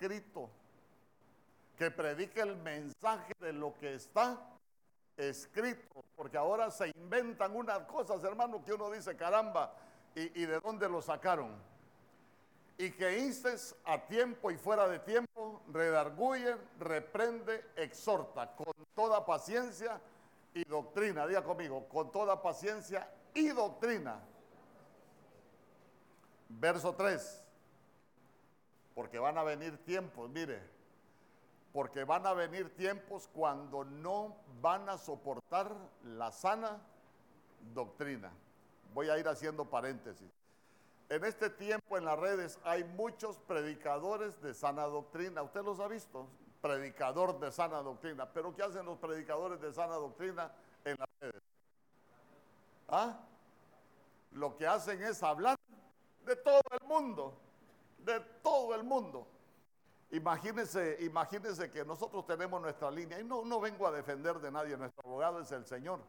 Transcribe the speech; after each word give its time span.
escrito. 0.00 0.48
Que 1.76 1.90
predique 1.90 2.40
el 2.40 2.56
mensaje 2.56 3.32
de 3.40 3.52
lo 3.52 3.74
que 3.78 3.94
está 3.94 4.38
escrito. 5.16 6.04
Porque 6.16 6.36
ahora 6.36 6.70
se 6.70 6.88
inventan 6.88 7.54
unas 7.54 7.80
cosas, 7.80 8.22
hermano, 8.24 8.62
que 8.64 8.72
uno 8.72 8.90
dice, 8.90 9.16
caramba, 9.16 9.74
¿y, 10.14 10.44
de 10.44 10.60
dónde 10.60 10.88
lo 10.88 11.02
sacaron? 11.02 11.70
y 12.78 12.92
que 12.92 13.18
instes 13.18 13.76
a 13.84 13.98
tiempo 14.06 14.50
y 14.50 14.56
fuera 14.56 14.88
de 14.88 15.00
tiempo, 15.00 15.60
redarguye, 15.70 16.56
reprende, 16.78 17.62
exhorta 17.76 18.56
con 18.56 18.72
toda 18.94 19.26
paciencia 19.26 20.00
y 20.54 20.64
doctrina. 20.64 21.26
Diga 21.26 21.44
conmigo, 21.44 21.86
con 21.90 22.10
toda 22.10 22.40
paciencia 22.40 23.06
y 23.34 23.48
doctrina. 23.48 24.18
Verso 26.48 26.94
3. 26.94 27.39
Porque 29.00 29.18
van 29.18 29.38
a 29.38 29.42
venir 29.42 29.78
tiempos, 29.78 30.28
mire, 30.28 30.60
porque 31.72 32.04
van 32.04 32.26
a 32.26 32.34
venir 32.34 32.76
tiempos 32.76 33.30
cuando 33.32 33.82
no 33.82 34.36
van 34.60 34.90
a 34.90 34.98
soportar 34.98 35.74
la 36.04 36.30
sana 36.30 36.78
doctrina. 37.72 38.30
Voy 38.92 39.08
a 39.08 39.16
ir 39.16 39.26
haciendo 39.26 39.64
paréntesis. 39.64 40.30
En 41.08 41.24
este 41.24 41.48
tiempo 41.48 41.96
en 41.96 42.04
las 42.04 42.18
redes 42.18 42.58
hay 42.62 42.84
muchos 42.84 43.38
predicadores 43.38 44.38
de 44.42 44.52
sana 44.52 44.82
doctrina. 44.82 45.40
¿Usted 45.40 45.62
los 45.62 45.80
ha 45.80 45.88
visto? 45.88 46.26
Predicador 46.60 47.40
de 47.40 47.50
sana 47.52 47.78
doctrina. 47.78 48.30
Pero 48.30 48.54
¿qué 48.54 48.64
hacen 48.64 48.84
los 48.84 48.98
predicadores 48.98 49.62
de 49.62 49.72
sana 49.72 49.94
doctrina 49.94 50.52
en 50.84 50.96
las 50.98 51.08
redes? 51.20 51.42
¿Ah? 52.86 53.18
Lo 54.32 54.58
que 54.58 54.66
hacen 54.66 55.02
es 55.02 55.22
hablar 55.22 55.56
de 56.26 56.36
todo 56.36 56.60
el 56.78 56.86
mundo. 56.86 57.34
De 58.04 58.20
todo 58.42 58.74
el 58.74 58.84
mundo. 58.84 59.26
Imagínense, 60.12 60.96
imagínense 61.00 61.70
que 61.70 61.84
nosotros 61.84 62.26
tenemos 62.26 62.60
nuestra 62.60 62.90
línea. 62.90 63.20
Y 63.20 63.24
no, 63.24 63.44
no 63.44 63.60
vengo 63.60 63.86
a 63.86 63.92
defender 63.92 64.38
de 64.40 64.50
nadie. 64.50 64.76
Nuestro 64.76 65.02
abogado 65.06 65.40
es 65.40 65.52
el 65.52 65.64
Señor. 65.66 66.00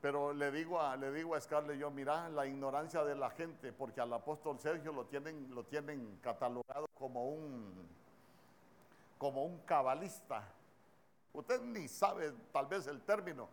Pero 0.00 0.32
le 0.32 0.50
digo 0.50 0.80
a, 0.80 0.96
le 0.96 1.12
digo 1.12 1.34
a 1.34 1.40
Scarlett, 1.40 1.78
yo, 1.78 1.90
mira, 1.90 2.28
la 2.28 2.44
ignorancia 2.44 3.04
de 3.04 3.14
la 3.14 3.30
gente, 3.30 3.72
porque 3.72 4.00
al 4.00 4.12
apóstol 4.12 4.58
Sergio 4.58 4.92
lo 4.92 5.06
tienen, 5.06 5.54
lo 5.54 5.64
tienen 5.64 6.18
catalogado 6.20 6.88
como 6.94 7.28
un, 7.28 7.88
como 9.16 9.44
un 9.44 9.58
cabalista. 9.60 10.42
Usted 11.32 11.62
ni 11.62 11.86
sabe 11.86 12.32
tal 12.52 12.66
vez 12.66 12.88
el 12.88 13.00
término, 13.02 13.48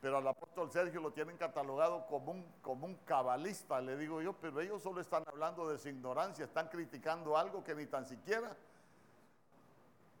pero 0.00 0.18
al 0.18 0.28
apóstol 0.28 0.70
Sergio 0.70 1.00
lo 1.00 1.12
tienen 1.12 1.36
catalogado 1.36 2.06
como 2.06 2.32
un, 2.32 2.46
como 2.62 2.86
un 2.86 2.94
cabalista, 3.04 3.80
le 3.80 3.96
digo 3.96 4.22
yo, 4.22 4.32
pero 4.34 4.60
ellos 4.60 4.82
solo 4.82 5.00
están 5.00 5.24
hablando 5.26 5.68
de 5.68 5.78
su 5.78 5.88
ignorancia, 5.88 6.44
están 6.44 6.68
criticando 6.68 7.36
algo 7.36 7.64
que 7.64 7.74
ni 7.74 7.86
tan 7.86 8.06
siquiera 8.06 8.56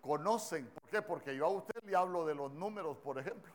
conocen. 0.00 0.66
¿Por 0.66 0.82
qué? 0.90 1.02
Porque 1.02 1.36
yo 1.36 1.46
a 1.46 1.50
usted 1.50 1.82
le 1.84 1.94
hablo 1.94 2.26
de 2.26 2.34
los 2.34 2.52
números, 2.52 2.96
por 2.98 3.18
ejemplo. 3.18 3.52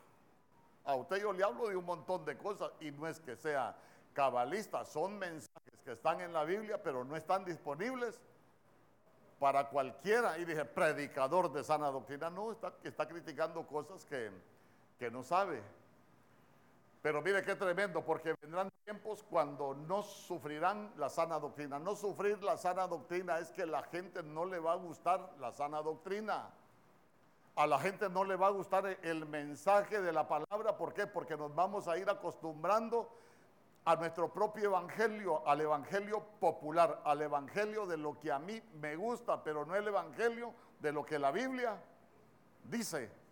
A 0.84 0.94
usted 0.94 1.20
yo 1.20 1.32
le 1.32 1.44
hablo 1.44 1.68
de 1.68 1.76
un 1.76 1.84
montón 1.84 2.24
de 2.24 2.36
cosas 2.36 2.70
y 2.80 2.90
no 2.90 3.06
es 3.06 3.20
que 3.20 3.36
sea 3.36 3.76
cabalista, 4.12 4.84
son 4.84 5.18
mensajes 5.18 5.80
que 5.84 5.92
están 5.92 6.20
en 6.20 6.32
la 6.32 6.44
Biblia, 6.44 6.82
pero 6.82 7.04
no 7.04 7.16
están 7.16 7.44
disponibles 7.44 8.20
para 9.38 9.68
cualquiera. 9.68 10.38
Y 10.38 10.44
dije, 10.44 10.64
predicador 10.64 11.52
de 11.52 11.64
sana 11.64 11.88
doctrina, 11.88 12.30
no, 12.30 12.52
está, 12.52 12.72
está 12.82 13.06
criticando 13.08 13.66
cosas 13.66 14.04
que, 14.06 14.30
que 14.98 15.10
no 15.10 15.22
sabe. 15.22 15.62
Pero 17.04 17.20
mire 17.20 17.42
qué 17.42 17.54
tremendo, 17.54 18.02
porque 18.02 18.34
vendrán 18.40 18.70
tiempos 18.82 19.22
cuando 19.28 19.74
no 19.74 20.02
sufrirán 20.02 20.90
la 20.96 21.10
sana 21.10 21.38
doctrina. 21.38 21.78
No 21.78 21.94
sufrir 21.94 22.42
la 22.42 22.56
sana 22.56 22.86
doctrina 22.86 23.38
es 23.40 23.50
que 23.50 23.66
la 23.66 23.82
gente 23.82 24.22
no 24.22 24.46
le 24.46 24.58
va 24.58 24.72
a 24.72 24.76
gustar 24.76 25.34
la 25.38 25.52
sana 25.52 25.82
doctrina 25.82 26.48
a 27.56 27.66
la 27.66 27.78
gente 27.78 28.08
no 28.08 28.24
le 28.24 28.36
va 28.36 28.48
a 28.48 28.50
gustar 28.50 28.98
el 29.02 29.26
mensaje 29.26 30.00
de 30.00 30.12
la 30.12 30.26
palabra. 30.26 30.76
¿Por 30.76 30.92
qué? 30.94 31.06
Porque 31.06 31.36
nos 31.36 31.54
vamos 31.54 31.86
a 31.88 31.96
ir 31.98 32.08
acostumbrando 32.08 33.08
a 33.84 33.96
nuestro 33.96 34.32
propio 34.32 34.70
evangelio, 34.70 35.46
al 35.46 35.60
evangelio 35.60 36.24
popular, 36.40 37.02
al 37.04 37.20
evangelio 37.20 37.86
de 37.86 37.98
lo 37.98 38.18
que 38.18 38.32
a 38.32 38.38
mí 38.38 38.60
me 38.80 38.96
gusta, 38.96 39.44
pero 39.44 39.66
no 39.66 39.76
el 39.76 39.86
evangelio 39.86 40.54
de 40.80 40.90
lo 40.90 41.04
que 41.04 41.18
la 41.18 41.30
Biblia 41.30 41.76
dice. 42.64 43.23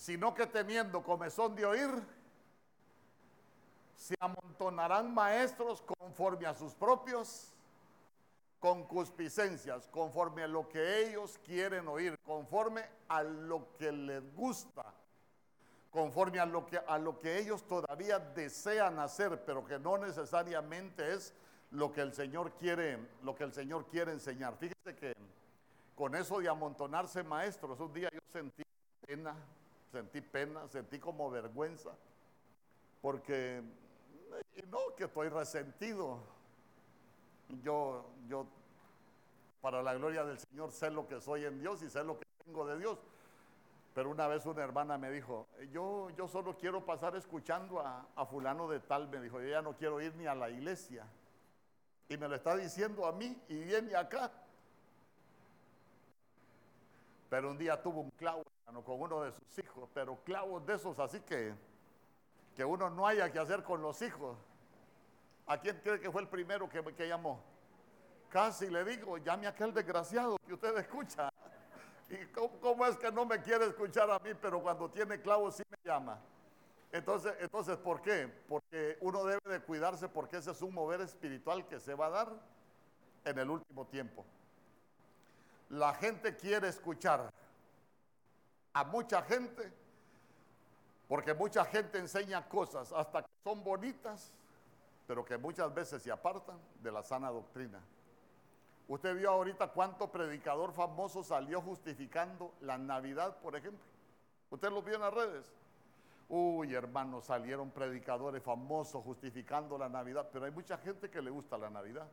Sino 0.00 0.32
que 0.32 0.46
teniendo 0.46 1.02
comezón 1.02 1.54
de 1.54 1.66
oír, 1.66 1.90
se 3.94 4.14
amontonarán 4.18 5.12
maestros 5.12 5.82
conforme 5.82 6.46
a 6.46 6.54
sus 6.54 6.74
propios 6.74 7.52
concupiscencias, 8.58 9.88
conforme 9.88 10.44
a 10.44 10.48
lo 10.48 10.66
que 10.70 11.04
ellos 11.04 11.38
quieren 11.44 11.86
oír, 11.86 12.18
conforme 12.24 12.82
a 13.08 13.22
lo 13.22 13.76
que 13.76 13.92
les 13.92 14.34
gusta, 14.34 14.86
conforme 15.90 16.40
a 16.40 16.46
lo 16.46 16.64
que, 16.64 16.78
a 16.78 16.96
lo 16.96 17.18
que 17.18 17.38
ellos 17.38 17.62
todavía 17.68 18.18
desean 18.18 18.98
hacer, 19.00 19.44
pero 19.44 19.66
que 19.66 19.78
no 19.78 19.98
necesariamente 19.98 21.12
es 21.12 21.34
lo 21.72 21.92
que 21.92 22.00
el 22.00 22.14
Señor 22.14 22.52
quiere, 22.52 23.06
lo 23.22 23.34
que 23.34 23.44
el 23.44 23.52
Señor 23.52 23.84
quiere 23.84 24.12
enseñar. 24.12 24.56
Fíjese 24.56 24.96
que 24.98 25.14
con 25.94 26.14
eso 26.14 26.38
de 26.38 26.48
amontonarse 26.48 27.22
maestros, 27.22 27.78
un 27.80 27.92
día 27.92 28.08
yo 28.10 28.20
sentí 28.32 28.62
pena, 29.06 29.36
sentí 29.90 30.20
pena, 30.20 30.68
sentí 30.68 30.98
como 30.98 31.30
vergüenza, 31.30 31.90
porque 33.00 33.62
no 34.70 34.94
que 34.96 35.04
estoy 35.04 35.28
resentido, 35.28 36.18
yo, 37.62 38.06
yo, 38.28 38.46
para 39.60 39.82
la 39.82 39.94
gloria 39.94 40.24
del 40.24 40.38
Señor, 40.38 40.70
sé 40.70 40.90
lo 40.90 41.06
que 41.06 41.20
soy 41.20 41.44
en 41.44 41.58
Dios 41.58 41.82
y 41.82 41.90
sé 41.90 42.04
lo 42.04 42.18
que 42.18 42.26
tengo 42.44 42.66
de 42.66 42.78
Dios. 42.78 42.98
Pero 43.94 44.10
una 44.10 44.28
vez 44.28 44.46
una 44.46 44.62
hermana 44.62 44.96
me 44.98 45.10
dijo, 45.10 45.48
yo, 45.72 46.10
yo 46.10 46.28
solo 46.28 46.56
quiero 46.56 46.84
pasar 46.84 47.16
escuchando 47.16 47.80
a, 47.80 48.06
a 48.14 48.24
fulano 48.24 48.68
de 48.68 48.78
tal, 48.78 49.08
me 49.08 49.20
dijo, 49.20 49.40
yo 49.40 49.48
ya 49.48 49.62
no 49.62 49.76
quiero 49.76 50.00
ir 50.00 50.14
ni 50.14 50.26
a 50.26 50.34
la 50.34 50.48
iglesia. 50.48 51.04
Y 52.08 52.16
me 52.16 52.28
lo 52.28 52.36
está 52.36 52.56
diciendo 52.56 53.06
a 53.06 53.12
mí 53.12 53.36
y 53.48 53.54
viene 53.56 53.96
acá. 53.96 54.30
Pero 57.28 57.50
un 57.50 57.58
día 57.58 57.80
tuvo 57.82 58.00
un 58.00 58.10
clavo 58.10 58.44
con 58.78 59.00
uno 59.00 59.22
de 59.22 59.32
sus 59.32 59.58
hijos, 59.58 59.88
pero 59.92 60.16
clavos 60.24 60.64
de 60.64 60.74
esos 60.74 60.98
así 60.98 61.20
que, 61.20 61.52
que 62.54 62.64
uno 62.64 62.88
no 62.88 63.06
haya 63.06 63.30
que 63.30 63.38
hacer 63.38 63.62
con 63.64 63.82
los 63.82 64.00
hijos. 64.02 64.36
¿A 65.46 65.58
quién 65.58 65.80
cree 65.82 66.00
que 66.00 66.10
fue 66.10 66.22
el 66.22 66.28
primero 66.28 66.68
que, 66.68 67.08
llamó? 67.08 67.42
Casi 68.28 68.70
le 68.70 68.84
digo, 68.84 69.18
llame 69.18 69.46
a 69.46 69.50
aquel 69.50 69.74
desgraciado 69.74 70.36
que 70.46 70.54
usted 70.54 70.76
escucha. 70.78 71.28
¿Y 72.10 72.26
cómo, 72.26 72.86
es 72.86 72.96
que 72.96 73.10
no 73.10 73.26
me 73.26 73.40
quiere 73.42 73.66
escuchar 73.66 74.08
a 74.10 74.18
mí, 74.20 74.30
pero 74.40 74.62
cuando 74.62 74.88
tiene 74.88 75.20
clavos 75.20 75.56
sí 75.56 75.64
me 75.68 75.90
llama? 75.90 76.20
Entonces, 76.92 77.34
entonces, 77.40 77.76
¿por 77.76 78.00
qué? 78.00 78.32
Porque 78.48 78.96
uno 79.00 79.24
debe 79.24 79.40
de 79.44 79.60
cuidarse 79.60 80.08
porque 80.08 80.36
ese 80.36 80.52
es 80.52 80.62
un 80.62 80.72
mover 80.72 81.00
espiritual 81.00 81.66
que 81.66 81.80
se 81.80 81.94
va 81.94 82.06
a 82.06 82.10
dar 82.10 82.32
en 83.24 83.38
el 83.38 83.50
último 83.50 83.86
tiempo. 83.86 84.24
La 85.68 85.94
gente 85.94 86.36
quiere 86.36 86.68
escuchar 86.68 87.32
a 88.72 88.84
mucha 88.84 89.22
gente 89.22 89.72
porque 91.08 91.34
mucha 91.34 91.64
gente 91.64 91.98
enseña 91.98 92.48
cosas 92.48 92.92
hasta 92.92 93.22
que 93.22 93.30
son 93.44 93.64
bonitas 93.64 94.32
pero 95.10 95.24
que 95.24 95.36
muchas 95.36 95.74
veces 95.74 96.00
se 96.04 96.12
apartan 96.12 96.56
de 96.80 96.92
la 96.92 97.02
sana 97.02 97.30
doctrina. 97.30 97.80
Usted 98.86 99.16
vio 99.16 99.30
ahorita 99.30 99.66
cuánto 99.72 100.06
predicador 100.06 100.72
famoso 100.72 101.24
salió 101.24 101.60
justificando 101.60 102.54
la 102.60 102.78
Navidad, 102.78 103.36
por 103.38 103.56
ejemplo. 103.56 103.84
Usted 104.50 104.70
lo 104.70 104.82
vio 104.82 104.94
en 104.94 105.00
las 105.00 105.12
redes. 105.12 105.52
Uy, 106.28 106.76
hermanos, 106.76 107.24
salieron 107.24 107.72
predicadores 107.72 108.40
famosos 108.40 109.02
justificando 109.02 109.76
la 109.76 109.88
Navidad, 109.88 110.28
pero 110.32 110.44
hay 110.44 110.52
mucha 110.52 110.78
gente 110.78 111.10
que 111.10 111.20
le 111.20 111.30
gusta 111.30 111.58
la 111.58 111.70
Navidad. 111.70 112.06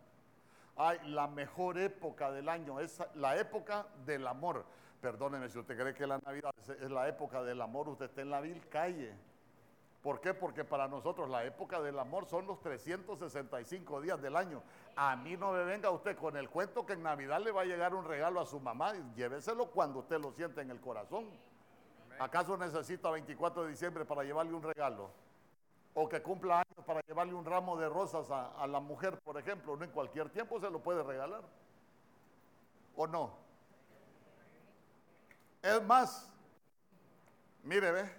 Ay, 0.75 0.97
la 1.05 1.27
mejor 1.27 1.77
época 1.77 2.31
del 2.31 2.49
año 2.49 2.79
es 2.79 2.99
la 3.13 3.37
época 3.37 3.85
del 4.07 4.25
amor. 4.25 4.65
Perdóneme 5.01 5.49
si 5.49 5.59
usted 5.59 5.77
cree 5.77 5.93
que 5.93 6.07
la 6.07 6.17
Navidad 6.17 6.51
es 6.67 6.89
la 6.89 7.07
época 7.07 7.43
del 7.43 7.61
amor, 7.61 7.87
usted 7.89 8.05
está 8.05 8.21
en 8.21 8.31
la 8.31 8.41
vil 8.41 8.67
calle. 8.67 9.13
¿Por 10.01 10.21
qué? 10.21 10.33
Porque 10.33 10.63
para 10.63 10.87
nosotros 10.87 11.29
la 11.29 11.43
época 11.43 11.81
del 11.81 11.99
amor 11.99 12.25
son 12.25 12.47
los 12.47 12.59
365 12.61 14.01
días 14.01 14.21
del 14.21 14.35
año. 14.35 14.63
A 14.95 15.15
mí 15.15 15.35
no 15.35 15.51
me 15.51 15.63
venga 15.65 15.89
usted 15.91 16.15
con 16.17 16.37
el 16.37 16.49
cuento 16.49 16.85
que 16.85 16.93
en 16.93 17.03
Navidad 17.03 17.41
le 17.41 17.51
va 17.51 17.61
a 17.61 17.65
llegar 17.65 17.93
un 17.93 18.05
regalo 18.05 18.39
a 18.39 18.45
su 18.45 18.59
mamá. 18.59 18.93
Lléveselo 19.15 19.67
cuando 19.67 19.99
usted 19.99 20.19
lo 20.19 20.31
siente 20.31 20.61
en 20.61 20.71
el 20.71 20.79
corazón. 20.79 21.29
¿Acaso 22.19 22.57
necesita 22.57 23.11
24 23.11 23.63
de 23.63 23.69
diciembre 23.69 24.05
para 24.05 24.23
llevarle 24.23 24.53
un 24.53 24.63
regalo? 24.63 25.11
O 25.93 26.07
que 26.07 26.21
cumpla 26.21 26.59
años 26.61 26.85
para 26.85 27.01
llevarle 27.01 27.33
un 27.33 27.45
ramo 27.45 27.75
de 27.75 27.89
rosas 27.89 28.31
a, 28.31 28.51
a 28.51 28.65
la 28.65 28.79
mujer, 28.79 29.19
por 29.19 29.37
ejemplo. 29.37 29.75
No 29.75 29.83
en 29.83 29.91
cualquier 29.91 30.29
tiempo 30.29 30.59
se 30.59 30.69
lo 30.69 30.79
puede 30.79 31.03
regalar. 31.03 31.41
¿O 32.95 33.05
no? 33.05 33.46
Es 35.67 35.83
más, 35.83 36.25
mire, 37.61 37.91
ve. 37.91 38.09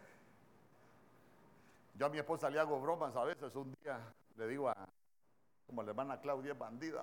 Yo 1.95 2.05
a 2.05 2.09
mi 2.11 2.19
esposa 2.19 2.51
le 2.51 2.61
hago 2.61 2.79
bromas 2.79 3.17
a 3.17 3.25
veces. 3.25 3.57
Un 3.57 3.75
día 3.83 3.99
le 4.37 4.47
digo 4.47 4.69
a, 4.69 4.77
como 5.67 5.83
la 5.83 5.89
hermana 5.89 6.21
Claudia 6.21 6.53
es 6.53 6.59
bandida, 6.59 7.03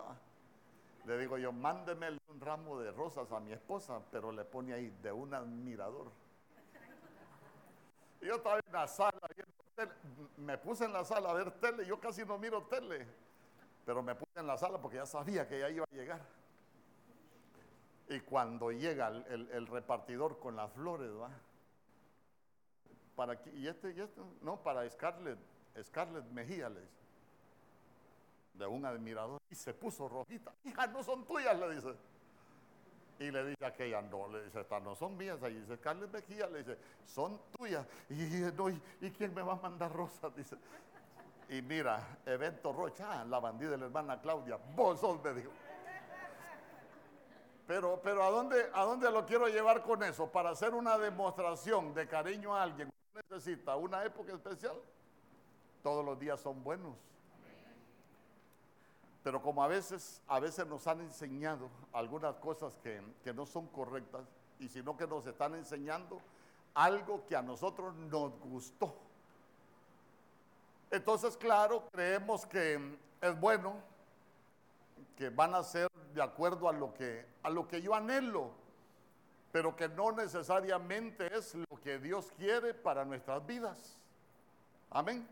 Le 1.07 1.17
digo 1.17 1.39
yo, 1.39 1.51
mándeme 1.51 2.19
un 2.27 2.39
ramo 2.39 2.79
de 2.79 2.91
rosas 2.91 3.31
a 3.31 3.39
mi 3.39 3.53
esposa, 3.53 3.99
pero 4.11 4.31
le 4.31 4.45
pone 4.45 4.73
ahí 4.73 4.91
de 5.01 5.11
un 5.11 5.33
admirador. 5.33 6.11
Y 8.21 8.27
yo 8.27 8.35
estaba 8.35 8.59
en 8.59 8.71
la 8.71 8.87
sala 8.87 9.19
me 10.37 10.59
puse 10.59 10.85
en 10.85 10.93
la 10.93 11.03
sala 11.03 11.31
a 11.31 11.33
ver 11.33 11.51
tele, 11.59 11.87
yo 11.87 11.99
casi 11.99 12.23
no 12.23 12.37
miro 12.37 12.61
tele, 12.67 13.07
pero 13.83 14.03
me 14.03 14.13
puse 14.13 14.39
en 14.39 14.45
la 14.47 14.57
sala 14.57 14.79
porque 14.79 14.97
ya 14.97 15.07
sabía 15.07 15.47
que 15.47 15.59
ya 15.59 15.69
iba 15.69 15.85
a 15.91 15.95
llegar. 15.95 16.44
Y 18.09 18.19
cuando 18.19 18.71
llega 18.71 19.07
el, 19.07 19.67
repartidor 19.67 20.39
con 20.39 20.55
las 20.55 20.71
flores, 20.73 21.11
¿va? 21.11 21.31
Para 23.15 23.39
y 23.53 23.67
este, 23.67 23.91
y 23.91 24.01
este, 24.01 24.21
no, 24.41 24.61
para 24.61 24.87
Scarlett, 24.89 25.39
Scarlett 25.83 26.25
Mejía 26.31 26.69
le 26.69 26.81
dice 26.81 27.05
de 28.57 28.65
un 28.65 28.85
admirador 28.85 29.41
y 29.49 29.55
se 29.55 29.73
puso 29.73 30.07
rojita. 30.07 30.53
Hija, 30.63 30.87
no 30.87 31.03
son 31.03 31.25
tuyas, 31.25 31.57
le 31.59 31.75
dice. 31.75 31.95
Y 33.19 33.31
le 33.31 33.45
dice 33.45 33.65
aquella, 33.65 34.01
no, 34.01 34.27
le 34.27 34.43
dice, 34.43 34.61
estas 34.61 34.81
no 34.83 34.95
son 34.95 35.15
mías. 35.15 35.41
Ahí 35.43 35.55
dice, 35.55 35.77
Carles 35.79 36.11
Mejía, 36.11 36.47
le 36.47 36.59
dice, 36.59 36.77
son 37.05 37.39
tuyas. 37.57 37.85
Y, 38.09 38.15
no, 38.57 38.69
¿y, 38.69 39.11
quién 39.17 39.33
me 39.33 39.41
va 39.41 39.53
a 39.53 39.57
mandar 39.57 39.91
rosas? 39.93 40.35
Dice. 40.35 40.57
Y 41.49 41.61
mira, 41.61 42.17
evento 42.25 42.73
Rocha, 42.73 43.21
ah, 43.21 43.25
la 43.25 43.39
bandida 43.39 43.71
de 43.71 43.77
la 43.77 43.85
hermana 43.85 44.19
Claudia, 44.19 44.57
vos 44.75 44.99
sos, 44.99 45.23
me 45.23 45.33
dijo. 45.33 45.51
Pero, 47.67 47.99
pero 48.03 48.23
¿a, 48.23 48.29
dónde, 48.29 48.69
¿a 48.73 48.83
dónde 48.83 49.09
lo 49.09 49.25
quiero 49.25 49.47
llevar 49.47 49.81
con 49.81 50.03
eso? 50.03 50.27
Para 50.27 50.51
hacer 50.51 50.73
una 50.73 50.97
demostración 50.97 51.93
de 51.93 52.07
cariño 52.07 52.55
a 52.55 52.61
alguien, 52.61 52.89
necesita 53.29 53.75
una 53.75 54.03
época 54.03 54.33
especial. 54.33 54.75
Todos 55.81 56.05
los 56.05 56.19
días 56.19 56.39
son 56.39 56.63
buenos. 56.63 56.95
Pero 59.25 59.41
como 59.41 59.63
a 59.63 59.67
veces, 59.67 60.21
a 60.27 60.39
veces 60.39 60.67
nos 60.67 60.85
han 60.85 61.01
enseñado 61.01 61.67
algunas 61.91 62.35
cosas 62.35 62.77
que, 62.83 63.01
no 63.33 63.47
son 63.47 63.65
correctas, 63.67 64.21
y 64.59 64.69
sino 64.69 64.95
que 64.95 65.07
nos 65.07 65.25
están 65.25 65.55
enseñando 65.55 66.21
algo 66.75 67.25
que 67.25 67.35
a 67.35 67.41
nosotros 67.41 67.95
nos 67.95 68.39
gustó. 68.41 68.95
Entonces, 70.91 71.35
claro, 71.37 71.87
creemos 71.91 72.45
que 72.45 72.99
es 73.19 73.39
bueno, 73.39 73.77
que 75.15 75.29
van 75.29 75.55
a 75.55 75.63
ser 75.63 75.89
de 76.13 76.21
acuerdo 76.21 76.67
a 76.69 76.73
lo 76.73 76.93
que, 76.93 77.25
a 77.43 77.49
lo 77.49 77.67
que 77.67 77.81
yo 77.81 77.93
anhelo, 77.93 78.51
pero 79.51 79.75
que 79.75 79.87
no 79.87 80.11
necesariamente 80.11 81.35
es 81.35 81.55
lo 81.55 81.79
que 81.81 81.99
Dios 81.99 82.31
quiere 82.37 82.73
para 82.73 83.05
nuestras 83.05 83.45
vidas. 83.45 83.97
Amén. 84.89 85.27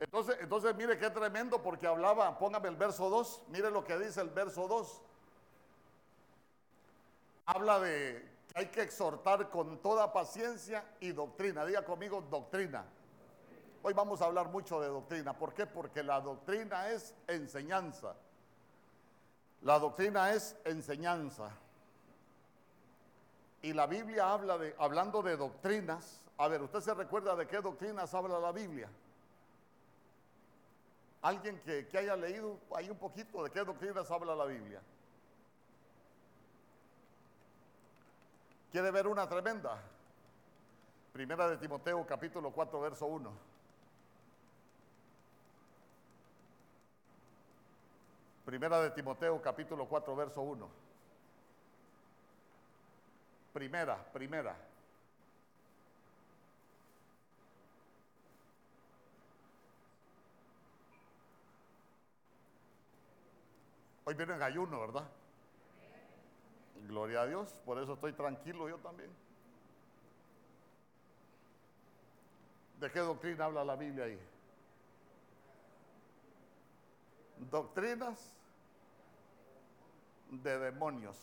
Entonces, 0.00 0.36
entonces 0.40 0.74
mire 0.74 0.98
qué 0.98 1.08
tremendo 1.10 1.62
porque 1.62 1.86
hablaba, 1.86 2.38
póngame 2.38 2.68
el 2.68 2.76
verso 2.76 3.08
2, 3.08 3.44
mire 3.48 3.70
lo 3.70 3.84
que 3.84 3.98
dice 3.98 4.20
el 4.20 4.30
verso 4.30 4.68
2. 4.68 5.00
Habla 7.46 7.80
de 7.80 8.30
que 8.48 8.58
hay 8.58 8.66
que 8.66 8.82
exhortar 8.82 9.50
con 9.50 9.78
toda 9.78 10.12
paciencia 10.12 10.84
y 11.00 11.12
doctrina. 11.12 11.64
Diga 11.64 11.84
conmigo 11.84 12.22
doctrina. 12.22 12.84
Hoy 13.82 13.92
vamos 13.92 14.22
a 14.22 14.26
hablar 14.26 14.48
mucho 14.48 14.80
de 14.80 14.88
doctrina. 14.88 15.36
¿Por 15.36 15.52
qué? 15.52 15.66
Porque 15.66 16.02
la 16.02 16.20
doctrina 16.20 16.88
es 16.88 17.14
enseñanza. 17.26 18.14
La 19.64 19.78
doctrina 19.78 20.30
es 20.32 20.54
enseñanza. 20.64 21.50
Y 23.62 23.72
la 23.72 23.86
Biblia 23.86 24.30
habla 24.30 24.58
de, 24.58 24.76
hablando 24.78 25.22
de 25.22 25.38
doctrinas. 25.38 26.20
A 26.36 26.48
ver, 26.48 26.60
¿usted 26.60 26.80
se 26.80 26.92
recuerda 26.92 27.34
de 27.34 27.46
qué 27.46 27.62
doctrinas 27.62 28.12
habla 28.12 28.38
la 28.38 28.52
Biblia? 28.52 28.90
Alguien 31.22 31.58
que, 31.60 31.88
haya 31.96 32.14
leído 32.14 32.58
ahí 32.76 32.90
un 32.90 32.98
poquito 32.98 33.42
de 33.42 33.50
qué 33.50 33.64
doctrinas 33.64 34.10
habla 34.10 34.34
la 34.34 34.44
Biblia. 34.44 34.82
¿Quiere 38.70 38.90
ver 38.90 39.06
una 39.06 39.26
tremenda? 39.26 39.80
Primera 41.14 41.48
de 41.48 41.56
Timoteo 41.56 42.06
capítulo 42.06 42.50
4 42.50 42.80
verso 42.80 43.06
1. 43.06 43.53
Primera 48.44 48.78
de 48.82 48.90
Timoteo 48.90 49.40
capítulo 49.40 49.86
4 49.86 50.14
verso 50.14 50.42
1. 50.42 50.68
Primera, 53.54 53.96
primera. 54.12 54.54
Hoy 64.04 64.14
viene 64.14 64.34
en 64.34 64.42
ayuno, 64.42 64.80
¿verdad? 64.80 65.04
Gloria 66.86 67.22
a 67.22 67.26
Dios, 67.26 67.54
por 67.64 67.78
eso 67.78 67.94
estoy 67.94 68.12
tranquilo 68.12 68.68
yo 68.68 68.76
también. 68.78 69.10
¿De 72.78 72.90
qué 72.90 72.98
doctrina 72.98 73.46
habla 73.46 73.64
la 73.64 73.76
Biblia 73.76 74.04
ahí? 74.04 74.33
Doctrinas 77.50 78.32
de 80.30 80.58
demonios. 80.58 81.16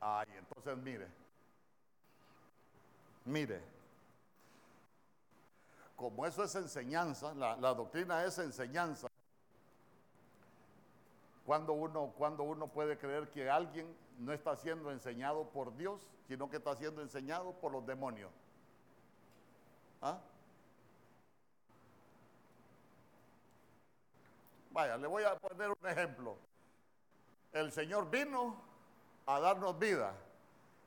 Ay, 0.00 0.26
entonces 0.36 0.76
mire, 0.78 1.08
mire, 3.24 3.62
como 5.96 6.26
eso 6.26 6.44
es 6.44 6.54
enseñanza, 6.54 7.34
la, 7.34 7.74
doctrina 7.74 8.24
es 8.24 8.38
enseñanza, 8.38 9.08
cuando 11.46 11.72
uno, 11.72 12.12
cuando 12.18 12.42
uno 12.42 12.68
puede 12.68 12.98
creer 12.98 13.30
que 13.30 13.48
alguien 13.48 13.86
no 14.18 14.32
está 14.32 14.56
siendo 14.56 14.90
enseñado 14.92 15.48
por 15.50 15.74
Dios, 15.76 16.00
sino 16.28 16.50
que 16.50 16.56
está 16.58 16.74
siendo 16.76 17.02
enseñado 17.02 17.52
por 17.52 17.72
los 17.72 17.86
demonios. 17.86 18.30
¿Ah? 20.02 20.18
Vaya, 24.76 24.98
le 24.98 25.06
voy 25.06 25.22
a 25.22 25.34
poner 25.36 25.70
un 25.70 25.88
ejemplo. 25.88 26.36
El 27.50 27.72
Señor 27.72 28.10
vino 28.10 28.62
a 29.24 29.40
darnos 29.40 29.78
vida. 29.78 30.12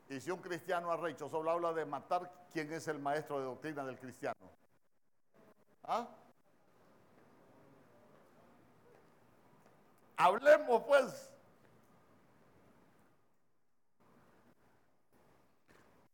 Y 0.08 0.22
si 0.22 0.30
un 0.30 0.40
cristiano 0.44 0.92
arrecho 0.92 1.28
solo 1.28 1.50
habla 1.50 1.74
de 1.74 1.86
matar, 1.86 2.32
¿quién 2.54 2.72
es 2.72 2.88
el 2.88 3.00
maestro 3.00 3.40
de 3.40 3.46
doctrina 3.46 3.84
del 3.84 3.98
cristiano? 3.98 4.52
¿Ah? 5.86 6.08
Hablemos 10.18 10.84
pues. 10.84 11.32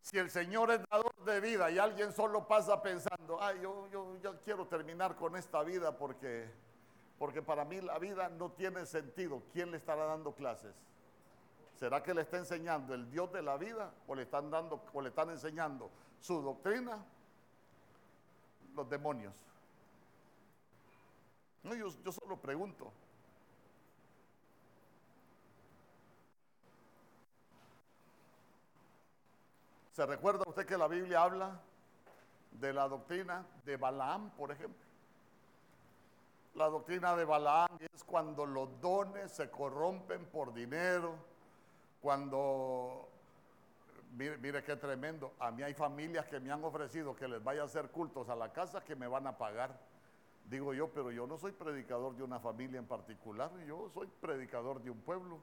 Si 0.01 0.17
el 0.17 0.31
Señor 0.31 0.71
es 0.71 0.79
dador 0.89 1.13
de 1.25 1.41
vida 1.41 1.69
y 1.71 1.77
alguien 1.77 2.13
solo 2.13 2.47
pasa 2.47 2.81
pensando, 2.81 3.37
ay, 3.41 3.59
yo, 3.61 3.89
yo, 3.89 4.15
yo 4.21 4.41
quiero 4.43 4.65
terminar 4.65 5.17
con 5.17 5.35
esta 5.35 5.61
vida 5.61 5.97
porque, 5.97 6.49
porque 7.17 7.41
para 7.41 7.63
mí 7.65 7.79
la 7.81 7.97
vida 7.97 8.29
no 8.29 8.51
tiene 8.51 8.85
sentido, 8.85 9.41
¿quién 9.53 9.71
le 9.71 9.77
estará 9.77 10.05
dando 10.05 10.33
clases? 10.33 10.75
¿Será 11.75 12.01
que 12.01 12.13
le 12.13 12.21
está 12.21 12.37
enseñando 12.37 12.93
el 12.93 13.09
Dios 13.09 13.31
de 13.31 13.41
la 13.41 13.57
vida 13.57 13.93
o 14.07 14.15
le 14.15 14.23
están 14.23 14.49
dando 14.49 14.83
o 14.93 15.01
le 15.01 15.09
están 15.09 15.29
enseñando 15.29 15.89
su 16.19 16.41
doctrina? 16.41 17.03
Los 18.75 18.89
demonios. 18.89 19.33
No, 21.63 21.73
yo, 21.73 21.87
yo 22.03 22.11
solo 22.11 22.37
pregunto. 22.37 22.91
¿Se 29.91 30.05
recuerda 30.05 30.43
usted 30.45 30.65
que 30.65 30.77
la 30.77 30.89
Biblia 30.89 31.23
habla 31.23 31.61
de 32.51 32.73
la 32.73 32.87
doctrina 32.87 33.45
de 33.63 33.77
Balaam, 33.77 34.29
por 34.31 34.51
ejemplo? 34.51 34.84
La 36.55 36.69
doctrina 36.69 37.17
de 37.17 37.25
Balaam 37.25 37.77
es 37.81 38.01
cuando 38.05 38.45
los 38.45 38.79
dones 38.79 39.29
se 39.29 39.49
corrompen 39.49 40.25
por 40.27 40.53
dinero, 40.53 41.15
cuando, 42.01 43.09
mire, 44.15 44.63
qué 44.63 44.77
tremendo, 44.77 45.33
a 45.39 45.51
mí 45.51 45.63
hay 45.63 45.73
familias 45.73 46.27
que 46.27 46.39
me 46.39 46.53
han 46.53 46.63
ofrecido 46.63 47.13
que 47.13 47.27
les 47.27 47.43
vaya 47.43 47.63
a 47.63 47.65
hacer 47.65 47.89
cultos 47.89 48.29
a 48.29 48.37
la 48.37 48.53
casa 48.53 48.81
que 48.81 48.95
me 48.95 49.05
van 49.05 49.27
a 49.27 49.37
pagar. 49.37 49.77
Digo 50.49 50.73
yo, 50.73 50.87
pero 50.87 51.11
yo 51.11 51.27
no 51.27 51.37
soy 51.37 51.51
predicador 51.51 52.15
de 52.15 52.23
una 52.23 52.39
familia 52.39 52.79
en 52.79 52.85
particular, 52.85 53.51
yo 53.67 53.89
soy 53.93 54.07
predicador 54.21 54.81
de 54.81 54.91
un 54.91 55.01
pueblo. 55.01 55.39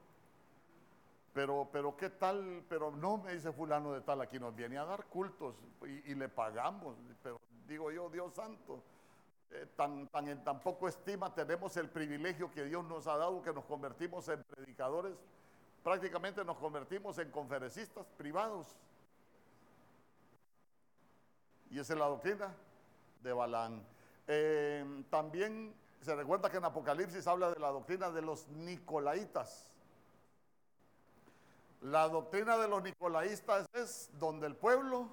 Pero, 1.31 1.69
pero 1.71 1.95
qué 1.95 2.09
tal, 2.09 2.63
pero 2.67 2.89
no 2.89 3.17
me 3.17 3.33
dice 3.33 3.51
fulano 3.51 3.93
de 3.93 4.01
tal, 4.01 4.21
aquí 4.21 4.39
nos 4.39 4.55
viene 4.55 4.79
a 4.79 4.85
dar 4.85 5.05
cultos 5.05 5.55
y, 5.83 6.15
le 6.15 6.27
pagamos. 6.27 6.95
Pero 7.21 7.39
digo 7.67 7.91
yo, 7.91 8.09
Dios 8.09 8.33
santo, 8.33 8.81
eh, 9.53 9.67
tan, 9.75 10.09
en 10.27 10.43
tan 10.43 10.59
poco 10.59 10.87
estima 10.87 11.33
tenemos 11.33 11.77
el 11.77 11.87
privilegio 11.87 12.49
que 12.49 12.65
Dios 12.65 12.83
nos 12.85 13.05
ha 13.07 13.17
dado 13.17 13.41
que 13.43 13.53
nos 13.53 13.65
convertimos 13.65 14.27
en 14.29 14.43
predicadores, 14.43 15.13
prácticamente 15.83 16.43
nos 16.43 16.57
convertimos 16.57 17.17
en 17.19 17.29
conferencistas 17.29 18.07
privados. 18.17 18.75
Y 21.69 21.79
esa 21.79 21.93
es 21.93 21.99
la 21.99 22.07
doctrina 22.07 22.53
de 23.21 23.33
Balán. 23.33 23.83
Eh, 24.27 25.03
también 25.09 25.75
Se 26.01 26.13
recuerda 26.15 26.49
que 26.49 26.57
en 26.57 26.65
Apocalipsis 26.65 27.25
habla 27.27 27.49
de 27.51 27.59
la 27.59 27.69
doctrina 27.69 28.09
de 28.09 28.21
los 28.21 28.47
nicolaitas. 28.49 29.69
La 31.79 32.09
doctrina 32.09 32.57
de 32.57 32.67
los 32.67 32.83
nicolaitas 32.83 33.65
es 33.73 34.09
donde 34.19 34.47
el 34.47 34.55
pueblo, 34.55 35.07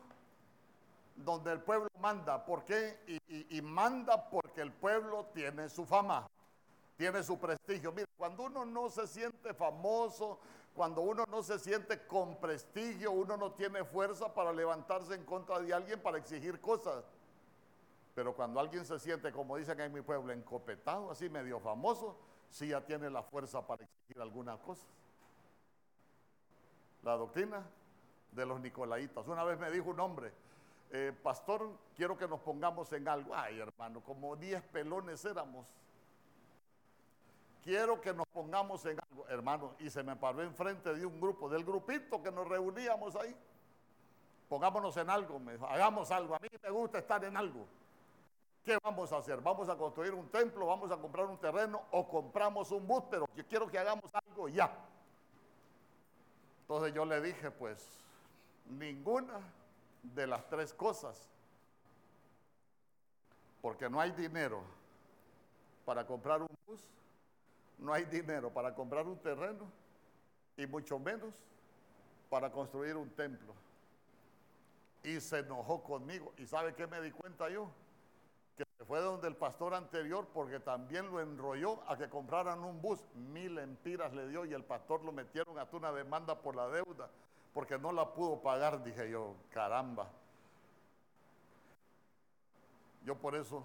donde 1.25 1.53
el 1.53 1.61
pueblo 1.61 1.89
manda. 2.01 2.45
¿Por 2.45 2.65
qué? 2.65 3.23
Y, 3.29 3.61
manda 3.63 4.29
porque 4.29 4.61
el 4.61 4.73
pueblo 4.73 5.27
tiene 5.33 5.69
su 5.69 5.85
fama, 5.85 6.27
tiene 6.97 7.23
su 7.23 7.39
prestigio. 7.39 7.93
Mira, 7.93 8.07
cuando 8.17 8.45
uno 8.45 8.65
no 8.65 8.89
se 8.89 9.07
siente 9.07 9.55
famoso, 9.55 10.39
cuando 10.75 11.03
uno 11.03 11.25
no 11.29 11.43
se 11.43 11.59
siente 11.59 12.07
con 12.07 12.37
prestigio, 12.37 13.13
uno 13.13 13.37
no 13.37 13.53
tiene 13.53 13.85
fuerza 13.85 14.33
para 14.33 14.53
levantarse 14.53 15.15
en 15.15 15.25
contra 15.25 15.59
de 15.61 15.73
alguien 15.73 16.01
para 16.01 16.19
exigir 16.19 16.61
cosas. 16.61 17.05
Pero 18.15 18.35
cuando 18.35 18.61
alguien 18.61 18.85
se 18.85 18.99
siente, 18.99 19.33
como 19.33 19.57
dicen 19.57 19.81
en 19.81 19.93
mi 19.93 20.01
pueblo, 20.01 20.33
encopetado, 20.33 21.11
así 21.11 21.29
medio 21.29 21.61
famoso, 21.61 22.17
sí 22.51 22.69
ya 22.69 22.81
tiene 22.81 23.09
la 23.09 23.23
fuerza 23.23 23.67
para 23.67 23.85
exigir 23.85 24.21
alguna 24.21 24.57
cosa 24.59 24.87
la 27.03 27.17
doctrina 27.17 27.65
de 28.33 28.47
los 28.47 28.61
nicolaitas. 28.61 29.27
Una 29.29 29.45
vez 29.45 29.59
me 29.59 29.71
dijo 29.71 29.91
un 29.91 30.01
hombre, 30.01 30.33
eh, 30.93 31.13
pastor, 31.23 31.71
quiero 31.95 32.17
que 32.17 32.27
nos 32.27 32.41
pongamos 32.41 32.93
en 32.93 33.07
algo. 33.07 33.35
Ay, 33.35 33.61
hermano, 33.61 34.03
como 34.03 34.35
10 34.37 34.63
pelones 34.65 35.25
éramos. 35.25 35.67
Quiero 37.63 38.01
que 38.01 38.13
nos 38.13 38.27
pongamos 38.27 38.85
en 38.87 38.99
algo, 38.99 39.27
hermano. 39.29 39.75
Y 39.79 39.91
se 39.91 40.03
me 40.03 40.17
paró 40.17 40.43
enfrente 40.43 40.93
de 40.95 41.07
un 41.07 41.21
grupo, 41.21 41.49
del 41.49 41.65
grupito 41.65 42.21
que 42.23 42.33
nos 42.33 42.49
reuníamos 42.49 43.15
ahí. 43.17 43.37
Pongámonos 44.49 44.97
en 44.97 45.11
algo, 45.11 45.41
hagamos 45.69 46.11
algo. 46.11 46.35
A 46.35 46.39
mí 46.41 46.49
me 46.61 46.71
gusta 46.71 46.99
estar 46.99 47.23
en 47.25 47.37
algo. 47.37 47.67
¿Qué 48.65 48.77
vamos 48.83 49.13
a 49.13 49.19
hacer? 49.19 49.41
¿Vamos 49.41 49.69
a 49.69 49.77
construir 49.77 50.13
un 50.13 50.29
templo? 50.29 50.67
¿Vamos 50.67 50.91
a 50.91 50.97
comprar 50.97 51.27
un 51.27 51.39
terreno? 51.39 51.83
¿O 51.93 52.09
compramos 52.09 52.73
un 52.73 52.87
bus? 52.87 53.05
Pero 53.09 53.27
yo 53.37 53.47
quiero 53.47 53.69
que 53.69 53.79
hagamos 53.79 54.11
algo 54.13 54.49
ya. 54.49 54.71
Entonces 56.63 56.93
yo 56.93 57.05
le 57.05 57.21
dije, 57.21 57.51
pues, 57.51 57.89
ninguna 58.67 59.41
de 60.03 60.27
las 60.27 60.49
tres 60.49 60.73
cosas, 60.73 61.29
porque 63.61 63.89
no 63.89 64.01
hay 64.01 64.11
dinero 64.13 64.63
para 65.85 66.07
comprar 66.07 66.43
un 66.43 66.49
bus, 66.67 66.81
no 67.79 67.93
hay 67.93 68.05
dinero 68.05 68.51
para 68.51 68.75
comprar 68.75 69.07
un 69.07 69.19
terreno 69.19 69.71
y 70.57 70.67
mucho 70.67 70.99
menos 70.99 71.35
para 72.29 72.51
construir 72.51 72.97
un 72.97 73.11
templo. 73.11 73.55
Y 75.03 75.21
se 75.21 75.39
enojó 75.39 75.83
conmigo. 75.83 76.33
¿Y 76.37 76.47
sabe 76.47 76.75
qué 76.75 76.87
me 76.87 77.01
di 77.01 77.11
cuenta 77.11 77.49
yo? 77.49 77.71
Que 78.57 78.65
se 78.77 78.85
fue 78.85 79.01
donde 79.01 79.29
el 79.29 79.37
pastor 79.37 79.75
anterior 79.75 80.29
porque 80.33 80.61
también 80.61 81.11
lo 81.11 81.21
enrolló 81.21 81.83
a 81.89 81.97
que 81.97 82.11
compraran 82.11 82.63
un 82.63 82.83
bus. 82.83 83.01
Mil 83.15 83.59
empiras 83.59 84.13
le 84.13 84.29
dio 84.29 84.45
y 84.45 84.53
el 84.53 84.63
pastor 84.63 85.03
lo 85.03 85.13
metieron 85.13 85.59
a 85.59 85.67
una 85.73 85.93
demanda 85.93 86.41
por 86.41 86.55
la 86.55 86.69
deuda 86.69 87.11
porque 87.53 87.79
no 87.79 87.93
la 87.93 88.13
pudo 88.13 88.41
pagar. 88.41 88.83
Dije 88.83 89.11
yo, 89.11 89.35
caramba. 89.51 90.09
Yo 93.05 93.17
por 93.17 93.35
eso 93.35 93.65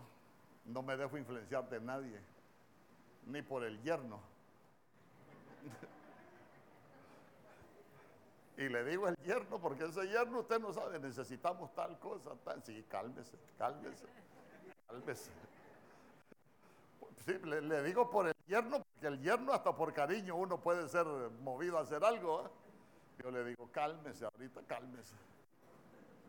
no 0.66 0.82
me 0.82 0.98
dejo 0.98 1.18
influenciar 1.18 1.70
de 1.70 1.80
nadie, 1.80 2.20
ni 3.26 3.42
por 3.42 3.64
el 3.64 3.82
yerno. 3.82 4.20
y 8.58 8.70
le 8.70 8.84
digo 8.86 9.08
el 9.08 9.16
yerno, 9.18 9.60
porque 9.60 9.86
ese 9.86 10.08
yerno 10.08 10.40
usted 10.40 10.60
no 10.60 10.74
sabe, 10.74 11.00
necesitamos 11.00 11.74
tal 11.74 12.00
cosa, 12.00 12.32
tal. 12.44 12.64
Sí, 12.64 12.86
cálmese, 12.90 13.38
cálmese. 13.58 14.06
Sí, 17.26 17.34
le, 17.44 17.84
digo 17.84 18.10
por 18.10 18.28
el 18.28 18.36
yerno, 18.48 18.84
porque 18.84 19.08
el 19.08 19.22
yerno 19.22 19.52
hasta 19.52 19.76
por 19.76 19.94
cariño 19.94 20.36
uno 20.36 20.62
puede 20.62 20.88
ser 20.88 21.06
movido 21.42 21.78
a 21.78 21.82
hacer 21.82 22.04
algo. 22.04 22.46
¿eh? 22.46 22.50
Yo 23.24 23.32
le 23.32 23.44
digo, 23.44 23.68
cálmese 23.72 24.26
ahorita, 24.26 24.62
cálmese. 24.68 25.16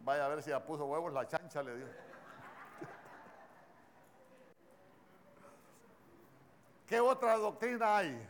Vaya 0.00 0.26
a 0.26 0.28
ver 0.28 0.43
si 0.43 0.50
ya 0.50 0.64
puso 0.64 0.87
huevos 0.87 1.12
la 1.12 1.26
chancha, 1.26 1.62
le 1.62 1.76
digo. 1.76 1.88
¿Qué 6.87 7.00
otra 7.00 7.37
doctrina 7.37 7.99
hay? 7.99 8.26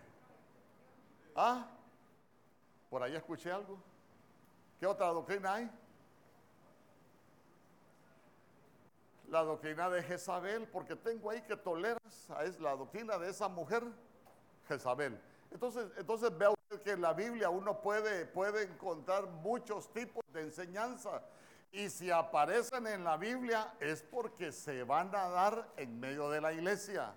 ¿Ah? 1.34 1.66
¿Por 2.88 3.02
ahí 3.02 3.14
escuché 3.14 3.52
algo? 3.52 3.78
¿Qué 4.80 4.86
otra 4.86 5.08
doctrina 5.08 5.54
hay? 5.54 5.70
la 9.28 9.42
doctrina 9.42 9.90
de 9.90 10.02
Jezabel, 10.02 10.68
porque 10.68 10.94
tengo 10.94 11.30
ahí 11.30 11.42
que 11.42 11.56
toleras, 11.56 12.30
es 12.44 12.60
la 12.60 12.76
doctrina 12.76 13.18
de 13.18 13.30
esa 13.30 13.48
mujer, 13.48 13.82
Jezabel. 14.68 15.20
Entonces, 15.50 15.86
entonces 15.96 16.36
vea 16.36 16.50
usted 16.50 16.82
que 16.82 16.92
en 16.92 17.00
la 17.00 17.12
Biblia 17.12 17.50
uno 17.50 17.80
puede, 17.80 18.26
puede 18.26 18.64
encontrar 18.64 19.26
muchos 19.26 19.92
tipos 19.92 20.22
de 20.32 20.42
enseñanza. 20.42 21.22
Y 21.72 21.90
si 21.90 22.10
aparecen 22.10 22.86
en 22.86 23.04
la 23.04 23.16
Biblia 23.16 23.74
es 23.80 24.02
porque 24.02 24.52
se 24.52 24.82
van 24.82 25.14
a 25.14 25.28
dar 25.28 25.68
en 25.76 25.98
medio 25.98 26.30
de 26.30 26.40
la 26.40 26.52
iglesia. 26.52 27.14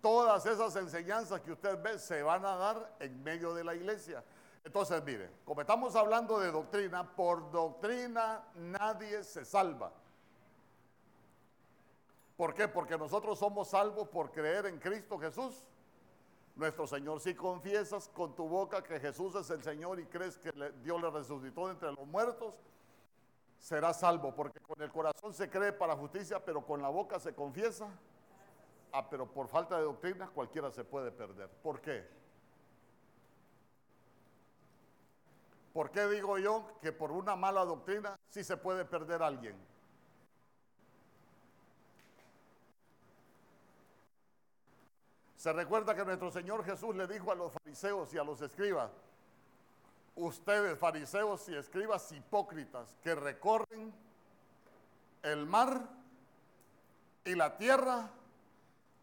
Todas 0.00 0.44
esas 0.46 0.76
enseñanzas 0.76 1.40
que 1.40 1.52
usted 1.52 1.80
ve 1.80 1.98
se 1.98 2.22
van 2.22 2.44
a 2.44 2.56
dar 2.56 2.96
en 3.00 3.22
medio 3.22 3.54
de 3.54 3.64
la 3.64 3.74
iglesia. 3.74 4.22
Entonces, 4.64 5.02
mire, 5.04 5.30
como 5.44 5.60
estamos 5.60 5.94
hablando 5.94 6.38
de 6.40 6.50
doctrina, 6.50 7.14
por 7.14 7.50
doctrina 7.50 8.44
nadie 8.54 9.22
se 9.22 9.44
salva. 9.44 9.92
¿Por 12.36 12.54
qué? 12.54 12.66
Porque 12.66 12.98
nosotros 12.98 13.38
somos 13.38 13.68
salvos 13.68 14.08
por 14.08 14.32
creer 14.32 14.66
en 14.66 14.78
Cristo 14.78 15.18
Jesús. 15.18 15.62
Nuestro 16.56 16.86
Señor, 16.86 17.20
si 17.20 17.34
confiesas 17.34 18.08
con 18.08 18.34
tu 18.36 18.48
boca 18.48 18.82
que 18.82 19.00
Jesús 19.00 19.34
es 19.34 19.50
el 19.50 19.62
Señor 19.62 19.98
y 19.98 20.06
crees 20.06 20.38
que 20.38 20.52
Dios 20.82 21.02
le 21.02 21.10
resucitó 21.10 21.68
entre 21.68 21.90
los 21.90 22.06
muertos, 22.06 22.54
serás 23.58 23.98
salvo. 24.00 24.34
Porque 24.34 24.60
con 24.60 24.80
el 24.80 24.92
corazón 24.92 25.34
se 25.34 25.50
cree 25.50 25.72
para 25.72 25.96
justicia, 25.96 26.44
pero 26.44 26.64
con 26.64 26.80
la 26.80 26.88
boca 26.88 27.18
se 27.18 27.34
confiesa. 27.34 27.88
Ah, 28.92 29.08
pero 29.10 29.26
por 29.26 29.48
falta 29.48 29.76
de 29.76 29.82
doctrina 29.82 30.28
cualquiera 30.28 30.70
se 30.70 30.84
puede 30.84 31.10
perder. 31.10 31.48
¿Por 31.48 31.80
qué? 31.80 32.08
¿Por 35.72 35.90
qué 35.90 36.06
digo 36.06 36.38
yo 36.38 36.64
que 36.80 36.92
por 36.92 37.10
una 37.10 37.34
mala 37.34 37.64
doctrina 37.64 38.16
sí 38.28 38.44
se 38.44 38.56
puede 38.56 38.84
perder 38.84 39.24
a 39.24 39.26
alguien? 39.26 39.56
Se 45.44 45.52
recuerda 45.52 45.94
que 45.94 46.06
nuestro 46.06 46.30
Señor 46.30 46.64
Jesús 46.64 46.96
le 46.96 47.06
dijo 47.06 47.30
a 47.30 47.34
los 47.34 47.52
fariseos 47.52 48.14
y 48.14 48.16
a 48.16 48.24
los 48.24 48.40
escribas, 48.40 48.90
ustedes 50.16 50.78
fariseos 50.78 51.46
y 51.50 51.54
escribas 51.54 52.10
hipócritas 52.12 52.96
que 53.02 53.14
recorren 53.14 53.92
el 55.22 55.44
mar 55.44 55.86
y 57.26 57.34
la 57.34 57.58
tierra 57.58 58.10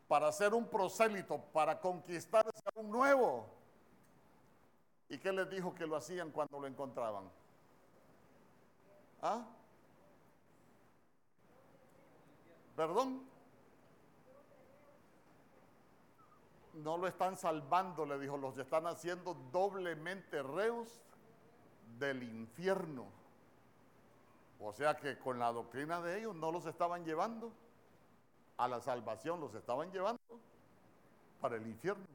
para 0.08 0.30
hacer 0.30 0.56
un 0.56 0.66
prosélito, 0.66 1.38
para 1.54 1.80
conquistarse 1.80 2.64
a 2.76 2.80
un 2.80 2.90
nuevo. 2.90 3.46
¿Y 5.10 5.20
qué 5.20 5.32
les 5.32 5.48
dijo 5.48 5.76
que 5.76 5.86
lo 5.86 5.96
hacían 5.96 6.32
cuando 6.32 6.60
lo 6.60 6.66
encontraban? 6.66 7.30
¿Ah? 9.22 9.46
¿Perdón? 12.76 13.31
No 16.74 16.98
lo 16.98 17.08
están 17.08 17.38
salvando, 17.38 18.06
le 18.06 18.18
dijo, 18.20 18.38
los 18.38 18.58
están 18.58 18.88
haciendo 18.88 19.34
doblemente 19.52 20.42
reos 20.42 21.02
del 22.00 22.24
infierno. 22.24 23.06
O 24.60 24.72
sea 24.74 24.96
que 24.98 25.18
con 25.18 25.40
la 25.40 25.52
doctrina 25.52 26.02
de 26.02 26.20
ellos 26.20 26.36
no 26.36 26.52
los 26.52 26.66
estaban 26.66 27.04
llevando 27.04 27.52
a 28.58 28.68
la 28.68 28.80
salvación, 28.80 29.40
los 29.40 29.54
estaban 29.56 29.92
llevando 29.92 30.22
para 31.40 31.56
el 31.56 31.66
infierno. 31.66 32.06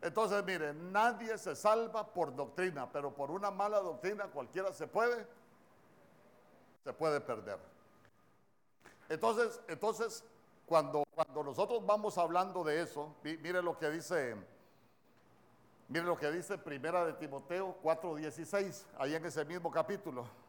Entonces, 0.00 0.44
miren, 0.44 0.92
nadie 0.92 1.38
se 1.38 1.54
salva 1.54 2.12
por 2.12 2.34
doctrina, 2.34 2.90
pero 2.90 3.14
por 3.14 3.30
una 3.30 3.50
mala 3.50 3.80
doctrina 3.80 4.26
cualquiera 4.26 4.72
se 4.72 4.86
puede, 4.86 5.26
se 6.82 6.92
puede 6.92 7.20
perder. 7.20 7.58
Entonces, 9.08 9.60
entonces 9.68 10.24
cuando, 10.66 11.04
cuando 11.14 11.42
nosotros 11.42 11.84
vamos 11.84 12.18
hablando 12.18 12.64
de 12.64 12.82
eso, 12.82 13.14
mire 13.22 13.62
lo 13.62 13.78
que 13.78 13.90
dice, 13.90 14.36
mire 15.88 16.04
lo 16.04 16.16
que 16.16 16.30
dice 16.30 16.58
Primera 16.58 17.04
de 17.04 17.12
Timoteo 17.14 17.76
4:16, 17.82 18.86
ahí 18.98 19.14
en 19.14 19.24
ese 19.24 19.44
mismo 19.44 19.70
capítulo. 19.70 20.41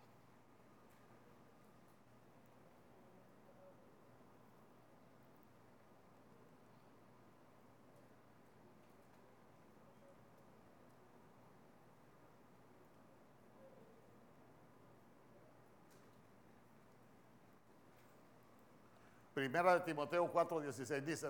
Primera 19.43 19.73
de 19.73 19.81
Timoteo 19.81 20.31
4:16 20.31 21.03
dice, 21.03 21.29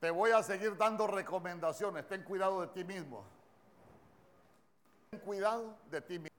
te 0.00 0.10
voy 0.10 0.32
a 0.32 0.42
seguir 0.42 0.76
dando 0.76 1.06
recomendaciones, 1.06 2.08
ten 2.08 2.24
cuidado 2.24 2.60
de 2.60 2.66
ti 2.66 2.82
mismo. 2.82 3.24
Ten 5.08 5.20
cuidado 5.20 5.76
de 5.92 6.00
ti 6.00 6.18
mismo. 6.18 6.36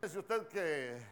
Dice 0.00 0.20
usted 0.20 0.46
que 0.46 1.02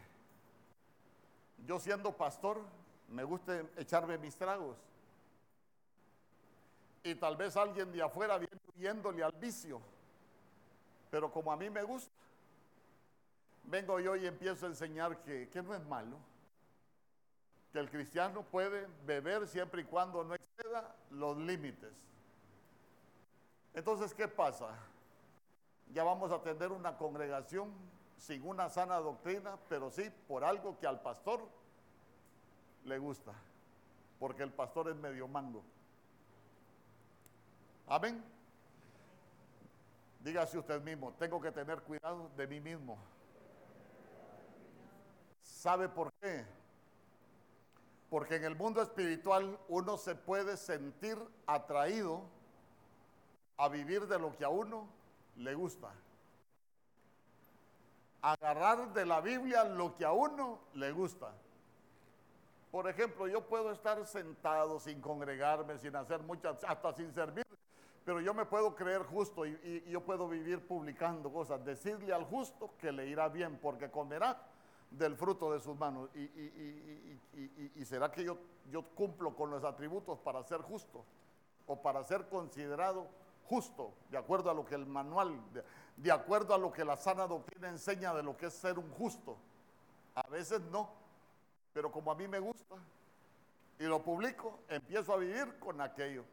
yo 1.66 1.80
siendo 1.80 2.16
pastor 2.16 2.62
me 3.08 3.24
gusta 3.24 3.64
echarme 3.76 4.16
mis 4.16 4.36
tragos. 4.36 4.76
Y 7.02 7.16
tal 7.16 7.36
vez 7.36 7.56
alguien 7.56 7.90
de 7.90 8.00
afuera 8.00 8.38
viene 8.38 8.60
huyéndole 8.76 9.24
al 9.24 9.32
vicio. 9.32 9.80
Pero 11.10 11.32
como 11.32 11.50
a 11.50 11.56
mí 11.56 11.68
me 11.68 11.82
gusta, 11.82 12.12
vengo 13.64 13.98
yo 13.98 14.14
y 14.14 14.24
empiezo 14.24 14.66
a 14.66 14.68
enseñar 14.68 15.20
que, 15.22 15.48
que 15.48 15.62
no 15.64 15.74
es 15.74 15.84
malo. 15.86 16.16
Que 17.72 17.78
el 17.78 17.90
cristiano 17.90 18.42
puede 18.42 18.86
beber 19.04 19.46
siempre 19.46 19.82
y 19.82 19.84
cuando 19.84 20.24
no 20.24 20.34
exceda 20.34 20.94
los 21.10 21.36
límites. 21.36 21.92
Entonces, 23.74 24.14
¿qué 24.14 24.26
pasa? 24.26 24.68
Ya 25.92 26.02
vamos 26.02 26.32
a 26.32 26.42
tener 26.42 26.72
una 26.72 26.96
congregación 26.96 27.72
sin 28.16 28.46
una 28.46 28.70
sana 28.70 28.96
doctrina, 28.96 29.58
pero 29.68 29.90
sí 29.90 30.10
por 30.26 30.44
algo 30.44 30.78
que 30.78 30.86
al 30.86 31.00
pastor 31.00 31.46
le 32.84 32.98
gusta, 32.98 33.32
porque 34.18 34.42
el 34.42 34.52
pastor 34.52 34.88
es 34.88 34.96
medio 34.96 35.28
mango. 35.28 35.62
Amén. 37.86 38.24
Dígase 40.20 40.58
usted 40.58 40.80
mismo, 40.82 41.12
tengo 41.18 41.40
que 41.40 41.52
tener 41.52 41.82
cuidado 41.82 42.30
de 42.36 42.46
mí 42.46 42.60
mismo. 42.60 42.98
¿Sabe 45.42 45.88
por 45.88 46.12
qué? 46.14 46.44
Porque 48.10 48.36
en 48.36 48.44
el 48.44 48.56
mundo 48.56 48.80
espiritual 48.82 49.58
uno 49.68 49.96
se 49.96 50.14
puede 50.14 50.56
sentir 50.56 51.18
atraído 51.46 52.22
a 53.56 53.68
vivir 53.68 54.06
de 54.06 54.18
lo 54.18 54.36
que 54.36 54.44
a 54.44 54.48
uno 54.48 54.88
le 55.36 55.54
gusta. 55.54 55.92
Agarrar 58.22 58.92
de 58.92 59.06
la 59.06 59.20
Biblia 59.20 59.64
lo 59.64 59.96
que 59.96 60.04
a 60.04 60.12
uno 60.12 60.60
le 60.74 60.92
gusta. 60.92 61.32
Por 62.70 62.88
ejemplo, 62.88 63.26
yo 63.26 63.42
puedo 63.42 63.72
estar 63.72 64.04
sentado 64.06 64.78
sin 64.80 65.00
congregarme, 65.00 65.78
sin 65.78 65.94
hacer 65.96 66.20
muchas, 66.22 66.62
hasta 66.64 66.92
sin 66.92 67.12
servir, 67.12 67.46
pero 68.04 68.20
yo 68.20 68.34
me 68.34 68.44
puedo 68.44 68.74
creer 68.74 69.02
justo 69.02 69.46
y, 69.46 69.82
yo 69.88 70.00
puedo 70.00 70.28
vivir 70.28 70.66
publicando 70.66 71.32
cosas. 71.32 71.64
Decirle 71.64 72.12
al 72.12 72.24
justo 72.24 72.70
que 72.78 72.92
le 72.92 73.06
irá 73.06 73.28
bien, 73.28 73.58
porque 73.60 73.90
comerá 73.90 74.40
del 74.90 75.16
fruto 75.16 75.52
de 75.52 75.60
sus 75.60 75.76
manos. 75.76 76.10
Y, 76.14 77.84
será 77.84 78.10
que 78.10 78.24
yo, 78.24 78.38
yo 78.70 78.82
cumplo 78.94 79.34
con 79.34 79.50
los 79.50 79.64
atributos 79.64 80.18
para 80.18 80.42
ser 80.42 80.60
justo 80.62 81.04
o 81.66 81.80
para 81.80 82.02
ser 82.04 82.28
considerado 82.28 83.06
justo, 83.48 83.92
de 84.10 84.18
acuerdo 84.18 84.50
a 84.50 84.54
lo 84.54 84.64
que 84.64 84.74
el 84.74 84.86
manual, 84.86 85.40
de 85.96 86.12
acuerdo 86.12 86.54
a 86.54 86.58
lo 86.58 86.72
que 86.72 86.84
la 86.84 86.96
sana 86.96 87.26
doctrina 87.26 87.68
enseña 87.68 88.14
de 88.14 88.22
lo 88.22 88.36
que 88.36 88.46
es 88.46 88.54
ser 88.54 88.78
un 88.78 88.90
justo. 88.90 89.36
A 90.14 90.26
veces 90.28 90.60
no, 90.72 90.90
pero 91.72 91.92
como 91.92 92.10
a 92.10 92.14
mí 92.14 92.26
me 92.26 92.38
gusta 92.38 92.76
y 93.78 93.84
lo 93.84 94.02
publico, 94.02 94.60
empiezo 94.68 95.12
a 95.12 95.18
vivir 95.18 95.58
con 95.58 95.80
aquello. 95.80 96.24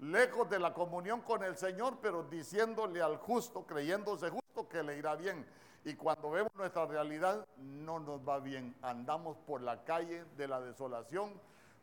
Lejos 0.00 0.48
de 0.48 0.58
la 0.58 0.72
comunión 0.72 1.20
con 1.20 1.42
el 1.42 1.56
Señor, 1.56 1.98
pero 2.00 2.22
diciéndole 2.22 3.02
al 3.02 3.18
justo, 3.18 3.66
creyéndose 3.66 4.30
justo, 4.30 4.68
que 4.68 4.82
le 4.82 4.96
irá 4.96 5.16
bien. 5.16 5.44
Y 5.84 5.94
cuando 5.94 6.30
vemos 6.30 6.52
nuestra 6.54 6.86
realidad, 6.86 7.46
no 7.56 7.98
nos 8.00 8.26
va 8.26 8.40
bien. 8.40 8.74
Andamos 8.82 9.36
por 9.38 9.60
la 9.62 9.84
calle 9.84 10.24
de 10.36 10.48
la 10.48 10.60
desolación, 10.60 11.32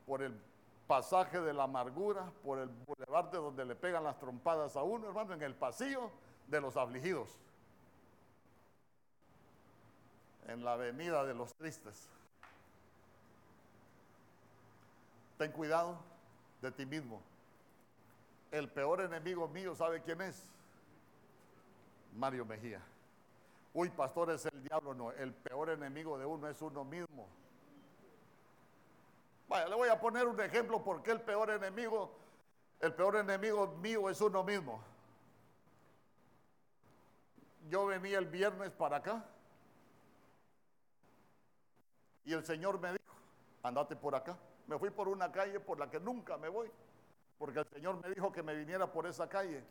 por 0.05 0.21
el 0.21 0.39
pasaje 0.87 1.39
de 1.39 1.53
la 1.53 1.63
amargura, 1.63 2.31
por 2.43 2.59
el 2.59 2.69
boulevard 2.69 3.31
de 3.31 3.37
donde 3.37 3.65
le 3.65 3.75
pegan 3.75 4.03
las 4.03 4.19
trompadas 4.19 4.75
a 4.75 4.83
uno, 4.83 5.07
hermano, 5.07 5.33
en 5.33 5.41
el 5.41 5.55
pasillo 5.55 6.11
de 6.47 6.61
los 6.61 6.77
afligidos, 6.77 7.29
en 10.47 10.63
la 10.63 10.73
avenida 10.73 11.23
de 11.23 11.33
los 11.33 11.53
tristes. 11.55 12.07
Ten 15.37 15.51
cuidado 15.51 15.97
de 16.61 16.71
ti 16.71 16.85
mismo. 16.85 17.21
El 18.51 18.69
peor 18.69 19.01
enemigo 19.01 19.47
mío, 19.47 19.75
¿sabe 19.75 20.01
quién 20.01 20.21
es? 20.21 20.43
Mario 22.15 22.45
Mejía. 22.45 22.81
Uy, 23.75 23.89
pastor, 23.89 24.31
es 24.31 24.45
el 24.45 24.63
diablo. 24.63 24.93
No, 24.93 25.11
el 25.11 25.33
peor 25.33 25.69
enemigo 25.69 26.17
de 26.17 26.25
uno 26.25 26.47
es 26.47 26.61
uno 26.61 26.85
mismo. 26.85 27.27
Vaya, 29.49 29.67
le 29.67 29.75
voy 29.75 29.89
a 29.89 29.99
poner 29.99 30.25
un 30.25 30.39
ejemplo 30.39 30.81
porque 30.81 31.11
el 31.11 31.19
peor 31.19 31.49
enemigo, 31.49 32.15
el 32.79 32.93
peor 32.93 33.17
enemigo 33.17 33.67
mío 33.81 34.09
es 34.09 34.21
uno 34.21 34.45
mismo. 34.45 34.81
Yo 37.69 37.85
venía 37.85 38.17
el 38.17 38.27
viernes 38.27 38.71
para 38.71 38.97
acá 38.97 39.25
y 42.23 42.31
el 42.31 42.45
Señor 42.45 42.79
me 42.79 42.93
dijo, 42.93 43.15
andate 43.61 43.97
por 43.97 44.15
acá. 44.15 44.37
Me 44.67 44.79
fui 44.79 44.89
por 44.89 45.09
una 45.09 45.33
calle 45.33 45.59
por 45.59 45.79
la 45.79 45.89
que 45.89 45.99
nunca 45.99 46.37
me 46.37 46.47
voy, 46.47 46.71
porque 47.37 47.59
el 47.59 47.67
Señor 47.67 48.01
me 48.01 48.09
dijo 48.09 48.31
que 48.31 48.41
me 48.41 48.55
viniera 48.55 48.89
por 48.89 49.05
esa 49.05 49.27
calle. 49.27 49.65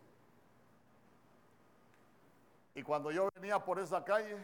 Y 2.74 2.82
cuando 2.82 3.12
yo 3.12 3.28
venía 3.36 3.58
por 3.64 3.78
esa 3.78 4.04
calle, 4.04 4.36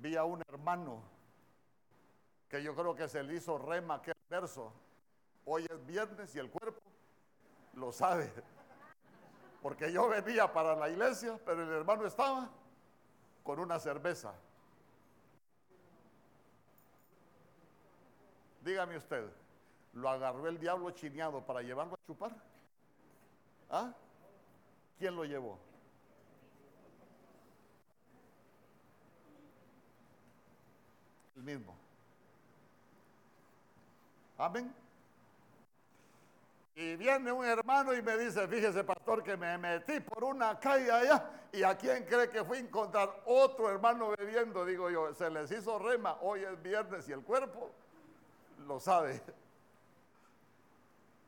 vi 0.00 0.16
a 0.16 0.24
un 0.24 0.40
hermano 0.48 1.02
que 2.48 2.62
yo 2.62 2.74
creo 2.76 2.94
que 2.94 3.08
se 3.08 3.22
le 3.24 3.34
hizo 3.34 3.58
rema 3.58 3.96
aquel 3.96 4.14
verso. 4.30 4.72
Hoy 5.44 5.66
es 5.68 5.86
viernes 5.86 6.34
y 6.36 6.38
el 6.38 6.48
cuerpo 6.50 6.80
lo 7.74 7.90
sabe. 7.90 8.32
Porque 9.62 9.90
yo 9.90 10.08
venía 10.08 10.52
para 10.52 10.76
la 10.76 10.88
iglesia, 10.88 11.40
pero 11.44 11.62
el 11.62 11.70
hermano 11.70 12.06
estaba 12.06 12.48
con 13.42 13.58
una 13.58 13.80
cerveza. 13.80 14.32
Dígame 18.60 18.96
usted, 18.96 19.28
¿lo 19.94 20.08
agarró 20.08 20.46
el 20.46 20.58
diablo 20.58 20.90
chineado 20.92 21.44
para 21.44 21.62
llevarlo 21.62 21.94
a 21.94 22.06
chupar? 22.06 22.32
¿Ah? 23.70 23.92
¿Quién 24.98 25.14
lo 25.14 25.24
llevó? 25.24 25.58
El 31.36 31.42
mismo. 31.42 31.76
Amén. 34.38 34.74
Y 36.74 36.94
viene 36.96 37.32
un 37.32 37.44
hermano 37.44 37.94
y 37.94 38.02
me 38.02 38.18
dice, 38.18 38.46
fíjese 38.46 38.84
pastor, 38.84 39.22
que 39.22 39.36
me 39.36 39.56
metí 39.56 39.98
por 40.00 40.24
una 40.24 40.58
calle 40.60 40.90
allá 40.90 41.30
y 41.50 41.62
a 41.62 41.76
quién 41.76 42.04
cree 42.04 42.28
que 42.28 42.44
fui 42.44 42.58
a 42.58 42.60
encontrar 42.60 43.22
otro 43.24 43.70
hermano 43.70 44.12
bebiendo. 44.18 44.64
Digo 44.66 44.90
yo, 44.90 45.14
se 45.14 45.30
les 45.30 45.50
hizo 45.50 45.78
rema, 45.78 46.18
hoy 46.20 46.44
es 46.44 46.62
viernes 46.62 47.08
y 47.08 47.12
el 47.12 47.22
cuerpo 47.22 47.70
lo 48.66 48.78
sabe. 48.78 49.22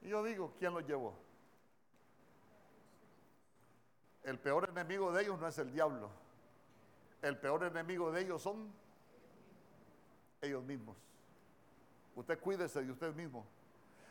Y 0.01 0.11
yo 0.11 0.23
digo, 0.23 0.55
¿quién 0.61 0.73
lo 0.73 0.79
llevó? 0.79 1.13
El 4.29 4.39
peor 4.39 4.69
enemigo 4.69 5.11
de 5.11 5.23
ellos 5.23 5.41
no 5.41 5.49
es 5.49 5.57
el 5.57 5.73
diablo. 5.73 6.11
El 7.23 7.39
peor 7.39 7.65
enemigo 7.65 8.13
de 8.13 8.21
ellos 8.21 8.43
son 8.43 8.71
ellos 10.43 10.63
mismos. 10.65 10.99
Usted 12.15 12.39
cuídese 12.39 12.85
de 12.85 12.93
usted 12.93 13.15
mismo. 13.15 13.47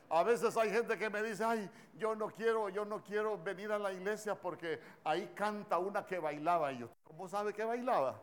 A 0.10 0.23
veces 0.23 0.58
hay 0.58 0.71
gente 0.71 0.97
que 0.97 1.08
me 1.12 1.21
dice, 1.21 1.43
ay, 1.43 1.69
yo 1.99 2.15
no 2.15 2.30
quiero, 2.30 2.67
yo 2.69 2.84
no 2.84 3.03
quiero 3.03 3.38
venir 3.38 3.71
a 3.71 3.77
la 3.77 3.93
iglesia 3.93 4.34
porque 4.34 4.82
ahí 5.03 5.32
canta 5.36 5.77
una 5.77 6.03
que 6.03 6.17
bailaba. 6.17 6.71
Y 6.71 6.80
yo, 6.80 6.89
¿cómo 7.03 7.27
sabe 7.27 7.53
que 7.53 7.63
bailaba? 7.63 8.19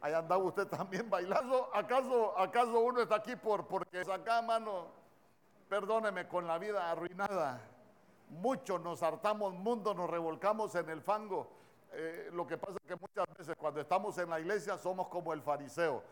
Ahí 0.00 0.14
andaba 0.14 0.42
usted 0.42 0.66
también 0.68 1.10
bailando. 1.10 1.68
¿Acaso, 1.74 2.38
acaso 2.38 2.80
uno 2.80 3.02
está 3.02 3.16
aquí 3.16 3.36
por, 3.36 3.66
porque 3.66 4.00
acá, 4.00 4.40
mano? 4.40 4.86
Perdóneme, 5.68 6.26
con 6.26 6.46
la 6.46 6.56
vida 6.56 6.90
arruinada. 6.90 7.60
Muchos 8.34 8.80
nos 8.80 9.02
hartamos 9.02 9.54
mundo, 9.54 9.94
nos 9.94 10.10
revolcamos 10.10 10.74
en 10.74 10.88
el 10.90 11.00
fango. 11.00 11.48
Eh, 11.92 12.30
lo 12.32 12.46
que 12.46 12.58
pasa 12.58 12.74
es 12.82 12.88
que 12.88 12.96
muchas 12.96 13.24
veces 13.38 13.54
cuando 13.56 13.80
estamos 13.80 14.18
en 14.18 14.28
la 14.28 14.40
iglesia 14.40 14.76
somos 14.76 15.06
como 15.08 15.32
el 15.32 15.40
fariseo. 15.40 16.02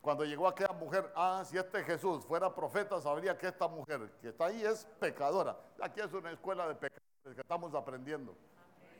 Cuando 0.00 0.24
llegó 0.24 0.48
aquella 0.48 0.72
mujer, 0.72 1.12
ah, 1.14 1.44
si 1.44 1.58
este 1.58 1.84
Jesús 1.84 2.24
fuera 2.24 2.54
profeta, 2.54 3.00
sabría 3.00 3.36
que 3.36 3.48
esta 3.48 3.68
mujer 3.68 4.10
que 4.22 4.28
está 4.28 4.46
ahí 4.46 4.64
es 4.64 4.86
pecadora. 4.98 5.56
Aquí 5.82 6.00
es 6.00 6.12
una 6.12 6.30
escuela 6.30 6.66
de 6.66 6.76
pecadores 6.76 7.34
que 7.34 7.40
estamos 7.40 7.74
aprendiendo. 7.74 8.34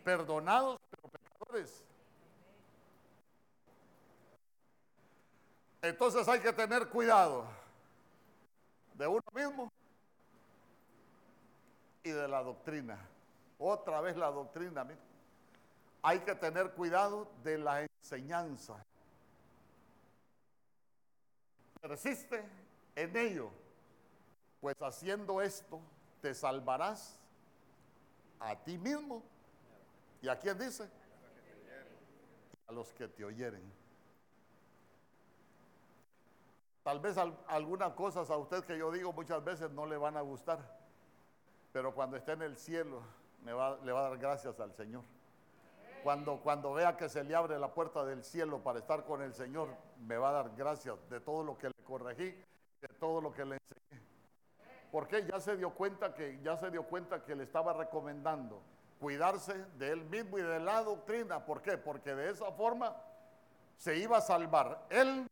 Perdonados, 0.04 0.78
pero 0.90 1.08
pecadores. 1.08 1.84
Entonces 5.80 6.28
hay 6.28 6.40
que 6.40 6.52
tener 6.52 6.88
cuidado 6.88 7.46
de 8.94 9.06
uno 9.06 9.22
mismo 9.32 9.72
y 12.06 12.10
de 12.10 12.28
la 12.28 12.40
doctrina. 12.42 12.96
Otra 13.58 14.00
vez 14.00 14.16
la 14.16 14.30
doctrina. 14.30 14.86
Hay 16.02 16.20
que 16.20 16.36
tener 16.36 16.70
cuidado 16.70 17.28
de 17.42 17.58
la 17.58 17.82
enseñanza. 17.82 18.76
persiste 21.80 22.44
en 22.96 23.16
ello, 23.16 23.50
pues 24.60 24.74
haciendo 24.80 25.40
esto 25.40 25.80
te 26.20 26.34
salvarás 26.34 27.20
a 28.40 28.56
ti 28.56 28.78
mismo. 28.78 29.22
¿Y 30.22 30.28
a 30.28 30.38
quién 30.38 30.58
dice? 30.58 30.88
A 32.68 32.72
los 32.72 32.92
que 32.92 33.06
te 33.06 33.24
oyeren. 33.24 33.62
Tal 36.82 37.00
vez 37.00 37.16
algunas 37.48 37.92
cosas 37.94 38.30
a 38.30 38.36
usted 38.36 38.64
que 38.64 38.78
yo 38.78 38.92
digo 38.92 39.12
muchas 39.12 39.44
veces 39.44 39.70
no 39.70 39.86
le 39.86 39.96
van 39.96 40.16
a 40.16 40.20
gustar, 40.20 40.75
pero 41.76 41.94
cuando 41.94 42.16
esté 42.16 42.32
en 42.32 42.40
el 42.40 42.56
cielo 42.56 43.02
le 43.44 43.52
va 43.52 43.76
a 43.76 44.08
dar 44.08 44.16
gracias 44.16 44.58
al 44.60 44.72
Señor. 44.72 45.02
Cuando, 46.02 46.40
cuando 46.40 46.72
vea 46.72 46.96
que 46.96 47.06
se 47.06 47.22
le 47.22 47.34
abre 47.34 47.58
la 47.58 47.74
puerta 47.74 48.02
del 48.02 48.24
cielo 48.24 48.62
para 48.62 48.78
estar 48.78 49.04
con 49.04 49.20
el 49.20 49.34
Señor, 49.34 49.68
me 50.00 50.16
va 50.16 50.30
a 50.30 50.32
dar 50.32 50.56
gracias 50.56 50.96
de 51.10 51.20
todo 51.20 51.44
lo 51.44 51.58
que 51.58 51.66
le 51.66 51.84
corregí, 51.84 52.34
de 52.80 52.88
todo 52.98 53.20
lo 53.20 53.30
que 53.30 53.44
le 53.44 53.58
enseñé. 53.58 54.06
Porque 54.90 55.26
ya 55.26 55.38
se 55.38 55.54
dio 55.58 55.68
cuenta 55.74 56.14
que 56.14 56.40
ya 56.42 56.56
se 56.56 56.70
dio 56.70 56.82
cuenta 56.82 57.22
que 57.22 57.36
le 57.36 57.44
estaba 57.44 57.74
recomendando 57.74 58.62
cuidarse 58.98 59.66
de 59.76 59.90
él 59.90 60.02
mismo 60.06 60.38
y 60.38 60.42
de 60.42 60.58
la 60.58 60.82
doctrina. 60.82 61.44
¿Por 61.44 61.60
qué? 61.60 61.76
Porque 61.76 62.14
de 62.14 62.30
esa 62.30 62.50
forma 62.52 62.96
se 63.76 63.98
iba 63.98 64.16
a 64.16 64.22
salvar 64.22 64.86
él 64.88 65.26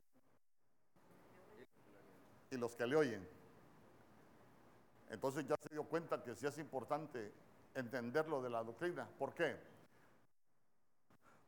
y 2.50 2.57
los 2.59 2.76
que 2.76 2.87
le 2.87 2.96
oyen. 2.96 3.34
Entonces 5.11 5.47
ya 5.47 5.57
se 5.57 5.69
dio 5.69 5.85
cuenta 5.85 6.23
que 6.23 6.35
sí 6.35 6.47
es 6.47 6.59
importante 6.59 7.33
entender 7.75 8.29
lo 8.29 8.43
de 8.43 8.51
la 8.51 8.62
doctrina. 8.62 9.07
¿Por 9.19 9.35
qué? 9.35 9.57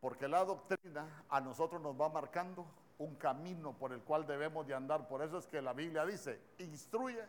Porque 0.01 0.29
la 0.29 0.45
doctrina 0.45 1.25
a 1.29 1.41
nosotros 1.41 1.81
nos 1.81 1.99
va 2.01 2.09
marcando 2.09 2.67
un 2.99 3.17
camino 3.17 3.73
por 3.73 3.93
el 3.93 4.01
cual 4.03 4.27
debemos 4.27 4.67
de 4.67 4.75
andar. 4.75 5.09
Por 5.09 5.23
eso 5.23 5.39
es 5.39 5.47
que 5.47 5.61
la 5.61 5.73
Biblia 5.73 6.05
dice, 6.05 6.41
instruye 6.59 7.25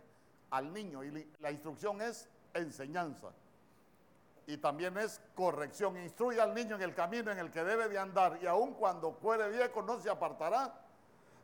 al 0.51 0.73
niño. 0.73 1.03
Y 1.03 1.31
la 1.39 1.51
instrucción 1.51 2.01
es 2.01 2.29
enseñanza. 2.53 3.29
Y 4.45 4.57
también 4.57 4.97
es 4.97 5.21
corrección. 5.35 5.97
Instruye 5.97 6.39
al 6.39 6.53
niño 6.53 6.75
en 6.75 6.81
el 6.81 6.93
camino 6.93 7.31
en 7.31 7.39
el 7.39 7.51
que 7.51 7.63
debe 7.63 7.89
de 7.89 7.97
andar. 7.97 8.39
Y 8.41 8.47
aun 8.47 8.73
cuando 8.73 9.11
fuere 9.11 9.49
viejo 9.49 9.81
no 9.81 9.99
se 9.99 10.09
apartará 10.09 10.73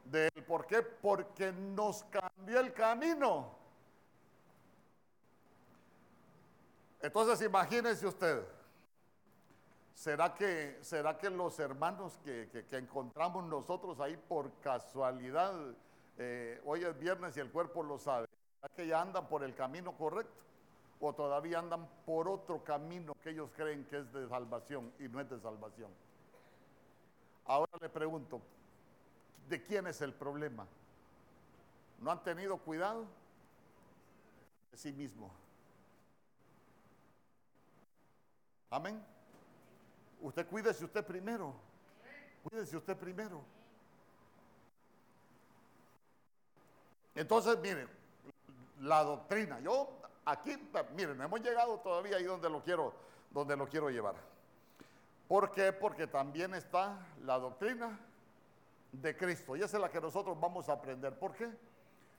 de 0.06 0.30
él. 0.34 0.43
¿Por 0.43 0.65
qué? 0.65 0.82
Porque 0.82 1.52
nos 1.52 2.04
cambió 2.06 2.60
el 2.60 2.74
camino. 2.74 3.62
Entonces 7.04 7.46
imagínense 7.46 8.08
usted. 8.08 8.46
¿Será 9.94 10.34
que, 10.34 10.80
será 10.82 11.18
que 11.18 11.30
los 11.30 11.60
hermanos 11.60 12.18
que, 12.24 12.66
encontramos 12.72 13.44
nosotros 13.44 14.00
ahí 14.00 14.16
por 14.16 14.50
casualidad, 14.62 15.54
eh, 16.18 16.62
hoy 16.66 16.84
es 16.86 16.98
viernes 16.98 17.36
y 17.36 17.42
el 17.42 17.52
cuerpo 17.52 17.84
lo 17.84 18.00
sabe, 18.00 18.28
que 18.76 18.88
ya 18.88 19.02
andan 19.02 19.28
por 19.28 19.44
el 19.44 19.54
camino 19.54 19.92
correcto? 19.98 20.34
¿O 21.02 21.13
todavía 21.13 21.60
andan 21.60 21.86
por 22.06 22.30
otro 22.30 22.63
camino 22.63 23.13
que 23.22 23.32
ellos 23.32 23.50
creen 23.54 23.84
que 23.86 23.98
es 24.00 24.13
de 24.13 24.28
salvación 24.30 24.94
y 24.98 25.10
no 25.10 25.20
es 25.20 25.30
de 25.30 25.38
salvación? 25.42 25.92
Ahora 27.46 27.74
le 27.82 27.89
pregunto, 27.89 28.39
¿de 29.50 29.62
quién 29.62 29.88
es 29.88 30.02
el 30.02 30.13
problema? 30.13 30.66
¿No 32.00 32.12
han 32.12 32.24
tenido 32.24 32.58
cuidado? 32.58 33.06
De 34.72 34.78
sí 34.78 34.94
mismo. 34.94 35.42
Amén. 38.73 38.99
Usted 40.19 40.47
cuídese 40.47 40.83
usted 40.83 41.05
primero. 41.05 41.53
Cuídese 42.43 42.75
usted 42.75 42.97
primero. 42.97 43.39
Entonces, 47.13 47.55
miren, 47.59 47.88
la 48.79 49.03
doctrina. 49.03 49.59
Yo 49.59 50.01
aquí, 50.25 50.57
miren, 50.95 51.21
hemos 51.21 51.39
llegado 51.41 51.81
todavía 51.81 52.17
ahí 52.17 52.23
donde 52.23 52.49
lo 52.49 52.63
quiero, 52.63 52.95
donde 53.29 53.55
lo 53.55 53.67
quiero 53.67 53.91
llevar. 53.91 54.15
¿Por 55.27 55.51
qué? 55.51 55.71
Porque 55.71 56.07
también 56.07 56.55
está 56.55 56.97
la 57.23 57.38
doctrina 57.38 57.99
de 58.91 59.15
Cristo. 59.15 59.55
Y 59.55 59.62
esa 59.62 59.77
es 59.77 59.81
la 59.81 59.91
que 59.91 60.01
nosotros 60.01 60.39
vamos 60.39 60.67
a 60.67 60.73
aprender. 60.73 61.13
¿Por 61.19 61.36
qué? 61.36 61.47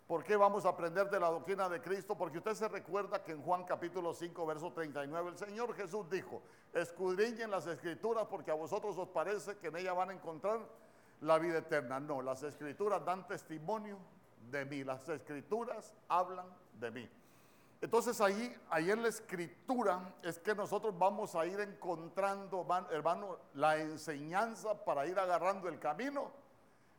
¿Por 0.07 0.23
qué 0.23 0.37
vamos 0.37 0.67
a 0.67 0.69
aprender 0.69 1.09
de 1.09 1.19
la 1.19 1.31
doctrina 1.31 1.67
de 1.69 1.81
Cristo? 1.81 2.17
Porque 2.17 2.37
usted 2.37 2.55
se 2.55 2.69
recuerda 2.69 3.23
que 3.23 3.33
en 3.33 3.43
Juan 3.43 3.65
capítulo 3.65 4.13
5, 4.13 4.47
verso 4.47 4.71
39, 4.71 5.31
el 5.31 5.39
Señor 5.39 5.75
Jesús 5.75 6.11
dijo, 6.11 6.43
escudriñen 6.75 7.51
las 7.51 7.67
escrituras 7.67 8.27
porque 8.29 8.51
a 8.51 8.55
vosotros 8.55 8.99
os 8.99 9.09
parece 9.09 9.57
que 9.57 9.69
en 9.69 9.77
ellas 9.77 9.97
van 9.97 10.11
a 10.11 10.13
encontrar 10.13 10.61
la 11.23 11.39
vida 11.39 11.59
eterna. 11.59 12.01
No, 12.01 12.21
las 12.21 12.43
escrituras 12.43 13.03
dan 13.03 13.27
testimonio 13.27 13.97
de 14.51 14.67
mí. 14.67 14.85
Las 14.85 15.09
escrituras 15.09 15.95
hablan 16.09 16.47
de 16.79 16.91
mí. 16.91 17.11
Entonces 17.81 18.21
ahí, 18.21 18.55
ahí 18.71 18.91
en 18.91 19.03
la 19.03 19.09
escritura 19.09 20.15
es 20.23 20.39
que 20.39 20.55
nosotros 20.55 20.99
vamos 20.99 21.35
a 21.35 21.47
ir 21.47 21.61
encontrando, 21.61 22.67
hermano, 22.91 23.39
la 23.55 23.79
enseñanza 23.79 24.85
para 24.85 25.07
ir 25.07 25.19
agarrando 25.19 25.69
el 25.69 25.79
camino, 25.79 26.31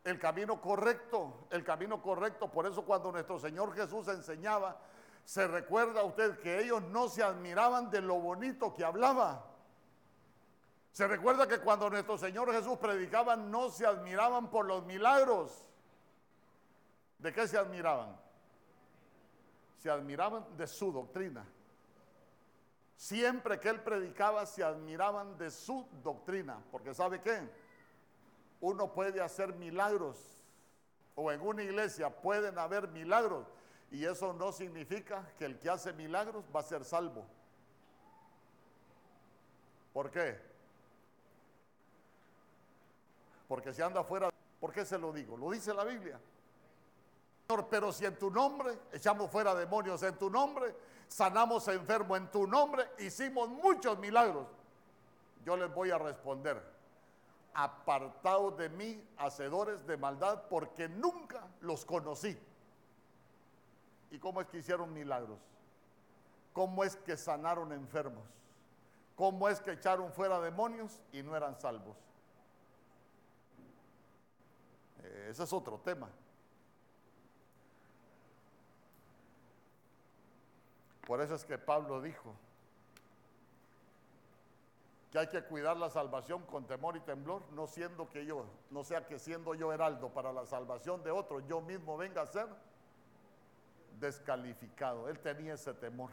el 0.05 0.17
camino 0.17 0.61
correcto, 0.61 1.47
el 1.49 1.63
camino 1.63 2.01
correcto. 2.01 2.49
Por 2.49 2.65
eso 2.65 2.85
cuando 2.85 3.11
nuestro 3.11 3.37
Señor 3.37 3.73
Jesús 3.75 4.07
enseñaba, 4.07 4.79
se 5.25 5.47
recuerda 5.47 6.01
a 6.01 6.05
usted 6.05 6.39
que 6.39 6.61
ellos 6.61 6.81
no 6.83 7.09
se 7.09 7.23
admiraban 7.23 7.89
de 7.89 8.01
lo 8.01 8.15
bonito 8.19 8.73
que 8.73 8.85
hablaba. 8.85 9.45
Se 10.91 11.05
recuerda 11.07 11.47
que 11.47 11.59
cuando 11.59 11.89
nuestro 11.89 12.17
Señor 12.17 12.53
Jesús 12.53 12.77
predicaba 12.77 13.35
no 13.35 13.69
se 13.69 13.85
admiraban 13.85 14.49
por 14.49 14.65
los 14.65 14.85
milagros, 14.85 15.65
¿De 17.25 17.33
qué 17.33 17.47
se 17.47 17.57
admiraban? 17.57 18.15
Se 19.77 19.89
admiraban 19.89 20.45
de 20.55 20.67
su 20.67 20.91
doctrina. 20.91 21.43
Siempre 22.95 23.59
que 23.59 23.69
él 23.69 23.81
predicaba 23.81 24.45
se 24.45 24.63
admiraban 24.63 25.37
de 25.37 25.51
su 25.51 25.87
doctrina, 26.03 26.61
porque 26.71 26.93
¿sabe 26.93 27.21
qué? 27.21 27.49
Uno 28.61 28.91
puede 28.93 29.21
hacer 29.21 29.53
milagros, 29.53 30.17
o 31.15 31.31
en 31.31 31.41
una 31.41 31.63
iglesia 31.63 32.09
pueden 32.09 32.57
haber 32.57 32.87
milagros, 32.89 33.45
y 33.91 34.05
eso 34.05 34.33
no 34.33 34.51
significa 34.51 35.27
que 35.37 35.45
el 35.45 35.59
que 35.59 35.69
hace 35.69 35.93
milagros 35.93 36.43
va 36.53 36.61
a 36.61 36.63
ser 36.63 36.83
salvo. 36.83 37.25
¿Por 39.93 40.11
qué? 40.11 40.39
Porque 43.47 43.73
si 43.73 43.81
anda 43.81 44.01
afuera, 44.01 44.29
¿por 44.59 44.73
qué 44.73 44.85
se 44.85 44.97
lo 44.97 45.13
digo? 45.13 45.37
Lo 45.37 45.51
dice 45.51 45.73
la 45.73 45.83
Biblia 45.83 46.19
pero 47.69 47.91
si 47.91 48.05
en 48.05 48.17
tu 48.17 48.31
nombre 48.31 48.77
echamos 48.91 49.29
fuera 49.29 49.53
demonios 49.53 50.01
en 50.03 50.17
tu 50.17 50.29
nombre, 50.29 50.75
sanamos 51.07 51.67
enfermos 51.67 52.17
en 52.17 52.31
tu 52.31 52.47
nombre, 52.47 52.89
hicimos 52.99 53.49
muchos 53.49 53.97
milagros. 53.99 54.47
Yo 55.45 55.55
les 55.55 55.71
voy 55.73 55.91
a 55.91 55.97
responder, 55.97 56.61
apartados 57.55 58.57
de 58.57 58.69
mí, 58.69 59.01
hacedores 59.17 59.87
de 59.87 59.97
maldad, 59.97 60.43
porque 60.49 60.89
nunca 60.89 61.47
los 61.61 61.85
conocí. 61.85 62.37
¿Y 64.11 64.19
cómo 64.19 64.41
es 64.41 64.47
que 64.47 64.57
hicieron 64.57 64.93
milagros? 64.93 65.39
¿Cómo 66.53 66.83
es 66.83 66.97
que 66.97 67.17
sanaron 67.17 67.71
enfermos? 67.71 68.23
¿Cómo 69.15 69.47
es 69.47 69.61
que 69.61 69.71
echaron 69.71 70.11
fuera 70.11 70.39
demonios 70.41 71.01
y 71.13 71.23
no 71.23 71.35
eran 71.35 71.57
salvos? 71.59 71.95
Eh, 75.03 75.27
ese 75.31 75.43
es 75.43 75.53
otro 75.53 75.79
tema. 75.79 76.09
Por 81.07 81.21
eso 81.21 81.35
es 81.35 81.45
que 81.45 81.57
Pablo 81.57 82.01
dijo 82.01 82.35
que 85.15 85.19
hay 85.19 85.27
que 85.27 85.43
cuidar 85.43 85.77
la 85.77 85.89
salvación 85.89 86.43
con 86.43 86.67
temor 86.67 86.97
y 86.97 86.99
temblor, 86.99 87.41
no 87.53 87.67
siendo 87.67 88.09
que 88.09 88.25
yo, 88.25 88.45
no 88.69 88.83
sea 88.83 89.07
que 89.07 89.17
siendo 89.17 89.55
yo 89.55 89.71
heraldo 89.71 90.09
para 90.09 90.33
la 90.33 90.45
salvación 90.45 91.03
de 91.03 91.11
otro, 91.11 91.39
yo 91.47 91.61
mismo 91.61 91.95
venga 91.95 92.21
a 92.21 92.25
ser 92.25 92.49
descalificado. 93.97 95.07
Él 95.07 95.17
tenía 95.19 95.53
ese 95.53 95.73
temor. 95.73 96.09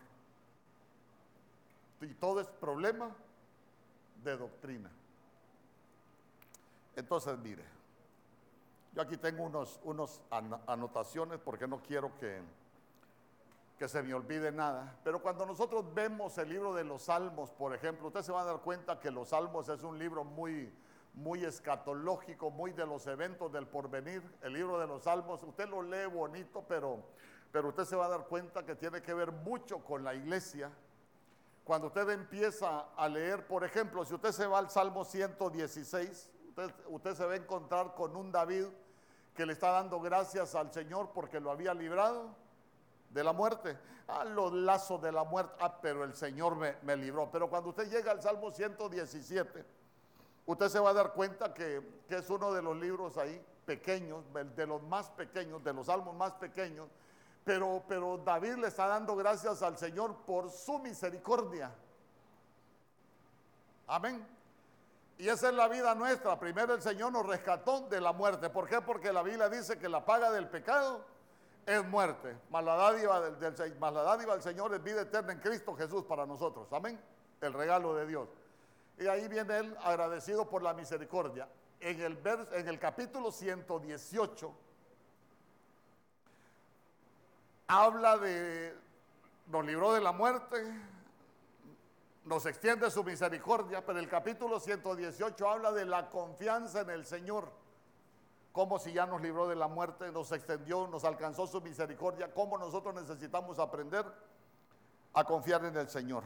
Y 2.00 2.14
todo 2.14 2.42
es 2.42 2.46
problema 2.46 3.10
de 4.22 4.36
doctrina. 4.36 4.88
Entonces, 6.94 7.36
mire, 7.38 7.64
yo 8.94 9.02
aquí 9.02 9.16
tengo 9.16 9.42
unos, 9.42 9.80
unos 9.82 10.22
anotaciones 10.68 11.40
porque 11.40 11.66
no 11.66 11.82
quiero 11.82 12.16
que 12.18 12.40
que 13.82 13.88
se 13.88 14.00
me 14.00 14.14
olvide 14.14 14.52
nada. 14.52 14.96
Pero 15.02 15.20
cuando 15.20 15.44
nosotros 15.44 15.92
vemos 15.92 16.38
el 16.38 16.50
libro 16.50 16.72
de 16.72 16.84
los 16.84 17.02
Salmos, 17.02 17.50
por 17.50 17.74
ejemplo, 17.74 18.06
usted 18.06 18.22
se 18.22 18.30
va 18.30 18.42
a 18.42 18.44
dar 18.44 18.60
cuenta 18.60 19.00
que 19.00 19.10
los 19.10 19.30
Salmos 19.30 19.68
es 19.68 19.82
un 19.82 19.98
libro 19.98 20.22
muy, 20.22 20.72
muy 21.14 21.44
escatológico, 21.44 22.52
muy 22.52 22.70
de 22.70 22.86
los 22.86 23.04
eventos 23.08 23.50
del 23.50 23.66
porvenir. 23.66 24.22
El 24.40 24.52
libro 24.52 24.78
de 24.78 24.86
los 24.86 25.02
Salmos, 25.02 25.42
usted 25.42 25.68
lo 25.68 25.82
lee 25.82 26.06
bonito, 26.06 26.64
pero, 26.68 27.02
pero 27.50 27.70
usted 27.70 27.84
se 27.84 27.96
va 27.96 28.06
a 28.06 28.10
dar 28.10 28.28
cuenta 28.28 28.64
que 28.64 28.76
tiene 28.76 29.02
que 29.02 29.14
ver 29.14 29.32
mucho 29.32 29.82
con 29.82 30.04
la 30.04 30.14
iglesia. 30.14 30.70
Cuando 31.64 31.88
usted 31.88 32.08
empieza 32.10 32.86
a 32.94 33.08
leer, 33.08 33.48
por 33.48 33.64
ejemplo, 33.64 34.04
si 34.04 34.14
usted 34.14 34.30
se 34.30 34.46
va 34.46 34.60
al 34.60 34.70
Salmo 34.70 35.04
116, 35.04 36.30
usted, 36.50 36.72
usted 36.86 37.16
se 37.16 37.26
va 37.26 37.32
a 37.32 37.36
encontrar 37.36 37.96
con 37.96 38.14
un 38.14 38.30
David 38.30 38.66
que 39.34 39.44
le 39.44 39.54
está 39.54 39.72
dando 39.72 39.98
gracias 39.98 40.54
al 40.54 40.72
Señor 40.72 41.10
porque 41.12 41.40
lo 41.40 41.50
había 41.50 41.74
librado 41.74 42.41
de 43.12 43.24
la 43.24 43.32
muerte. 43.32 43.78
Ah, 44.08 44.24
los 44.24 44.52
lazos 44.52 45.00
de 45.00 45.12
la 45.12 45.24
muerte. 45.24 45.54
Ah, 45.60 45.78
pero 45.80 46.04
el 46.04 46.14
Señor 46.14 46.56
me, 46.56 46.76
me 46.82 46.96
libró. 46.96 47.30
Pero 47.30 47.48
cuando 47.48 47.70
usted 47.70 47.90
llega 47.90 48.12
al 48.12 48.22
Salmo 48.22 48.50
117, 48.50 49.64
usted 50.46 50.68
se 50.68 50.80
va 50.80 50.90
a 50.90 50.94
dar 50.94 51.12
cuenta 51.12 51.54
que, 51.54 52.02
que 52.08 52.16
es 52.16 52.30
uno 52.30 52.52
de 52.52 52.62
los 52.62 52.76
libros 52.76 53.16
ahí 53.16 53.44
pequeños, 53.64 54.24
de 54.56 54.66
los 54.66 54.82
más 54.82 55.10
pequeños, 55.10 55.62
de 55.62 55.72
los 55.72 55.86
salmos 55.86 56.14
más 56.14 56.32
pequeños. 56.32 56.88
Pero, 57.44 57.82
pero 57.88 58.18
David 58.18 58.54
le 58.56 58.68
está 58.68 58.86
dando 58.86 59.16
gracias 59.16 59.62
al 59.62 59.76
Señor 59.76 60.16
por 60.26 60.50
su 60.50 60.78
misericordia. 60.78 61.72
Amén. 63.86 64.24
Y 65.18 65.28
esa 65.28 65.48
es 65.48 65.54
la 65.54 65.68
vida 65.68 65.94
nuestra. 65.94 66.38
Primero 66.38 66.74
el 66.74 66.82
Señor 66.82 67.12
nos 67.12 67.26
rescató 67.26 67.82
de 67.88 68.00
la 68.00 68.12
muerte. 68.12 68.48
¿Por 68.50 68.68
qué? 68.68 68.80
Porque 68.80 69.12
la 69.12 69.22
Biblia 69.22 69.48
dice 69.48 69.78
que 69.78 69.88
la 69.88 70.04
paga 70.04 70.30
del 70.30 70.48
pecado 70.48 71.04
es 71.66 71.84
muerte. 71.84 72.36
Más 72.50 72.64
la 72.64 72.76
dádiva 72.76 73.20
del, 73.20 73.78
más 73.78 73.92
la 73.92 74.02
dádiva 74.02 74.32
del 74.34 74.42
Señor 74.42 74.74
es 74.74 74.82
vida 74.82 75.02
eterna 75.02 75.32
en 75.32 75.40
Cristo 75.40 75.74
Jesús 75.74 76.04
para 76.04 76.26
nosotros. 76.26 76.72
Amén. 76.72 77.00
El 77.40 77.52
regalo 77.52 77.94
de 77.94 78.06
Dios. 78.06 78.28
Y 78.98 79.06
ahí 79.06 79.26
viene 79.28 79.58
él 79.58 79.76
agradecido 79.82 80.48
por 80.48 80.62
la 80.62 80.74
misericordia. 80.74 81.48
En 81.80 82.00
el, 82.00 82.18
en 82.52 82.68
el 82.68 82.78
capítulo 82.78 83.32
118 83.32 84.54
habla 87.66 88.18
de, 88.18 88.76
nos 89.46 89.64
libró 89.64 89.92
de 89.92 90.00
la 90.00 90.12
muerte, 90.12 90.62
nos 92.24 92.46
extiende 92.46 92.90
su 92.90 93.02
misericordia, 93.02 93.84
pero 93.84 93.98
el 93.98 94.08
capítulo 94.08 94.60
118 94.60 95.48
habla 95.48 95.72
de 95.72 95.86
la 95.86 96.10
confianza 96.10 96.82
en 96.82 96.90
el 96.90 97.04
Señor. 97.04 97.50
Como 98.52 98.78
si 98.78 98.92
ya 98.92 99.06
nos 99.06 99.22
libró 99.22 99.48
de 99.48 99.56
la 99.56 99.66
muerte, 99.66 100.12
nos 100.12 100.30
extendió, 100.30 100.86
nos 100.86 101.04
alcanzó 101.04 101.46
su 101.46 101.60
misericordia, 101.60 102.32
cómo 102.32 102.58
nosotros 102.58 102.94
necesitamos 102.94 103.58
aprender 103.58 104.04
a 105.14 105.24
confiar 105.24 105.64
en 105.64 105.76
el 105.76 105.88
Señor. 105.88 106.22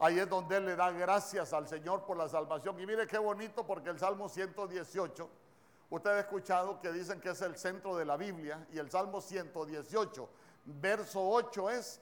Ahí 0.00 0.18
es 0.18 0.28
donde 0.28 0.56
Él 0.56 0.66
le 0.66 0.76
da 0.76 0.90
gracias 0.90 1.52
al 1.52 1.68
Señor 1.68 2.04
por 2.04 2.16
la 2.16 2.28
salvación. 2.28 2.78
Y 2.80 2.86
mire 2.86 3.06
qué 3.06 3.18
bonito 3.18 3.64
porque 3.64 3.90
el 3.90 3.98
Salmo 3.98 4.28
118, 4.28 5.30
usted 5.90 6.10
ha 6.10 6.20
escuchado 6.20 6.80
que 6.80 6.92
dicen 6.92 7.20
que 7.20 7.30
es 7.30 7.40
el 7.42 7.56
centro 7.56 7.96
de 7.96 8.04
la 8.04 8.16
Biblia 8.16 8.66
y 8.72 8.78
el 8.78 8.90
Salmo 8.90 9.20
118, 9.20 10.28
verso 10.64 11.28
8 11.28 11.70
es 11.70 12.00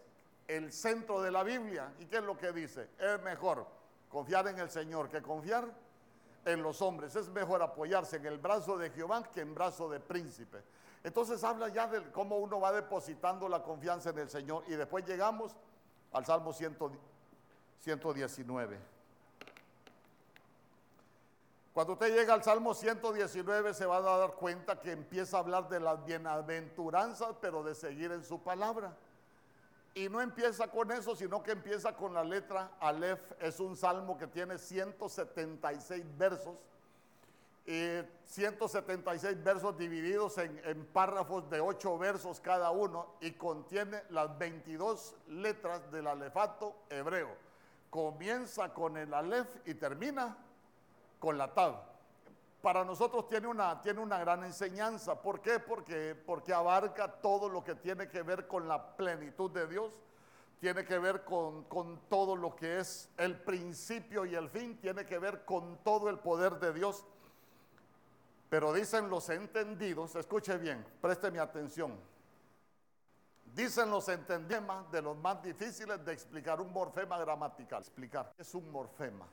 el 0.48 0.72
centro 0.72 1.20
de 1.20 1.30
la 1.30 1.42
Biblia. 1.42 1.92
¿Y 1.98 2.06
qué 2.06 2.16
es 2.16 2.24
lo 2.24 2.36
que 2.36 2.50
dice? 2.52 2.88
Es 2.98 3.22
mejor 3.22 3.66
confiar 4.08 4.48
en 4.48 4.58
el 4.58 4.70
Señor 4.70 5.08
que 5.08 5.20
confiar 5.20 5.72
en 6.44 6.62
los 6.62 6.82
hombres. 6.82 7.16
Es 7.16 7.28
mejor 7.28 7.62
apoyarse 7.62 8.16
en 8.16 8.26
el 8.26 8.38
brazo 8.38 8.78
de 8.78 8.90
Jehová 8.90 9.22
que 9.32 9.40
en 9.40 9.54
brazo 9.54 9.88
de 9.88 10.00
príncipe. 10.00 10.62
Entonces 11.04 11.42
habla 11.42 11.68
ya 11.68 11.86
de 11.86 12.10
cómo 12.12 12.38
uno 12.38 12.60
va 12.60 12.72
depositando 12.72 13.48
la 13.48 13.62
confianza 13.62 14.10
en 14.10 14.18
el 14.18 14.30
Señor. 14.30 14.64
Y 14.68 14.72
después 14.72 15.04
llegamos 15.04 15.56
al 16.12 16.24
Salmo 16.24 16.52
119. 16.52 18.78
Cuando 21.72 21.94
usted 21.94 22.14
llega 22.14 22.34
al 22.34 22.44
Salmo 22.44 22.74
119 22.74 23.72
se 23.72 23.86
va 23.86 23.96
a 23.96 24.02
dar 24.02 24.34
cuenta 24.34 24.78
que 24.78 24.92
empieza 24.92 25.38
a 25.38 25.40
hablar 25.40 25.70
de 25.70 25.80
las 25.80 26.04
bienaventuranzas, 26.04 27.34
pero 27.40 27.62
de 27.62 27.74
seguir 27.74 28.12
en 28.12 28.22
su 28.22 28.42
palabra. 28.42 28.94
Y 29.94 30.08
no 30.08 30.20
empieza 30.20 30.68
con 30.68 30.90
eso, 30.90 31.14
sino 31.14 31.42
que 31.42 31.52
empieza 31.52 31.94
con 31.94 32.14
la 32.14 32.24
letra 32.24 32.72
Aleph. 32.80 33.20
Es 33.40 33.60
un 33.60 33.76
salmo 33.76 34.16
que 34.16 34.26
tiene 34.26 34.58
176 34.58 36.04
versos. 36.16 36.56
y 37.66 38.00
176 38.24 39.44
versos 39.44 39.76
divididos 39.76 40.38
en, 40.38 40.60
en, 40.64 40.84
párrafos 40.86 41.48
de 41.48 41.60
8 41.60 41.98
versos 41.98 42.40
cada 42.40 42.70
uno 42.70 43.14
y 43.20 43.32
contiene 43.32 44.02
las 44.08 44.36
22 44.36 45.14
letras 45.28 45.90
del 45.92 46.06
alefato 46.06 46.74
hebreo. 46.88 47.30
Comienza 47.90 48.72
con 48.72 48.96
el 48.96 49.12
Aleph 49.12 49.48
y 49.66 49.74
termina 49.74 50.36
con 51.20 51.38
la 51.38 51.52
Tab 51.52 51.91
para 52.62 52.84
nosotros 52.84 53.28
tiene 53.28 53.48
una, 53.48 53.82
tiene 53.82 54.00
una 54.00 54.18
gran 54.18 54.44
enseñanza. 54.44 55.20
¿Por 55.20 55.40
qué? 55.40 55.58
Porque, 55.58 56.14
porque 56.14 56.54
abarca 56.54 57.08
todo 57.20 57.48
lo 57.48 57.64
que 57.64 57.74
tiene 57.74 58.08
que 58.08 58.22
ver 58.22 58.46
con 58.46 58.68
la 58.68 58.96
plenitud 58.96 59.50
de 59.50 59.66
Dios, 59.66 59.92
tiene 60.60 60.84
que 60.84 60.96
ver 60.98 61.24
con, 61.24 61.64
con 61.64 62.08
todo 62.08 62.36
lo 62.36 62.54
que 62.54 62.78
es 62.78 63.10
el 63.16 63.36
principio 63.36 64.24
y 64.24 64.36
el 64.36 64.48
fin, 64.48 64.78
tiene 64.80 65.04
que 65.04 65.18
ver 65.18 65.44
con 65.44 65.78
todo 65.82 66.08
el 66.08 66.20
poder 66.20 66.60
de 66.60 66.72
Dios. 66.72 67.04
Pero 68.48 68.72
dicen 68.72 69.10
los 69.10 69.28
entendidos, 69.28 70.14
escuche 70.14 70.56
bien, 70.56 70.86
présteme 71.00 71.40
atención. 71.40 71.98
Dicen 73.44 73.90
los 73.90 74.08
entendidos 74.08 74.90
de 74.92 75.02
los 75.02 75.16
más 75.16 75.42
difíciles 75.42 76.02
de 76.04 76.12
explicar 76.12 76.60
un 76.60 76.72
morfema 76.72 77.18
gramatical. 77.18 77.80
Explicar, 77.80 78.32
¿qué 78.36 78.42
es 78.42 78.54
un 78.54 78.70
morfema? 78.70 79.26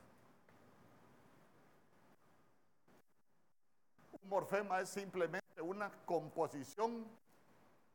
Un 4.22 4.28
morfema 4.28 4.80
es 4.80 4.88
simplemente 4.88 5.60
una 5.60 5.90
composición 6.04 7.06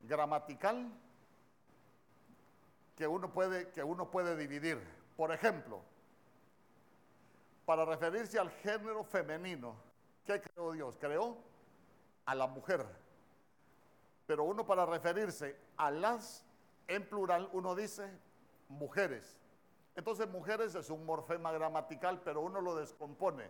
gramatical 0.02 0.92
que 2.96 3.08
uno 3.08 3.32
puede, 3.32 3.70
que 3.72 3.84
uno 3.84 4.10
puede 4.10 4.36
dividir. 4.36 4.80
Por 5.18 5.32
ejemplo, 5.32 5.82
para 7.66 7.86
referirse 7.86 8.40
al 8.40 8.50
género 8.52 9.04
femenino, 9.04 9.76
¿qué 10.26 10.42
creó 10.42 10.72
Dios? 10.72 10.98
Creó 11.00 11.38
a 12.26 12.36
la 12.36 12.48
mujer. 12.48 12.86
Pero 14.26 14.44
uno 14.44 14.66
para 14.66 14.86
referirse 14.86 15.60
a 15.78 15.92
las, 15.92 16.46
en 16.88 17.08
plural, 17.08 17.50
uno 17.54 17.76
dice 17.76 18.10
mujeres. 18.70 19.38
Entonces 19.96 20.28
mujeres 20.28 20.76
es 20.76 20.90
un 20.90 21.06
morfema 21.06 21.52
gramatical, 21.52 22.22
pero 22.24 22.42
uno 22.42 22.62
lo 22.62 22.76
descompone. 22.76 23.50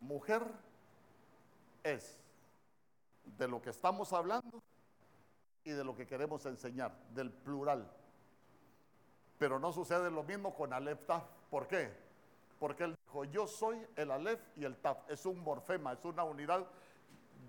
Mujer 0.00 0.44
es 1.84 2.18
de 3.24 3.46
lo 3.46 3.62
que 3.62 3.70
estamos 3.70 4.12
hablando 4.12 4.62
y 5.62 5.70
de 5.70 5.84
lo 5.84 5.94
que 5.94 6.06
queremos 6.06 6.44
enseñar, 6.46 6.92
del 7.10 7.30
plural. 7.30 7.90
Pero 9.38 9.58
no 9.58 9.72
sucede 9.72 10.10
lo 10.10 10.22
mismo 10.22 10.54
con 10.54 10.72
Aleph 10.72 11.06
Taf. 11.06 11.24
¿Por 11.50 11.68
qué? 11.68 11.92
Porque 12.58 12.84
él 12.84 12.96
dijo, 13.06 13.24
yo 13.24 13.46
soy 13.46 13.86
el 13.96 14.10
Aleph 14.10 14.40
y 14.56 14.64
el 14.64 14.76
Taf. 14.76 14.98
Es 15.08 15.24
un 15.26 15.38
morfema, 15.38 15.92
es 15.92 16.04
una 16.04 16.24
unidad 16.24 16.66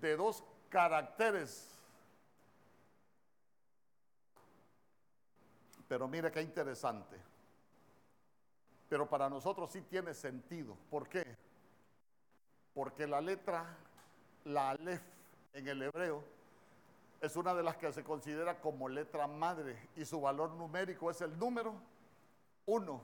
de 0.00 0.16
dos 0.16 0.44
caracteres. 0.68 1.78
Pero 5.88 6.08
mire 6.08 6.30
qué 6.30 6.42
interesante. 6.42 7.16
Pero 8.88 9.08
para 9.08 9.28
nosotros 9.28 9.70
sí 9.70 9.82
tiene 9.82 10.14
sentido. 10.14 10.76
¿Por 10.90 11.08
qué? 11.08 11.36
Porque 12.74 13.06
la 13.06 13.20
letra 13.20 13.76
la 14.46 14.70
Aleph 14.70 15.02
en 15.54 15.68
el 15.68 15.82
hebreo 15.82 16.22
es 17.20 17.36
una 17.36 17.54
de 17.54 17.62
las 17.62 17.76
que 17.76 17.92
se 17.92 18.04
considera 18.04 18.60
como 18.60 18.88
letra 18.88 19.26
madre 19.26 19.88
y 19.96 20.04
su 20.04 20.20
valor 20.20 20.50
numérico 20.50 21.10
es 21.10 21.20
el 21.20 21.36
número 21.38 21.74
uno. 22.66 23.00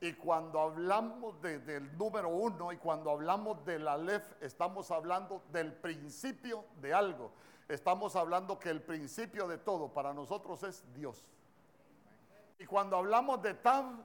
Y 0.00 0.12
cuando 0.14 0.60
hablamos 0.60 1.40
del 1.40 1.96
número 1.96 2.28
uno 2.28 2.72
y 2.72 2.76
cuando 2.76 3.10
hablamos 3.10 3.64
del 3.64 3.88
Aleph, 3.88 4.24
estamos 4.42 4.90
hablando 4.90 5.42
del 5.50 5.72
principio 5.72 6.64
de 6.82 6.92
algo. 6.92 7.30
Estamos 7.68 8.14
hablando 8.16 8.58
que 8.58 8.68
el 8.68 8.82
principio 8.82 9.48
de 9.48 9.56
todo 9.56 9.88
para 9.88 10.12
nosotros 10.12 10.62
es 10.64 10.84
Dios. 10.92 11.24
Y 12.58 12.66
cuando 12.66 12.96
hablamos 12.98 13.40
de 13.40 13.54
Tam, 13.54 14.02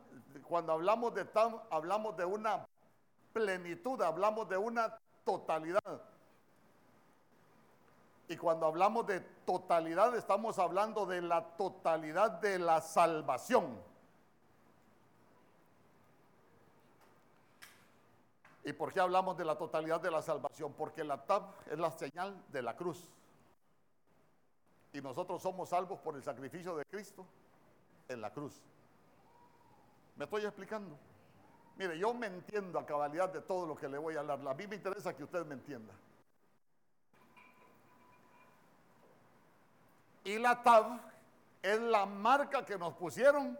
cuando 0.48 0.74
hablamos 0.74 1.14
de 1.14 1.26
Tam, 1.26 1.60
hablamos 1.70 2.16
de 2.16 2.24
una 2.24 2.66
plenitud, 3.34 4.02
hablamos 4.02 4.48
de 4.48 4.58
una 4.58 4.98
totalidad. 5.26 6.02
Y 8.30 8.38
cuando 8.38 8.68
hablamos 8.68 9.08
de 9.08 9.22
totalidad, 9.44 10.16
estamos 10.16 10.60
hablando 10.60 11.08
de 11.08 11.20
la 11.20 11.44
totalidad 11.58 12.30
de 12.34 12.60
la 12.60 12.80
salvación. 12.80 13.82
¿Y 18.64 18.72
por 18.72 18.94
qué 18.94 19.00
hablamos 19.00 19.36
de 19.36 19.46
la 19.46 19.58
totalidad 19.58 20.00
de 20.00 20.12
la 20.12 20.22
salvación? 20.22 20.74
Porque 20.74 21.04
la 21.04 21.26
tab 21.26 21.56
es 21.72 21.80
la 21.80 21.90
señal 21.90 22.40
de 22.50 22.62
la 22.62 22.76
cruz. 22.76 23.12
Y 24.94 25.02
nosotros 25.02 25.42
somos 25.42 25.70
salvos 25.70 26.00
por 26.00 26.16
el 26.16 26.22
sacrificio 26.22 26.78
de 26.78 26.86
Cristo 26.86 27.26
en 28.08 28.22
la 28.22 28.32
cruz. 28.32 28.62
¿Me 30.16 30.26
estoy 30.26 30.46
explicando? 30.46 30.96
Mire, 31.78 31.98
yo 31.98 32.14
me 32.14 32.28
entiendo 32.28 32.78
a 32.78 32.86
cabalidad 32.86 33.34
de 33.34 33.42
todo 33.42 33.66
lo 33.66 33.76
que 33.76 33.88
le 33.88 33.98
voy 33.98 34.18
a 34.18 34.20
hablar. 34.20 34.40
A 34.48 34.54
mí 34.54 34.68
me 34.68 34.76
interesa 34.76 35.16
que 35.16 35.24
usted 35.24 35.44
me 35.48 35.56
entienda. 35.56 35.96
Y 40.24 40.38
la 40.38 40.62
TAB 40.62 41.00
es 41.62 41.80
la 41.80 42.06
marca 42.06 42.66
que 42.66 42.78
nos 42.78 42.94
pusieron 42.94 43.58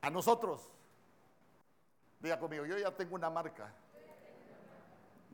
a 0.00 0.10
nosotros. 0.10 0.72
Diga 2.20 2.38
conmigo, 2.38 2.64
yo 2.64 2.78
ya 2.78 2.90
tengo 2.90 3.14
una 3.14 3.30
marca. 3.30 3.72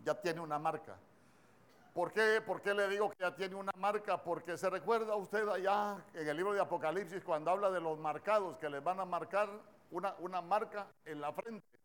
Ya 0.05 0.21
tiene 0.21 0.41
una 0.41 0.59
marca. 0.59 0.97
¿Por 1.95 2.11
qué, 2.11 2.41
¿Por 2.41 2.62
qué 2.62 2.73
le 2.73 2.88
digo 2.88 3.11
que 3.11 3.17
ya 3.21 3.37
tiene 3.37 3.55
una 3.55 3.73
marca? 3.77 4.23
Porque 4.23 4.57
se 4.57 4.71
recuerda 4.71 5.15
usted 5.15 5.47
allá 5.49 6.03
en 6.15 6.27
el 6.27 6.37
libro 6.37 6.55
de 6.55 6.61
Apocalipsis 6.61 7.23
cuando 7.23 7.51
habla 7.51 7.71
de 7.71 7.81
los 7.81 7.99
marcados 7.99 8.57
que 8.57 8.71
les 8.71 8.83
van 8.83 8.99
a 8.99 9.05
marcar 9.05 9.51
una, 9.91 10.15
una 10.21 10.41
marca 10.41 10.87
en 11.05 11.21
la 11.21 11.33
frente. 11.33 11.82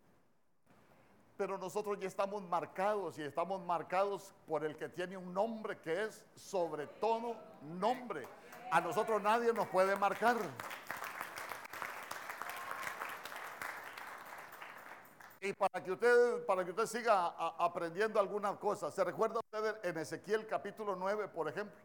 Pero 1.38 1.58
nosotros 1.60 2.00
ya 2.00 2.08
estamos 2.08 2.42
marcados 2.42 3.20
y 3.20 3.22
estamos 3.22 3.64
marcados 3.64 4.34
por 4.48 4.66
el 4.66 4.76
que 4.76 4.90
tiene 4.90 5.16
un 5.16 5.32
nombre 5.32 5.78
que 5.80 6.06
es 6.06 6.26
sobre 6.36 6.88
todo 6.88 7.36
nombre. 7.62 8.28
A 8.72 8.82
nosotros 8.82 9.22
nadie 9.22 9.54
nos 9.54 9.68
puede 9.68 9.96
marcar. 9.96 10.36
Y 15.40 15.54
para 15.54 15.84
que 15.84 15.92
usted, 15.92 16.46
para 16.48 16.66
que 16.66 16.72
usted 16.72 16.88
siga 16.88 17.28
aprendiendo 17.60 18.20
algunas 18.20 18.58
cosas, 18.58 18.94
¿se 18.96 19.04
recuerda 19.04 19.40
usted 19.40 19.76
en 19.84 19.98
Ezequiel 20.00 20.48
capítulo 20.48 20.96
9, 20.96 21.28
por 21.28 21.48
ejemplo? 21.48 21.80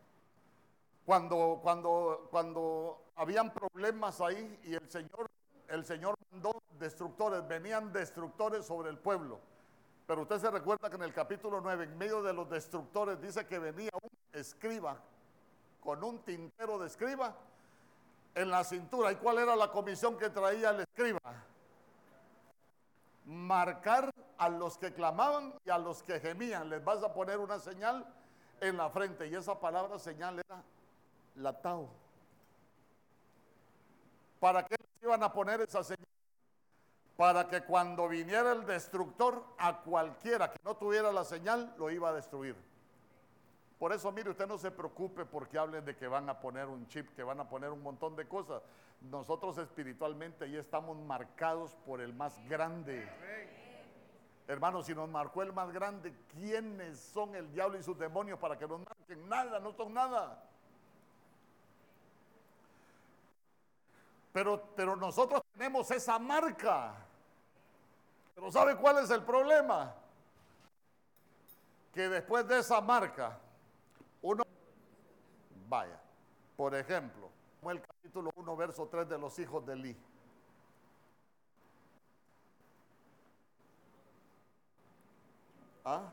Cuando, 1.04 1.60
cuando, 1.62 2.28
cuando 2.30 3.12
habían 3.16 3.52
problemas 3.52 4.18
ahí 4.22 4.58
y 4.64 4.74
el 4.74 4.88
Señor, 4.88 5.30
el 5.68 5.84
Señor 5.84 6.16
mandó 6.30 6.61
destructores, 6.82 7.48
venían 7.48 7.90
destructores 7.92 8.66
sobre 8.66 8.90
el 8.90 8.98
pueblo. 8.98 9.40
Pero 10.06 10.22
usted 10.22 10.38
se 10.38 10.50
recuerda 10.50 10.90
que 10.90 10.96
en 10.96 11.04
el 11.04 11.14
capítulo 11.14 11.62
9, 11.62 11.84
en 11.84 11.96
medio 11.96 12.22
de 12.22 12.34
los 12.34 12.50
destructores, 12.50 13.18
dice 13.22 13.46
que 13.46 13.58
venía 13.58 13.90
un 14.02 14.10
escriba 14.38 14.98
con 15.80 16.04
un 16.04 16.18
tintero 16.18 16.78
de 16.78 16.88
escriba 16.88 17.34
en 18.34 18.50
la 18.50 18.64
cintura. 18.64 19.12
¿Y 19.12 19.16
cuál 19.16 19.38
era 19.38 19.56
la 19.56 19.70
comisión 19.70 20.18
que 20.18 20.28
traía 20.28 20.70
el 20.70 20.80
escriba? 20.80 21.20
marcar 23.24 24.10
a 24.38 24.48
los 24.48 24.76
que 24.78 24.92
clamaban 24.92 25.54
y 25.64 25.70
a 25.70 25.78
los 25.78 26.02
que 26.02 26.20
gemían. 26.20 26.68
Les 26.68 26.84
vas 26.84 27.02
a 27.02 27.12
poner 27.12 27.38
una 27.38 27.58
señal 27.58 28.06
en 28.60 28.76
la 28.76 28.90
frente 28.90 29.26
y 29.28 29.34
esa 29.34 29.58
palabra 29.58 29.98
señal 29.98 30.38
era 30.38 30.62
la 31.36 31.52
tau. 31.60 31.88
¿Para 34.40 34.66
qué 34.66 34.76
les 34.78 35.02
iban 35.02 35.22
a 35.22 35.32
poner 35.32 35.60
esa 35.60 35.84
señal? 35.84 36.11
Para 37.16 37.48
que 37.48 37.62
cuando 37.62 38.08
viniera 38.08 38.52
el 38.52 38.64
destructor, 38.66 39.44
a 39.58 39.80
cualquiera 39.82 40.50
que 40.50 40.58
no 40.64 40.76
tuviera 40.76 41.12
la 41.12 41.24
señal, 41.24 41.74
lo 41.78 41.90
iba 41.90 42.08
a 42.08 42.12
destruir. 42.12 42.56
Por 43.78 43.92
eso, 43.92 44.12
mire, 44.12 44.30
usted 44.30 44.46
no 44.46 44.58
se 44.58 44.70
preocupe 44.70 45.24
porque 45.24 45.58
hablen 45.58 45.84
de 45.84 45.96
que 45.96 46.06
van 46.06 46.28
a 46.28 46.38
poner 46.38 46.68
un 46.68 46.86
chip, 46.86 47.14
que 47.16 47.22
van 47.22 47.40
a 47.40 47.48
poner 47.48 47.70
un 47.70 47.82
montón 47.82 48.14
de 48.14 48.28
cosas. 48.28 48.62
Nosotros 49.00 49.58
espiritualmente 49.58 50.48
ya 50.48 50.60
estamos 50.60 50.96
marcados 50.96 51.74
por 51.84 52.00
el 52.00 52.14
más 52.14 52.38
grande. 52.48 53.08
Hermanos, 54.46 54.86
si 54.86 54.94
nos 54.94 55.08
marcó 55.08 55.42
el 55.42 55.52
más 55.52 55.72
grande, 55.72 56.14
¿quiénes 56.28 56.98
son 56.98 57.34
el 57.34 57.52
diablo 57.52 57.78
y 57.78 57.82
sus 57.82 57.98
demonios 57.98 58.38
para 58.38 58.56
que 58.56 58.68
nos 58.68 58.80
marquen? 58.80 59.28
Nada, 59.28 59.58
no 59.58 59.72
son 59.72 59.92
nada. 59.92 60.42
Pero, 64.32 64.62
pero 64.74 64.96
nosotros 64.96 65.42
tenemos 65.52 65.90
esa 65.90 66.18
marca. 66.18 66.94
Pero 68.34 68.50
¿sabe 68.50 68.76
cuál 68.76 68.98
es 68.98 69.10
el 69.10 69.22
problema? 69.22 69.94
Que 71.92 72.08
después 72.08 72.48
de 72.48 72.60
esa 72.60 72.80
marca, 72.80 73.38
uno, 74.22 74.42
vaya, 75.68 76.00
por 76.56 76.74
ejemplo, 76.74 77.28
el 77.70 77.80
capítulo 77.80 78.30
1, 78.34 78.56
verso 78.56 78.88
3 78.88 79.08
de 79.08 79.18
los 79.18 79.38
hijos 79.38 79.64
de 79.66 79.72
Eli. 79.74 79.96
¿Ah? 85.84 86.12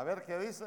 A 0.00 0.02
ver 0.02 0.24
qué 0.24 0.38
dice. 0.38 0.64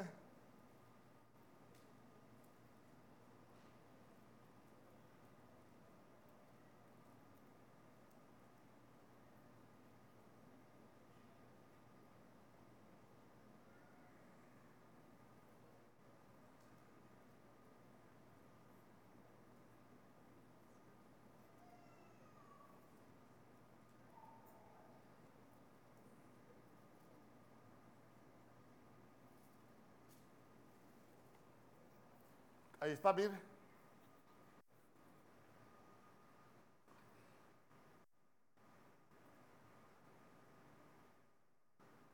Ahí 32.84 32.92
está, 32.92 33.14
mire. 33.14 33.32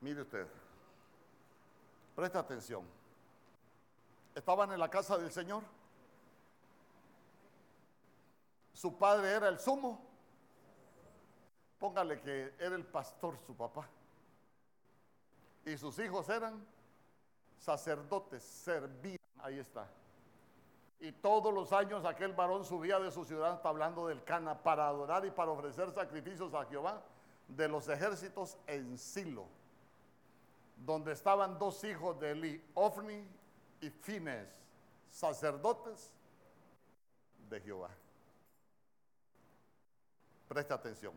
Mire 0.00 0.22
usted. 0.22 0.46
Presta 2.14 2.38
atención. 2.38 2.84
Estaban 4.32 4.70
en 4.70 4.78
la 4.78 4.88
casa 4.88 5.18
del 5.18 5.32
Señor. 5.32 5.64
Su 8.72 8.96
padre 8.96 9.28
era 9.28 9.48
el 9.48 9.58
sumo. 9.58 10.00
Póngale 11.80 12.20
que 12.20 12.54
era 12.60 12.76
el 12.76 12.86
pastor 12.86 13.36
su 13.44 13.56
papá. 13.56 13.88
Y 15.64 15.76
sus 15.76 15.98
hijos 15.98 16.28
eran 16.28 16.64
sacerdotes, 17.58 18.44
servían. 18.44 19.18
Ahí 19.42 19.58
está. 19.58 19.88
Y 21.00 21.12
todos 21.12 21.52
los 21.52 21.72
años 21.72 22.04
aquel 22.04 22.34
varón 22.34 22.64
subía 22.64 22.98
de 22.98 23.10
su 23.10 23.24
ciudad, 23.24 23.54
está 23.54 23.70
hablando 23.70 24.06
del 24.06 24.22
Cana, 24.22 24.62
para 24.62 24.86
adorar 24.86 25.24
y 25.24 25.30
para 25.30 25.50
ofrecer 25.50 25.90
sacrificios 25.92 26.52
a 26.52 26.66
Jehová 26.66 27.02
de 27.48 27.68
los 27.68 27.88
ejércitos 27.88 28.58
en 28.66 28.98
Silo, 28.98 29.46
donde 30.76 31.12
estaban 31.12 31.58
dos 31.58 31.82
hijos 31.84 32.20
de 32.20 32.32
Eli, 32.32 32.64
Ofni 32.74 33.26
y 33.80 33.90
Fines, 33.90 34.46
sacerdotes 35.10 36.12
de 37.48 37.60
Jehová. 37.60 37.90
Preste 40.48 40.74
atención. 40.74 41.14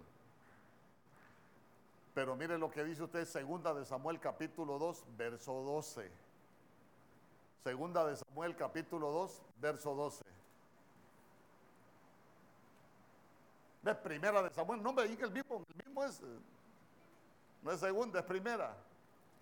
Pero 2.14 2.36
mire 2.36 2.58
lo 2.58 2.70
que 2.70 2.84
dice 2.84 3.04
usted, 3.04 3.26
segunda 3.26 3.74
de 3.74 3.84
Samuel 3.84 4.20
capítulo 4.20 4.80
2, 4.80 5.04
verso 5.18 5.54
12. 5.54 6.23
Segunda 7.64 8.06
de 8.06 8.18
Samuel 8.18 8.58
capítulo 8.58 9.10
2, 9.10 9.42
verso 9.62 9.96
12. 9.96 10.22
De 13.84 13.96
primera 13.96 14.44
de 14.44 14.50
Samuel, 14.50 14.84
no 14.84 14.92
me 14.92 15.08
diga 15.08 15.26
el 15.26 15.32
mismo, 15.32 15.64
el 15.70 15.86
mismo 15.86 16.04
es, 16.04 16.22
no 17.62 17.72
es 17.72 17.80
segunda, 17.80 18.20
es 18.20 18.26
primera. 18.26 18.76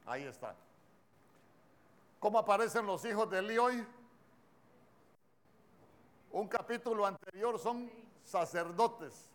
Ahí 0.06 0.24
está. 0.24 0.56
¿Cómo 2.20 2.38
aparecen 2.38 2.86
los 2.86 3.04
hijos 3.06 3.28
de 3.32 3.40
Eli 3.40 3.58
hoy? 3.58 3.88
Un 6.32 6.48
capítulo 6.48 7.08
anterior 7.08 7.58
son 7.58 7.92
sacerdotes. 8.24 9.32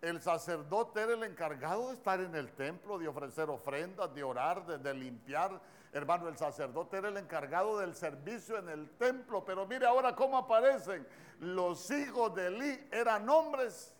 El 0.00 0.22
sacerdote 0.22 1.00
era 1.00 1.14
el 1.14 1.24
encargado 1.24 1.88
de 1.88 1.94
estar 1.94 2.20
en 2.20 2.36
el 2.36 2.52
templo, 2.52 2.96
de 2.96 3.08
ofrecer 3.08 3.50
ofrendas, 3.50 4.14
de 4.14 4.22
orar, 4.22 4.64
de 4.64 4.94
limpiar, 4.94 5.60
Hermano, 5.92 6.28
el 6.28 6.36
sacerdote 6.36 6.98
era 6.98 7.08
el 7.08 7.16
encargado 7.16 7.78
del 7.78 7.94
servicio 7.94 8.58
en 8.58 8.68
el 8.68 8.90
templo, 8.90 9.44
pero 9.44 9.66
mire 9.66 9.86
ahora 9.86 10.14
cómo 10.14 10.38
aparecen. 10.38 11.06
Los 11.40 11.90
hijos 11.90 12.34
de 12.34 12.46
Eli 12.46 12.88
eran 12.92 13.28
hombres 13.28 13.92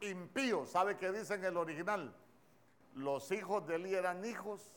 impíos. 0.00 0.70
¿Sabe 0.70 0.96
qué 0.96 1.12
dice 1.12 1.34
en 1.34 1.44
el 1.44 1.56
original? 1.56 2.14
Los 2.94 3.30
hijos 3.30 3.66
de 3.66 3.74
Eli 3.74 3.94
eran 3.94 4.24
hijos 4.24 4.74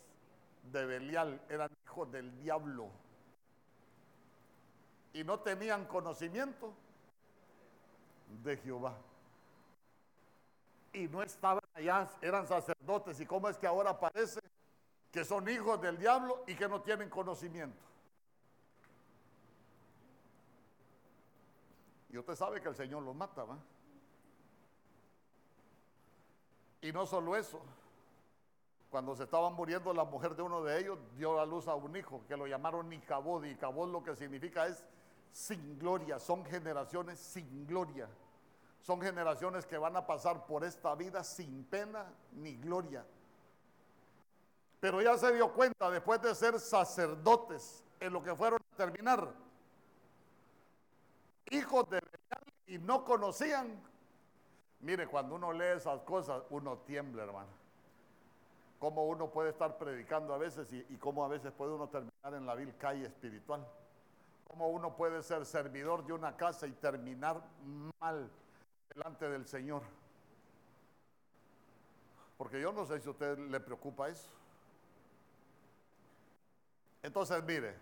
de 0.71 0.85
Belial, 0.85 1.41
eran 1.49 1.69
hijos 1.85 2.11
del 2.11 2.37
diablo. 2.39 2.89
Y 5.13 5.23
no 5.23 5.39
tenían 5.39 5.85
conocimiento 5.85 6.73
de 8.43 8.57
Jehová. 8.57 8.97
Y 10.91 11.07
no 11.07 11.23
estaban 11.23 11.63
allá, 11.73 12.09
eran 12.21 12.45
sacerdotes. 12.45 13.19
¿Y 13.19 13.25
cómo 13.25 13.47
es 13.47 13.57
que 13.57 13.67
ahora 13.67 13.91
aparece? 13.91 14.42
Que 15.13 15.23
son 15.23 15.47
hijos 15.47 15.79
del 15.79 15.99
diablo 15.99 16.43
y 16.47 16.55
que 16.55 16.67
no 16.67 16.81
tienen 16.81 17.07
conocimiento. 17.07 17.85
Y 22.09 22.17
usted 22.17 22.35
sabe 22.35 22.59
que 22.59 22.69
el 22.69 22.75
Señor 22.75 23.03
los 23.03 23.15
mata, 23.15 23.43
¿va? 23.43 23.59
Y 26.81 26.91
no 26.91 27.05
solo 27.05 27.35
eso, 27.35 27.61
cuando 28.89 29.15
se 29.15 29.25
estaba 29.25 29.51
muriendo 29.51 29.93
la 29.93 30.03
mujer 30.03 30.35
de 30.35 30.41
uno 30.41 30.63
de 30.63 30.79
ellos, 30.79 30.97
dio 31.15 31.39
a 31.39 31.45
luz 31.45 31.67
a 31.67 31.75
un 31.75 31.95
hijo 31.95 32.23
que 32.27 32.35
lo 32.35 32.47
llamaron 32.47 32.89
Nicabod. 32.89 33.43
Y 33.43 33.49
Nicabod 33.49 33.91
lo 33.91 34.03
que 34.03 34.15
significa 34.15 34.65
es 34.65 34.83
sin 35.31 35.77
gloria, 35.77 36.17
son 36.17 36.43
generaciones 36.43 37.19
sin 37.19 37.67
gloria. 37.67 38.09
Son 38.81 38.99
generaciones 38.99 39.65
que 39.67 39.77
van 39.77 39.95
a 39.95 40.07
pasar 40.07 40.45
por 40.47 40.63
esta 40.63 40.95
vida 40.95 41.23
sin 41.23 41.63
pena 41.65 42.11
ni 42.31 42.55
gloria. 42.55 43.05
Pero 44.83 45.01
ya 45.01 45.17
se 45.17 45.31
dio 45.31 45.49
cuenta 45.53 45.89
después 45.89 46.21
de 46.21 46.35
ser 46.35 46.59
sacerdotes 46.59 47.85
en 48.01 48.11
lo 48.11 48.21
que 48.21 48.35
fueron 48.35 48.59
a 48.59 48.75
terminar. 48.75 49.33
Hijos 51.51 51.89
de 51.89 52.01
Belial 52.01 52.53
y 52.67 52.77
no 52.79 53.05
conocían. 53.05 53.81
Mire, 54.81 55.07
cuando 55.07 55.35
uno 55.35 55.53
lee 55.53 55.77
esas 55.77 56.01
cosas, 56.01 56.43
uno 56.49 56.79
tiembla, 56.79 57.23
hermano. 57.23 57.47
Cómo 58.77 59.05
uno 59.05 59.31
puede 59.31 59.51
estar 59.51 59.77
predicando 59.77 60.33
a 60.33 60.37
veces 60.37 60.73
y, 60.73 60.85
y 60.89 60.97
cómo 60.97 61.23
a 61.23 61.29
veces 61.29 61.53
puede 61.53 61.71
uno 61.71 61.87
terminar 61.87 62.33
en 62.33 62.45
la 62.45 62.53
vil 62.53 62.75
calle 62.75 63.05
espiritual. 63.05 63.65
Cómo 64.49 64.67
uno 64.67 64.97
puede 64.97 65.23
ser 65.23 65.45
servidor 65.45 66.05
de 66.05 66.11
una 66.11 66.35
casa 66.35 66.67
y 66.67 66.73
terminar 66.73 67.41
mal 68.01 68.29
delante 68.93 69.29
del 69.29 69.47
Señor. 69.47 69.83
Porque 72.37 72.59
yo 72.59 72.73
no 72.73 72.85
sé 72.85 72.99
si 72.99 73.07
a 73.07 73.11
usted 73.11 73.37
le 73.37 73.61
preocupa 73.61 74.09
eso. 74.09 74.42
Entonces, 77.03 77.43
mire, 77.43 77.75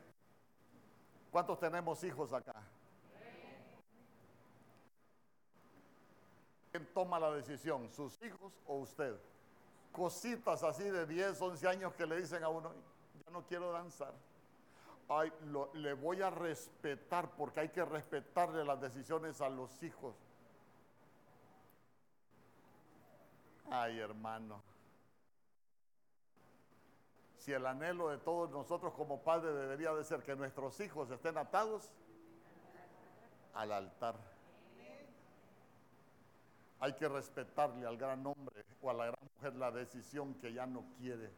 ¿cuántos 1.30 1.60
tenemos 1.60 2.04
hijos 2.04 2.34
acá? 2.34 2.56
¿Quién 6.72 6.88
toma 6.94 7.20
la 7.20 7.32
decisión? 7.32 7.88
¿Sus 7.92 8.20
hijos 8.24 8.52
o 8.66 8.78
usted? 8.78 9.16
Cositas 9.92 10.64
así 10.64 10.84
de 10.84 11.06
10, 11.06 11.40
11 11.40 11.68
años 11.68 11.94
que 11.94 12.08
le 12.08 12.20
dicen 12.20 12.44
a 12.44 12.50
uno, 12.50 12.74
ya 13.24 13.32
no 13.32 13.46
quiero 13.46 13.72
danzar. 13.72 14.14
Ay, 15.08 15.32
le 15.74 15.94
voy 15.94 16.22
a 16.22 16.30
respetar 16.30 17.30
porque 17.36 17.60
hay 17.60 17.70
que 17.70 17.86
respetarle 17.86 18.66
las 18.66 18.82
decisiones 18.82 19.40
a 19.42 19.50
los 19.50 19.84
hijos. 19.84 20.16
Ay, 23.70 24.00
hermano. 24.00 24.64
Si 27.42 27.52
el 27.52 27.66
anhelo 27.66 28.10
de 28.10 28.20
todos 28.20 28.52
nosotros 28.52 28.94
como 28.94 29.24
padres 29.24 29.56
debería 29.56 29.92
de 29.96 30.04
ser 30.04 30.22
que 30.22 30.36
nuestros 30.36 30.80
hijos 30.80 31.10
estén 31.10 31.40
atados 31.40 31.90
al 33.56 33.72
altar. 33.72 34.14
Hay 36.80 36.94
que 36.94 37.10
respetarle 37.10 37.88
al 37.88 37.98
gran 37.98 38.24
hombre 38.28 38.64
o 38.80 38.92
a 38.92 38.94
la 38.94 39.06
gran 39.08 39.20
mujer 39.36 39.56
la 39.56 39.72
decisión 39.72 40.36
que 40.36 40.54
ya 40.54 40.68
no 40.68 40.86
quiere. 41.00 41.32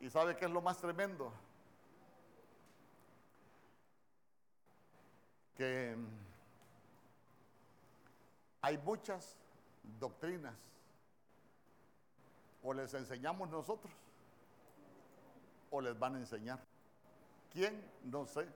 ¿Y 0.00 0.10
sabe 0.10 0.36
qué 0.36 0.44
es 0.44 0.50
lo 0.50 0.60
más 0.60 0.76
tremendo? 0.76 1.32
Que 5.56 5.96
hay 8.60 8.76
muchas 8.76 9.38
doctrinas. 9.98 10.73
O 12.64 12.72
les 12.72 12.92
enseñamos 12.94 13.48
nosotros, 13.50 13.92
o 15.70 15.80
les 15.80 15.98
van 15.98 16.16
a 16.16 16.18
enseñar. 16.18 16.58
¿Quién? 17.52 17.80
No 18.04 18.26
sé. 18.26 18.48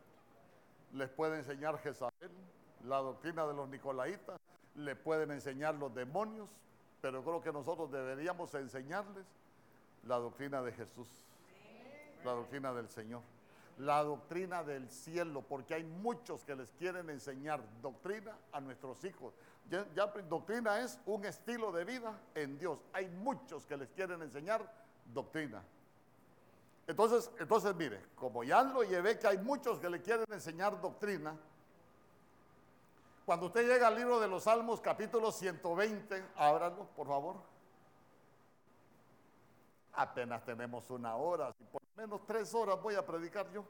Les 0.93 1.09
puede 1.11 1.39
enseñar 1.39 1.79
Jezabel, 1.79 2.31
la 2.85 2.99
doctrina 2.99 3.47
de 3.47 3.55
los 3.55 3.69
nicolaitas, 3.69 4.41
le 4.75 4.97
pueden 4.97 5.31
enseñar 5.31 5.75
los 5.75 5.95
demonios, 5.95 6.49
pero 7.03 7.23
creo 7.23 7.43
que 7.43 7.53
nosotros 7.53 7.91
deberíamos 7.93 8.55
enseñarles 8.55 9.27
la 10.05 10.17
doctrina 10.17 10.63
de 10.63 10.73
Jesús, 10.73 11.09
la 12.25 12.33
doctrina 12.33 12.73
del 12.73 12.89
Señor, 12.89 13.23
la 13.79 14.03
doctrina 14.03 14.65
del 14.65 14.91
cielo, 14.91 15.43
porque 15.43 15.75
hay 15.75 15.85
muchos 15.85 16.45
que 16.45 16.57
les 16.57 16.71
quieren 16.73 17.09
enseñar 17.11 17.63
doctrina 17.81 18.37
a 18.53 18.61
nuestros 18.61 19.03
hijos. 19.05 19.35
Ya, 19.71 20.07
doctrina 20.29 20.81
es 20.81 20.99
un 21.07 21.25
estilo 21.25 21.71
de 21.71 21.85
vida 21.85 22.19
en 22.35 22.59
Dios. 22.59 22.79
Hay 22.93 23.09
muchos 23.09 23.67
que 23.67 23.77
les 23.77 23.89
quieren 23.91 24.21
enseñar 24.23 24.69
doctrina. 25.13 25.63
Entonces, 26.87 27.31
entonces 27.39 27.75
mire, 27.77 28.03
como 28.17 28.43
ya 28.43 28.63
lo 28.63 28.83
llevé 28.83 29.19
que 29.19 29.27
hay 29.27 29.39
muchos 29.39 29.79
que 29.79 29.91
le 29.91 30.01
quieren 30.01 30.27
enseñar 30.33 30.81
doctrina, 30.81 31.37
cuando 33.27 33.47
usted 33.47 33.69
llega 33.69 33.89
al 33.89 33.95
libro 33.95 34.19
de 34.19 34.27
los 34.27 34.45
Salmos, 34.45 34.81
capítulo 34.81 35.31
120, 35.31 36.31
ábralo, 36.35 36.87
por 36.97 37.07
favor. 37.07 37.37
Apenas 39.93 40.43
tenemos 40.45 40.89
una 40.89 41.15
hora, 41.17 41.55
menos 41.99 42.25
tres 42.25 42.55
horas 42.55 42.81
voy 42.81 42.95
a 42.95 43.05
predicar 43.05 43.51
yo. 43.51 43.65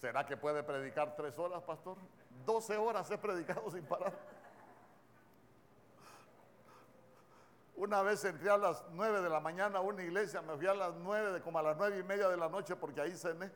¿Será 0.00 0.24
que 0.24 0.38
puede 0.38 0.62
predicar 0.62 1.14
tres 1.14 1.38
horas, 1.38 1.62
pastor? 1.62 1.98
Doce 2.46 2.74
horas 2.78 3.10
he 3.10 3.18
predicado 3.18 3.70
sin 3.70 3.84
parar. 3.84 4.14
Una 7.76 8.00
vez 8.00 8.24
entré 8.24 8.48
a 8.48 8.56
las 8.56 8.82
nueve 8.92 9.20
de 9.20 9.28
la 9.28 9.38
mañana 9.38 9.80
a 9.80 9.82
una 9.82 10.02
iglesia, 10.02 10.40
me 10.40 10.56
fui 10.56 10.66
a 10.66 10.74
las 10.74 10.94
nueve, 10.94 11.42
como 11.42 11.58
a 11.58 11.62
las 11.62 11.76
nueve 11.76 11.98
y 11.98 12.02
media 12.02 12.28
de 12.28 12.38
la 12.38 12.48
noche 12.48 12.74
porque 12.76 13.02
ahí 13.02 13.14
cené. 13.14 13.52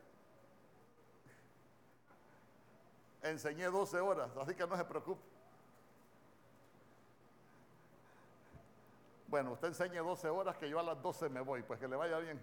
Enseñé 3.23 3.65
doce 3.65 3.99
horas, 3.99 4.29
así 4.37 4.53
que 4.53 4.67
no 4.67 4.77
se 4.77 4.85
preocupe. 4.85 5.36
Bueno, 9.37 9.51
usted 9.51 9.67
enseñe 9.67 9.99
doce 9.99 10.27
horas 10.29 10.57
que 10.57 10.67
yo 10.67 10.79
a 10.79 10.83
las 10.83 10.99
doce 10.99 11.29
me 11.29 11.41
voy, 11.41 11.61
pues 11.61 11.79
que 11.79 11.87
le 11.87 11.95
vaya 11.95 12.17
bien. 12.17 12.41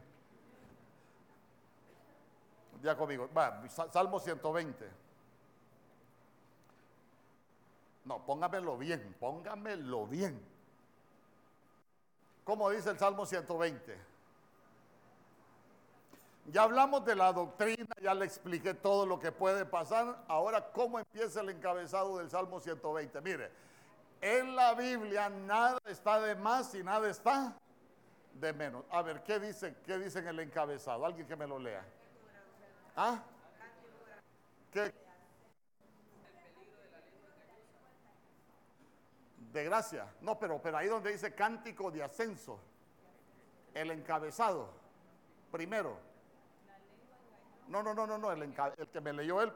Ya 2.84 2.96
conmigo. 2.96 3.28
Va, 3.36 3.68
Salmo 3.68 4.20
120. 4.20 4.88
No, 8.04 8.24
póngamelo 8.24 8.78
bien, 8.78 9.12
póngamelo 9.18 10.06
bien. 10.06 10.40
¿Cómo 12.44 12.70
dice 12.70 12.90
el 12.90 12.98
Salmo 13.00 13.26
120? 13.26 13.98
Ya 16.52 16.62
hablamos 16.62 17.04
de 17.04 17.16
la 17.16 17.32
doctrina, 17.32 17.92
ya 18.00 18.14
le 18.14 18.24
expliqué 18.24 18.72
todo 18.72 19.04
lo 19.04 19.18
que 19.18 19.32
puede 19.32 19.66
pasar. 19.66 20.24
Ahora, 20.28 20.70
¿cómo 20.70 21.00
empieza 21.00 21.40
el 21.40 21.48
encabezado 21.48 22.18
del 22.18 22.30
Salmo 22.30 22.60
120? 22.60 23.20
Mire, 23.20 23.50
en 24.24 24.56
la 24.56 24.72
Biblia 24.72 25.28
nada 25.28 25.78
está 25.84 26.18
de 26.18 26.34
más 26.34 26.74
y 26.74 26.82
nada 26.82 27.10
está 27.10 27.54
de 28.32 28.54
menos. 28.54 28.82
A 28.90 29.02
ver, 29.02 29.22
¿qué 29.22 29.38
dice, 29.38 29.76
qué 29.84 29.98
dice 29.98 30.20
en 30.20 30.28
el 30.28 30.40
encabezado? 30.40 31.04
Alguien 31.04 31.26
que 31.26 31.36
me 31.36 31.46
lo 31.46 31.58
lea. 31.58 31.84
¿Ah? 32.96 33.22
¿Qué? 34.72 34.94
De 39.52 39.64
gracia. 39.64 40.06
No, 40.22 40.38
pero, 40.38 40.60
pero 40.62 40.78
ahí 40.78 40.88
donde 40.88 41.12
dice 41.12 41.34
cántico 41.34 41.90
de 41.90 42.02
ascenso, 42.02 42.58
el 43.74 43.90
encabezado, 43.90 44.70
primero. 45.52 45.98
No, 47.68 47.82
no, 47.82 47.92
no, 47.92 48.06
no, 48.06 48.16
no, 48.16 48.32
el, 48.32 48.42
el 48.42 48.88
que 48.88 49.00
me 49.02 49.12
leyó 49.12 49.42
él. 49.42 49.52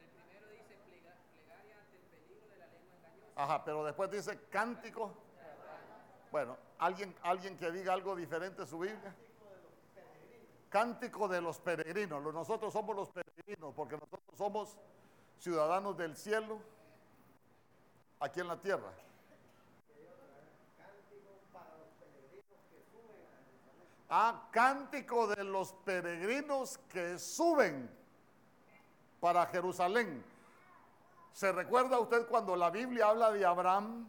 El 0.00 0.08
primero 0.10 0.48
dice 0.48 0.76
plegaria 0.84 1.78
ante 1.78 1.96
el 1.96 2.02
peligro 2.02 2.48
de 2.48 2.56
la 2.56 2.66
lengua 2.66 2.96
engañosa. 2.98 3.29
Ajá, 3.40 3.64
pero 3.64 3.82
después 3.82 4.10
dice 4.10 4.38
cántico. 4.50 5.14
Bueno, 6.30 6.58
alguien, 6.78 7.16
alguien 7.22 7.56
que 7.56 7.70
diga 7.70 7.94
algo 7.94 8.14
diferente 8.14 8.66
su 8.66 8.78
Biblia. 8.78 9.14
Cántico 10.68 11.26
de 11.26 11.40
los 11.40 11.58
peregrinos. 11.58 12.22
Nosotros 12.34 12.70
somos 12.70 12.94
los 12.94 13.08
peregrinos 13.08 13.74
porque 13.74 13.94
nosotros 13.94 14.36
somos 14.36 14.76
ciudadanos 15.38 15.96
del 15.96 16.18
cielo 16.18 16.58
aquí 18.20 18.40
en 18.40 18.48
la 18.48 18.60
tierra. 18.60 18.92
Ah, 24.10 24.48
cántico 24.50 25.28
de 25.28 25.44
los 25.44 25.72
peregrinos 25.72 26.76
que 26.90 27.18
suben 27.18 27.88
para 29.18 29.46
Jerusalén. 29.46 30.29
¿Se 31.32 31.52
recuerda 31.52 31.98
usted 31.98 32.26
cuando 32.26 32.56
la 32.56 32.70
Biblia 32.70 33.08
habla 33.08 33.30
de 33.30 33.44
Abraham, 33.44 34.08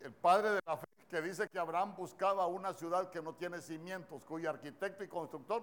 el 0.00 0.12
padre 0.12 0.50
de 0.50 0.60
la 0.66 0.76
fe, 0.76 0.86
que 1.08 1.22
dice 1.22 1.48
que 1.48 1.58
Abraham 1.58 1.94
buscaba 1.96 2.46
una 2.46 2.72
ciudad 2.72 3.10
que 3.10 3.22
no 3.22 3.34
tiene 3.34 3.60
cimientos, 3.60 4.22
cuyo 4.24 4.50
arquitecto 4.50 5.04
y 5.04 5.08
constructor 5.08 5.62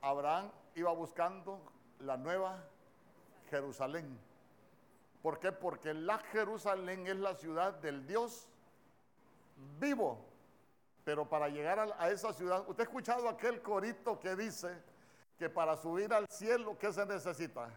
Abraham 0.00 0.50
iba 0.74 0.92
buscando 0.92 1.60
la 2.00 2.16
nueva 2.16 2.62
Jerusalén. 3.50 4.18
¿Por 5.22 5.40
qué? 5.40 5.50
Porque 5.50 5.92
la 5.94 6.18
Jerusalén 6.18 7.06
es 7.06 7.16
la 7.16 7.34
ciudad 7.34 7.74
del 7.74 8.06
Dios 8.06 8.46
vivo. 9.80 10.24
Pero 11.04 11.28
para 11.28 11.48
llegar 11.48 11.94
a, 11.98 12.10
esa 12.10 12.32
ciudad, 12.32 12.64
usted 12.68 12.80
ha 12.80 12.84
escuchado 12.84 13.28
aquel 13.28 13.62
corito 13.62 14.18
que 14.20 14.36
dice 14.36 14.80
que 15.38 15.48
para 15.48 15.76
subir 15.76 16.12
al 16.12 16.26
cielo, 16.28 16.76
¿qué 16.78 16.92
se 16.92 17.04
necesita? 17.06 17.68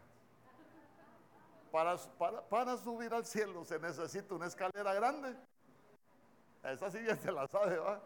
Para, 1.71 1.97
para, 1.97 2.41
para 2.41 2.77
subir 2.77 3.13
al 3.13 3.25
cielo 3.25 3.63
se 3.63 3.79
necesita 3.79 4.33
una 4.33 4.47
escalera 4.47 4.93
grande. 4.93 5.35
Esa 6.63 6.91
sí 6.91 6.99
bien 6.99 7.19
se 7.19 7.31
la 7.31 7.47
sabe, 7.47 7.77
¿va? 7.77 8.01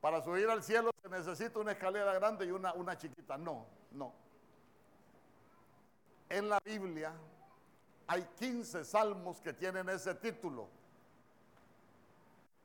Para 0.00 0.22
subir 0.22 0.48
al 0.48 0.62
cielo 0.62 0.90
se 1.02 1.08
necesita 1.08 1.58
una 1.58 1.72
escalera 1.72 2.12
grande 2.14 2.46
y 2.46 2.50
una, 2.50 2.72
una 2.74 2.96
chiquita. 2.96 3.36
No, 3.36 3.66
no. 3.92 4.12
En 6.28 6.48
la 6.48 6.60
Biblia 6.64 7.12
hay 8.06 8.22
15 8.38 8.84
salmos 8.84 9.40
que 9.40 9.52
tienen 9.52 9.88
ese 9.88 10.14
título. 10.14 10.68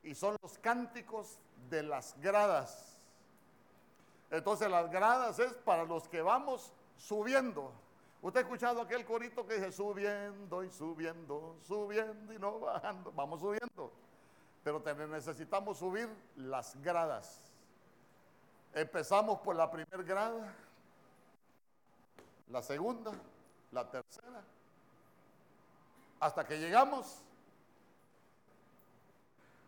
Y 0.04 0.16
son 0.16 0.36
los 0.42 0.58
cánticos 0.60 1.40
de 1.70 1.84
las 1.84 2.20
gradas. 2.20 2.98
Entonces 4.30 4.70
las 4.70 4.90
gradas 4.90 5.40
es 5.40 5.54
para 5.54 5.86
los 5.86 6.08
que 6.08 6.22
vamos 6.22 6.74
subiendo. 6.98 7.72
Usted 8.24 8.40
ha 8.40 8.44
escuchado 8.44 8.82
aquel 8.82 9.06
corito 9.06 9.46
que 9.46 9.56
dice 9.56 9.70
subiendo 9.74 10.64
y 10.64 10.70
subiendo, 10.72 11.58
subiendo 11.68 12.34
y 12.34 12.40
no 12.40 12.58
bajando. 12.58 13.12
Vamos 13.12 13.42
subiendo. 13.42 13.92
Pero 14.64 14.82
necesitamos 15.08 15.78
subir 15.78 16.08
las 16.38 16.82
gradas. 16.82 17.42
Empezamos 18.74 19.40
por 19.42 19.58
la 19.58 19.70
primera 19.70 20.02
grada, 20.04 20.56
la 22.48 22.62
segunda, 22.64 23.12
la 23.74 23.92
tercera, 23.92 24.42
hasta 26.22 26.48
que 26.48 26.60
llegamos 26.60 27.22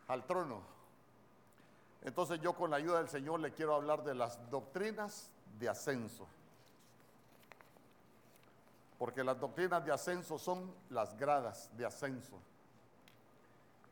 al 0.08 0.26
trono. 0.26 0.62
Entonces 2.04 2.40
yo 2.40 2.54
con 2.54 2.72
la 2.72 2.78
ayuda 2.78 3.00
del 3.00 3.10
Señor 3.10 3.42
le 3.42 3.52
quiero 3.52 3.76
hablar 3.76 4.06
de 4.06 4.16
las 4.16 4.50
doctrinas 4.50 5.30
de 5.60 5.68
ascenso. 5.68 6.26
Porque 8.98 9.24
las 9.24 9.40
doctrinas 9.40 9.84
de 9.86 9.92
ascenso 9.92 10.38
son 10.38 10.74
las 10.90 11.18
gradas 11.18 11.70
de 11.76 11.86
ascenso. 11.86 12.40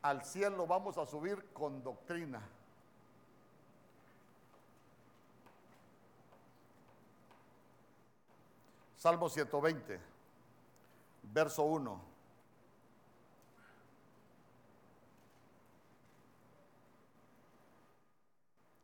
Al 0.02 0.24
cielo 0.24 0.66
vamos 0.66 0.98
a 0.98 1.06
subir 1.06 1.52
con 1.52 1.82
doctrina. 1.82 2.42
Salmo 8.96 9.28
120, 9.28 10.00
verso 11.24 11.62
1. 11.64 12.00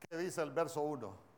¿Qué 0.00 0.16
dice 0.18 0.42
el 0.42 0.50
verso 0.50 0.82
1? 0.82 1.29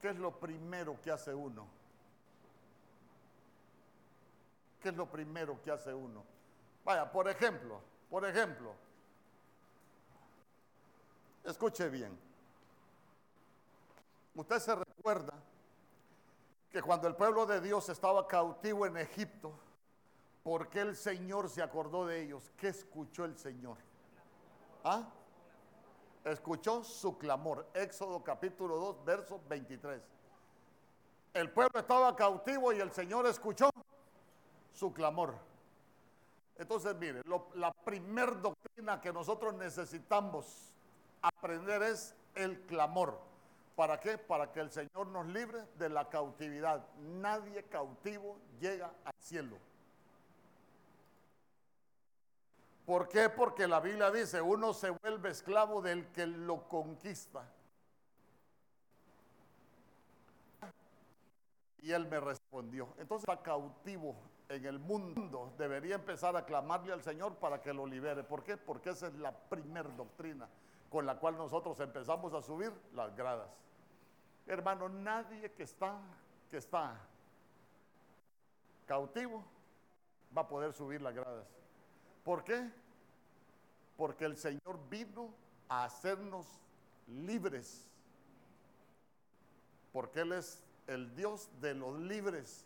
¿Qué 0.00 0.08
es 0.08 0.16
lo 0.16 0.38
primero 0.38 1.00
que 1.00 1.10
hace 1.10 1.34
uno? 1.34 1.66
¿Qué 4.80 4.88
es 4.88 4.96
lo 4.96 5.06
primero 5.06 5.60
que 5.62 5.70
hace 5.70 5.92
uno? 5.92 6.24
Vaya, 6.84 7.10
por 7.10 7.28
ejemplo, 7.28 7.80
por 8.08 8.24
ejemplo, 8.24 8.74
escuche 11.44 11.88
bien. 11.90 12.18
Usted 14.34 14.58
se 14.58 14.74
recuerda 14.74 15.34
que 16.70 16.80
cuando 16.80 17.06
el 17.08 17.14
pueblo 17.14 17.44
de 17.44 17.60
Dios 17.60 17.88
estaba 17.90 18.26
cautivo 18.26 18.86
en 18.86 18.96
Egipto, 18.96 19.52
¿por 20.42 20.70
qué 20.70 20.80
el 20.80 20.96
Señor 20.96 21.50
se 21.50 21.62
acordó 21.62 22.06
de 22.06 22.22
ellos? 22.22 22.50
¿Qué 22.56 22.68
escuchó 22.68 23.26
el 23.26 23.36
Señor? 23.36 23.76
¿Ah? 24.82 25.06
Escuchó 26.24 26.84
su 26.84 27.16
clamor. 27.16 27.66
Éxodo 27.74 28.22
capítulo 28.22 28.76
2, 28.76 29.04
verso 29.04 29.40
23. 29.48 30.00
El 31.32 31.50
pueblo 31.50 31.80
estaba 31.80 32.14
cautivo 32.14 32.72
y 32.72 32.80
el 32.80 32.90
Señor 32.90 33.26
escuchó 33.26 33.70
su 34.72 34.92
clamor. 34.92 35.34
Entonces, 36.58 36.94
mire, 36.96 37.22
la 37.54 37.72
primer 37.72 38.40
doctrina 38.40 39.00
que 39.00 39.12
nosotros 39.12 39.54
necesitamos 39.54 40.74
aprender 41.22 41.82
es 41.82 42.14
el 42.34 42.60
clamor. 42.66 43.18
¿Para 43.74 43.98
qué? 43.98 44.18
Para 44.18 44.52
que 44.52 44.60
el 44.60 44.70
Señor 44.70 45.06
nos 45.06 45.26
libre 45.26 45.64
de 45.78 45.88
la 45.88 46.10
cautividad. 46.10 46.86
Nadie 46.98 47.62
cautivo 47.64 48.36
llega 48.60 48.92
al 49.04 49.14
cielo. 49.18 49.56
¿Por 52.90 53.08
qué? 53.08 53.28
Porque 53.28 53.68
la 53.68 53.78
Biblia 53.78 54.10
dice, 54.10 54.42
uno 54.42 54.74
se 54.74 54.90
vuelve 54.90 55.30
esclavo 55.30 55.80
del 55.80 56.08
que 56.08 56.26
lo 56.26 56.66
conquista. 56.66 57.48
Y 61.82 61.92
él 61.92 62.08
me 62.08 62.18
respondió, 62.18 62.88
entonces 62.98 63.28
está 63.28 63.40
cautivo 63.44 64.16
en 64.48 64.66
el 64.66 64.80
mundo 64.80 65.52
debería 65.56 65.94
empezar 65.94 66.36
a 66.36 66.44
clamarle 66.44 66.92
al 66.92 67.00
Señor 67.04 67.36
para 67.36 67.62
que 67.62 67.72
lo 67.72 67.86
libere. 67.86 68.24
¿Por 68.24 68.42
qué? 68.42 68.56
Porque 68.56 68.90
esa 68.90 69.06
es 69.06 69.14
la 69.14 69.30
primera 69.30 69.88
doctrina 69.90 70.48
con 70.90 71.06
la 71.06 71.16
cual 71.16 71.36
nosotros 71.36 71.78
empezamos 71.78 72.34
a 72.34 72.42
subir 72.42 72.72
las 72.92 73.14
gradas. 73.14 73.50
Hermano, 74.48 74.88
nadie 74.88 75.52
que 75.52 75.62
está, 75.62 75.96
que 76.50 76.56
está 76.56 76.98
cautivo 78.84 79.44
va 80.36 80.42
a 80.42 80.48
poder 80.48 80.72
subir 80.72 81.00
las 81.00 81.14
gradas. 81.14 81.46
¿Por 82.24 82.42
qué? 82.42 82.79
Porque 84.00 84.24
el 84.24 84.38
Señor 84.38 84.80
vino 84.88 85.28
a 85.68 85.84
hacernos 85.84 86.46
libres. 87.06 87.86
Porque 89.92 90.20
Él 90.20 90.32
es 90.32 90.64
el 90.86 91.14
Dios 91.14 91.50
de 91.60 91.74
los 91.74 91.94
libres. 91.98 92.64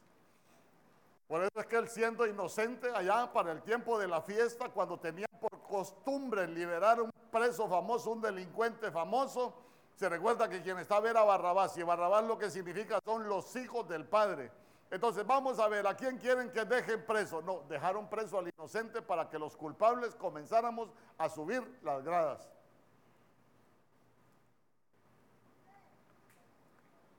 Por 1.27 1.43
eso 1.43 1.51
es 1.57 1.67
que 1.67 1.75
él 1.75 1.89
siendo 1.89 2.25
inocente 2.25 2.89
allá 2.95 3.33
para 3.33 3.51
el 3.51 3.63
tiempo 3.63 3.99
de 3.99 4.07
la 4.07 4.23
fiesta, 4.23 4.69
cuando 4.69 5.01
tenía 5.01 5.27
por 5.41 5.61
costumbre 5.63 6.47
liberar 6.47 7.01
un 7.01 7.11
preso 7.33 7.69
famoso, 7.69 8.13
un 8.13 8.21
delincuente 8.21 8.93
famoso, 8.93 9.55
se 9.97 10.09
recuerda 10.09 10.49
que 10.49 10.63
quien 10.63 10.79
estaba 10.79 11.11
era 11.11 11.25
Barrabás, 11.25 11.77
y 11.77 11.83
Barrabás 11.83 12.25
lo 12.27 12.39
que 12.39 12.49
significa 12.49 13.01
son 13.05 13.29
los 13.29 13.57
hijos 13.57 13.89
del 13.89 14.05
Padre. 14.05 14.53
Entonces 14.91 15.27
vamos 15.27 15.59
a 15.59 15.69
ver, 15.69 15.87
¿a 15.87 15.97
quién 15.97 16.19
quieren 16.19 16.51
que 16.53 16.65
dejen 16.65 17.05
preso? 17.05 17.43
No, 17.43 17.63
dejaron 17.69 18.09
preso 18.09 18.39
al 18.39 18.49
inocente 18.49 19.03
para 19.03 19.29
que 19.29 19.39
los 19.39 19.57
culpables 19.57 20.15
comenzáramos 20.15 20.91
a 21.19 21.29
subir 21.29 21.63
las 21.83 22.03
gradas. 22.05 22.49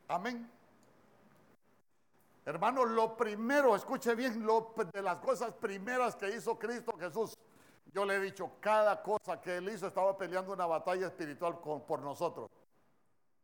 Amén. 0.07 0.49
Hermano, 2.45 2.85
lo 2.85 3.17
primero, 3.17 3.75
escuche 3.75 4.13
bien, 4.13 4.45
lo, 4.45 4.73
de 4.93 5.01
las 5.01 5.17
cosas 5.17 5.51
primeras 5.53 6.15
que 6.15 6.29
hizo 6.29 6.57
Cristo 6.59 6.95
Jesús, 6.97 7.35
yo 7.91 8.05
le 8.05 8.15
he 8.15 8.19
dicho, 8.19 8.51
cada 8.59 9.01
cosa 9.01 9.41
que 9.41 9.57
él 9.57 9.69
hizo 9.69 9.87
estaba 9.87 10.15
peleando 10.15 10.53
una 10.53 10.67
batalla 10.67 11.07
espiritual 11.07 11.57
por 11.59 12.01
nosotros. 12.01 12.49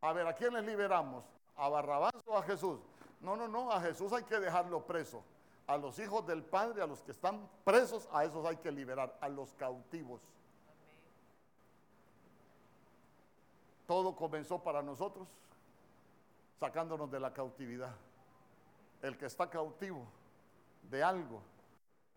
A 0.01 0.13
ver, 0.13 0.27
¿a 0.27 0.35
quién 0.35 0.53
les 0.53 0.65
liberamos? 0.65 1.23
¿A 1.55 1.67
Barrabás 1.69 2.13
o 2.25 2.37
a 2.37 2.43
Jesús? 2.43 2.79
No, 3.21 3.35
no, 3.35 3.47
no, 3.47 3.71
a 3.71 3.81
Jesús 3.81 4.11
hay 4.13 4.23
que 4.23 4.39
dejarlo 4.39 4.85
preso. 4.85 5.23
A 5.67 5.77
los 5.77 5.99
hijos 5.99 6.25
del 6.25 6.43
Padre, 6.43 6.81
a 6.81 6.87
los 6.87 7.01
que 7.01 7.11
están 7.11 7.47
presos, 7.63 8.07
a 8.11 8.25
esos 8.25 8.45
hay 8.45 8.57
que 8.57 8.71
liberar, 8.71 9.15
a 9.21 9.29
los 9.29 9.53
cautivos. 9.53 10.21
Todo 13.87 14.15
comenzó 14.15 14.59
para 14.59 14.81
nosotros, 14.81 15.27
sacándonos 16.59 17.11
de 17.11 17.19
la 17.19 17.33
cautividad 17.33 17.93
el 19.01 19.17
que 19.17 19.25
está 19.25 19.49
cautivo 19.49 20.05
de 20.89 21.03
algo, 21.03 21.41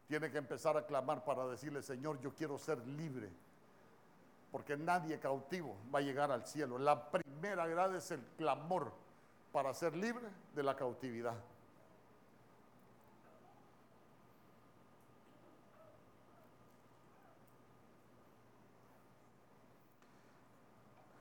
tiene 0.07 0.31
que 0.31 0.39
empezar 0.39 0.77
a 0.77 0.87
clamar 0.87 1.25
para 1.25 1.47
decirle, 1.47 1.83
Señor, 1.83 2.21
yo 2.21 2.35
quiero 2.35 2.59
ser 2.59 2.79
libre. 2.87 3.31
Porque 4.53 4.77
nadie 4.77 5.19
cautivo 5.19 5.77
va 5.93 5.99
a 5.99 6.03
llegar 6.03 6.31
al 6.31 6.47
cielo. 6.47 6.79
La 6.79 7.11
primera 7.11 7.67
grada 7.67 7.97
es 7.97 8.11
el 8.11 8.21
clamor 8.37 8.93
para 9.55 9.73
ser 9.73 9.95
libre 9.95 10.27
de 10.53 10.65
la 10.65 10.75
cautividad. 10.75 11.37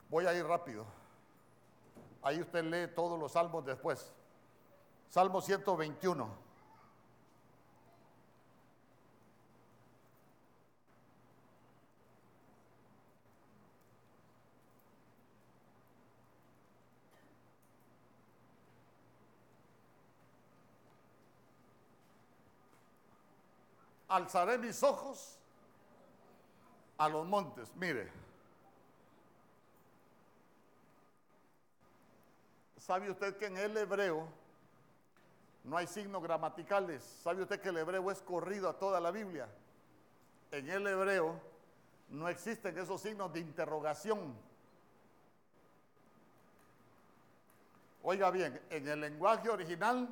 Voy 0.09 0.25
a 0.25 0.33
ir 0.33 0.43
rápido. 0.47 0.83
Ahí 2.23 2.41
usted 2.41 2.63
lee 2.63 2.91
todos 2.95 3.19
los 3.19 3.33
salmos 3.33 3.63
después. 3.67 4.11
Salmo 5.09 5.39
121. 5.39 6.27
Alzaré 24.13 24.59
mis 24.59 24.83
ojos 24.83 25.39
a 26.97 27.09
los 27.09 27.25
montes. 27.25 27.75
Mire, 27.75 28.11
¿sabe 32.77 33.09
usted 33.09 33.35
que 33.37 33.47
en 33.47 33.57
el 33.57 33.75
hebreo 33.75 34.27
no 35.63 35.77
hay 35.77 35.87
signos 35.87 36.21
gramaticales? 36.21 37.01
¿Sabe 37.23 37.41
usted 37.41 37.59
que 37.59 37.69
el 37.69 37.77
hebreo 37.77 38.11
es 38.11 38.21
corrido 38.21 38.69
a 38.69 38.77
toda 38.77 38.99
la 38.99 39.09
Biblia? 39.09 39.49
En 40.51 40.69
el 40.69 40.85
hebreo 40.85 41.41
no 42.09 42.29
existen 42.29 42.77
esos 42.77 43.01
signos 43.01 43.33
de 43.33 43.39
interrogación. 43.39 44.35
Oiga 48.03 48.29
bien, 48.29 48.61
en 48.69 48.87
el 48.87 49.01
lenguaje 49.01 49.49
original 49.49 50.07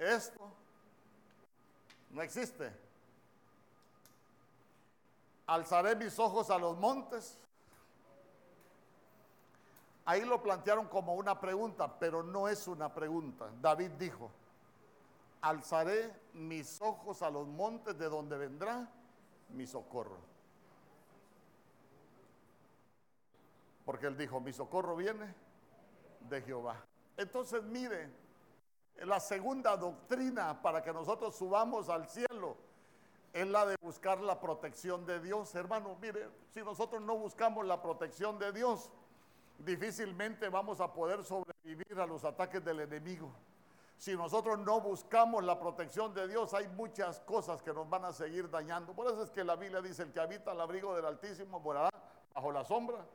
esto 0.00 0.61
no 2.12 2.22
existe. 2.22 2.72
Alzaré 5.46 5.96
mis 5.96 6.18
ojos 6.18 6.50
a 6.50 6.58
los 6.58 6.76
montes. 6.78 7.38
Ahí 10.04 10.24
lo 10.24 10.42
plantearon 10.42 10.86
como 10.88 11.14
una 11.14 11.40
pregunta, 11.40 11.98
pero 11.98 12.22
no 12.22 12.48
es 12.48 12.68
una 12.68 12.92
pregunta. 12.92 13.50
David 13.60 13.90
dijo, 13.92 14.30
alzaré 15.40 16.12
mis 16.34 16.80
ojos 16.80 17.22
a 17.22 17.30
los 17.30 17.46
montes 17.46 17.98
de 17.98 18.08
donde 18.08 18.36
vendrá 18.36 18.88
mi 19.50 19.66
socorro. 19.66 20.18
Porque 23.84 24.06
él 24.06 24.16
dijo, 24.16 24.40
mi 24.40 24.52
socorro 24.52 24.96
viene 24.96 25.34
de 26.28 26.42
Jehová. 26.42 26.76
Entonces 27.16 27.62
mire, 27.62 28.10
la 28.96 29.20
segunda 29.20 29.76
doctrina 29.76 30.60
para 30.60 30.82
que 30.82 30.92
nosotros 30.92 31.34
subamos 31.36 31.88
al 31.88 32.08
cielo 32.08 32.56
es 33.32 33.46
la 33.46 33.64
de 33.64 33.76
buscar 33.80 34.20
la 34.20 34.38
protección 34.38 35.06
de 35.06 35.20
Dios. 35.20 35.54
Hermano, 35.54 35.96
mire, 36.00 36.28
si 36.50 36.60
nosotros 36.60 37.00
no 37.00 37.16
buscamos 37.16 37.64
la 37.64 37.80
protección 37.80 38.38
de 38.38 38.52
Dios, 38.52 38.90
difícilmente 39.58 40.48
vamos 40.48 40.80
a 40.80 40.92
poder 40.92 41.24
sobrevivir 41.24 41.98
a 41.98 42.06
los 42.06 42.24
ataques 42.24 42.64
del 42.64 42.80
enemigo. 42.80 43.32
Si 43.96 44.16
nosotros 44.16 44.58
no 44.58 44.80
buscamos 44.80 45.44
la 45.44 45.58
protección 45.58 46.12
de 46.12 46.26
Dios, 46.26 46.52
hay 46.54 46.68
muchas 46.68 47.20
cosas 47.20 47.62
que 47.62 47.72
nos 47.72 47.88
van 47.88 48.04
a 48.04 48.12
seguir 48.12 48.50
dañando. 48.50 48.92
Por 48.94 49.06
eso 49.06 49.22
es 49.22 49.30
que 49.30 49.44
la 49.44 49.54
Biblia 49.54 49.80
dice, 49.80 50.02
el 50.02 50.12
que 50.12 50.20
habita 50.20 50.50
al 50.50 50.60
abrigo 50.60 50.94
del 50.94 51.06
Altísimo 51.06 51.60
morará 51.60 51.90
bajo 52.34 52.50
la 52.50 52.64
sombra. 52.64 53.06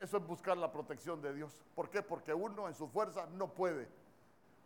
Eso 0.00 0.16
es 0.16 0.26
buscar 0.26 0.56
la 0.56 0.72
protección 0.72 1.20
de 1.20 1.34
Dios. 1.34 1.62
¿Por 1.74 1.90
qué? 1.90 2.02
Porque 2.02 2.32
uno 2.32 2.68
en 2.68 2.74
su 2.74 2.88
fuerza 2.88 3.26
no 3.26 3.52
puede, 3.52 3.88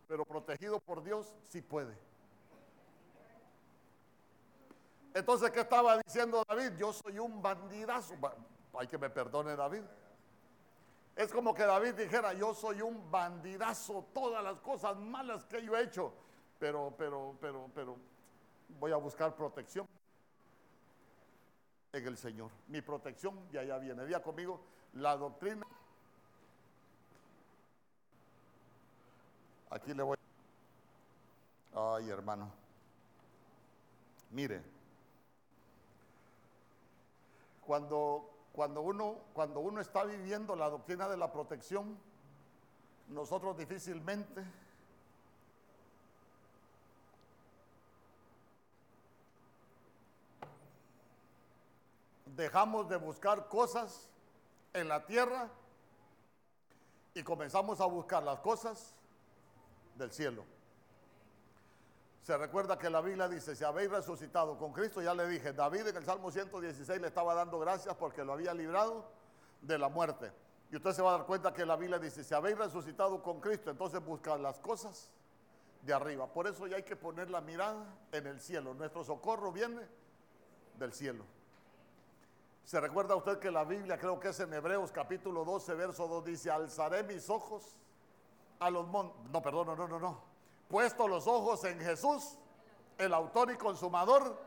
pero 0.09 0.25
protegido 0.25 0.81
por 0.81 1.03
Dios 1.03 1.35
sí 1.45 1.63
puede. 1.63 1.97
Entonces, 5.15 5.51
¿qué 5.51 5.61
estaba 5.61 5.99
diciendo 5.99 6.43
David? 6.49 6.73
Yo 6.79 6.93
soy 6.93 7.19
un 7.19 7.43
bandidazo. 7.43 8.15
Hay 8.79 8.87
que 8.87 8.99
me 8.99 9.11
perdone 9.11 9.55
David. 9.55 9.83
Es 11.15 11.31
como 11.31 11.55
que 11.55 11.65
David 11.65 11.95
dijera, 11.95 12.33
yo 12.33 12.55
soy 12.55 12.81
un 12.81 13.11
bandidazo, 13.11 14.07
todas 14.15 14.43
las 14.43 14.61
cosas 14.61 14.97
malas 14.97 15.45
que 15.45 15.63
yo 15.63 15.77
he 15.77 15.83
hecho, 15.83 16.13
pero, 16.59 16.95
pero, 16.97 17.37
pero, 17.39 17.71
pero 17.75 17.97
voy 18.81 18.93
a 18.93 18.97
buscar 18.97 19.37
protección 19.37 19.87
en 21.93 22.07
el 22.07 22.17
Señor. 22.17 22.51
Mi 22.69 22.81
protección 22.81 23.47
ya 23.51 23.61
allá 23.61 23.77
viene. 23.79 24.07
Día 24.07 24.23
conmigo, 24.23 24.61
la 24.95 25.17
doctrina. 25.17 25.67
Aquí 29.73 29.95
le 29.95 30.03
voy. 30.03 30.19
Ay, 31.75 32.11
hermano. 32.11 32.53
Mire, 34.31 34.63
cuando 37.63 38.29
cuando 38.53 38.83
uno, 38.83 39.17
cuando 39.33 39.61
uno 39.61 39.81
está 39.81 40.05
viviendo 40.05 40.55
la 40.55 40.69
doctrina 40.69 41.09
de 41.09 41.17
la 41.17 41.33
protección, 41.33 41.99
nosotros 43.09 43.57
difícilmente 43.57 44.45
dejamos 52.27 52.91
de 52.91 52.97
buscar 52.97 53.49
cosas 53.49 54.11
en 54.75 54.89
la 54.89 55.07
tierra 55.07 55.49
y 57.15 57.23
comenzamos 57.23 57.81
a 57.81 57.87
buscar 57.87 58.23
las 58.23 58.41
cosas 58.41 58.95
del 60.03 60.13
cielo. 60.13 60.45
Se 62.23 62.37
recuerda 62.37 62.79
que 62.79 62.91
la 62.91 63.01
Biblia 63.01 63.29
dice, 63.29 63.57
si 63.57 63.65
habéis 63.65 63.91
resucitado 63.91 64.57
con 64.59 64.73
Cristo, 64.73 65.01
ya 65.01 65.15
le 65.15 65.27
dije, 65.27 65.53
David 65.53 65.89
en 65.89 65.97
el 65.97 66.05
Salmo 66.05 66.31
116 66.31 67.01
le 67.01 67.09
estaba 67.09 67.35
dando 67.35 67.59
gracias 67.59 67.97
porque 67.97 68.25
lo 68.25 68.33
había 68.33 68.55
librado 68.55 69.05
de 69.61 69.79
la 69.79 69.89
muerte. 69.89 70.31
Y 70.71 70.77
usted 70.77 70.93
se 70.93 71.03
va 71.03 71.15
a 71.15 71.19
dar 71.19 71.27
cuenta 71.27 71.53
que 71.53 71.67
la 71.67 71.77
Biblia 71.77 71.99
dice, 71.99 72.23
si 72.23 72.35
habéis 72.35 72.59
resucitado 72.59 73.23
con 73.23 73.41
Cristo, 73.41 73.71
entonces 73.71 74.05
buscad 74.05 74.39
las 74.39 74.59
cosas 74.61 75.11
de 75.83 75.93
arriba. 75.93 76.27
Por 76.27 76.47
eso 76.47 76.67
ya 76.67 76.77
hay 76.77 76.85
que 76.85 76.97
poner 76.97 77.29
la 77.29 77.41
mirada 77.41 77.85
en 78.13 78.27
el 78.27 78.41
cielo. 78.41 78.73
Nuestro 78.75 79.03
socorro 79.03 79.51
viene 79.51 79.83
del 80.79 80.93
cielo. 80.93 81.25
Se 82.65 82.81
recuerda 82.81 83.17
usted 83.17 83.39
que 83.39 83.51
la 83.51 83.65
Biblia, 83.65 83.99
creo 83.99 84.21
que 84.21 84.29
es 84.29 84.39
en 84.39 84.53
Hebreos 84.53 84.93
capítulo 84.93 85.45
12, 85.45 85.75
verso 85.75 86.07
2, 86.07 86.25
dice, 86.25 86.51
alzaré 86.51 87.03
mis 87.03 87.29
ojos 87.29 87.77
a 88.67 88.71
los 88.71 88.87
montes. 88.89 89.31
No, 89.31 89.43
perdón, 89.43 89.67
no, 89.67 89.89
no, 89.89 89.99
no 89.99 90.33
puesto 90.73 91.07
los 91.07 91.27
ojos 91.27 91.63
en 91.65 91.79
Jesús, 91.81 92.39
el 92.97 93.13
autor 93.13 93.53
y 93.53 93.57
consumador 93.57 94.41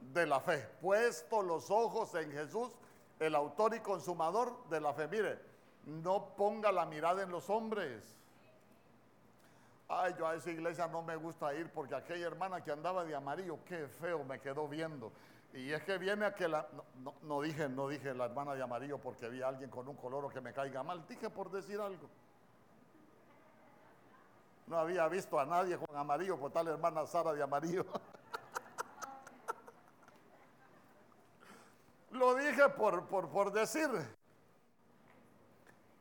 de 0.00 0.26
la 0.26 0.40
fe. 0.40 0.66
Puesto 0.80 1.42
los 1.42 1.70
ojos 1.70 2.14
en 2.14 2.32
Jesús, 2.32 2.72
el 3.18 3.34
autor 3.34 3.74
y 3.74 3.80
consumador 3.80 4.66
de 4.70 4.80
la 4.80 4.94
fe. 4.94 5.06
Mire, 5.06 5.38
no 5.84 6.34
ponga 6.34 6.72
la 6.72 6.86
mirada 6.86 7.22
en 7.22 7.30
los 7.30 7.50
hombres. 7.50 8.16
Ay, 9.86 10.14
yo 10.18 10.26
a 10.26 10.34
esa 10.34 10.50
iglesia 10.50 10.88
no 10.88 11.02
me 11.02 11.14
gusta 11.16 11.52
ir 11.52 11.70
porque 11.70 11.94
aquella 11.94 12.26
hermana 12.26 12.64
que 12.64 12.72
andaba 12.72 13.04
de 13.04 13.14
amarillo, 13.14 13.58
qué 13.66 13.86
feo 14.00 14.24
me 14.24 14.40
quedó 14.40 14.66
viendo. 14.66 15.12
Y 15.52 15.72
es 15.72 15.82
que 15.82 15.98
viene 15.98 16.24
a 16.24 16.34
que 16.34 16.48
la. 16.48 16.66
No, 17.02 17.12
no, 17.20 17.42
dije, 17.42 17.68
no 17.68 17.86
dije 17.86 18.14
la 18.14 18.24
hermana 18.24 18.54
de 18.54 18.62
amarillo 18.62 18.96
porque 18.96 19.28
vi 19.28 19.42
a 19.42 19.48
alguien 19.48 19.68
con 19.68 19.86
un 19.86 19.96
color 19.96 20.32
que 20.32 20.40
me 20.40 20.54
caiga 20.54 20.82
mal. 20.82 21.06
Dije 21.06 21.28
por 21.28 21.50
decir 21.50 21.78
algo. 21.82 22.08
No 24.66 24.78
había 24.78 25.06
visto 25.08 25.38
a 25.38 25.44
nadie 25.44 25.76
con 25.76 25.94
amarillo 25.96 26.38
por 26.38 26.50
tal 26.50 26.68
hermana 26.68 27.06
Sara 27.06 27.32
de 27.32 27.42
amarillo. 27.42 27.84
Lo 32.10 32.34
dije 32.36 32.68
por, 32.70 33.06
por, 33.06 33.28
por 33.28 33.52
decir. 33.52 33.90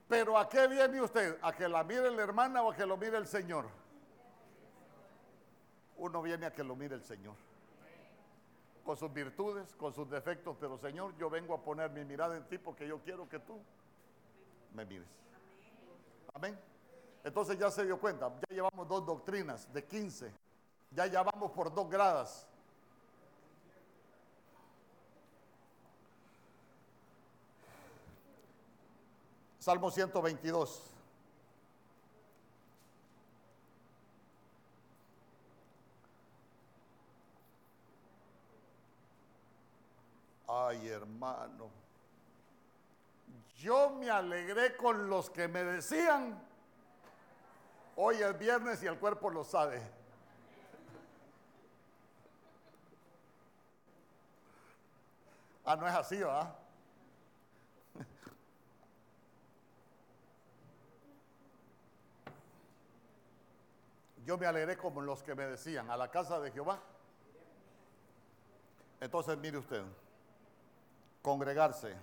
Pero 0.08 0.38
¿a 0.38 0.48
qué 0.48 0.68
viene 0.68 1.02
usted? 1.02 1.40
¿A 1.42 1.52
que 1.54 1.68
la 1.68 1.84
mire 1.84 2.12
la 2.12 2.22
hermana 2.22 2.62
o 2.62 2.72
a 2.72 2.76
que 2.76 2.86
lo 2.86 2.98
mire 2.98 3.18
el 3.18 3.26
Señor? 3.26 3.66
Uno 5.98 6.22
viene 6.22 6.46
a 6.46 6.54
que 6.54 6.64
lo 6.64 6.76
mire 6.76 6.94
el 6.96 7.04
Señor. 7.04 7.34
Con 8.86 8.96
sus 8.96 9.12
virtudes, 9.12 9.74
con 9.76 9.92
sus 9.94 10.08
defectos, 10.10 10.56
pero 10.60 10.78
Señor, 10.78 11.16
yo 11.18 11.30
vengo 11.32 11.56
a 11.56 11.64
poner 11.64 11.90
mi 11.90 12.06
mirada 12.06 12.38
en 12.38 12.44
ti 12.48 12.60
porque 12.60 12.88
yo 12.88 13.00
quiero 13.00 13.28
que 13.28 13.40
tú 13.40 13.60
me 14.74 14.86
mires. 14.86 15.08
Amén. 16.34 16.60
Entonces 17.24 17.58
ya 17.58 17.72
se 17.72 17.86
dio 17.86 18.00
cuenta, 18.00 18.30
ya 18.50 18.56
llevamos 18.56 18.88
dos 18.88 19.06
doctrinas 19.06 19.72
de 19.72 19.86
15, 19.86 20.34
ya 20.92 21.08
ya 21.08 21.24
vamos 21.24 21.52
por 21.52 21.74
dos 21.74 21.90
gradas. 21.90 22.48
Salmo 29.58 29.90
122. 29.90 30.94
Ay, 40.46 40.90
hermano. 40.90 41.72
Yo 43.56 43.92
me 43.92 44.10
alegré 44.10 44.76
con 44.76 45.10
los 45.10 45.30
que 45.30 45.48
me 45.48 45.64
decían, 45.64 46.38
Hoy 47.96 48.16
es 48.22 48.40
viernes 48.40 48.82
y 48.82 48.88
el 48.88 48.98
cuerpo 48.98 49.30
lo 49.30 49.44
sabe. 49.44 49.82
Ah, 55.66 55.76
no 55.76 55.88
es 55.88 55.94
así, 55.94 56.18
¿verdad? 56.18 56.56
Yo 64.26 64.38
me 64.38 64.46
alegré 64.46 64.76
como 64.78 65.02
los 65.02 65.22
que 65.22 65.36
me 65.36 65.46
decían, 65.46 65.92
a 65.92 65.98
la 65.98 66.10
casa 66.10 66.40
de 66.40 66.52
Jehová. 66.52 66.80
Entonces, 69.00 69.38
mire 69.38 69.58
usted, 69.58 69.84
congregarse 71.22 71.96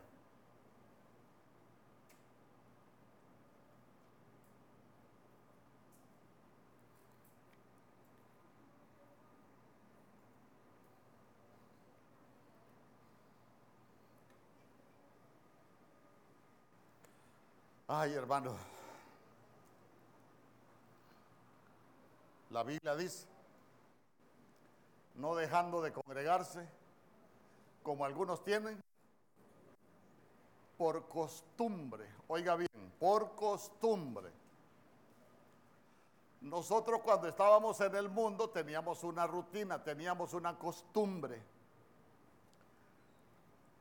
Ay, 17.93 18.15
hermano. 18.15 18.57
La 22.51 22.63
Biblia 22.63 22.95
dice, 22.95 23.27
no 25.17 25.35
dejando 25.35 25.83
de 25.83 25.93
congregarse, 25.93 26.69
como 27.83 28.05
algunos 28.05 28.45
tienen, 28.45 28.81
por 30.79 31.09
costumbre. 31.09 32.07
Oiga 32.29 32.55
bien, 32.55 32.93
por 33.01 33.35
costumbre. 33.35 34.31
Nosotros 36.43 37.01
cuando 37.01 37.27
estábamos 37.27 37.81
en 37.81 37.97
el 37.97 38.09
mundo 38.09 38.51
teníamos 38.51 39.03
una 39.03 39.27
rutina, 39.27 39.83
teníamos 39.83 40.33
una 40.33 40.57
costumbre. 40.57 41.43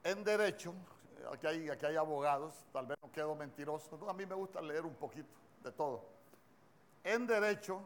En 0.03 0.23
derecho, 0.23 0.73
aquí 1.31 1.45
hay, 1.45 1.69
aquí 1.69 1.85
hay 1.85 1.95
abogados, 1.95 2.55
tal 2.73 2.87
vez 2.87 2.98
quedo 3.19 3.35
mentiroso, 3.35 4.09
a 4.09 4.13
mí 4.13 4.25
me 4.25 4.33
gusta 4.33 4.61
leer 4.61 4.85
un 4.85 4.95
poquito 4.95 5.27
de 5.61 5.73
todo. 5.73 6.05
En 7.03 7.27
derecho, 7.27 7.81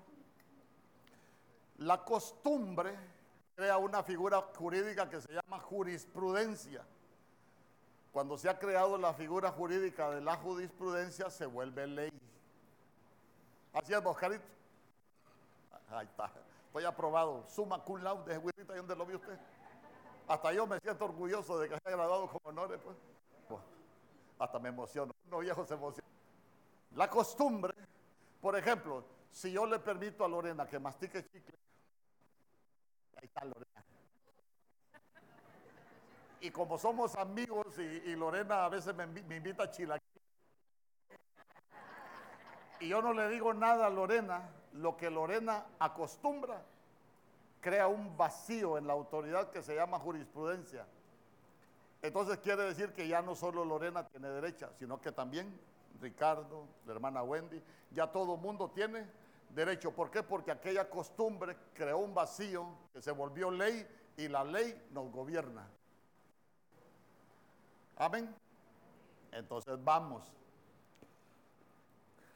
la 1.77 2.05
costumbre 2.05 2.95
crea 3.55 3.79
una 3.79 4.03
figura 4.03 4.39
jurídica 4.55 5.09
que 5.09 5.19
se 5.19 5.33
llama 5.33 5.59
jurisprudencia. 5.59 6.85
Cuando 8.11 8.37
se 8.37 8.47
ha 8.47 8.59
creado 8.59 8.95
la 8.99 9.15
figura 9.15 9.49
jurídica 9.49 10.11
de 10.11 10.21
la 10.21 10.35
jurisprudencia, 10.35 11.31
se 11.31 11.47
vuelve 11.47 11.87
ley. 11.87 12.11
Así 13.73 13.91
es, 13.91 14.03
Boscarito. 14.03 14.45
Ahí 15.89 16.05
está. 16.05 16.31
Estoy 16.67 16.85
aprobado. 16.85 17.43
Suma 17.49 17.83
cum 17.83 18.03
laude, 18.03 18.39
¿y 18.55 18.63
dónde 18.65 18.95
lo 18.95 19.07
vio 19.07 19.17
usted? 19.17 19.39
Hasta 20.27 20.53
yo 20.53 20.67
me 20.67 20.79
siento 20.79 21.05
orgulloso 21.05 21.57
de 21.57 21.69
que 21.69 21.73
haya 21.73 21.97
graduado 21.97 22.27
con 22.27 22.39
honores, 22.43 22.79
pues. 22.83 23.12
Hasta 24.39 24.59
me 24.59 24.69
emociono. 24.69 25.13
Uno 25.27 25.39
viejo 25.39 25.65
se 25.65 25.73
emociona. 25.73 26.09
La 26.95 27.09
costumbre, 27.09 27.73
por 28.41 28.57
ejemplo, 28.57 29.03
si 29.31 29.51
yo 29.51 29.65
le 29.65 29.79
permito 29.79 30.23
a 30.23 30.27
Lorena 30.27 30.67
que 30.67 30.79
mastique 30.79 31.25
chicle, 31.25 31.55
ahí 33.17 33.25
está 33.25 33.45
Lorena. 33.45 33.83
Y 36.41 36.51
como 36.51 36.77
somos 36.77 37.15
amigos 37.15 37.79
y, 37.79 38.15
Lorena 38.15 38.65
a 38.65 38.69
veces 38.69 38.93
me, 38.93 39.05
invita 39.05 39.63
a 39.63 39.71
chilaquil, 39.71 40.21
y 42.81 42.89
yo 42.89 43.01
no 43.01 43.13
le 43.13 43.29
digo 43.29 43.53
nada 43.53 43.87
a 43.87 43.89
Lorena, 43.89 44.49
lo 44.73 44.97
que 44.97 45.09
Lorena 45.09 45.65
acostumbra 45.79 46.61
crea 47.61 47.87
un 47.87 48.17
vacío 48.17 48.77
en 48.77 48.87
la 48.87 48.93
autoridad 48.93 49.49
que 49.51 49.63
se 49.63 49.73
llama 49.73 49.97
jurisprudencia. 49.97 50.85
Entonces 52.03 52.37
quiere 52.39 52.63
decir 52.63 52.91
que 52.91 53.07
ya 53.07 53.21
no 53.21 53.33
solo 53.33 53.63
Lorena 53.63 54.05
tiene 54.05 54.27
derecha, 54.27 54.69
sino 54.77 54.99
que 54.99 55.13
también 55.13 55.57
Ricardo, 56.01 56.67
la 56.85 56.91
hermana 56.91 57.23
Wendy, 57.23 57.63
ya 57.91 58.11
todo 58.11 58.35
mundo 58.35 58.69
tiene 58.71 59.09
derecho. 59.51 59.93
¿Por 59.93 60.11
qué? 60.11 60.21
Porque 60.21 60.51
aquella 60.51 60.89
costumbre 60.89 61.55
creó 61.73 61.99
un 61.99 62.13
vacío 62.13 62.67
que 62.91 63.01
se 63.01 63.11
volvió 63.11 63.49
ley 63.49 63.87
y 64.17 64.27
la 64.27 64.43
ley 64.43 64.89
nos 64.91 65.09
gobierna. 65.13 65.65
Amén. 67.95 68.35
Entonces 69.31 69.81
vamos. 69.81 70.29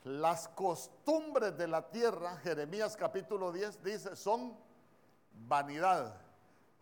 Las 0.05 0.47
costumbres 0.47 1.57
de 1.57 1.68
la 1.68 1.89
tierra, 1.89 2.38
Jeremías 2.38 2.95
capítulo 2.95 3.51
10 3.51 3.84
dice, 3.84 4.15
son 4.15 4.57
vanidad. 5.34 6.26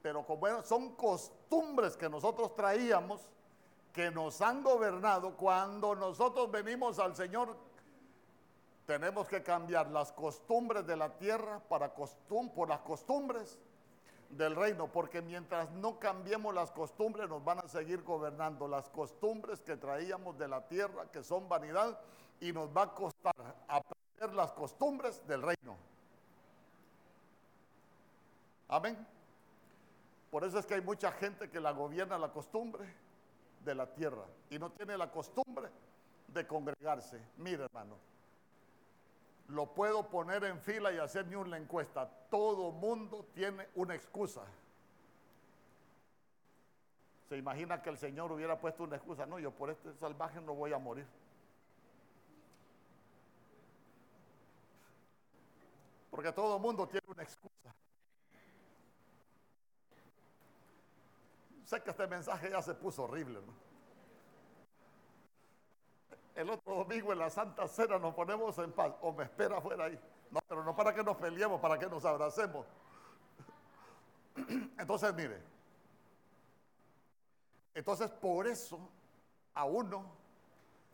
Pero 0.05 0.23
como 0.23 0.61
son 0.61 0.95
costumbres 0.95 1.97
que 1.97 2.07
nosotros 2.07 2.53
traíamos, 2.53 3.27
que 3.91 4.11
nos 4.11 4.39
han 4.39 4.61
gobernado, 4.61 5.35
cuando 5.35 5.95
nosotros 5.95 6.51
venimos 6.51 6.99
al 6.99 7.15
Señor, 7.15 7.57
tenemos 8.85 9.27
que 9.27 9.41
cambiar 9.41 9.89
las 9.89 10.11
costumbres 10.11 10.85
de 10.85 10.95
la 10.95 11.17
tierra 11.17 11.59
para 11.67 11.91
por 11.91 12.69
las 12.69 12.81
costumbres 12.81 13.57
del 14.29 14.55
reino, 14.55 14.91
porque 14.91 15.23
mientras 15.23 15.71
no 15.71 15.97
cambiemos 15.97 16.53
las 16.53 16.69
costumbres 16.69 17.27
nos 17.27 17.43
van 17.43 17.57
a 17.57 17.67
seguir 17.67 18.03
gobernando 18.03 18.67
las 18.67 18.87
costumbres 18.89 19.59
que 19.61 19.75
traíamos 19.75 20.37
de 20.37 20.47
la 20.47 20.67
tierra, 20.67 21.09
que 21.11 21.23
son 21.23 21.49
vanidad, 21.49 21.99
y 22.39 22.53
nos 22.53 22.69
va 22.69 22.83
a 22.83 22.93
costar 22.93 23.33
aprender 23.67 24.35
las 24.35 24.51
costumbres 24.51 25.25
del 25.25 25.41
reino. 25.41 25.75
Amén. 28.67 29.14
Por 30.35 30.43
eso 30.43 30.59
es 30.59 30.65
que 30.65 30.73
hay 30.73 30.81
mucha 30.81 31.13
gente 31.13 31.49
que 31.49 31.61
la 31.61 31.71
gobierna 31.71 32.17
la 32.17 32.29
costumbre 32.29 32.85
de 33.63 33.73
la 33.73 33.93
tierra 33.93 34.25
y 34.49 34.59
no 34.59 34.69
tiene 34.69 34.97
la 34.97 35.09
costumbre 35.09 35.69
de 36.27 36.45
congregarse. 36.45 37.21
Mire, 37.37 37.63
hermano, 37.63 37.95
lo 39.47 39.73
puedo 39.73 40.09
poner 40.09 40.43
en 40.43 40.59
fila 40.59 40.91
y 40.91 40.97
hacer 40.97 41.25
ni 41.27 41.35
una 41.35 41.55
encuesta. 41.57 42.09
Todo 42.29 42.73
mundo 42.73 43.25
tiene 43.33 43.69
una 43.75 43.95
excusa. 43.95 44.41
Se 47.29 47.37
imagina 47.37 47.81
que 47.81 47.91
el 47.91 47.97
Señor 47.97 48.29
hubiera 48.33 48.59
puesto 48.59 48.83
una 48.83 48.97
excusa. 48.97 49.25
No, 49.25 49.39
yo 49.39 49.51
por 49.51 49.69
este 49.69 49.93
salvaje 49.93 50.41
no 50.41 50.53
voy 50.53 50.73
a 50.73 50.77
morir. 50.77 51.07
Porque 56.11 56.33
todo 56.33 56.59
mundo 56.59 56.85
tiene 56.89 57.07
una 57.07 57.23
excusa. 57.23 57.73
Sé 61.65 61.81
que 61.81 61.89
este 61.89 62.07
mensaje 62.07 62.49
ya 62.49 62.61
se 62.61 62.75
puso 62.75 63.03
horrible. 63.03 63.39
El 66.35 66.49
otro 66.49 66.75
domingo 66.75 67.11
en 67.11 67.19
la 67.19 67.29
Santa 67.29 67.67
Cena 67.67 67.97
nos 67.97 68.13
ponemos 68.13 68.57
en 68.59 68.71
paz. 68.71 68.93
O 69.01 69.11
me 69.11 69.23
espera 69.23 69.57
afuera 69.57 69.85
ahí. 69.85 69.99
No, 70.29 70.39
pero 70.47 70.63
no 70.63 70.75
para 70.75 70.93
que 70.93 71.03
nos 71.03 71.17
peleemos, 71.17 71.59
para 71.59 71.79
que 71.79 71.87
nos 71.87 72.05
abracemos. 72.05 72.65
Entonces, 74.77 75.13
mire. 75.15 75.41
Entonces, 77.73 78.09
por 78.09 78.47
eso 78.47 78.79
a 79.53 79.65
uno 79.65 80.05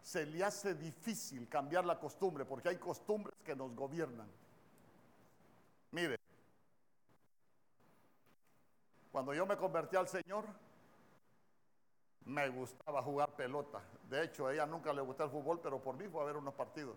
se 0.01 0.25
le 0.25 0.43
hace 0.43 0.73
difícil 0.73 1.47
cambiar 1.49 1.85
la 1.85 1.99
costumbre, 1.99 2.45
porque 2.45 2.69
hay 2.69 2.77
costumbres 2.77 3.35
que 3.43 3.55
nos 3.55 3.75
gobiernan. 3.75 4.27
Mire, 5.91 6.17
cuando 9.11 9.33
yo 9.33 9.45
me 9.45 9.57
convertí 9.57 9.95
al 9.95 10.07
Señor, 10.07 10.45
me 12.25 12.47
gustaba 12.49 13.01
jugar 13.01 13.35
pelota. 13.35 13.81
De 14.09 14.23
hecho, 14.23 14.47
a 14.47 14.53
ella 14.53 14.65
nunca 14.65 14.93
le 14.93 15.01
gustó 15.01 15.25
el 15.25 15.29
fútbol, 15.29 15.59
pero 15.61 15.81
por 15.81 15.95
mí 15.95 16.07
fue 16.07 16.21
a 16.21 16.25
ver 16.25 16.37
unos 16.37 16.53
partidos. 16.53 16.95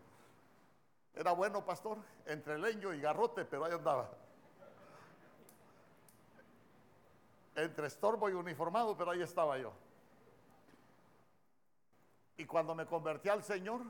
Era 1.15 1.33
bueno, 1.33 1.65
pastor, 1.65 1.99
entre 2.27 2.59
leño 2.59 2.93
y 2.93 3.01
garrote, 3.01 3.45
pero 3.45 3.65
ahí 3.65 3.73
andaba. 3.73 4.11
Entre 7.57 7.87
estorbo 7.87 8.29
y 8.29 8.33
uniformado, 8.33 8.97
pero 8.97 9.13
ahí 9.13 9.23
estaba 9.23 9.59
yo. 9.59 9.73
Y 12.37 12.47
cuando 12.47 12.75
me 12.75 12.85
convertí 12.87 13.29
al 13.29 13.45
Señor, 13.45 13.81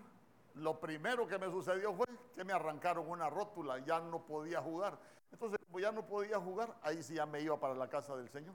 lo 0.55 0.79
primero 0.79 1.27
que 1.27 1.39
me 1.39 1.47
sucedió 1.47 1.95
fue 1.95 2.07
que 2.35 2.45
me 2.45 2.53
arrancaron 2.53 3.09
una 3.09 3.31
rótula, 3.31 3.79
ya 3.79 4.01
no 4.01 4.25
podía 4.25 4.61
jugar. 4.61 4.99
Entonces, 5.33 5.59
como 5.75 5.83
ya 5.83 5.91
no 5.91 6.07
podía 6.07 6.39
jugar, 6.39 6.73
ahí 6.83 7.03
sí 7.03 7.15
ya 7.15 7.27
me 7.27 7.41
iba 7.41 7.59
para 7.59 7.75
la 7.75 7.89
casa 7.89 8.15
del 8.15 8.29
Señor. 8.29 8.55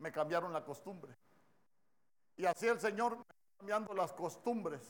Me 0.00 0.10
cambiaron 0.10 0.52
la 0.52 0.64
costumbre. 0.64 1.14
Y 2.36 2.44
así 2.44 2.66
el 2.66 2.80
Señor 2.80 3.16
me 3.16 3.24
cambiando 3.56 3.94
las 3.94 4.12
costumbres. 4.12 4.80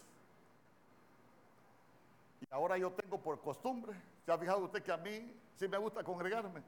Y 2.40 2.46
ahora 2.50 2.78
yo 2.78 2.90
tengo 2.92 3.20
por 3.20 3.38
costumbre, 3.42 3.92
¿se 4.24 4.32
ha 4.32 4.38
fijado 4.38 4.60
usted 4.60 4.82
que 4.82 4.90
a 4.90 4.96
mí 4.96 5.38
sí 5.58 5.68
me 5.68 5.76
gusta 5.76 6.02
congregarme? 6.02 6.62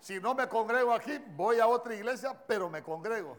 Si 0.00 0.18
no 0.18 0.34
me 0.34 0.48
congrego 0.48 0.94
aquí, 0.94 1.18
voy 1.36 1.60
a 1.60 1.66
otra 1.66 1.94
iglesia, 1.94 2.34
pero 2.46 2.70
me 2.70 2.82
congrego. 2.82 3.36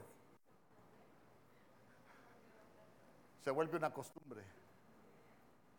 se 3.43 3.49
vuelve 3.49 3.77
una 3.77 3.91
costumbre. 3.91 4.43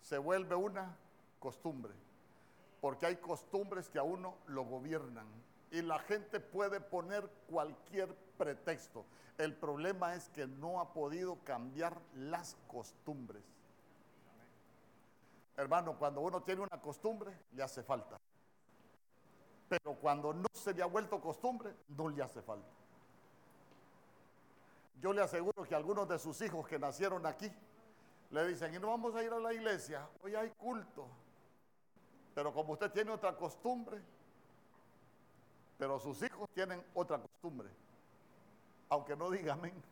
Se 0.06 0.18
vuelve 0.18 0.54
una 0.54 0.96
costumbre. 1.40 1.92
Porque 2.80 3.06
hay 3.06 3.16
costumbres 3.16 3.88
que 3.88 3.98
a 3.98 4.04
uno 4.04 4.36
lo 4.46 4.64
gobiernan. 4.64 5.26
Y 5.72 5.82
la 5.82 5.98
gente 5.98 6.38
puede 6.38 6.80
poner 6.80 7.28
cualquier 7.50 8.14
pretexto. 8.38 9.04
El 9.36 9.52
problema 9.56 10.14
es 10.14 10.28
que 10.28 10.46
no 10.46 10.80
ha 10.80 10.92
podido 10.92 11.42
cambiar 11.42 12.00
las 12.14 12.56
costumbres. 12.68 13.42
Hermano, 15.56 15.98
cuando 15.98 16.20
uno 16.20 16.40
tiene 16.40 16.60
una 16.62 16.80
costumbre, 16.80 17.36
le 17.52 17.64
hace 17.64 17.82
falta. 17.82 18.16
Pero 19.68 19.94
cuando 19.94 20.32
no 20.32 20.46
se 20.52 20.72
le 20.72 20.84
ha 20.84 20.86
vuelto 20.86 21.20
costumbre, 21.20 21.74
no 21.88 22.08
le 22.08 22.22
hace 22.22 22.42
falta. 22.42 22.70
Yo 25.00 25.12
le 25.12 25.22
aseguro 25.22 25.64
que 25.64 25.74
algunos 25.74 26.08
de 26.08 26.20
sus 26.20 26.40
hijos 26.42 26.68
que 26.68 26.78
nacieron 26.78 27.26
aquí 27.26 27.50
le 28.30 28.48
dicen, 28.48 28.74
y 28.74 28.78
no 28.78 28.88
vamos 28.88 29.14
a 29.14 29.22
ir 29.22 29.32
a 29.32 29.38
la 29.38 29.52
iglesia, 29.52 30.08
hoy 30.22 30.34
hay 30.34 30.50
culto. 30.50 31.06
Pero 32.34 32.52
como 32.52 32.74
usted 32.74 32.90
tiene 32.90 33.10
otra 33.10 33.34
costumbre, 33.36 34.00
pero 35.78 35.98
sus 35.98 36.22
hijos 36.22 36.48
tienen 36.54 36.82
otra 36.94 37.18
costumbre, 37.18 37.68
aunque 38.88 39.16
no 39.16 39.30
digan 39.30 39.58
amén. 39.58 39.82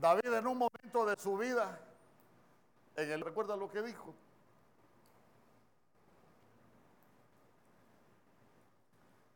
David 0.00 0.34
en 0.34 0.46
un 0.46 0.58
momento 0.58 1.06
de 1.06 1.16
su 1.16 1.36
vida, 1.38 1.80
en 2.96 3.10
el 3.10 3.20
recuerda 3.20 3.56
lo 3.56 3.70
que 3.70 3.82
dijo, 3.82 4.14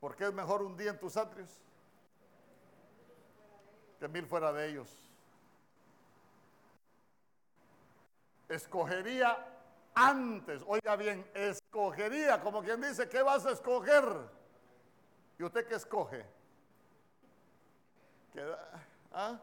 Porque 0.00 0.24
es 0.24 0.32
mejor 0.32 0.62
un 0.62 0.76
día 0.76 0.90
en 0.90 0.98
tus 0.98 1.16
atrios 1.16 1.50
que 3.98 4.08
mil 4.08 4.26
fuera 4.26 4.52
de 4.52 4.70
ellos. 4.70 4.88
Escogería 8.48 9.46
antes, 9.94 10.64
oiga 10.66 10.96
bien, 10.96 11.30
escogería, 11.34 12.40
como 12.40 12.62
quien 12.62 12.80
dice, 12.80 13.08
¿qué 13.08 13.22
vas 13.22 13.44
a 13.44 13.52
escoger? 13.52 14.04
¿Y 15.38 15.44
usted 15.44 15.66
qué 15.68 15.74
escoge? 15.74 16.24
¿Ah? 19.12 19.38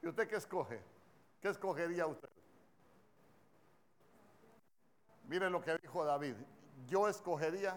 ¿Y 0.00 0.06
usted 0.06 0.28
qué 0.28 0.36
escoge? 0.36 0.80
¿Qué 1.40 1.48
escogería 1.48 2.06
usted? 2.06 2.28
Mire 5.24 5.50
lo 5.50 5.60
que 5.60 5.76
dijo 5.78 6.04
David. 6.04 6.36
Yo 6.86 7.08
escogería 7.08 7.76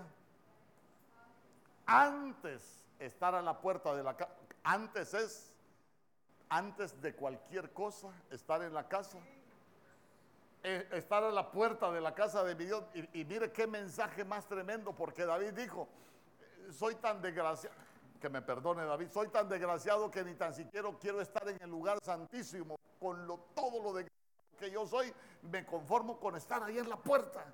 antes 1.89 2.85
estar 2.99 3.33
a 3.33 3.41
la 3.41 3.59
puerta 3.59 3.95
de 3.95 4.03
la 4.03 4.15
casa. 4.15 4.31
Antes 4.63 5.13
es, 5.13 5.53
antes 6.49 7.01
de 7.01 7.15
cualquier 7.15 7.73
cosa, 7.73 8.09
estar 8.29 8.61
en 8.61 8.73
la 8.73 8.87
casa. 8.87 9.17
Eh, 10.61 10.87
estar 10.91 11.23
a 11.23 11.31
la 11.31 11.51
puerta 11.51 11.89
de 11.91 12.01
la 12.01 12.13
casa 12.13 12.43
de 12.43 12.55
mi 12.55 12.65
Dios. 12.65 12.83
Y, 12.93 13.25
mire 13.25 13.51
qué 13.51 13.65
mensaje 13.65 14.23
más 14.23 14.45
tremendo, 14.47 14.93
porque 14.93 15.25
David 15.25 15.53
dijo, 15.53 15.87
soy 16.71 16.95
tan 16.95 17.21
desgraciado, 17.21 17.75
que 18.19 18.29
me 18.29 18.41
perdone 18.41 18.85
David, 18.85 19.07
soy 19.11 19.29
tan 19.29 19.47
desgraciado 19.47 20.11
que 20.11 20.23
ni 20.23 20.35
tan 20.35 20.53
siquiera 20.53 20.89
quiero 20.99 21.21
estar 21.21 21.47
en 21.47 21.57
el 21.61 21.69
lugar 21.69 21.97
santísimo 22.03 22.77
con 22.99 23.25
lo, 23.25 23.37
todo 23.55 23.81
lo 23.81 23.93
de 23.93 24.05
que 24.59 24.69
yo 24.69 24.85
soy, 24.85 25.13
me 25.43 25.65
conformo 25.65 26.19
con 26.19 26.35
estar 26.35 26.61
ahí 26.61 26.77
en 26.77 26.89
la 26.89 26.97
puerta. 26.97 27.45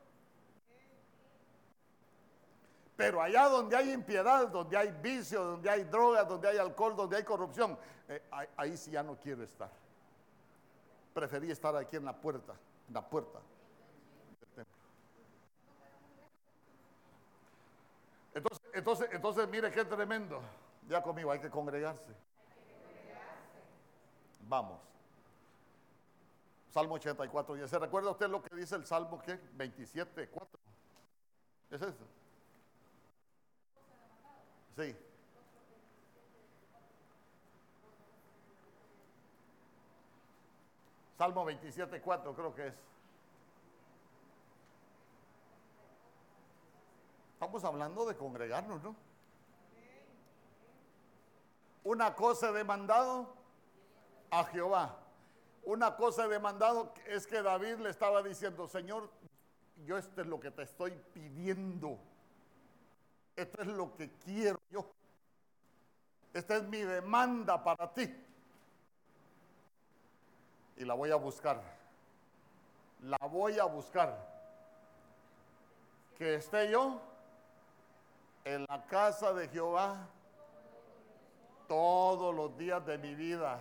Pero 2.96 3.22
allá 3.22 3.50
donde 3.50 3.76
hay 3.76 3.92
impiedad, 3.92 4.48
donde 4.48 4.78
hay 4.78 4.92
vicio, 4.92 5.44
donde 5.44 5.70
hay 5.70 5.84
drogas, 5.84 6.28
donde 6.28 6.48
hay 6.48 6.58
alcohol, 6.58 6.96
donde 6.96 7.18
hay 7.18 7.24
corrupción, 7.24 7.78
eh, 8.08 8.24
ahí, 8.56 8.78
sí 8.78 8.92
ya 8.92 9.04
no 9.04 9.18
quiero 9.20 9.44
estar. 9.44 9.70
Preferí 11.14 11.52
estar 11.52 11.76
aquí 11.76 11.98
en 11.98 12.06
la 12.06 12.14
puerta, 12.14 12.54
en 12.88 12.94
la 12.94 13.02
puerta 13.02 13.40
del 14.40 14.50
templo. 14.50 14.76
Entonces, 18.34 18.68
entonces, 18.74 19.10
entonces 19.12 19.48
mire 19.50 19.72
qué 19.72 19.84
tremendo. 19.84 20.42
Ya 20.88 21.02
conmigo 21.02 21.32
hay 21.32 21.40
que 21.40 21.50
congregarse. 21.50 22.14
Vamos. 24.48 24.80
Salmo 26.72 26.96
84. 26.96 27.58
¿Y 27.58 27.68
se 27.68 27.80
recuerda 27.80 28.12
usted 28.12 28.28
lo 28.28 28.42
que 28.42 28.56
dice 28.56 28.76
el 28.76 28.86
Salmo 28.86 29.22
que 29.22 29.40
27, 29.54 30.30
4? 30.30 30.60
¿Es 31.72 31.82
eso? 31.82 32.06
Sí. 34.76 34.96
Salmo 41.18 41.46
27, 41.46 42.02
4 42.02 42.34
creo 42.34 42.54
que 42.54 42.68
es. 42.68 42.74
Estamos 47.34 47.64
hablando 47.64 48.06
de 48.06 48.16
congregarnos, 48.16 48.84
¿no? 48.84 48.96
Una 51.84 52.16
cosa 52.16 52.50
he 52.50 52.54
demandado 52.54 53.34
a 54.32 54.44
Jehová. 54.46 55.00
Una 55.64 55.96
cosa 55.96 56.26
he 56.26 56.28
demandado 56.28 56.94
es 57.06 57.28
que 57.28 57.42
David 57.42 57.78
le 57.78 57.90
estaba 57.92 58.22
diciendo, 58.22 58.68
Señor, 58.68 59.10
yo 59.86 59.98
esto 59.98 60.22
es 60.22 60.28
lo 60.28 60.40
que 60.40 60.52
te 60.52 60.64
estoy 60.64 60.92
pidiendo. 61.14 62.00
Esto 63.36 63.62
es 63.62 63.68
lo 63.68 63.94
que 63.96 64.10
quiero 64.24 64.60
yo. 64.70 64.90
Esta 66.34 66.58
es 66.58 66.64
mi 66.64 66.80
demanda 66.80 67.64
para 67.64 67.94
ti. 67.94 68.14
Y 70.78 70.86
la 70.86 70.94
voy 70.94 71.12
a 71.12 71.16
buscar. 71.16 71.62
La 73.02 73.18
voy 73.28 73.60
a 73.60 73.66
buscar. 73.66 74.34
Que 76.18 76.36
esté 76.36 76.70
yo 76.72 77.02
en 78.46 78.66
la 78.70 78.86
casa 78.86 79.34
de 79.34 79.48
Jehová 79.50 80.08
todos 81.68 82.34
los 82.34 82.58
días 82.58 82.86
de 82.86 82.98
mi 82.98 83.16
vida 83.16 83.60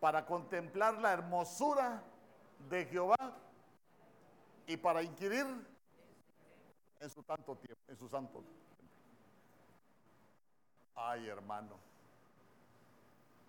para 0.00 0.24
contemplar 0.24 0.98
la 0.98 1.12
hermosura 1.12 2.02
de 2.70 2.86
Jehová 2.86 3.36
y 4.66 4.76
para 4.76 5.02
inquirir 5.02 5.46
en 7.00 7.10
su 7.10 7.22
tanto 7.22 7.56
tiempo, 7.56 7.82
en 7.88 7.96
su 7.96 8.08
santo 8.08 8.40
tiempo. 8.40 8.61
Ay, 10.94 11.28
hermano. 11.28 11.76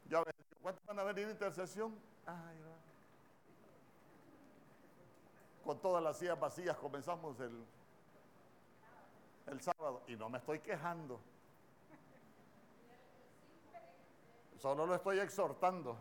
Ya 0.10 0.20
ven, 0.24 0.34
¿cuántos 0.62 0.86
van 0.86 1.00
a 1.00 1.04
venir 1.04 1.30
intercesión? 1.30 1.96
Ay, 2.26 2.58
Con 5.64 5.80
todas 5.80 6.04
las 6.04 6.18
sillas 6.18 6.40
vacías 6.40 6.78
comenzamos 6.78 7.40
el, 7.40 7.66
el 9.48 9.62
sábado 9.62 10.02
y 10.08 10.16
no 10.16 10.30
me 10.30 10.38
estoy 10.38 10.60
quejando. 10.60 11.20
Solo 14.58 14.86
lo 14.86 14.96
estoy 14.96 15.20
exhortando. 15.20 15.98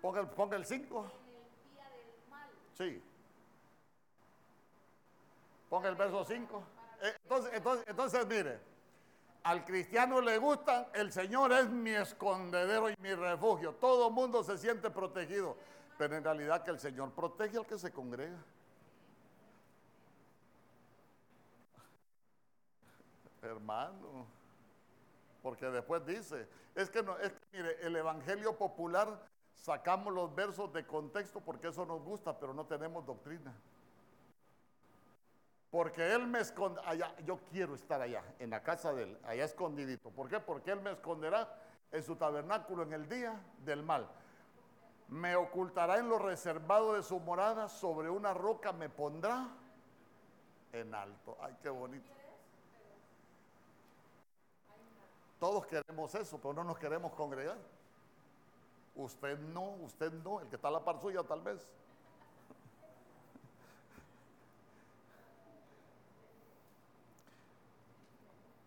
Ponga 0.00 0.20
el, 0.20 0.28
ponga 0.28 0.56
el 0.56 0.64
5. 0.64 1.12
Sí. 2.74 3.02
Ponga 5.68 5.88
el 5.88 5.96
verso 5.96 6.24
5. 6.24 6.62
Eh, 7.02 7.16
entonces, 7.86 8.26
mire, 8.26 8.58
al 9.44 9.64
cristiano 9.64 10.20
le 10.20 10.38
gusta, 10.38 10.90
el 10.94 11.12
Señor 11.12 11.52
es 11.52 11.68
mi 11.68 11.90
escondedero 11.90 12.90
y 12.90 12.94
mi 13.00 13.14
refugio. 13.14 13.74
Todo 13.74 14.10
mundo 14.10 14.42
se 14.42 14.58
siente 14.58 14.90
protegido, 14.90 15.56
pero 15.96 16.16
en 16.16 16.24
realidad 16.24 16.64
que 16.64 16.70
el 16.70 16.78
Señor 16.78 17.12
protege 17.12 17.58
al 17.58 17.66
que 17.66 17.78
se 17.78 17.92
congrega. 17.92 18.38
Hermano, 23.42 24.26
porque 25.42 25.66
después 25.66 26.04
dice, 26.04 26.48
es 26.74 26.90
que 26.90 26.98
es 26.98 27.32
que 27.32 27.46
mire, 27.52 27.86
el 27.86 27.94
evangelio 27.94 28.56
popular 28.56 29.22
sacamos 29.54 30.12
los 30.12 30.34
versos 30.34 30.72
de 30.72 30.84
contexto 30.86 31.40
porque 31.40 31.68
eso 31.68 31.86
nos 31.86 32.02
gusta, 32.02 32.38
pero 32.38 32.52
no 32.52 32.66
tenemos 32.66 33.06
doctrina. 33.06 33.54
Porque 35.70 36.14
Él 36.14 36.26
me 36.26 36.40
esconde, 36.40 36.80
allá, 36.84 37.14
yo 37.26 37.38
quiero 37.50 37.74
estar 37.74 38.00
allá, 38.00 38.22
en 38.38 38.50
la 38.50 38.62
casa 38.62 38.92
de 38.94 39.02
Él, 39.02 39.18
allá 39.24 39.44
escondidito. 39.44 40.10
¿Por 40.10 40.28
qué? 40.28 40.40
Porque 40.40 40.70
Él 40.70 40.80
me 40.80 40.92
esconderá 40.92 41.54
en 41.92 42.02
su 42.02 42.16
tabernáculo 42.16 42.82
en 42.84 42.92
el 42.94 43.08
día 43.08 43.38
del 43.64 43.82
mal. 43.82 44.08
Me 45.08 45.36
ocultará 45.36 45.98
en 45.98 46.08
lo 46.08 46.18
reservado 46.18 46.94
de 46.94 47.02
su 47.02 47.20
morada, 47.20 47.68
sobre 47.68 48.08
una 48.08 48.32
roca 48.32 48.72
me 48.72 48.88
pondrá 48.88 49.48
en 50.72 50.94
alto. 50.94 51.36
Ay, 51.40 51.56
qué 51.62 51.68
bonito. 51.68 52.12
Todos 55.38 55.66
queremos 55.66 56.14
eso, 56.14 56.38
pero 56.38 56.52
no 56.54 56.64
nos 56.64 56.78
queremos 56.78 57.12
congregar. 57.12 57.58
Usted 58.96 59.38
no, 59.38 59.70
usted 59.76 60.12
no, 60.12 60.40
el 60.40 60.48
que 60.48 60.56
está 60.56 60.68
a 60.68 60.72
la 60.72 60.84
par 60.84 61.00
suya 61.00 61.22
tal 61.22 61.40
vez. 61.42 61.72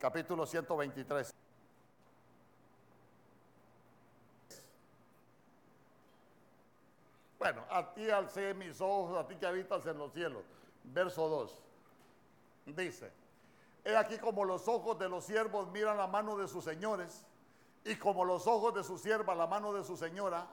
Capítulo 0.02 0.48
123. 0.48 1.32
Bueno, 7.38 7.64
a 7.70 7.94
ti 7.94 8.10
alcé 8.10 8.56
mis 8.56 8.82
ojos, 8.82 9.16
a 9.16 9.28
ti 9.28 9.36
que 9.36 9.46
habitas 9.46 9.86
en 9.86 10.00
los 10.00 10.12
cielos. 10.12 10.44
Verso 10.86 11.30
2. 11.30 12.76
Dice, 12.76 13.12
He 13.86 13.96
aquí 13.96 14.18
como 14.18 14.44
los 14.44 14.68
ojos 14.68 14.98
de 14.98 15.08
los 15.08 15.24
siervos 15.24 15.70
miran 15.70 15.98
la 15.98 16.08
mano 16.08 16.36
de 16.36 16.48
sus 16.48 16.64
señores 16.64 17.24
y 17.86 17.96
como 17.96 18.26
los 18.26 18.48
ojos 18.48 18.74
de 18.74 18.84
su 18.84 18.98
sierva 18.98 19.36
la 19.36 19.46
mano 19.46 19.72
de 19.72 19.84
su 19.84 19.96
señora, 19.96 20.48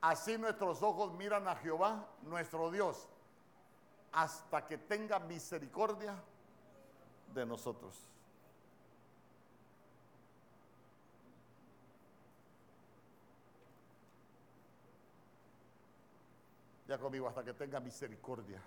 así 0.00 0.36
nuestros 0.38 0.82
ojos 0.82 1.12
miran 1.12 1.46
a 1.46 1.54
Jehová, 1.54 2.08
nuestro 2.22 2.68
Dios, 2.72 3.08
hasta 4.10 4.66
que 4.66 4.76
tenga 4.76 5.20
misericordia 5.20 6.20
de 7.32 7.46
nosotros. 7.46 8.11
Conmigo 16.98 17.26
hasta 17.26 17.42
que 17.42 17.54
tenga 17.54 17.80
misericordia. 17.80 18.60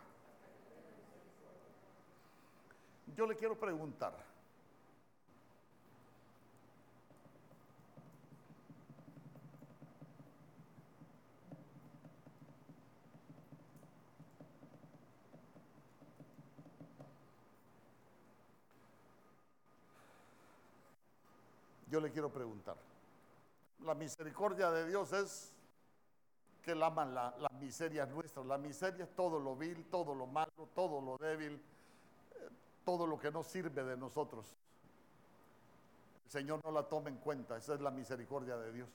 Yo 3.16 3.28
le 3.28 3.36
quiero 3.36 3.58
preguntar. 3.58 4.14
Yo 21.88 22.02
le 22.02 22.12
quiero 22.12 22.30
preguntar. 22.30 22.76
La 23.86 23.94
misericordia 23.94 24.72
de 24.72 24.88
Dios 24.88 25.14
es 25.14 25.54
que 26.66 26.72
Él 26.72 26.82
ama 26.82 27.06
la, 27.06 27.36
la 27.38 27.50
miseria 27.60 28.08
nuestra. 28.08 28.44
La 28.44 28.58
miseria 28.58 29.04
es 29.04 29.16
todo 29.16 29.40
lo 29.40 29.56
vil, 29.56 29.86
todo 29.86 30.16
lo 30.16 30.26
malo, 30.26 30.68
todo 30.74 31.00
lo 31.00 31.16
débil, 31.18 31.54
eh, 31.54 32.50
todo 32.84 33.06
lo 33.06 33.20
que 33.20 33.30
no 33.32 33.44
sirve 33.44 33.84
de 33.84 33.96
nosotros. 33.96 34.58
El 36.26 36.32
Señor 36.32 36.66
no 36.66 36.72
la 36.72 36.90
toma 36.90 37.10
en 37.10 37.18
cuenta, 37.18 37.56
esa 37.56 37.76
es 37.76 37.82
la 37.82 37.92
misericordia 37.92 38.58
de 38.58 38.72
Dios. 38.74 38.90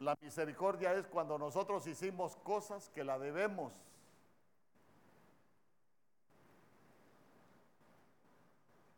La 0.00 0.18
misericordia 0.20 0.92
es 0.94 1.06
cuando 1.06 1.38
nosotros 1.38 1.86
hicimos 1.86 2.34
cosas 2.38 2.90
que 2.90 3.04
la 3.04 3.16
debemos. 3.20 3.72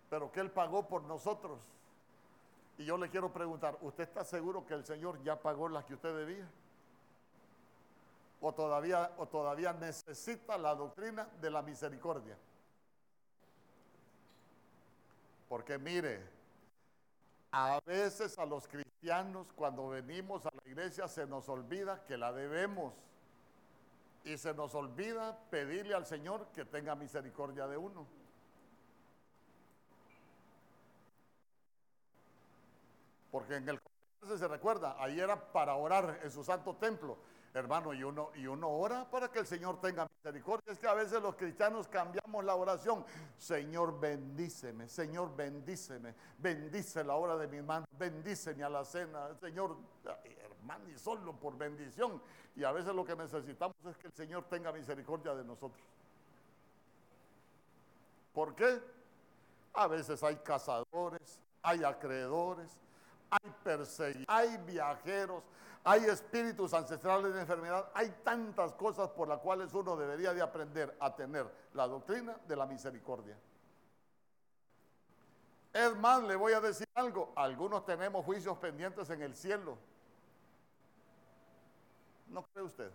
Pero 0.08 0.32
que 0.32 0.40
Él 0.40 0.50
pagó 0.50 0.88
por 0.88 1.02
nosotros. 1.02 1.60
Y 2.76 2.84
yo 2.84 2.96
le 2.96 3.08
quiero 3.08 3.32
preguntar, 3.32 3.78
¿usted 3.82 4.04
está 4.04 4.24
seguro 4.24 4.66
que 4.66 4.74
el 4.74 4.84
Señor 4.84 5.22
ya 5.22 5.40
pagó 5.40 5.68
las 5.68 5.84
que 5.84 5.94
usted 5.94 6.16
debía? 6.16 6.48
¿O 8.40 8.52
todavía, 8.52 9.12
o 9.18 9.26
todavía 9.26 9.72
necesita 9.72 10.58
la 10.58 10.74
doctrina 10.74 11.28
de 11.40 11.50
la 11.50 11.62
misericordia? 11.62 12.36
Porque 15.48 15.78
mire, 15.78 16.20
a 17.52 17.78
veces 17.86 18.36
a 18.38 18.44
los 18.44 18.66
cristianos 18.66 19.46
cuando 19.54 19.88
venimos 19.88 20.44
a 20.44 20.50
la 20.52 20.68
iglesia 20.68 21.06
se 21.06 21.26
nos 21.26 21.48
olvida 21.48 22.04
que 22.04 22.16
la 22.16 22.32
debemos. 22.32 22.92
Y 24.24 24.36
se 24.38 24.52
nos 24.54 24.74
olvida 24.74 25.38
pedirle 25.50 25.94
al 25.94 26.06
Señor 26.06 26.46
que 26.54 26.64
tenga 26.64 26.96
misericordia 26.96 27.68
de 27.68 27.76
uno. 27.76 28.06
Porque 33.34 33.56
en 33.56 33.68
el 33.68 33.80
se 34.38 34.46
recuerda, 34.46 34.94
ahí 34.96 35.18
era 35.18 35.52
para 35.52 35.74
orar 35.74 36.20
en 36.22 36.30
su 36.30 36.44
santo 36.44 36.76
templo. 36.76 37.18
Hermano, 37.52 37.92
y 37.92 38.04
uno, 38.04 38.30
y 38.36 38.46
uno 38.46 38.68
ora 38.68 39.10
para 39.10 39.28
que 39.28 39.40
el 39.40 39.46
Señor 39.46 39.80
tenga 39.80 40.06
misericordia. 40.06 40.72
Es 40.72 40.78
que 40.78 40.86
a 40.86 40.94
veces 40.94 41.20
los 41.20 41.34
cristianos 41.34 41.88
cambiamos 41.88 42.44
la 42.44 42.54
oración. 42.54 43.04
Señor, 43.36 43.98
bendíceme. 43.98 44.88
Señor, 44.88 45.34
bendíceme. 45.34 46.14
Bendice 46.38 47.02
la 47.02 47.16
hora 47.16 47.36
de 47.36 47.48
mi 47.48 47.60
mano. 47.60 47.86
Bendíceme 47.98 48.62
a 48.62 48.68
la 48.68 48.84
cena. 48.84 49.34
Señor, 49.40 49.78
hermano, 50.24 50.88
y 50.88 50.96
solo 50.96 51.32
por 51.34 51.58
bendición. 51.58 52.22
Y 52.54 52.62
a 52.62 52.70
veces 52.70 52.94
lo 52.94 53.04
que 53.04 53.16
necesitamos 53.16 53.74
es 53.84 53.96
que 53.98 54.06
el 54.06 54.12
Señor 54.12 54.44
tenga 54.44 54.70
misericordia 54.70 55.34
de 55.34 55.42
nosotros. 55.42 55.82
¿Por 58.32 58.54
qué? 58.54 58.80
A 59.72 59.88
veces 59.88 60.22
hay 60.22 60.36
cazadores, 60.36 61.40
hay 61.62 61.82
acreedores, 61.82 62.78
hay 63.42 63.50
perseguidores, 63.62 64.26
hay 64.28 64.56
viajeros, 64.58 65.42
hay 65.82 66.04
espíritus 66.04 66.72
ancestrales 66.72 67.34
de 67.34 67.40
enfermedad, 67.40 67.90
hay 67.94 68.08
tantas 68.22 68.72
cosas 68.72 69.10
por 69.10 69.28
las 69.28 69.40
cuales 69.40 69.72
uno 69.74 69.96
debería 69.96 70.32
de 70.32 70.40
aprender 70.40 70.96
a 71.00 71.14
tener 71.14 71.46
la 71.74 71.86
doctrina 71.86 72.36
de 72.46 72.56
la 72.56 72.66
misericordia. 72.66 73.36
Es 75.72 75.96
más, 75.96 76.22
le 76.22 76.36
voy 76.36 76.52
a 76.52 76.60
decir 76.60 76.86
algo, 76.94 77.32
algunos 77.34 77.84
tenemos 77.84 78.24
juicios 78.24 78.56
pendientes 78.58 79.10
en 79.10 79.22
el 79.22 79.34
cielo. 79.34 79.76
¿No 82.28 82.42
cree 82.44 82.64
usted? 82.64 82.90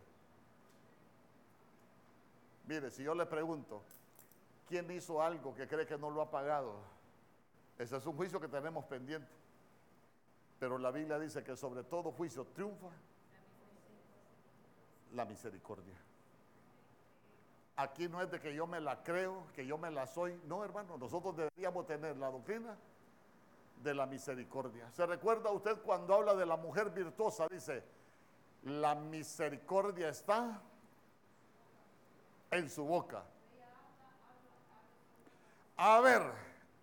Mire, 2.65 2.89
si 2.89 3.03
yo 3.03 3.13
le 3.13 3.25
pregunto, 3.25 3.81
¿quién 4.67 4.89
hizo 4.91 5.21
algo 5.21 5.53
que 5.53 5.67
cree 5.67 5.85
que 5.85 5.97
no 5.97 6.09
lo 6.09 6.21
ha 6.21 6.31
pagado? 6.31 6.75
Ese 7.77 7.97
es 7.97 8.05
un 8.05 8.15
juicio 8.15 8.39
que 8.39 8.47
tenemos 8.47 8.85
pendiente. 8.85 9.38
Pero 10.59 10.77
la 10.77 10.91
Biblia 10.91 11.17
dice 11.17 11.43
que 11.43 11.55
sobre 11.55 11.83
todo 11.83 12.11
juicio 12.11 12.45
triunfa 12.45 12.89
la 15.13 15.25
misericordia. 15.25 15.95
Aquí 17.77 18.09
no 18.09 18.21
es 18.21 18.29
de 18.29 18.41
que 18.41 18.53
yo 18.53 18.67
me 18.67 18.81
la 18.81 19.01
creo, 19.03 19.47
que 19.55 19.65
yo 19.65 19.77
me 19.77 19.89
la 19.89 20.05
soy. 20.05 20.39
No, 20.45 20.65
hermano, 20.65 20.97
nosotros 20.97 21.37
deberíamos 21.37 21.87
tener 21.87 22.17
la 22.17 22.29
doctrina 22.29 22.75
de 23.81 23.93
la 23.93 24.05
misericordia. 24.05 24.91
¿Se 24.91 25.05
recuerda 25.05 25.49
usted 25.51 25.77
cuando 25.77 26.13
habla 26.13 26.35
de 26.35 26.45
la 26.45 26.57
mujer 26.57 26.89
virtuosa? 26.89 27.47
Dice, 27.49 27.81
la 28.63 28.95
misericordia 28.95 30.09
está 30.09 30.61
en 32.51 32.69
su 32.69 32.83
boca. 32.83 33.23
A 35.77 36.01
ver, 36.01 36.21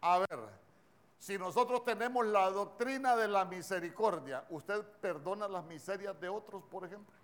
a 0.00 0.18
ver, 0.20 0.48
si 1.18 1.38
nosotros 1.38 1.84
tenemos 1.84 2.26
la 2.26 2.50
doctrina 2.50 3.16
de 3.16 3.28
la 3.28 3.44
misericordia, 3.44 4.44
¿usted 4.50 4.82
perdona 5.00 5.48
las 5.48 5.64
miserias 5.64 6.18
de 6.20 6.28
otros, 6.28 6.62
por 6.64 6.84
ejemplo? 6.84 7.14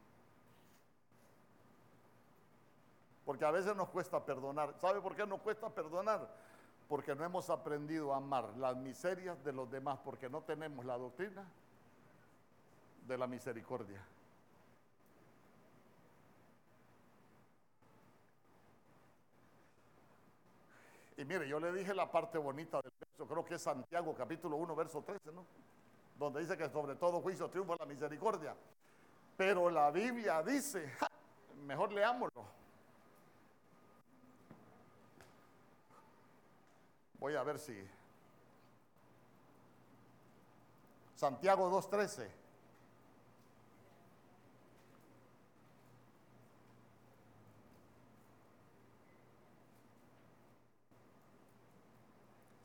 Porque 3.24 3.45
a 3.45 3.51
veces 3.51 3.76
nos 3.76 3.88
cuesta 3.90 4.24
perdonar. 4.24 4.74
¿Sabe 4.80 5.01
por 5.01 5.14
qué 5.14 5.26
nos 5.26 5.40
cuesta 5.40 5.68
perdonar? 5.70 6.28
Porque 6.88 7.14
no 7.14 7.24
hemos 7.24 7.49
aprendido 7.51 8.12
a 8.12 8.16
amar 8.16 8.57
las 8.57 8.76
miserias 8.76 9.43
de 9.45 9.53
los 9.53 9.70
demás, 9.70 9.99
porque 10.05 10.28
no 10.28 10.43
tenemos 10.43 10.84
la 10.84 10.99
doctrina 10.99 11.47
de 13.07 13.18
la 13.18 13.26
misericordia. 13.26 14.05
Y 21.22 21.24
mire, 21.24 21.46
yo 21.46 21.60
le 21.60 21.72
dije 21.72 21.94
la 21.94 22.10
parte 22.10 22.36
bonita 22.36 22.82
del 22.82 22.90
verso, 22.98 23.28
creo 23.28 23.44
que 23.44 23.54
es 23.54 23.62
Santiago 23.62 24.12
capítulo 24.12 24.56
1, 24.56 24.74
verso 24.74 25.02
13, 25.02 25.30
¿no? 25.30 25.46
Donde 26.18 26.40
dice 26.40 26.56
que 26.56 26.68
sobre 26.68 26.96
todo 26.96 27.20
juicio 27.20 27.48
triunfa 27.48 27.76
la 27.78 27.86
misericordia. 27.86 28.56
Pero 29.36 29.70
la 29.70 29.92
Biblia 29.92 30.42
dice, 30.42 30.92
mejor 31.64 31.92
leámoslo. 31.92 32.44
Voy 37.20 37.36
a 37.36 37.44
ver 37.44 37.60
si... 37.60 37.88
Santiago 41.14 41.70
2.13. 41.70 42.41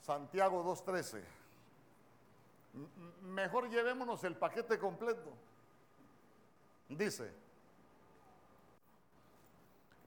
Santiago 0.08 0.64
2.13. 0.64 1.22
Mejor 3.24 3.70
llevémonos 3.70 4.24
el 4.24 4.38
paquete 4.38 4.80
completo. 4.80 5.34
Dice, 6.88 7.30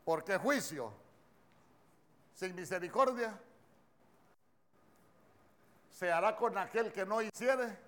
porque 0.03 0.39
juicio 0.39 0.91
sin 2.35 2.55
misericordia 2.55 3.39
se 5.91 6.11
hará 6.11 6.35
con 6.35 6.57
aquel 6.57 6.91
que 6.91 7.05
no 7.05 7.21
hiciere. 7.21 7.79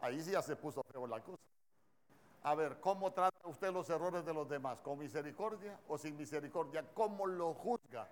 Ahí 0.00 0.22
sí 0.22 0.30
ya 0.30 0.40
se 0.40 0.56
puso 0.56 0.82
feo 0.84 1.06
la 1.06 1.22
cosa. 1.22 1.42
A 2.44 2.54
ver, 2.54 2.80
¿cómo 2.80 3.12
trata 3.12 3.46
usted 3.46 3.70
los 3.70 3.90
errores 3.90 4.24
de 4.24 4.32
los 4.32 4.48
demás? 4.48 4.80
¿Con 4.80 4.98
misericordia 4.98 5.78
o 5.88 5.98
sin 5.98 6.16
misericordia? 6.16 6.88
¿Cómo 6.94 7.26
lo 7.26 7.52
juzga? 7.52 8.08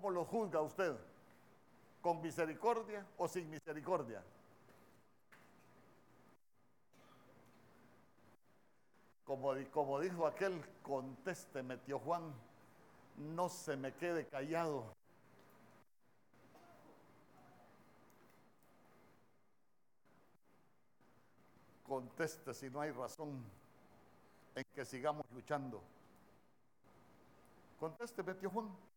¿Cómo 0.00 0.10
lo 0.10 0.24
juzga 0.24 0.60
usted? 0.60 0.96
¿Con 2.00 2.22
misericordia 2.22 3.04
o 3.16 3.26
sin 3.26 3.50
misericordia? 3.50 4.22
Como, 9.24 9.98
dijo 9.98 10.26
aquel, 10.26 10.64
conteste, 10.82 11.64
metió 11.64 11.98
Juan, 11.98 12.32
no 13.16 13.48
se 13.48 13.76
me 13.76 13.92
quede 13.92 14.26
callado. 14.28 14.94
Conteste 21.88 22.54
si 22.54 22.70
no 22.70 22.80
hay 22.80 22.92
razón 22.92 23.44
en 24.54 24.64
que 24.74 24.84
sigamos 24.84 25.26
luchando. 25.32 25.82
Conteste, 27.80 28.22
metió 28.22 28.48
Juan. 28.48 28.87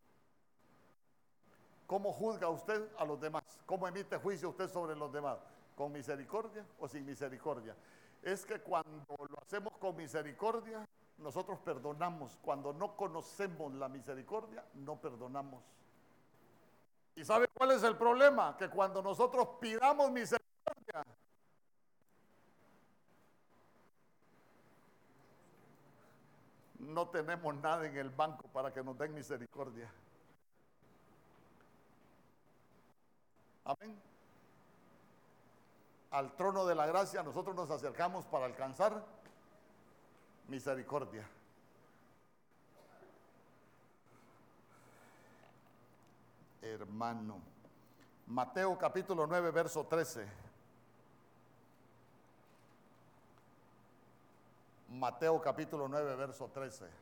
¿Cómo 1.91 2.13
juzga 2.13 2.47
usted 2.47 2.87
a 2.97 3.03
los 3.03 3.19
demás? 3.19 3.43
¿Cómo 3.65 3.85
emite 3.85 4.15
juicio 4.15 4.51
usted 4.51 4.69
sobre 4.69 4.95
los 4.95 5.11
demás? 5.11 5.39
¿Con 5.75 5.91
misericordia 5.91 6.65
o 6.79 6.87
sin 6.87 7.05
misericordia? 7.05 7.75
Es 8.21 8.45
que 8.45 8.61
cuando 8.61 9.05
lo 9.29 9.37
hacemos 9.41 9.73
con 9.77 9.97
misericordia, 9.97 10.87
nosotros 11.17 11.59
perdonamos. 11.59 12.39
Cuando 12.41 12.71
no 12.71 12.95
conocemos 12.95 13.73
la 13.73 13.89
misericordia, 13.89 14.63
no 14.75 15.01
perdonamos. 15.01 15.61
¿Y 17.13 17.25
sabe 17.25 17.49
cuál 17.49 17.71
es 17.71 17.83
el 17.83 17.97
problema? 17.97 18.55
Que 18.55 18.69
cuando 18.69 19.01
nosotros 19.01 19.49
pidamos 19.59 20.11
misericordia, 20.11 21.03
no 26.79 27.09
tenemos 27.09 27.53
nada 27.55 27.85
en 27.85 27.97
el 27.97 28.11
banco 28.11 28.47
para 28.53 28.71
que 28.71 28.81
nos 28.81 28.97
den 28.97 29.13
misericordia. 29.13 29.91
Amén. 33.63 34.01
Al 36.11 36.35
trono 36.35 36.65
de 36.65 36.75
la 36.75 36.85
gracia 36.85 37.23
nosotros 37.23 37.55
nos 37.55 37.69
acercamos 37.69 38.25
para 38.25 38.45
alcanzar 38.45 39.03
misericordia. 40.47 41.27
Hermano. 46.61 47.39
Mateo 48.27 48.77
capítulo 48.77 49.27
9, 49.27 49.51
verso 49.51 49.85
13. 49.85 50.27
Mateo 54.89 55.41
capítulo 55.41 55.87
9, 55.87 56.15
verso 56.15 56.49
13. 56.53 57.00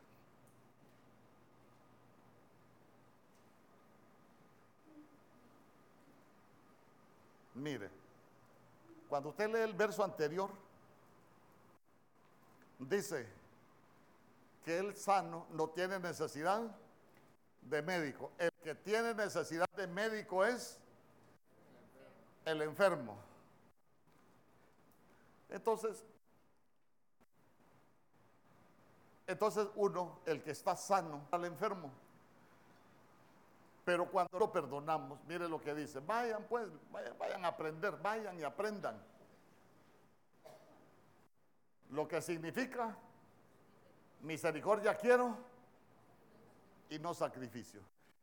Mire, 7.59 7.89
cuando 9.09 9.29
usted 9.29 9.49
lee 9.49 9.59
el 9.59 9.73
verso 9.73 10.03
anterior, 10.03 10.49
dice 12.79 13.27
que 14.63 14.77
el 14.77 14.95
sano 14.95 15.45
no 15.51 15.69
tiene 15.69 15.99
necesidad 15.99 16.61
de 17.61 17.81
médico. 17.81 18.31
El 18.37 18.51
que 18.63 18.75
tiene 18.75 19.13
necesidad 19.13 19.67
de 19.75 19.87
médico 19.87 20.45
es 20.45 20.79
el 22.45 22.61
enfermo. 22.61 23.17
Entonces, 25.49 26.03
entonces 29.27 29.67
uno, 29.75 30.19
el 30.25 30.41
que 30.41 30.51
está 30.51 30.77
sano, 30.77 31.27
al 31.31 31.43
enfermo. 31.43 31.91
Pero 33.89 34.05
cuando 34.05 34.37
lo 34.37 34.51
perdonamos, 34.51 35.19
mire 35.25 35.49
lo 35.49 35.59
que 35.59 35.73
dice, 35.73 35.99
vayan 35.99 36.43
pues, 36.47 36.67
vayan, 36.91 37.43
a 37.43 37.47
aprender, 37.47 37.97
vayan 37.99 38.39
y 38.39 38.43
aprendan. 38.43 39.01
Lo 41.89 42.07
que 42.07 42.21
significa 42.21 42.95
misericordia 44.21 44.93
quiero 44.93 45.35
y 46.87 46.99
no 46.99 47.15
sacrificio. 47.15 47.81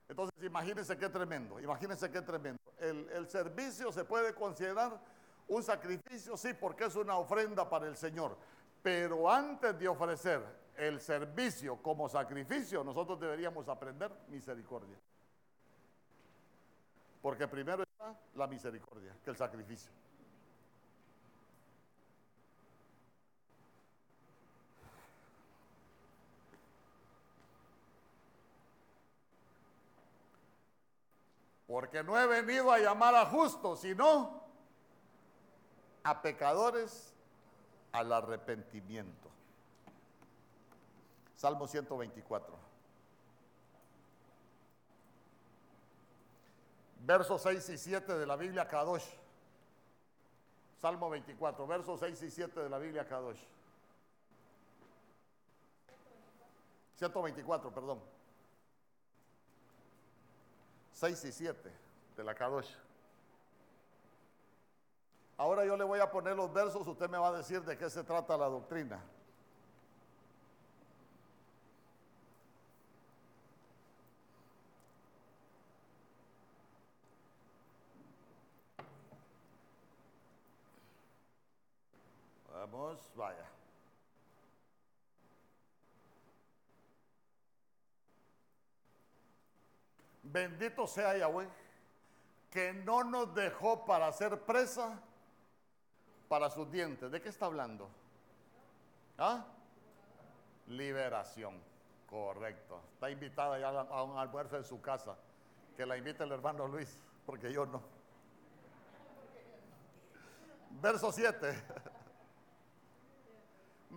Entonces 0.09 0.41
imagínense 0.45 0.97
qué 0.97 1.09
tremendo, 1.09 1.59
imagínense 1.59 2.13
qué 2.13 2.23
tremendo. 2.23 2.61
El, 2.79 3.29
servicio 3.29 3.91
se 3.91 4.05
puede 4.05 4.37
considerar 4.37 5.01
un 5.49 5.65
sacrificio, 5.65 6.37
sí, 6.37 6.55
porque 6.55 6.85
es 6.85 6.95
una 6.95 7.19
ofrenda 7.19 7.69
para 7.69 7.89
el 7.89 7.97
Señor. 7.97 8.39
Pero 8.85 9.29
antes 9.29 9.77
de 9.77 9.89
ofrecer 9.89 10.45
el 10.77 11.01
servicio 11.01 11.83
como 11.83 12.09
sacrificio, 12.09 12.85
nosotros 12.85 13.19
deberíamos 13.19 13.69
aprender 13.69 14.13
misericordia. 14.29 14.97
Porque 17.27 17.49
primero 17.49 17.83
está 17.83 18.15
la 18.37 18.47
misericordia 18.47 19.13
que 19.25 19.31
el 19.31 19.37
sacrificio. 19.37 19.91
Porque 31.67 32.05
no 32.05 32.17
he 32.17 32.29
venido 32.29 32.71
a 32.71 32.79
llamar 32.79 33.17
a 33.17 33.27
justos, 33.27 33.81
sino 33.81 34.41
a 36.05 36.23
pecadores 36.23 37.13
al 37.91 38.13
arrepentimiento. 38.13 39.29
Salmo 41.35 41.67
124. 41.67 42.66
Versos 47.07 47.41
6 47.41 47.69
y 47.69 47.79
7 47.79 48.19
de 48.19 48.27
la 48.27 48.37
Biblia 48.37 48.67
Kadosh. 48.67 49.07
Salmo 50.81 51.09
24, 51.09 51.67
versos 51.67 52.01
6 52.01 52.23
y 52.23 52.31
7 52.31 52.61
de 52.61 52.69
la 52.69 52.79
Biblia 52.79 53.07
Kadosh. 53.07 53.41
124, 56.97 57.73
perdón. 57.73 58.01
6 60.93 61.25
y 61.25 61.33
7 61.33 61.73
de 62.17 62.25
la 62.25 62.35
Kadosh. 62.35 62.71
Ahora 65.39 65.65
yo 65.65 65.77
le 65.77 65.85
voy 65.85 66.01
a 66.01 66.11
poner 66.11 66.35
los 66.35 66.53
versos, 66.53 66.87
usted 66.87 67.09
me 67.09 67.19
va 67.19 67.29
a 67.29 67.33
decir 67.33 67.63
de 67.63 67.77
qué 67.77 67.89
se 67.89 68.03
trata 68.03 68.37
la 68.37 68.47
doctrina. 68.47 69.01
Vaya. 83.15 83.47
Bendito 90.23 90.87
sea 90.87 91.17
Yahweh, 91.17 91.49
que 92.51 92.73
no 92.73 93.05
nos 93.05 93.35
dejó 93.35 93.85
para 93.85 94.09
hacer 94.09 94.41
presa 94.43 95.01
para 96.29 96.51
sus 96.51 96.71
dientes. 96.71 97.11
¿De 97.11 97.23
qué 97.23 97.29
está 97.29 97.47
hablando? 97.47 97.89
¿Ah? 99.17 99.47
Liberación. 100.67 101.59
Correcto. 102.07 102.81
Está 102.95 103.11
invitada 103.11 103.59
ya 103.59 103.69
a 103.69 104.03
un 104.03 104.19
almuerzo 104.19 104.57
en 104.57 104.65
su 104.65 104.81
casa. 104.81 105.17
Que 105.77 105.87
la 105.87 105.97
invite 105.97 106.25
el 106.25 106.33
hermano 106.33 106.67
Luis, 106.67 106.99
porque 107.25 107.53
yo 107.53 107.65
no. 107.65 107.81
Verso 110.83 111.11
7. 111.11 111.96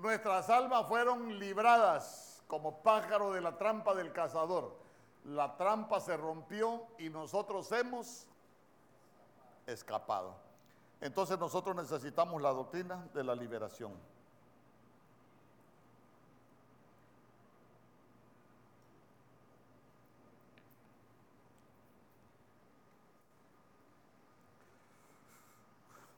Nuestras 0.02 0.50
almas 0.50 0.88
fueron 0.88 1.38
libradas 1.40 2.42
como 2.48 2.82
pájaro 2.82 3.34
de 3.34 3.42
la 3.42 3.58
trampa 3.58 3.94
del 3.94 4.14
cazador. 4.14 4.78
La 5.26 5.58
trampa 5.58 6.00
se 6.00 6.16
rompió 6.16 6.88
y 6.98 7.10
nosotros 7.10 7.70
hemos 7.74 8.26
escapado. 9.68 10.38
Entonces 11.02 11.38
nosotros 11.38 11.76
necesitamos 11.76 12.42
la 12.42 12.52
doctrina 12.52 13.06
de 13.14 13.24
la 13.26 13.36
liberación. 13.36 13.92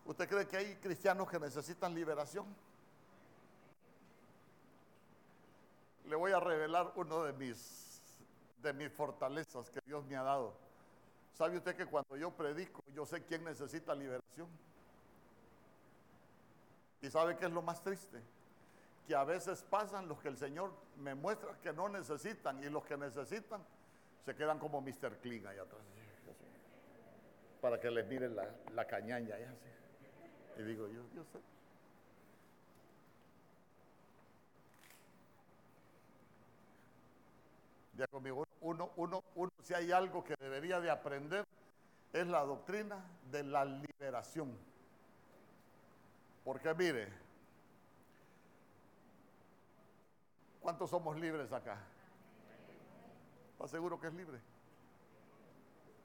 ¿Usted 0.06 0.30
cree 0.30 0.48
que 0.48 0.58
hay 0.58 0.76
cristianos 0.76 1.28
que 1.28 1.40
necesitan 1.40 1.96
liberación? 1.96 2.46
Le 6.12 6.18
voy 6.18 6.34
a 6.34 6.42
revelar 6.42 6.92
uno 6.96 7.24
de 7.24 7.32
mis, 7.32 8.02
de 8.62 8.74
mis 8.74 8.92
fortalezas 8.92 9.70
que 9.70 9.80
Dios 9.86 10.04
me 10.04 10.18
ha 10.18 10.24
dado. 10.24 10.54
¿Sabe 11.32 11.56
usted 11.56 11.74
que 11.74 11.86
cuando 11.86 12.18
yo 12.18 12.32
predico, 12.32 12.84
yo 12.94 13.06
sé 13.06 13.24
quién 13.24 13.46
necesita 13.46 13.96
liberación? 13.96 14.50
¿Y 17.02 17.10
sabe 17.10 17.38
qué 17.38 17.46
es 17.46 17.52
lo 17.54 17.62
más 17.62 17.82
triste? 17.82 18.22
Que 19.08 19.16
a 19.16 19.24
veces 19.24 19.64
pasan 19.64 20.10
los 20.10 20.20
que 20.20 20.28
el 20.28 20.36
Señor 20.36 20.74
me 20.98 21.16
muestra 21.16 21.58
que 21.62 21.72
no 21.72 21.88
necesitan 21.88 22.62
y 22.62 22.70
los 22.70 22.84
que 22.84 22.98
necesitan 22.98 23.64
se 24.26 24.36
quedan 24.36 24.60
como 24.60 24.82
Mr. 24.82 25.16
Clean 25.22 25.48
allá 25.48 25.62
atrás. 25.62 25.82
Para 27.62 27.80
que 27.80 27.90
les 27.90 28.06
miren 28.06 28.36
la, 28.36 28.86
cañaña. 28.86 29.38
Y 30.58 30.62
digo, 30.64 30.90
yo, 30.90 31.04
yo 31.16 31.24
sé. 31.24 31.40
Conmigo, 38.08 38.48
uno, 38.62 38.92
uno, 38.96 39.24
uno, 39.36 39.52
si 39.64 39.74
hay 39.74 39.92
algo 39.92 40.24
que 40.24 40.36
debería 40.40 40.80
de 40.80 40.90
aprender, 40.90 41.46
es 42.12 42.28
la 42.28 42.42
doctrina 42.42 43.04
de 43.32 43.44
la 43.44 43.66
liberación. 43.66 44.58
Porque 46.44 46.74
mire, 46.74 47.08
¿cuántos 50.62 50.90
somos 50.90 51.16
libres 51.18 51.52
acá? 51.52 51.78
¿Está 53.54 53.68
seguro 53.68 54.00
que 54.00 54.08
es 54.08 54.14
libre? 54.14 54.40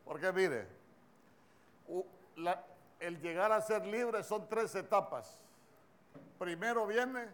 Porque 0.05 0.33
mire, 0.33 0.69
el 3.01 3.21
llegar 3.21 3.53
a 3.53 3.61
ser 3.61 3.87
libre 3.87 4.23
son 4.23 4.49
tres 4.49 4.75
etapas. 4.75 5.43
Primero 6.39 6.87
viene 6.87 7.27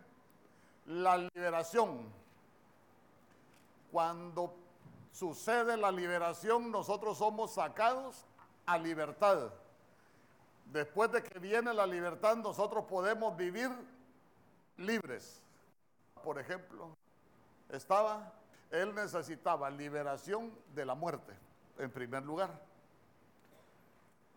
la 0.86 1.18
liberación 1.18 2.21
cuando 3.92 4.56
sucede 5.12 5.76
la 5.76 5.92
liberación, 5.92 6.72
nosotros 6.72 7.18
somos 7.18 7.52
sacados 7.52 8.24
a 8.64 8.78
libertad. 8.78 9.52
Después 10.64 11.12
de 11.12 11.22
que 11.22 11.38
viene 11.38 11.74
la 11.74 11.86
libertad, 11.86 12.36
nosotros 12.36 12.86
podemos 12.86 13.36
vivir 13.36 13.70
libres. 14.78 15.42
Por 16.24 16.38
ejemplo, 16.38 16.96
estaba, 17.68 18.32
él 18.70 18.94
necesitaba 18.94 19.68
liberación 19.70 20.50
de 20.74 20.86
la 20.86 20.94
muerte, 20.94 21.34
en 21.78 21.90
primer 21.90 22.22
lugar. 22.22 22.50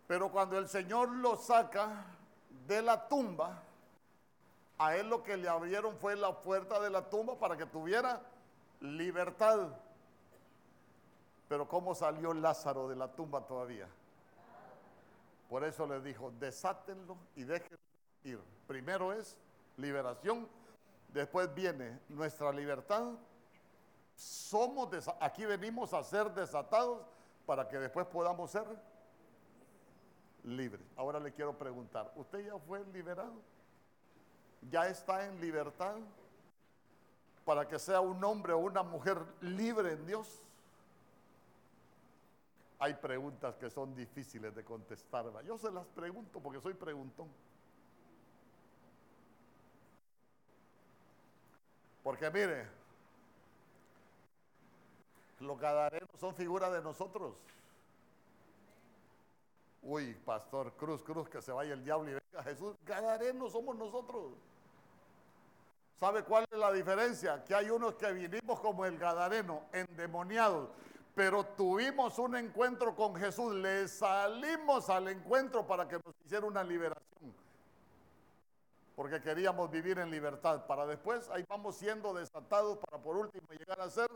Pero 0.05 0.29
cuando 0.29 0.57
el 0.57 0.67
Señor 0.67 1.09
lo 1.09 1.37
saca 1.37 2.05
de 2.67 2.81
la 2.81 3.07
tumba, 3.07 3.63
a 4.77 4.97
él 4.97 5.07
lo 5.07 5.23
que 5.23 5.37
le 5.37 5.47
abrieron 5.47 5.97
fue 5.97 6.17
la 6.17 6.41
puerta 6.41 6.81
de 6.81 6.89
la 6.89 7.09
tumba 7.09 7.39
para 7.39 7.55
que 7.55 7.65
tuviera 7.65 8.21
libertad. 8.85 9.69
Pero 11.47 11.67
¿cómo 11.67 11.93
salió 11.93 12.33
Lázaro 12.33 12.87
de 12.87 12.95
la 12.95 13.07
tumba 13.07 13.45
todavía? 13.45 13.87
Por 15.49 15.63
eso 15.63 15.85
le 15.85 16.01
dijo, 16.01 16.31
desátenlo 16.39 17.17
y 17.35 17.43
déjenlo 17.43 17.77
ir. 18.23 18.39
Primero 18.67 19.13
es 19.13 19.37
liberación, 19.77 20.47
después 21.09 21.53
viene 21.53 21.99
nuestra 22.09 22.51
libertad. 22.51 23.13
Somos 24.15 24.89
aquí 25.19 25.45
venimos 25.45 25.93
a 25.93 26.03
ser 26.03 26.33
desatados 26.33 27.01
para 27.45 27.67
que 27.67 27.77
después 27.77 28.07
podamos 28.07 28.49
ser 28.49 28.65
libres. 30.43 30.85
Ahora 30.95 31.19
le 31.19 31.31
quiero 31.31 31.57
preguntar, 31.57 32.11
¿usted 32.15 32.45
ya 32.45 32.57
fue 32.59 32.83
liberado? 32.85 33.33
¿Ya 34.71 34.87
está 34.87 35.25
en 35.25 35.39
libertad 35.39 35.95
para 37.45 37.67
que 37.67 37.77
sea 37.79 38.01
un 38.01 38.21
hombre 38.23 38.53
o 38.53 38.57
una 38.57 38.83
mujer 38.83 39.23
libre 39.41 39.93
en 39.93 40.05
Dios? 40.05 40.41
Hay 42.79 42.95
preguntas 42.95 43.55
que 43.55 43.69
son 43.69 43.95
difíciles 43.95 44.53
de 44.53 44.65
contestar. 44.65 45.25
Yo 45.45 45.57
se 45.57 45.71
las 45.71 45.85
pregunto 45.87 46.39
porque 46.41 46.59
soy 46.59 46.73
preguntón. 46.73 47.29
Porque 52.03 52.29
mire, 52.29 52.67
los 55.39 55.57
gadarenos 55.59 56.09
son 56.19 56.35
figuras 56.35 56.71
de 56.71 56.81
nosotros. 56.81 57.35
Uy, 59.81 60.13
pastor, 60.25 60.73
cruz, 60.73 61.03
cruz, 61.03 61.29
que 61.29 61.41
se 61.41 61.51
vaya 61.51 61.73
el 61.73 61.83
diablo 61.83 62.09
y 62.09 62.13
venga 62.13 62.43
Jesús. 62.43 62.75
Gadarenos 62.85 63.51
somos 63.51 63.75
nosotros. 63.75 64.33
¿Sabe 65.99 66.23
cuál 66.23 66.45
es 66.51 66.57
la 66.57 66.71
diferencia? 66.71 67.43
Que 67.43 67.55
hay 67.55 67.69
unos 67.69 67.95
que 67.95 68.11
vinimos 68.11 68.59
como 68.59 68.85
el 68.85 68.97
gadareno, 68.97 69.63
endemoniados, 69.71 70.69
pero 71.15 71.45
tuvimos 71.45 72.19
un 72.19 72.35
encuentro 72.35 72.95
con 72.95 73.15
Jesús, 73.15 73.53
le 73.55 73.87
salimos 73.87 74.89
al 74.89 75.07
encuentro 75.07 75.65
para 75.65 75.87
que 75.87 75.95
nos 75.95 76.13
hiciera 76.25 76.45
una 76.45 76.63
liberación 76.63 77.05
porque 78.95 79.21
queríamos 79.21 79.69
vivir 79.69 79.99
en 79.99 80.09
libertad, 80.09 80.65
para 80.65 80.85
después 80.85 81.29
ahí 81.29 81.45
vamos 81.49 81.75
siendo 81.75 82.13
desatados 82.13 82.77
para 82.77 83.01
por 83.01 83.17
último 83.17 83.45
llegar 83.49 83.81
a 83.81 83.89
ser 83.89 84.09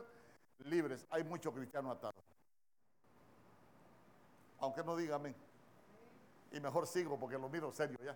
libres. 0.60 1.06
Hay 1.10 1.24
mucho 1.24 1.54
cristiano 1.54 1.92
atado. 1.92 2.16
Aunque 4.60 4.84
no 4.84 4.96
diga 4.96 5.18
amén. 5.18 5.36
Y 6.52 6.60
mejor 6.60 6.88
sigo 6.88 7.20
porque 7.20 7.38
lo 7.38 7.50
miro 7.50 7.72
serio 7.72 7.98
ya. 8.02 8.16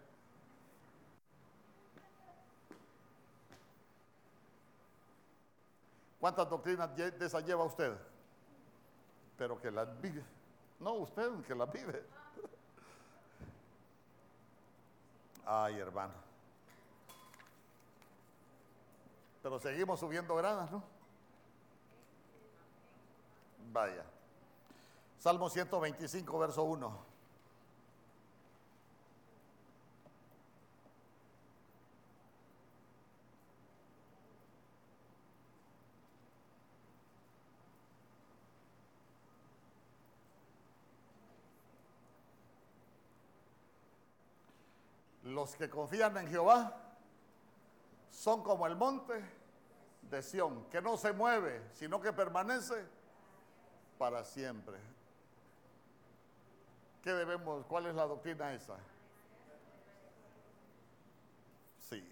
¿Cuántas 6.23 6.49
doctrinas 6.49 6.95
de 6.95 7.13
esas 7.19 7.43
lleva 7.43 7.65
usted? 7.65 7.93
Pero 9.37 9.59
que 9.59 9.69
las 9.69 9.99
vive. 9.99 10.23
No, 10.79 10.93
usted 10.93 11.29
que 11.45 11.53
las 11.53 11.69
vive. 11.69 12.01
Ay, 15.45 15.79
hermano. 15.79 16.13
Pero 19.41 19.59
seguimos 19.59 19.99
subiendo 19.99 20.33
gradas, 20.37 20.71
¿no? 20.71 20.81
Vaya. 23.73 24.05
Salmo 25.19 25.49
125, 25.49 26.39
verso 26.39 26.63
1. 26.63 27.12
Los 45.43 45.57
que 45.57 45.69
confían 45.69 46.15
en 46.15 46.27
Jehová 46.29 46.73
son 48.09 48.41
como 48.43 48.65
el 48.65 48.77
monte 48.77 49.21
de 50.03 50.23
Sión, 50.23 50.69
que 50.69 50.81
no 50.81 50.95
se 50.95 51.11
mueve, 51.11 51.61
sino 51.73 51.99
que 51.99 52.13
permanece 52.13 52.85
para 53.97 54.23
siempre. 54.23 54.77
¿Qué 57.01 57.11
debemos? 57.11 57.65
¿Cuál 57.65 57.87
es 57.87 57.95
la 57.95 58.05
doctrina 58.05 58.53
esa? 58.53 58.77
Sí. 61.89 62.09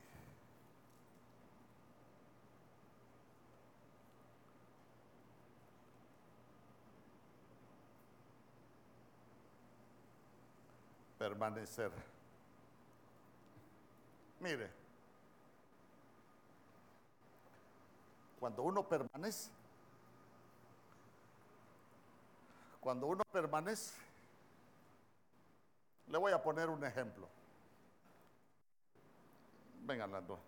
Permanecer. 11.18 12.12
Mire, 14.42 14.82
Cuando 18.42 18.64
uno 18.64 18.82
permanece, 18.82 19.52
cuando 22.80 23.06
uno 23.06 23.24
permanece, 23.32 23.94
le 26.08 26.18
voy 26.18 26.32
a 26.32 26.42
poner 26.42 26.68
un 26.68 26.84
ejemplo. 26.84 27.28
Vengan 29.84 30.12
las 30.12 30.26
dos. 30.26 30.40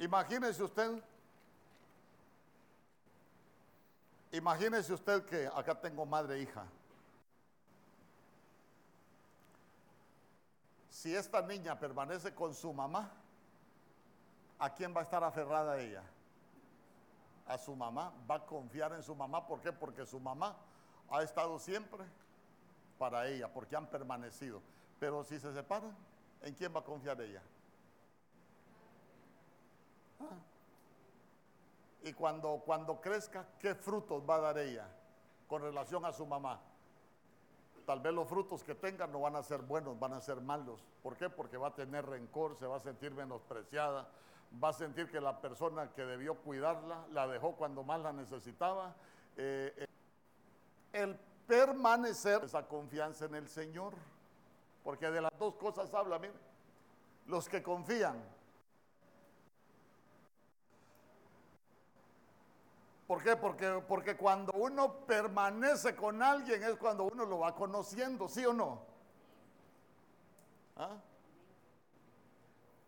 Imagínese 0.00 0.62
usted, 0.62 1.02
imagínese 4.32 4.92
usted 4.92 5.24
que 5.24 5.46
acá 5.46 5.80
tengo 5.80 6.04
madre 6.04 6.36
e 6.36 6.42
hija. 6.42 6.66
Si 11.02 11.12
esta 11.12 11.42
niña 11.42 11.76
permanece 11.76 12.32
con 12.32 12.54
su 12.54 12.72
mamá, 12.72 13.10
¿a 14.56 14.72
quién 14.72 14.94
va 14.94 15.00
a 15.00 15.02
estar 15.02 15.24
aferrada 15.24 15.80
ella? 15.80 16.04
A 17.44 17.58
su 17.58 17.74
mamá, 17.74 18.12
va 18.30 18.36
a 18.36 18.46
confiar 18.46 18.92
en 18.92 19.02
su 19.02 19.12
mamá. 19.16 19.44
¿Por 19.44 19.60
qué? 19.60 19.72
Porque 19.72 20.06
su 20.06 20.20
mamá 20.20 20.54
ha 21.10 21.24
estado 21.24 21.58
siempre 21.58 22.04
para 23.00 23.26
ella, 23.26 23.52
porque 23.52 23.74
han 23.74 23.88
permanecido. 23.88 24.62
Pero 25.00 25.24
si 25.24 25.40
se 25.40 25.52
separan, 25.52 25.92
¿en 26.40 26.54
quién 26.54 26.72
va 26.72 26.78
a 26.78 26.84
confiar 26.84 27.20
ella? 27.20 27.42
Ah. 30.20 30.38
Y 32.04 32.12
cuando, 32.12 32.62
cuando 32.64 33.00
crezca, 33.00 33.44
¿qué 33.58 33.74
frutos 33.74 34.22
va 34.22 34.36
a 34.36 34.40
dar 34.40 34.58
ella 34.58 34.86
con 35.48 35.62
relación 35.62 36.04
a 36.04 36.12
su 36.12 36.24
mamá? 36.24 36.60
Tal 37.86 38.00
vez 38.00 38.12
los 38.12 38.28
frutos 38.28 38.62
que 38.62 38.74
tenga 38.74 39.06
no 39.06 39.20
van 39.20 39.36
a 39.36 39.42
ser 39.42 39.62
buenos, 39.62 39.98
van 39.98 40.12
a 40.12 40.20
ser 40.20 40.40
malos. 40.40 40.84
¿Por 41.02 41.16
qué? 41.16 41.28
Porque 41.28 41.56
va 41.56 41.68
a 41.68 41.74
tener 41.74 42.06
rencor, 42.06 42.56
se 42.56 42.66
va 42.66 42.76
a 42.76 42.80
sentir 42.80 43.12
menospreciada, 43.12 44.08
va 44.62 44.68
a 44.68 44.72
sentir 44.72 45.10
que 45.10 45.20
la 45.20 45.40
persona 45.40 45.90
que 45.92 46.04
debió 46.04 46.36
cuidarla 46.36 47.06
la 47.10 47.26
dejó 47.26 47.56
cuando 47.56 47.82
más 47.82 48.00
la 48.00 48.12
necesitaba. 48.12 48.94
Eh, 49.36 49.74
eh, 49.76 49.86
el 50.92 51.18
permanecer, 51.46 52.44
esa 52.44 52.66
confianza 52.66 53.24
en 53.24 53.34
el 53.34 53.48
Señor, 53.48 53.94
porque 54.84 55.10
de 55.10 55.20
las 55.20 55.32
dos 55.38 55.54
cosas 55.54 55.92
habla, 55.94 56.18
mire, 56.18 56.34
los 57.26 57.48
que 57.48 57.62
confían. 57.62 58.22
¿Por 63.12 63.22
qué? 63.22 63.36
Porque, 63.36 63.82
porque 63.86 64.16
cuando 64.16 64.54
uno 64.54 65.04
permanece 65.04 65.94
con 65.94 66.22
alguien 66.22 66.62
es 66.62 66.76
cuando 66.76 67.04
uno 67.04 67.26
lo 67.26 67.40
va 67.40 67.54
conociendo, 67.54 68.26
¿sí 68.26 68.46
o 68.46 68.54
no? 68.54 68.80
¿Ah? 70.76 70.96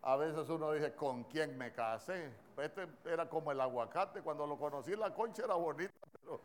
A 0.01 0.15
veces 0.15 0.49
uno 0.49 0.71
dice, 0.71 0.95
¿con 0.95 1.25
quién 1.25 1.55
me 1.55 1.71
casé? 1.71 2.33
Este 2.57 2.87
era 3.05 3.29
como 3.29 3.51
el 3.51 3.61
aguacate, 3.61 4.23
cuando 4.23 4.47
lo 4.47 4.57
conocí 4.57 4.95
la 4.95 5.13
concha 5.13 5.43
era 5.43 5.53
bonita, 5.53 5.93
pero, 6.19 6.41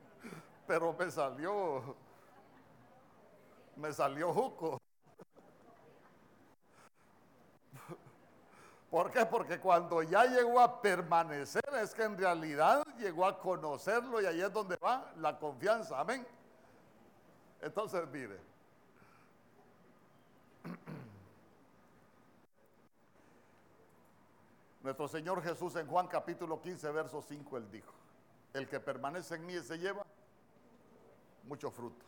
pero 0.66 0.92
me 0.92 1.10
salió, 1.10 1.96
me 3.76 3.94
salió 3.94 4.30
juco. 4.34 4.78
¿Por 8.90 9.10
qué? 9.12 9.24
Porque 9.24 9.60
cuando 9.60 10.02
ya 10.02 10.24
llegó 10.24 10.58
a 10.58 10.82
permanecer 10.82 11.62
es 11.80 11.94
que 11.94 12.02
en 12.02 12.18
realidad 12.18 12.82
llegó 12.98 13.24
a 13.24 13.38
conocerlo 13.38 14.20
y 14.20 14.26
ahí 14.26 14.40
es 14.40 14.52
donde 14.52 14.76
va 14.76 15.12
la 15.18 15.38
confianza. 15.38 16.00
Amén. 16.00 16.26
Entonces, 17.60 18.02
mire. 18.12 18.40
Nuestro 24.82 25.06
Señor 25.06 25.40
Jesús 25.42 25.76
en 25.76 25.86
Juan 25.86 26.08
capítulo 26.08 26.60
15, 26.60 26.90
verso 26.90 27.22
5, 27.22 27.58
él 27.58 27.70
dijo, 27.70 27.92
el 28.54 28.66
que 28.66 28.80
permanece 28.80 29.36
en 29.36 29.46
mí 29.46 29.56
se 29.60 29.78
lleva 29.78 30.04
mucho 31.44 31.70
fruto. 31.70 32.04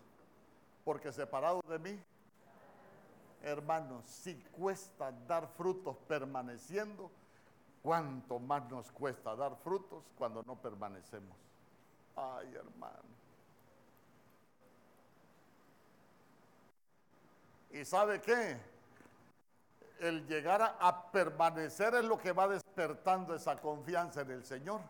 porque 0.85 1.13
separado 1.13 1.63
de 1.69 1.79
mí, 1.79 2.03
hermanos, 3.43 4.05
si 4.07 4.35
cuesta 4.37 5.13
dar 5.27 5.49
frutos 5.57 5.97
permaneciendo, 6.09 7.11
cuánto 7.83 8.39
más 8.39 8.69
nos 8.71 8.91
cuesta 8.93 9.35
dar 9.35 9.57
frutos 9.57 10.05
cuando 10.17 10.43
no 10.45 10.57
permanecemos. 10.57 11.37
Ay, 12.17 12.55
hermano. 12.55 13.23
¿Y 17.71 17.85
sabe 17.85 18.21
qué? 18.21 18.59
El 19.99 20.27
llegar 20.27 20.77
a, 20.79 21.11
permanecer 21.11 21.95
es 21.95 22.05
lo 22.05 22.19
que 22.19 22.33
va 22.33 22.49
despertando 22.49 23.35
esa 23.35 23.57
confianza 23.57 24.21
en 24.23 24.31
el 24.33 24.45
Señor. 24.45 24.81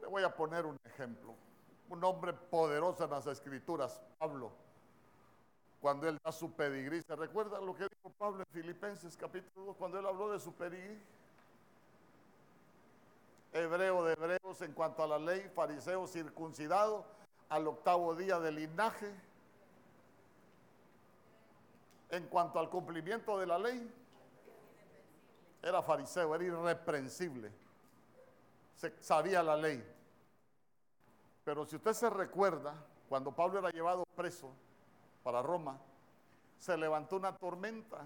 Le 0.00 0.06
voy 0.06 0.22
a 0.22 0.34
poner 0.34 0.66
un 0.66 0.76
ejemplo. 0.84 1.34
Un 1.88 2.02
hombre 2.04 2.32
poderoso 2.32 3.04
en 3.04 3.10
las 3.10 3.26
escrituras, 3.26 4.02
Pablo, 4.18 4.50
cuando 5.86 6.08
él 6.08 6.18
da 6.24 6.32
su 6.32 6.50
pedigrí. 6.50 7.00
¿Se 7.00 7.14
recuerda 7.14 7.60
lo 7.60 7.72
que 7.72 7.84
dijo 7.84 8.10
Pablo 8.18 8.40
en 8.40 8.52
Filipenses 8.60 9.16
capítulo 9.16 9.66
2 9.66 9.76
cuando 9.76 10.00
él 10.00 10.06
habló 10.06 10.32
de 10.32 10.40
su 10.40 10.52
pedigrí? 10.52 11.00
Hebreo 13.52 14.04
de 14.04 14.14
hebreos 14.14 14.60
en 14.62 14.72
cuanto 14.72 15.04
a 15.04 15.06
la 15.06 15.16
ley, 15.20 15.48
fariseo 15.54 16.08
circuncidado 16.08 17.04
al 17.48 17.68
octavo 17.68 18.16
día 18.16 18.40
del 18.40 18.56
linaje 18.56 19.14
en 22.10 22.26
cuanto 22.26 22.58
al 22.58 22.68
cumplimiento 22.68 23.38
de 23.38 23.46
la 23.46 23.56
ley, 23.56 23.88
era 25.62 25.82
fariseo, 25.82 26.34
era 26.34 26.42
irreprensible. 26.42 27.52
Se, 28.74 28.92
sabía 29.00 29.40
la 29.40 29.56
ley. 29.56 29.88
Pero 31.44 31.64
si 31.64 31.76
usted 31.76 31.92
se 31.92 32.10
recuerda, 32.10 32.74
cuando 33.08 33.30
Pablo 33.30 33.60
era 33.60 33.70
llevado 33.70 34.04
preso 34.16 34.52
para 35.26 35.42
Roma, 35.42 35.76
se 36.56 36.76
levantó 36.76 37.16
una 37.16 37.36
tormenta 37.36 37.98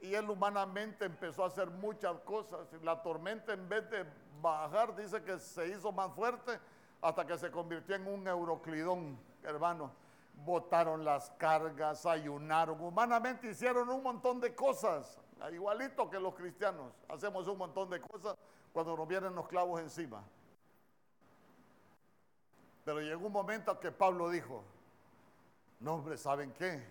y 0.00 0.14
él 0.14 0.30
humanamente 0.30 1.04
empezó 1.04 1.44
a 1.44 1.48
hacer 1.48 1.68
muchas 1.68 2.18
cosas. 2.20 2.66
La 2.82 3.02
tormenta 3.02 3.52
en 3.52 3.68
vez 3.68 3.90
de 3.90 4.06
bajar, 4.40 4.96
dice 4.96 5.22
que 5.22 5.38
se 5.38 5.68
hizo 5.68 5.92
más 5.92 6.10
fuerte 6.14 6.58
hasta 7.02 7.26
que 7.26 7.36
se 7.36 7.50
convirtió 7.50 7.94
en 7.96 8.06
un 8.06 8.26
euroclidón, 8.26 9.18
hermano 9.42 9.90
botaron 10.46 11.04
las 11.04 11.30
cargas, 11.32 12.06
ayunaron, 12.06 12.80
humanamente 12.80 13.50
hicieron 13.50 13.90
un 13.90 14.02
montón 14.02 14.40
de 14.40 14.54
cosas, 14.54 15.20
igualito 15.52 16.08
que 16.08 16.18
los 16.18 16.34
cristianos, 16.34 16.90
hacemos 17.06 17.46
un 17.48 17.58
montón 17.58 17.90
de 17.90 18.00
cosas 18.00 18.34
cuando 18.72 18.96
nos 18.96 19.06
vienen 19.06 19.34
los 19.34 19.46
clavos 19.46 19.78
encima. 19.78 20.24
Pero 22.82 23.00
llegó 23.00 23.26
un 23.26 23.32
momento 23.32 23.78
que 23.78 23.92
Pablo 23.92 24.30
dijo, 24.30 24.64
no 25.80 25.94
hombre, 25.94 26.16
¿saben 26.16 26.52
qué? 26.52 26.82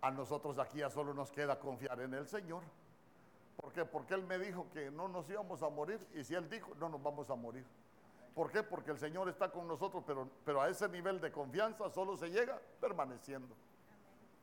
A 0.00 0.10
nosotros 0.10 0.58
aquí 0.58 0.78
ya 0.78 0.90
solo 0.90 1.12
nos 1.14 1.30
queda 1.30 1.58
confiar 1.58 2.00
en 2.00 2.14
el 2.14 2.26
Señor. 2.26 2.62
¿Por 3.56 3.72
qué? 3.72 3.84
Porque 3.84 4.14
Él 4.14 4.22
me 4.22 4.38
dijo 4.38 4.66
que 4.72 4.90
no 4.90 5.08
nos 5.08 5.28
íbamos 5.28 5.62
a 5.62 5.68
morir 5.68 5.98
y 6.14 6.22
si 6.22 6.34
Él 6.34 6.48
dijo, 6.48 6.74
no 6.76 6.88
nos 6.88 7.02
vamos 7.02 7.28
a 7.30 7.34
morir. 7.34 7.64
¿Por 8.34 8.52
qué? 8.52 8.62
Porque 8.62 8.92
el 8.92 8.98
Señor 8.98 9.28
está 9.28 9.50
con 9.50 9.66
nosotros, 9.66 10.04
pero, 10.06 10.28
pero 10.44 10.62
a 10.62 10.68
ese 10.68 10.88
nivel 10.88 11.20
de 11.20 11.32
confianza 11.32 11.90
solo 11.90 12.16
se 12.16 12.30
llega 12.30 12.60
permaneciendo. 12.80 13.54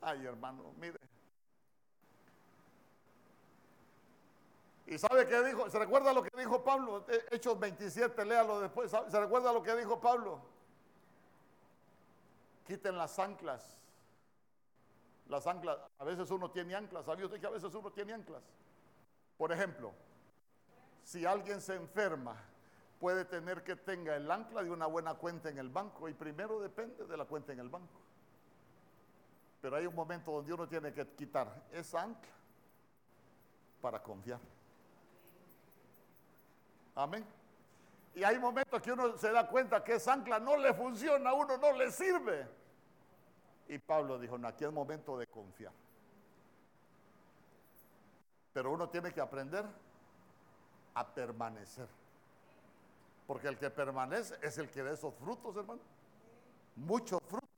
Ay, 0.02 0.26
hermano, 0.26 0.74
mire. 0.78 1.00
¿Y 4.88 4.98
sabe 4.98 5.26
qué 5.28 5.42
dijo? 5.44 5.70
¿Se 5.70 5.80
recuerda 5.80 6.14
lo 6.14 6.22
que 6.22 6.38
dijo 6.38 6.64
Pablo? 6.64 7.06
Eh, 7.08 7.26
Hechos 7.32 7.60
27, 7.60 8.24
léalo 8.26 8.60
después. 8.60 8.92
¿Se 8.92 9.20
recuerda 9.20 9.52
lo 9.52 9.64
que 9.64 9.76
dijo 9.76 10.00
Pablo? 10.00 10.42
Quiten 12.66 12.98
las 12.98 13.18
anclas. 13.20 13.78
Las 15.28 15.48
anclas, 15.48 15.78
a 15.98 16.04
veces 16.04 16.30
uno 16.32 16.52
tiene 16.52 16.76
anclas. 16.76 17.06
¿Sabía 17.06 17.26
usted 17.26 17.40
que 17.40 17.48
a 17.48 17.52
veces 17.52 17.74
uno 17.74 17.92
tiene 17.92 18.14
anclas? 18.14 18.44
Por 19.38 19.52
ejemplo, 19.52 19.94
si 21.04 21.26
alguien 21.26 21.62
se 21.62 21.76
enferma 21.76 22.36
puede 23.00 23.26
tener 23.26 23.64
que 23.64 23.76
tenga 23.76 24.16
el 24.16 24.30
ancla 24.30 24.64
de 24.64 24.72
una 24.72 24.86
buena 24.86 25.16
cuenta 25.16 25.50
en 25.50 25.58
el 25.58 25.70
banco 25.70 26.08
y 26.10 26.14
primero 26.14 26.60
depende 26.60 27.06
de 27.06 27.18
la 27.18 27.26
cuenta 27.26 27.54
en 27.54 27.60
el 27.60 27.70
banco. 27.70 28.00
Pero 29.62 29.76
hay 29.76 29.86
un 29.86 29.96
momento 29.96 30.32
donde 30.32 30.54
uno 30.54 30.68
tiene 30.68 30.94
que 30.94 31.06
quitar 31.10 31.64
esa 31.72 32.02
ancla 32.02 32.32
para 33.82 34.02
confiar. 34.02 34.40
Amén. 36.96 37.26
Y 38.16 38.24
hay 38.24 38.40
momentos 38.40 38.82
que 38.82 38.94
uno 38.94 39.18
se 39.18 39.30
da 39.30 39.46
cuenta 39.46 39.84
que 39.84 39.96
esa 39.96 40.14
ancla 40.14 40.40
no 40.40 40.56
le 40.56 40.74
funciona, 40.74 41.32
a 41.32 41.34
uno 41.34 41.58
no 41.58 41.74
le 41.74 41.92
sirve. 41.92 42.48
Y 43.68 43.78
Pablo 43.78 44.18
dijo, 44.18 44.38
no, 44.38 44.48
aquí 44.48 44.64
es 44.64 44.72
momento 44.72 45.18
de 45.18 45.28
confiar. 45.28 45.74
Pero 48.54 48.72
uno 48.72 48.88
tiene 48.88 49.12
que 49.12 49.20
aprender 49.20 49.66
a 50.94 51.06
permanecer. 51.06 51.90
Porque 53.28 53.50
el 53.50 53.58
que 53.58 53.70
permanece 53.70 54.38
es 54.42 54.58
el 54.60 54.70
que 54.70 54.82
da 54.82 54.94
esos 54.94 55.14
frutos, 55.16 55.58
hermano. 55.58 55.82
Muchos 56.78 57.20
frutos. 57.28 57.50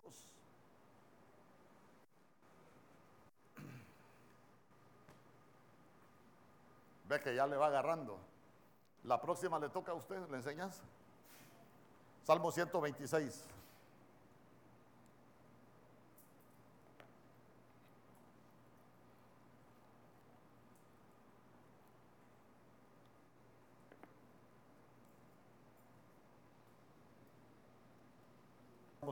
Ve 7.07 7.19
que 7.21 7.35
ya 7.35 7.45
le 7.45 7.57
va 7.57 7.67
agarrando. 7.67 8.17
La 9.03 9.19
próxima 9.19 9.57
le 9.59 9.69
toca 9.69 9.91
a 9.91 9.95
usted 9.95 10.19
la 10.29 10.37
enseñanza. 10.37 10.81
Salmo 12.23 12.51
126. 12.51 13.47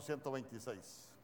126. 0.05 1.14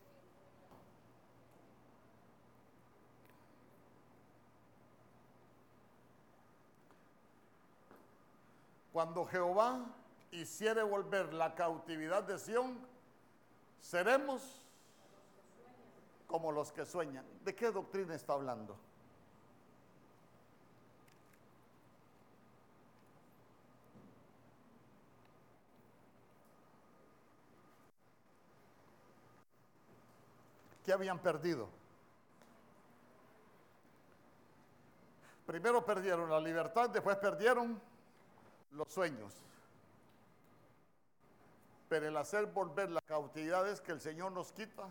Cuando 8.91 9.25
Jehová 9.25 9.85
hiciere 10.31 10.83
volver 10.83 11.33
la 11.33 11.55
cautividad 11.55 12.23
de 12.23 12.37
Sión, 12.37 12.79
seremos 13.79 14.61
como 16.27 16.51
los 16.51 16.71
que 16.71 16.85
sueñan. 16.85 17.25
¿De 17.43 17.55
qué 17.55 17.71
doctrina 17.71 18.15
está 18.15 18.33
hablando? 18.33 18.77
¿Qué 30.83 30.91
habían 30.91 31.19
perdido? 31.19 31.69
Primero 35.45 35.85
perdieron 35.85 36.29
la 36.29 36.39
libertad, 36.39 36.89
después 36.89 37.17
perdieron 37.17 37.90
los 38.71 38.87
sueños. 38.91 39.33
Pero 41.89 42.07
el 42.07 42.17
hacer 42.17 42.45
volver 42.47 42.89
la 42.89 43.01
cautividad 43.01 43.67
es 43.67 43.81
que 43.81 43.91
el 43.91 43.99
Señor 43.99 44.31
nos 44.31 44.51
quita 44.51 44.87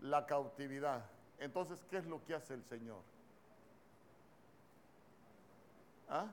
la 0.00 0.26
cautividad. 0.26 1.04
Entonces, 1.38 1.84
¿qué 1.90 1.98
es 1.98 2.06
lo 2.06 2.22
que 2.24 2.34
hace 2.34 2.54
el 2.54 2.64
Señor? 2.64 3.00
¿Ah? 6.08 6.26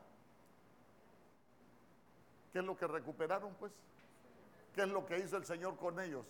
¿Qué 2.51 2.59
es 2.59 2.65
lo 2.65 2.77
que 2.77 2.87
recuperaron, 2.87 3.53
pues? 3.55 3.71
¿Qué 4.75 4.81
es 4.81 4.89
lo 4.89 5.05
que 5.05 5.19
hizo 5.19 5.37
el 5.37 5.45
Señor 5.45 5.77
con 5.77 5.99
ellos? 5.99 6.25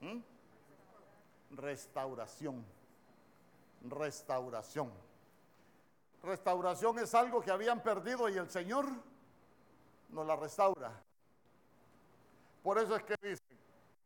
¿Mm? 0.00 0.18
Restauración. 1.56 2.64
Restauración. 3.88 4.90
Restauración 6.22 6.98
es 6.98 7.14
algo 7.14 7.40
que 7.40 7.50
habían 7.50 7.82
perdido 7.82 8.28
y 8.28 8.36
el 8.36 8.48
Señor 8.48 8.86
nos 10.10 10.26
la 10.26 10.36
restaura. 10.36 10.92
Por 12.62 12.78
eso 12.78 12.94
es 12.94 13.02
que 13.02 13.16
dice, 13.20 13.42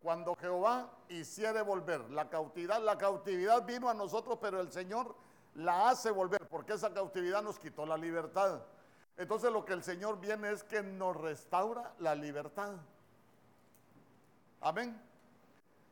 cuando 0.00 0.34
Jehová 0.36 0.90
hiciere 1.08 1.60
volver 1.60 2.08
la 2.10 2.30
cautividad, 2.30 2.80
la 2.80 2.96
cautividad 2.96 3.64
vino 3.66 3.90
a 3.90 3.94
nosotros, 3.94 4.38
pero 4.40 4.60
el 4.60 4.72
Señor 4.72 5.14
la 5.54 5.90
hace 5.90 6.10
volver, 6.10 6.46
porque 6.48 6.74
esa 6.74 6.92
cautividad 6.92 7.42
nos 7.42 7.58
quitó 7.58 7.84
la 7.84 7.96
libertad. 7.96 8.62
Entonces 9.16 9.50
lo 9.50 9.64
que 9.64 9.72
el 9.72 9.82
Señor 9.82 10.20
viene 10.20 10.50
es 10.50 10.62
que 10.62 10.82
nos 10.82 11.16
restaura 11.16 11.92
la 11.98 12.14
libertad. 12.14 12.74
Amén. 14.60 15.00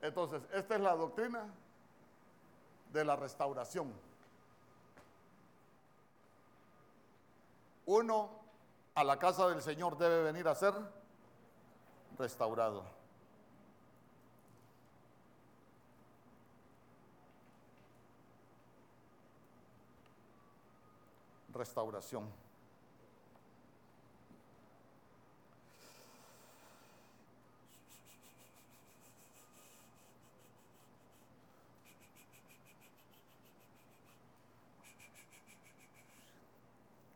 Entonces, 0.01 0.42
esta 0.52 0.74
es 0.74 0.80
la 0.80 0.94
doctrina 0.94 1.46
de 2.92 3.05
la 3.05 3.16
restauración. 3.16 3.92
Uno 7.86 8.31
a 8.94 9.05
la 9.05 9.19
casa 9.19 9.48
del 9.48 9.61
Señor 9.61 9.98
debe 9.98 10.23
venir 10.23 10.47
a 10.48 10.55
ser 10.55 10.74
restaurado. 12.19 12.85
Restauración. 21.52 22.43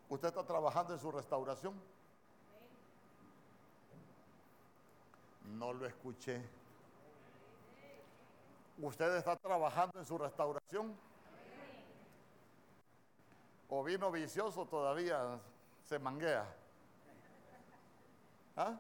¿Usted 0.09 0.28
está 0.28 0.43
trabajando 0.44 0.94
en 0.94 0.98
su 0.98 1.10
restauración? 1.10 1.74
No 5.59 5.72
lo 5.72 5.86
escuché. 5.86 6.40
¿Usted 8.80 9.16
está 9.16 9.36
trabajando 9.36 9.98
en 9.98 10.06
su 10.06 10.16
restauración? 10.16 10.97
¿O 13.68 13.85
vino 13.85 14.10
vicioso 14.10 14.64
todavía 14.64 15.39
se 15.85 15.98
manguea? 15.98 16.47
¿Ah? 18.56 18.78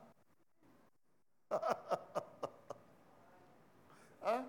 ¿Ah? 4.22 4.44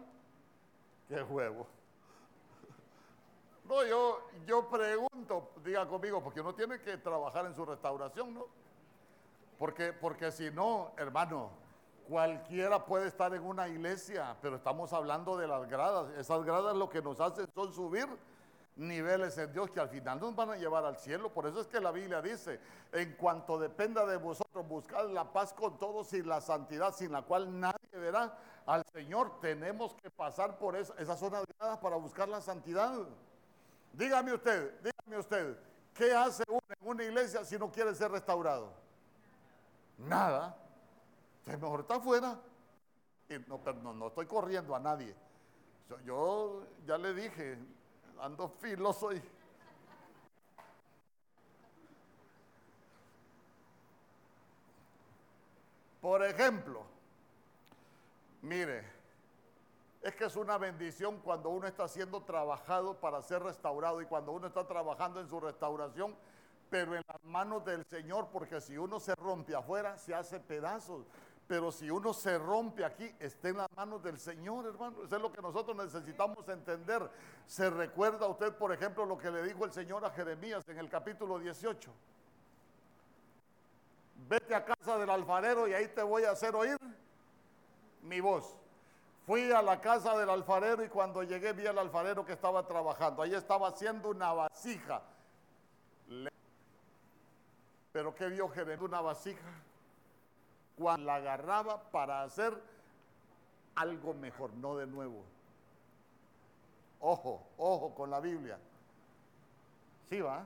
¡Qué 1.10 1.22
juego! 1.24 1.79
No, 3.70 3.86
yo, 3.86 4.20
yo 4.48 4.68
pregunto, 4.68 5.52
diga 5.64 5.88
conmigo, 5.88 6.24
porque 6.24 6.42
uno 6.42 6.56
tiene 6.56 6.82
que 6.82 6.98
trabajar 6.98 7.46
en 7.46 7.54
su 7.54 7.64
restauración, 7.64 8.34
¿no? 8.34 8.48
Porque, 9.60 9.94
porque 9.94 10.32
si 10.32 10.50
no, 10.50 10.92
hermano, 10.98 11.52
cualquiera 12.08 12.84
puede 12.84 13.08
estar 13.08 13.32
en 13.36 13.44
una 13.44 13.68
iglesia, 13.68 14.36
pero 14.42 14.56
estamos 14.56 14.92
hablando 14.92 15.38
de 15.38 15.48
las 15.48 15.70
gradas. 15.70 16.10
Esas 16.18 16.44
gradas 16.44 16.76
lo 16.76 16.90
que 16.90 17.00
nos 17.04 17.20
hacen 17.20 17.48
son 17.54 17.72
subir 17.72 18.08
niveles 18.76 19.38
en 19.38 19.54
Dios 19.54 19.70
que 19.70 19.80
al 19.80 19.90
final 19.90 20.20
nos 20.20 20.36
van 20.36 20.50
a 20.50 20.56
llevar 20.56 20.84
al 20.84 20.98
cielo. 20.98 21.32
Por 21.32 21.46
eso 21.46 21.62
es 21.62 21.68
que 21.68 21.80
la 21.80 21.92
Biblia 21.92 22.24
dice, 22.24 22.60
en 22.92 23.14
cuanto 23.18 23.60
dependa 23.60 24.04
de 24.08 24.18
vosotros, 24.18 24.68
buscad 24.68 25.12
la 25.12 25.32
paz 25.32 25.54
con 25.54 25.78
todos 25.78 26.12
y 26.14 26.24
la 26.24 26.42
santidad 26.42 26.92
sin 26.96 27.12
la 27.12 27.22
cual 27.22 27.60
nadie 27.60 27.92
verá 27.94 28.36
al 28.66 28.84
Señor. 28.92 29.40
Tenemos 29.40 29.94
que 29.94 30.10
pasar 30.10 30.58
por 30.58 30.76
esas 30.76 31.20
zonas 31.20 31.44
gradas 31.60 31.78
para 31.78 31.98
buscar 31.98 32.28
la 32.28 32.42
santidad. 32.42 33.06
Dígame 33.94 34.34
usted, 34.34 34.80
dígame 34.82 35.20
usted, 35.20 35.58
¿qué 35.94 36.14
hace 36.14 36.44
uno 36.48 36.62
en 36.70 36.88
una 36.88 37.04
iglesia 37.04 37.44
si 37.44 37.58
no 37.58 37.72
quiere 37.72 37.94
ser 37.96 38.12
restaurado? 38.12 38.74
Nada. 39.98 40.58
Entonces 41.40 41.62
mejor 41.62 41.80
está 41.82 41.96
afuera. 41.96 42.40
Y 43.30 43.38
no, 43.48 43.94
no, 43.94 44.08
estoy 44.08 44.26
corriendo 44.26 44.76
a 44.76 44.80
nadie. 44.80 45.16
Yo, 45.90 46.00
yo, 46.02 46.64
ya 46.86 46.98
le 46.98 47.14
dije, 47.14 47.58
ando 48.20 48.50
filoso 48.50 49.14
y... 49.14 49.22
Por 56.02 56.24
ejemplo, 56.24 56.86
mire, 58.42 58.99
es 60.02 60.16
que 60.16 60.26
es 60.26 60.36
una 60.36 60.58
bendición 60.58 61.20
cuando 61.20 61.50
uno 61.50 61.68
está 61.68 61.88
siendo 61.88 62.22
trabajado 62.22 63.00
para 63.00 63.22
ser 63.22 63.44
restaurado 63.44 64.02
y 64.02 64.06
cuando 64.06 64.32
uno 64.32 64.48
está 64.48 64.66
trabajando 64.66 65.20
en 65.20 65.28
su 65.28 65.40
restauración, 65.40 66.16
pero 66.70 66.96
en 66.96 67.04
las 67.06 67.24
manos 67.24 67.66
del 67.66 67.84
Señor, 67.86 68.30
porque 68.32 68.62
si 68.62 68.78
uno 68.78 69.00
se 69.00 69.14
rompe 69.16 69.56
afuera, 69.56 69.98
se 69.98 70.14
hace 70.14 70.40
pedazos. 70.40 71.06
Pero 71.48 71.72
si 71.72 71.90
uno 71.90 72.14
se 72.14 72.38
rompe 72.38 72.86
aquí, 72.86 73.12
está 73.20 73.50
en 73.50 73.58
las 73.58 73.68
manos 73.76 74.04
del 74.04 74.20
Señor, 74.20 74.68
hermano. 74.68 75.04
Eso 75.04 75.16
es 75.16 75.22
lo 75.22 75.32
que 75.32 75.42
nosotros 75.42 75.76
necesitamos 75.76 76.48
entender. 76.48 77.10
Se 77.48 77.72
recuerda 77.72 78.28
usted, 78.28 78.54
por 78.54 78.72
ejemplo, 78.72 79.04
lo 79.04 79.18
que 79.18 79.32
le 79.32 79.42
dijo 79.42 79.66
el 79.66 79.72
Señor 79.72 80.06
a 80.06 80.12
Jeremías 80.12 80.64
en 80.70 80.78
el 80.78 80.88
capítulo 80.90 81.40
18. 81.40 81.92
Vete 84.30 84.54
a 84.54 84.64
casa 84.64 85.00
del 85.00 85.10
alfarero 85.10 85.68
y 85.68 85.74
ahí 85.74 85.88
te 85.88 86.04
voy 86.04 86.24
a 86.24 86.32
hacer 86.32 86.56
oír 86.56 86.78
mi 88.04 88.20
voz. 88.20 88.60
Fui 89.30 89.52
a 89.52 89.62
la 89.62 89.80
casa 89.80 90.18
del 90.18 90.28
alfarero 90.28 90.84
y 90.84 90.90
cuando 90.90 91.22
llegué 91.22 91.54
vi 91.54 91.68
al 91.68 91.78
alfarero 91.78 92.26
que 92.26 92.34
estaba 92.34 92.66
trabajando. 92.66 93.22
Ahí 93.22 93.36
estaba 93.36 93.68
haciendo 93.68 94.10
una 94.10 94.34
vasija. 94.34 95.04
Pero 97.92 98.16
¿qué 98.16 98.28
vio 98.30 98.50
Jeremías? 98.50 98.82
Una 98.82 99.02
vasija. 99.02 99.48
Cuando 100.76 101.06
la 101.06 101.18
agarraba 101.18 101.80
para 101.92 102.24
hacer 102.24 102.60
algo 103.76 104.16
mejor, 104.16 104.52
no 104.56 104.76
de 104.78 104.88
nuevo. 104.88 105.24
Ojo, 107.00 107.46
ojo 107.60 107.94
con 107.94 108.10
la 108.10 108.20
Biblia. 108.20 108.58
Sí 110.10 110.22
va. 110.22 110.44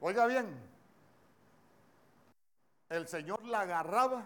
Oiga 0.00 0.24
bien, 0.24 0.69
el 2.90 3.06
Señor 3.06 3.44
la 3.44 3.60
agarraba, 3.60 4.24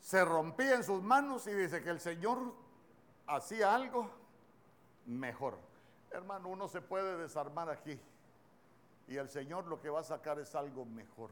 se 0.00 0.24
rompía 0.24 0.76
en 0.76 0.84
sus 0.84 1.02
manos 1.02 1.46
y 1.46 1.54
dice 1.54 1.82
que 1.82 1.90
el 1.90 1.98
Señor 1.98 2.54
hacía 3.26 3.74
algo 3.74 4.10
mejor. 5.06 5.58
Hermano, 6.10 6.50
uno 6.50 6.68
se 6.68 6.80
puede 6.80 7.16
desarmar 7.16 7.70
aquí 7.70 7.98
y 9.08 9.16
el 9.16 9.28
Señor 9.28 9.66
lo 9.66 9.80
que 9.80 9.88
va 9.88 10.00
a 10.00 10.04
sacar 10.04 10.38
es 10.38 10.54
algo 10.54 10.84
mejor 10.84 11.30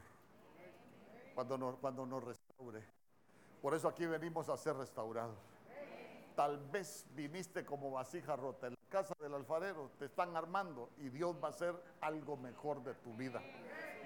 cuando 1.35 1.57
nos, 1.57 1.75
cuando 1.77 2.19
restaure. 2.19 2.83
Por 3.61 3.75
eso 3.75 3.87
aquí 3.87 4.05
venimos 4.05 4.49
a 4.49 4.57
ser 4.57 4.75
restaurados. 4.75 5.37
Tal 6.35 6.57
vez 6.69 7.05
viniste 7.11 7.63
como 7.63 7.91
vasija 7.91 8.35
rota 8.35 8.67
en 8.67 8.73
la 8.73 8.89
casa 8.89 9.15
del 9.21 9.35
alfarero, 9.35 9.91
te 9.99 10.05
están 10.05 10.35
armando 10.35 10.89
y 10.97 11.09
Dios 11.09 11.35
va 11.41 11.47
a 11.47 11.51
hacer 11.51 11.75
algo 12.01 12.35
mejor 12.35 12.83
de 12.83 12.93
tu 12.95 13.13
vida 13.13 13.41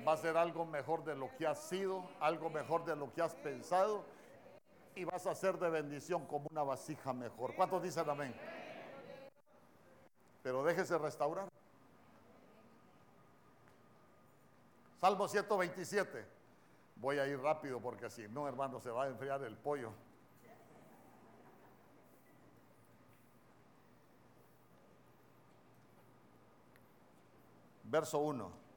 va 0.08 0.14
a 0.14 0.18
ser 0.18 0.38
algo 0.38 0.66
mejor 0.66 1.04
de 1.04 1.16
lo 1.16 1.30
que 1.38 1.48
has 1.48 1.60
sido, 1.60 2.10
algo 2.20 2.50
mejor 2.50 2.86
de 2.86 2.96
lo 2.96 3.12
que 3.14 3.22
has 3.22 3.36
pensado 3.36 4.04
y 4.96 5.04
vas 5.04 5.26
a 5.28 5.36
ser 5.36 5.58
de 5.58 5.70
bendición 5.70 6.26
como 6.26 6.48
una 6.50 6.64
vasija 6.64 7.14
mejor. 7.14 7.56
¿Cuántos 7.56 7.82
dicen 7.82 8.10
amén? 8.10 8.34
Pero 10.44 10.64
déjese 10.64 10.98
restaurar. 10.98 11.48
Salmo 15.00 15.28
127. 15.28 16.26
Voy 16.96 17.18
a 17.18 17.28
ir 17.28 17.40
rápido 17.40 17.80
porque 17.80 18.10
si 18.10 18.28
no, 18.28 18.48
hermano, 18.48 18.80
se 18.82 18.90
va 18.90 19.06
a 19.06 19.08
enfriar 19.08 19.42
el 19.44 19.56
pollo. 19.56 19.94
Verso 27.84 28.20
1. 28.20 28.69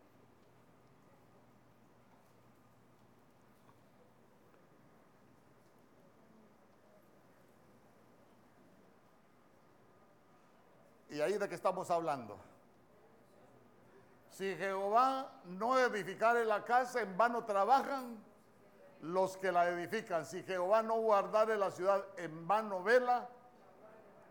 ¿Y 11.12 11.20
ahí 11.20 11.36
de 11.36 11.46
qué 11.46 11.54
estamos 11.54 11.90
hablando? 11.90 12.38
Si 14.30 14.56
Jehová 14.56 15.30
no 15.44 15.78
edificare 15.78 16.42
la 16.46 16.64
casa, 16.64 17.02
en 17.02 17.18
vano 17.18 17.44
trabajan 17.44 18.16
los 19.02 19.36
que 19.36 19.52
la 19.52 19.68
edifican. 19.68 20.24
Si 20.24 20.42
Jehová 20.42 20.82
no 20.82 20.94
guardare 20.94 21.58
la 21.58 21.70
ciudad, 21.70 22.02
en 22.16 22.48
vano 22.48 22.82
vela 22.82 23.28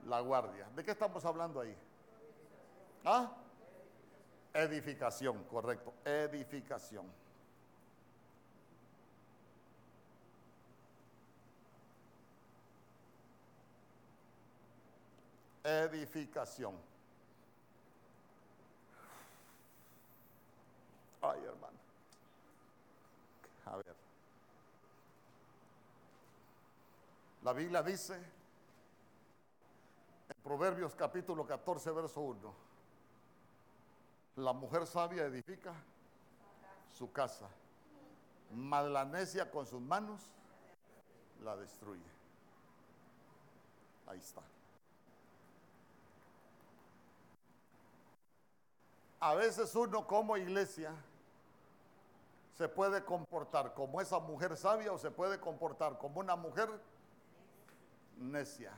la 0.07 0.21
guardia. 0.21 0.67
¿De 0.75 0.83
qué 0.83 0.89
estamos 0.89 1.23
hablando 1.23 1.59
ahí? 1.59 1.77
¿Ah? 3.05 3.31
Edificación, 4.51 5.43
correcto. 5.43 5.93
Edificación. 6.03 7.05
Edificación. 15.63 16.75
Ay, 21.21 21.43
hermano. 21.43 21.77
A 23.65 23.75
ver. 23.77 23.95
La 27.43 27.53
Biblia 27.53 27.81
dice 27.81 28.15
en 30.29 30.41
Proverbios 30.43 30.95
capítulo 30.95 31.45
14, 31.45 31.91
verso 31.91 32.21
1. 32.21 32.55
La 34.37 34.53
mujer 34.53 34.87
sabia 34.87 35.25
edifica 35.25 35.73
su 36.97 37.11
casa, 37.11 37.49
mas 38.53 38.85
necia 39.07 39.49
con 39.49 39.65
sus 39.65 39.81
manos 39.81 40.21
la 41.43 41.55
destruye. 41.57 42.01
Ahí 44.07 44.19
está. 44.19 44.41
A 49.21 49.35
veces 49.35 49.75
uno 49.75 50.07
como 50.07 50.35
iglesia 50.35 50.91
se 52.57 52.67
puede 52.67 53.05
comportar 53.05 53.73
como 53.75 54.01
esa 54.01 54.17
mujer 54.17 54.57
sabia 54.57 54.91
o 54.91 54.97
se 54.97 55.11
puede 55.11 55.39
comportar 55.39 55.99
como 55.99 56.19
una 56.19 56.35
mujer 56.35 56.69
necia. 58.17 58.73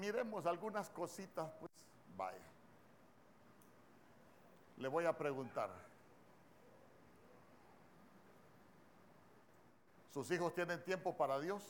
Miremos 0.00 0.46
algunas 0.46 0.90
cositas, 0.90 1.48
pues 1.60 1.70
vaya. 2.16 2.44
Le 4.78 4.88
voy 4.88 5.06
a 5.06 5.16
preguntar. 5.16 5.70
¿Sus 10.12 10.28
hijos 10.32 10.52
tienen 10.54 10.84
tiempo 10.84 11.16
para 11.16 11.38
Dios? 11.38 11.62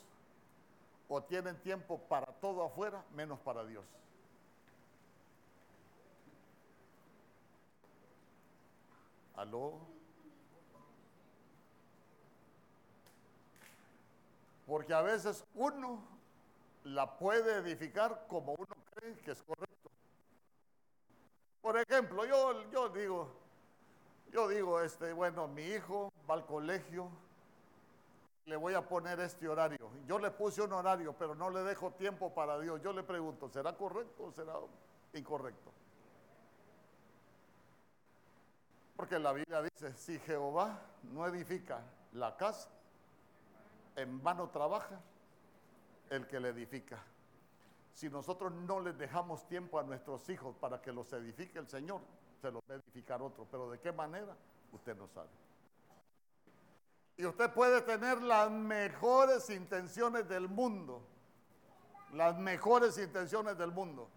¿O 1.07 1.21
tienen 1.21 1.61
tiempo 1.61 1.99
para 2.09 2.25
todo 2.25 2.63
afuera 2.63 3.03
menos 3.13 3.39
para 3.39 3.63
Dios? 3.65 3.85
¿Aló? 9.39 9.79
Porque 14.67 14.93
a 14.93 15.01
veces 15.01 15.45
uno 15.53 16.03
la 16.83 17.17
puede 17.17 17.59
edificar 17.59 18.25
como 18.27 18.53
uno 18.55 18.75
cree 18.93 19.15
que 19.19 19.31
es 19.31 19.41
correcto. 19.41 19.89
Por 21.61 21.77
ejemplo, 21.77 22.25
yo, 22.25 22.69
yo 22.69 22.89
digo, 22.89 23.31
yo 24.29 24.49
digo, 24.49 24.81
este, 24.81 25.13
bueno, 25.13 25.47
mi 25.47 25.63
hijo 25.63 26.11
va 26.29 26.33
al 26.33 26.45
colegio, 26.45 27.09
le 28.45 28.57
voy 28.57 28.73
a 28.73 28.85
poner 28.85 29.21
este 29.21 29.47
horario. 29.47 29.89
Yo 30.05 30.19
le 30.19 30.31
puse 30.31 30.61
un 30.61 30.73
horario, 30.73 31.15
pero 31.17 31.33
no 31.33 31.49
le 31.49 31.63
dejo 31.63 31.91
tiempo 31.91 32.33
para 32.33 32.59
Dios. 32.59 32.81
Yo 32.81 32.91
le 32.91 33.03
pregunto, 33.03 33.47
¿será 33.47 33.71
correcto 33.77 34.25
o 34.25 34.31
será 34.33 34.55
incorrecto? 35.13 35.71
Porque 38.99 39.17
la 39.17 39.31
Biblia 39.31 39.61
dice, 39.61 39.93
si 39.93 40.19
Jehová 40.19 40.77
no 41.03 41.25
edifica 41.25 41.79
la 42.11 42.35
casa, 42.35 42.67
en 43.95 44.21
vano 44.21 44.49
trabaja 44.49 44.99
el 46.09 46.27
que 46.27 46.37
le 46.37 46.49
edifica. 46.49 47.01
Si 47.93 48.09
nosotros 48.09 48.51
no 48.51 48.81
les 48.81 48.97
dejamos 48.97 49.47
tiempo 49.47 49.79
a 49.79 49.83
nuestros 49.83 50.27
hijos 50.29 50.53
para 50.57 50.81
que 50.81 50.91
los 50.91 51.13
edifique 51.13 51.59
el 51.59 51.69
Señor, 51.69 52.01
se 52.41 52.51
los 52.51 52.61
va 52.69 52.73
a 52.73 52.77
edificar 52.77 53.21
otro. 53.21 53.47
Pero 53.49 53.71
¿de 53.71 53.79
qué 53.79 53.93
manera? 53.93 54.35
Usted 54.73 54.97
no 54.97 55.07
sabe. 55.07 55.29
Y 57.15 57.25
usted 57.25 57.53
puede 57.53 57.81
tener 57.83 58.21
las 58.21 58.51
mejores 58.51 59.49
intenciones 59.49 60.27
del 60.27 60.49
mundo, 60.49 61.01
las 62.11 62.37
mejores 62.37 62.97
intenciones 62.97 63.57
del 63.57 63.71
mundo, 63.71 64.09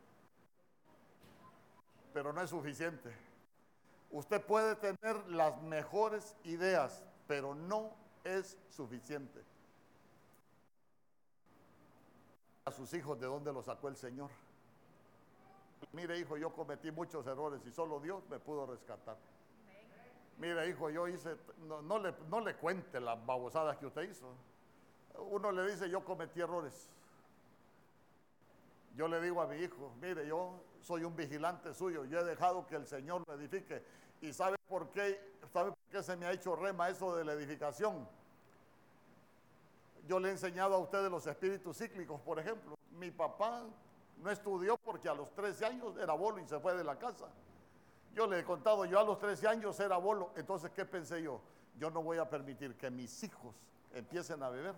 pero 2.12 2.32
no 2.32 2.42
es 2.42 2.50
suficiente. 2.50 3.31
Usted 4.12 4.44
puede 4.44 4.76
tener 4.76 5.26
las 5.30 5.60
mejores 5.62 6.36
ideas, 6.44 7.02
pero 7.26 7.54
no 7.54 7.90
es 8.24 8.58
suficiente. 8.68 9.42
A 12.66 12.70
sus 12.70 12.92
hijos, 12.92 13.18
¿de 13.18 13.26
dónde 13.26 13.52
los 13.52 13.64
sacó 13.64 13.88
el 13.88 13.96
Señor? 13.96 14.30
Mire, 15.92 16.18
hijo, 16.18 16.36
yo 16.36 16.52
cometí 16.52 16.90
muchos 16.92 17.26
errores 17.26 17.62
y 17.66 17.72
solo 17.72 18.00
Dios 18.00 18.22
me 18.28 18.38
pudo 18.38 18.66
rescatar. 18.66 19.16
Mire, 20.38 20.68
hijo, 20.68 20.90
yo 20.90 21.08
hice, 21.08 21.36
no, 21.66 21.98
le, 21.98 22.14
no 22.28 22.40
le 22.40 22.54
cuente 22.56 23.00
las 23.00 23.24
babosadas 23.24 23.78
que 23.78 23.86
usted 23.86 24.02
hizo. 24.10 24.28
Uno 25.30 25.50
le 25.52 25.70
dice, 25.70 25.88
yo 25.88 26.04
cometí 26.04 26.40
errores. 26.40 26.88
Yo 28.94 29.08
le 29.08 29.22
digo 29.22 29.40
a 29.40 29.46
mi 29.46 29.56
hijo, 29.56 29.90
mire, 30.00 30.26
yo 30.26 30.60
soy 30.82 31.04
un 31.04 31.16
vigilante 31.16 31.72
suyo, 31.72 32.04
yo 32.04 32.20
he 32.20 32.24
dejado 32.24 32.66
que 32.66 32.76
el 32.76 32.86
Señor 32.86 33.22
lo 33.26 33.34
edifique 33.34 33.82
¿Y 34.22 34.32
sabe 34.32 34.56
por 34.68 34.88
qué? 34.90 35.20
¿Sabe 35.52 35.70
por 35.70 35.84
qué 35.90 36.02
se 36.02 36.16
me 36.16 36.26
ha 36.26 36.32
hecho 36.32 36.54
rema 36.54 36.88
eso 36.88 37.14
de 37.16 37.24
la 37.24 37.32
edificación? 37.32 38.08
Yo 40.06 40.20
le 40.20 40.28
he 40.28 40.30
enseñado 40.32 40.76
a 40.76 40.78
ustedes 40.78 41.10
los 41.10 41.26
espíritus 41.26 41.76
cíclicos, 41.76 42.20
por 42.20 42.38
ejemplo. 42.38 42.76
Mi 42.92 43.10
papá 43.10 43.64
no 44.18 44.30
estudió 44.30 44.76
porque 44.78 45.08
a 45.08 45.14
los 45.14 45.34
13 45.34 45.66
años 45.66 45.96
era 45.96 46.14
bolo 46.14 46.38
y 46.38 46.46
se 46.46 46.60
fue 46.60 46.76
de 46.76 46.84
la 46.84 46.96
casa. 46.96 47.26
Yo 48.14 48.28
le 48.28 48.38
he 48.38 48.44
contado, 48.44 48.84
yo 48.84 49.00
a 49.00 49.04
los 49.04 49.18
13 49.18 49.48
años 49.48 49.78
era 49.80 49.96
bolo. 49.96 50.30
Entonces, 50.36 50.70
¿qué 50.70 50.84
pensé 50.84 51.20
yo? 51.20 51.40
Yo 51.76 51.90
no 51.90 52.00
voy 52.00 52.18
a 52.18 52.30
permitir 52.30 52.76
que 52.76 52.90
mis 52.90 53.24
hijos 53.24 53.56
empiecen 53.92 54.40
a 54.44 54.50
beber 54.50 54.76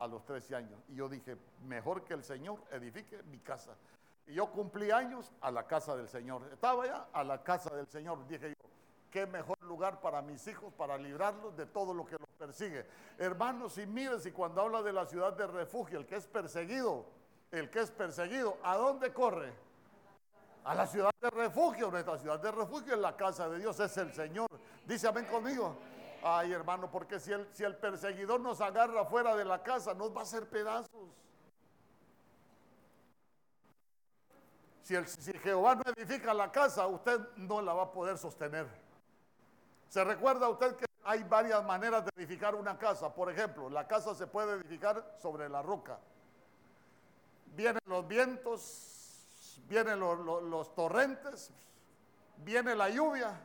a 0.00 0.06
los 0.08 0.24
13 0.24 0.56
años. 0.56 0.80
Y 0.88 0.96
yo 0.96 1.08
dije, 1.08 1.36
mejor 1.64 2.02
que 2.02 2.14
el 2.14 2.24
Señor 2.24 2.60
edifique 2.72 3.22
mi 3.24 3.38
casa. 3.38 3.76
Y 4.28 4.34
yo 4.34 4.50
cumplí 4.50 4.90
años 4.90 5.32
a 5.40 5.50
la 5.50 5.66
casa 5.66 5.96
del 5.96 6.06
Señor. 6.06 6.42
Estaba 6.52 6.86
ya 6.86 7.08
a 7.12 7.24
la 7.24 7.42
casa 7.42 7.74
del 7.74 7.86
Señor. 7.88 8.26
Dije 8.28 8.50
yo, 8.50 8.68
qué 9.10 9.26
mejor 9.26 9.56
lugar 9.62 10.00
para 10.02 10.20
mis 10.20 10.46
hijos, 10.46 10.72
para 10.74 10.98
librarlos 10.98 11.56
de 11.56 11.64
todo 11.64 11.94
lo 11.94 12.04
que 12.04 12.16
los 12.18 12.28
persigue. 12.38 12.86
Hermanos, 13.16 13.78
y 13.78 13.86
miren, 13.86 14.20
si 14.20 14.30
cuando 14.30 14.60
habla 14.60 14.82
de 14.82 14.92
la 14.92 15.06
ciudad 15.06 15.32
de 15.32 15.46
refugio, 15.46 15.98
el 15.98 16.06
que 16.06 16.16
es 16.16 16.26
perseguido, 16.26 17.06
el 17.50 17.70
que 17.70 17.80
es 17.80 17.90
perseguido, 17.90 18.58
¿a 18.62 18.76
dónde 18.76 19.14
corre? 19.14 19.50
A 20.64 20.74
la 20.74 20.86
ciudad 20.86 21.10
de 21.22 21.30
refugio. 21.30 21.90
Nuestra 21.90 22.18
ciudad 22.18 22.38
de 22.38 22.52
refugio 22.52 22.92
es 22.92 23.00
la 23.00 23.16
casa 23.16 23.48
de 23.48 23.58
Dios, 23.58 23.80
es 23.80 23.96
el 23.96 24.12
Señor. 24.12 24.48
Dice 24.84 25.08
amén 25.08 25.24
conmigo. 25.24 25.74
Ay, 26.22 26.52
hermano, 26.52 26.90
porque 26.90 27.18
si 27.18 27.32
el, 27.32 27.48
si 27.54 27.64
el 27.64 27.76
perseguidor 27.76 28.40
nos 28.40 28.60
agarra 28.60 29.06
fuera 29.06 29.34
de 29.34 29.46
la 29.46 29.62
casa, 29.62 29.94
nos 29.94 30.14
va 30.14 30.20
a 30.20 30.24
hacer 30.24 30.46
pedazos. 30.50 31.08
Si, 34.88 35.32
Jehová 35.40 35.74
no 35.74 35.82
edifica 35.94 36.32
la 36.32 36.50
casa, 36.50 36.86
usted 36.86 37.20
no 37.36 37.60
la 37.60 37.74
va 37.74 37.82
a 37.82 37.92
poder 37.92 38.16
sostener. 38.16 38.66
¿Se 39.90 40.02
recuerda 40.02 40.48
usted 40.48 40.76
que 40.76 40.86
hay 41.04 41.22
varias 41.24 41.62
maneras 41.62 42.06
de 42.06 42.10
edificar 42.16 42.54
una 42.54 42.78
casa? 42.78 43.12
Por 43.12 43.30
ejemplo, 43.30 43.68
la 43.68 43.86
casa 43.86 44.14
se 44.14 44.26
puede 44.26 44.54
edificar 44.54 45.14
sobre 45.20 45.46
la 45.50 45.60
roca. 45.60 45.98
Vienen 47.54 47.82
los 47.84 48.08
vientos, 48.08 49.60
vienen 49.68 50.00
los 50.00 50.74
torrentes, 50.74 51.50
viene 52.38 52.74
la 52.74 52.88
lluvia, 52.88 53.38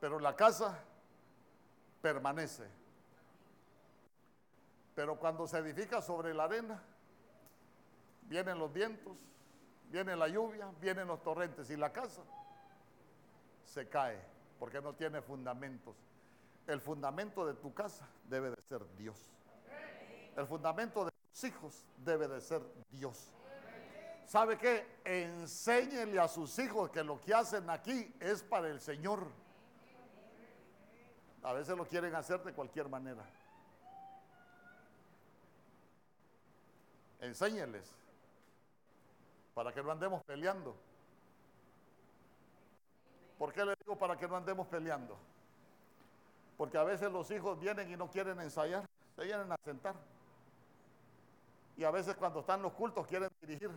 pero 0.00 0.18
la 0.18 0.34
casa 0.34 0.76
permanece. 2.02 2.68
Pero 4.96 5.20
cuando 5.20 5.46
se 5.46 5.58
edifica 5.58 6.02
sobre 6.02 6.34
la 6.34 6.44
arena, 6.44 6.82
vienen 8.22 8.58
los 8.58 8.72
vientos, 8.72 9.18
viene 9.90 10.16
la 10.16 10.28
lluvia, 10.28 10.70
vienen 10.80 11.08
los 11.08 11.22
torrentes 11.22 11.70
y 11.70 11.76
la 11.76 11.92
casa 11.92 12.22
se 13.64 13.88
cae 13.88 14.18
porque 14.58 14.80
no 14.80 14.94
tiene 14.94 15.20
fundamentos. 15.22 15.96
El 16.66 16.80
fundamento 16.80 17.46
de 17.46 17.54
tu 17.54 17.72
casa 17.72 18.06
debe 18.24 18.50
de 18.50 18.62
ser 18.62 18.84
Dios. 18.96 19.16
El 20.36 20.46
fundamento 20.46 21.04
de 21.04 21.10
tus 21.10 21.44
hijos 21.44 21.84
debe 22.04 22.28
de 22.28 22.40
ser 22.40 22.62
Dios. 22.90 23.30
¿Sabe 24.26 24.58
qué? 24.58 24.86
Enséñele 25.04 26.20
a 26.20 26.28
sus 26.28 26.58
hijos 26.58 26.90
que 26.90 27.02
lo 27.02 27.18
que 27.20 27.32
hacen 27.32 27.70
aquí 27.70 28.14
es 28.20 28.42
para 28.42 28.68
el 28.68 28.80
Señor. 28.80 29.26
A 31.42 31.54
veces 31.54 31.76
lo 31.76 31.86
quieren 31.86 32.14
hacer 32.14 32.42
de 32.42 32.52
cualquier 32.52 32.88
manera. 32.88 33.24
Enséñeles 37.20 37.90
para 39.58 39.72
que 39.72 39.82
no 39.82 39.90
andemos 39.90 40.22
peleando. 40.22 40.72
¿Por 43.36 43.52
qué 43.52 43.64
le 43.64 43.74
digo 43.74 43.98
para 43.98 44.16
que 44.16 44.28
no 44.28 44.36
andemos 44.36 44.68
peleando? 44.68 45.18
Porque 46.56 46.78
a 46.78 46.84
veces 46.84 47.10
los 47.10 47.28
hijos 47.32 47.58
vienen 47.58 47.90
y 47.90 47.96
no 47.96 48.08
quieren 48.08 48.40
ensayar, 48.40 48.88
se 49.16 49.24
vienen 49.24 49.50
a 49.50 49.56
sentar. 49.64 49.96
Y 51.76 51.82
a 51.82 51.90
veces 51.90 52.14
cuando 52.14 52.38
están 52.38 52.62
los 52.62 52.72
cultos 52.72 53.04
quieren 53.08 53.30
dirigir. 53.40 53.72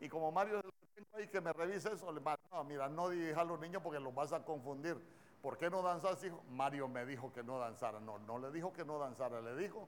Y 0.00 0.08
como 0.08 0.32
Mario 0.32 0.60
tengo 0.60 1.08
ahí 1.14 1.28
que 1.28 1.40
me 1.40 1.52
revise 1.52 1.92
eso, 1.92 2.10
le 2.10 2.20
no, 2.50 2.64
mira, 2.64 2.88
no 2.88 3.08
dirija 3.10 3.42
a 3.42 3.44
los 3.44 3.60
niños 3.60 3.80
porque 3.80 4.00
los 4.00 4.12
vas 4.12 4.32
a 4.32 4.44
confundir. 4.44 5.00
¿Por 5.40 5.56
qué 5.56 5.70
no 5.70 5.82
danzas, 5.82 6.24
hijo? 6.24 6.42
Mario 6.50 6.88
me 6.88 7.06
dijo 7.06 7.32
que 7.32 7.44
no 7.44 7.60
danzara. 7.60 8.00
No, 8.00 8.18
no 8.18 8.40
le 8.40 8.50
dijo 8.50 8.72
que 8.72 8.84
no 8.84 8.98
danzara, 8.98 9.40
le 9.40 9.54
dijo 9.54 9.86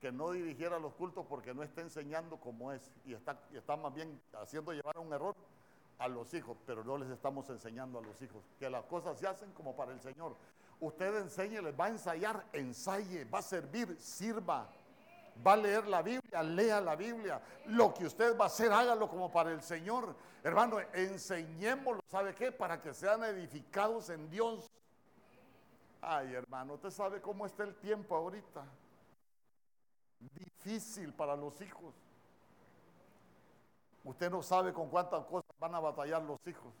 que 0.00 0.12
no 0.12 0.32
dirigiera 0.32 0.78
los 0.78 0.94
cultos 0.94 1.26
porque 1.28 1.54
no 1.54 1.62
está 1.62 1.80
enseñando 1.80 2.36
como 2.36 2.72
es 2.72 2.92
y 3.04 3.14
está, 3.14 3.38
está 3.52 3.76
más 3.76 3.94
bien 3.94 4.20
haciendo 4.34 4.72
llevar 4.72 4.98
un 4.98 5.12
error 5.12 5.34
a 5.98 6.08
los 6.08 6.32
hijos, 6.34 6.58
pero 6.66 6.84
no 6.84 6.98
les 6.98 7.08
estamos 7.08 7.48
enseñando 7.48 7.98
a 7.98 8.02
los 8.02 8.20
hijos 8.20 8.44
que 8.58 8.68
las 8.68 8.84
cosas 8.84 9.18
se 9.18 9.26
hacen 9.26 9.50
como 9.52 9.74
para 9.74 9.92
el 9.92 10.00
Señor. 10.00 10.36
Usted 10.80 11.16
enseñe, 11.22 11.62
les 11.62 11.78
va 11.78 11.86
a 11.86 11.88
ensayar, 11.88 12.44
ensaye, 12.52 13.24
va 13.24 13.38
a 13.38 13.42
servir, 13.42 13.96
sirva, 13.98 14.68
va 15.44 15.52
a 15.54 15.56
leer 15.56 15.86
la 15.86 16.02
Biblia, 16.02 16.42
lea 16.42 16.80
la 16.82 16.96
Biblia. 16.96 17.40
Lo 17.68 17.94
que 17.94 18.04
usted 18.04 18.36
va 18.38 18.44
a 18.44 18.48
hacer, 18.48 18.70
hágalo 18.70 19.08
como 19.08 19.32
para 19.32 19.52
el 19.52 19.62
Señor. 19.62 20.14
Hermano, 20.44 20.78
enseñémoslo, 20.92 22.02
¿sabe 22.08 22.34
qué? 22.34 22.52
Para 22.52 22.82
que 22.82 22.92
sean 22.92 23.24
edificados 23.24 24.10
en 24.10 24.28
Dios. 24.28 24.70
Ay, 26.02 26.34
hermano, 26.34 26.74
usted 26.74 26.90
sabe 26.90 27.22
cómo 27.22 27.46
está 27.46 27.64
el 27.64 27.74
tiempo 27.76 28.14
ahorita 28.14 28.66
difícil 30.64 31.12
para 31.12 31.36
los 31.36 31.60
hijos. 31.60 31.94
Usted 34.04 34.30
no 34.30 34.42
sabe 34.42 34.72
con 34.72 34.88
cuántas 34.88 35.24
cosas 35.24 35.50
van 35.58 35.74
a 35.74 35.80
batallar 35.80 36.22
los 36.22 36.38
hijos. 36.46 36.72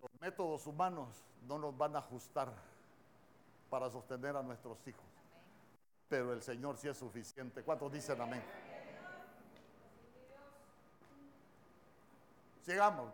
Los 0.00 0.10
métodos 0.20 0.66
humanos 0.66 1.22
no 1.46 1.58
nos 1.58 1.76
van 1.76 1.94
a 1.94 2.00
ajustar 2.00 2.52
para 3.68 3.90
sostener 3.90 4.36
a 4.36 4.42
nuestros 4.42 4.78
hijos. 4.88 5.04
Pero 6.08 6.32
el 6.32 6.42
Señor 6.42 6.76
sí 6.76 6.88
es 6.88 6.96
suficiente. 6.96 7.62
¿Cuántos 7.62 7.92
dicen 7.92 8.20
amén? 8.20 8.42
Sigamos. 12.62 13.12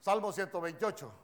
Salmo 0.00 0.32
128. 0.32 1.23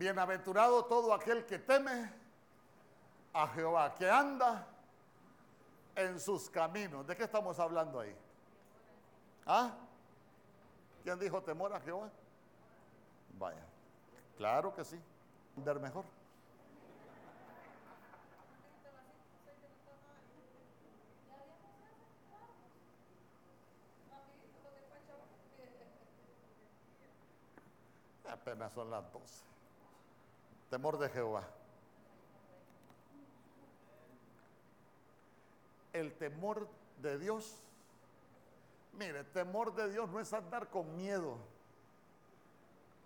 Bienaventurado 0.00 0.86
todo 0.86 1.12
aquel 1.12 1.44
que 1.44 1.58
teme 1.58 2.10
a 3.34 3.46
Jehová, 3.48 3.94
que 3.94 4.08
anda 4.08 4.66
en 5.94 6.18
sus 6.18 6.48
caminos. 6.48 7.06
¿De 7.06 7.14
qué 7.14 7.24
estamos 7.24 7.58
hablando 7.58 8.00
ahí? 8.00 8.16
¿Ah? 9.44 9.72
¿Quién 11.02 11.18
dijo 11.18 11.42
temor 11.42 11.74
a 11.74 11.80
Jehová? 11.80 12.08
Vaya, 13.38 13.62
claro 14.38 14.74
que 14.74 14.86
sí, 14.86 14.98
ver 15.56 15.78
mejor. 15.78 16.06
Apenas 28.26 28.72
son 28.72 28.90
las 28.90 29.12
12. 29.12 29.50
Temor 30.70 30.98
de 30.98 31.08
Jehová. 31.08 31.42
El 35.92 36.12
temor 36.16 36.68
de 37.02 37.18
Dios. 37.18 37.60
Mire, 38.92 39.24
temor 39.24 39.74
de 39.74 39.90
Dios 39.90 40.08
no 40.10 40.20
es 40.20 40.32
andar 40.32 40.68
con 40.68 40.96
miedo. 40.96 41.36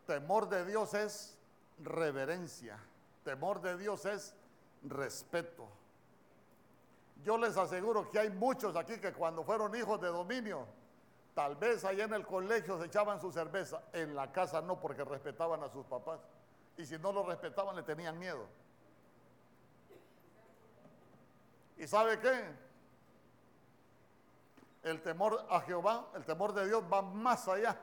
Temor 0.07 0.51
de 0.51 0.67
Dios 0.67 0.93
es 0.93 1.39
reverencia. 1.83 2.79
Temor 3.25 3.63
de 3.63 3.79
Dios 3.79 4.05
es 4.05 4.35
respeto. 4.83 5.67
Yo 7.25 7.39
les 7.39 7.57
aseguro 7.57 8.11
que 8.11 8.19
hay 8.19 8.29
muchos 8.29 8.77
aquí 8.77 8.99
que 8.99 9.15
cuando 9.15 9.43
fueron 9.43 9.75
hijos 9.75 9.99
de 10.03 10.09
dominio, 10.09 10.67
tal 11.35 11.57
vez 11.57 11.83
allá 11.87 12.05
en 12.05 12.13
el 12.13 12.27
colegio 12.27 12.79
se 12.79 12.87
echaban 12.87 13.19
su 13.19 13.33
cerveza, 13.33 13.83
en 13.95 14.15
la 14.15 14.31
casa 14.31 14.61
no 14.61 14.79
porque 14.79 15.05
respetaban 15.05 15.63
a 15.63 15.71
sus 15.71 15.87
papás. 15.87 16.21
Y 16.77 16.87
si 16.87 16.99
no 16.99 17.13
lo 17.13 17.25
respetaban, 17.25 17.77
le 17.77 17.83
tenían 17.83 18.19
miedo. 18.19 18.47
¿Y 21.77 21.87
sabe 21.87 22.19
qué? 22.21 22.45
El 24.83 25.01
temor 25.03 25.47
a 25.49 25.61
Jehová, 25.61 26.11
el 26.15 26.25
temor 26.25 26.53
de 26.53 26.67
Dios 26.67 26.85
va 26.93 27.03
más 27.03 27.49
allá. 27.49 27.79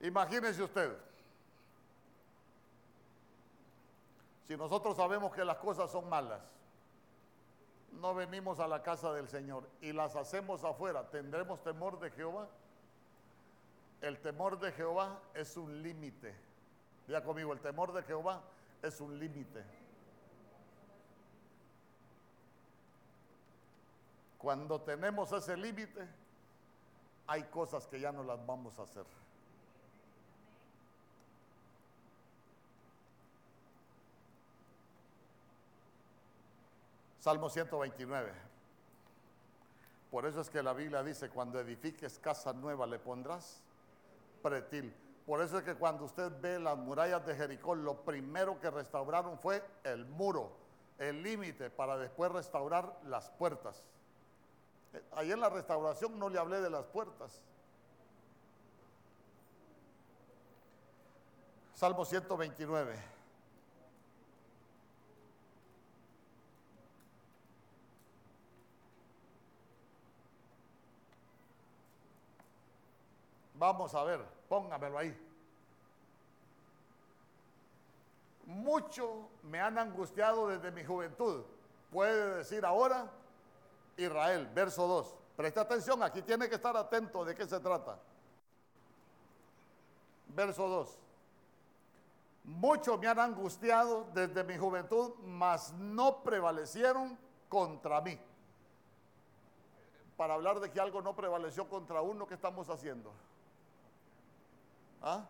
Imagínense 0.00 0.62
usted. 0.62 0.96
Si 4.46 4.56
nosotros 4.56 4.96
sabemos 4.96 5.34
que 5.34 5.44
las 5.44 5.56
cosas 5.56 5.90
son 5.90 6.08
malas, 6.08 6.40
no 7.92 8.14
venimos 8.14 8.60
a 8.60 8.68
la 8.68 8.82
casa 8.82 9.12
del 9.12 9.28
Señor 9.28 9.68
y 9.80 9.92
las 9.92 10.16
hacemos 10.16 10.64
afuera, 10.64 11.08
¿tendremos 11.10 11.62
temor 11.62 11.98
de 11.98 12.10
Jehová? 12.10 12.48
El 14.00 14.20
temor 14.20 14.58
de 14.58 14.72
Jehová 14.72 15.20
es 15.32 15.56
un 15.56 15.82
límite. 15.82 16.34
Diga 17.06 17.22
conmigo, 17.22 17.52
el 17.52 17.60
temor 17.60 17.92
de 17.92 18.02
Jehová 18.02 18.42
es 18.82 19.00
un 19.00 19.18
límite. 19.18 19.62
Cuando 24.38 24.80
tenemos 24.80 25.32
ese 25.32 25.56
límite, 25.56 26.06
hay 27.26 27.44
cosas 27.44 27.86
que 27.86 27.98
ya 27.98 28.12
no 28.12 28.22
las 28.22 28.44
vamos 28.46 28.78
a 28.78 28.82
hacer. 28.82 29.04
Salmo 37.20 37.48
129. 37.48 38.32
Por 40.10 40.26
eso 40.26 40.42
es 40.42 40.50
que 40.50 40.62
la 40.62 40.74
Biblia 40.74 41.02
dice, 41.02 41.30
cuando 41.30 41.58
edifiques 41.58 42.18
casa 42.18 42.52
nueva 42.52 42.86
le 42.86 42.98
pondrás 42.98 43.62
pretil. 44.42 44.94
Por 45.26 45.40
eso 45.40 45.58
es 45.58 45.64
que 45.64 45.74
cuando 45.74 46.04
usted 46.04 46.30
ve 46.40 46.58
las 46.58 46.76
murallas 46.76 47.24
de 47.24 47.34
Jericó, 47.34 47.74
lo 47.74 48.02
primero 48.04 48.60
que 48.60 48.70
restauraron 48.70 49.38
fue 49.38 49.62
el 49.82 50.04
muro, 50.04 50.52
el 50.98 51.22
límite, 51.22 51.70
para 51.70 51.96
después 51.96 52.30
restaurar 52.30 53.00
las 53.04 53.30
puertas. 53.30 53.82
Eh, 54.92 55.02
ahí 55.12 55.32
en 55.32 55.40
la 55.40 55.48
restauración 55.48 56.18
no 56.18 56.28
le 56.28 56.38
hablé 56.38 56.60
de 56.60 56.68
las 56.68 56.84
puertas. 56.84 57.40
Salmo 61.74 62.04
129. 62.04 63.14
Vamos 73.54 73.94
a 73.94 74.04
ver. 74.04 74.20
Póngamelo 74.54 74.98
ahí. 74.98 75.12
Mucho 78.46 79.28
me 79.42 79.60
han 79.60 79.76
angustiado 79.76 80.46
desde 80.46 80.70
mi 80.70 80.84
juventud. 80.84 81.42
Puede 81.90 82.36
decir 82.36 82.64
ahora 82.64 83.10
Israel, 83.96 84.48
verso 84.54 84.86
2. 84.86 85.16
Presta 85.34 85.62
atención, 85.62 86.00
aquí 86.04 86.22
tiene 86.22 86.48
que 86.48 86.54
estar 86.54 86.76
atento 86.76 87.24
de 87.24 87.34
qué 87.34 87.48
se 87.48 87.58
trata. 87.58 87.98
Verso 90.28 90.68
2. 90.68 90.98
Mucho 92.44 92.96
me 92.96 93.08
han 93.08 93.18
angustiado 93.18 94.06
desde 94.14 94.44
mi 94.44 94.56
juventud, 94.56 95.14
mas 95.24 95.72
no 95.72 96.22
prevalecieron 96.22 97.18
contra 97.48 98.00
mí. 98.00 98.16
Para 100.16 100.34
hablar 100.34 100.60
de 100.60 100.70
que 100.70 100.78
algo 100.78 101.02
no 101.02 101.16
prevaleció 101.16 101.68
contra 101.68 102.02
uno, 102.02 102.24
¿qué 102.28 102.34
estamos 102.34 102.70
haciendo? 102.70 103.12
¿Ah? 105.06 105.22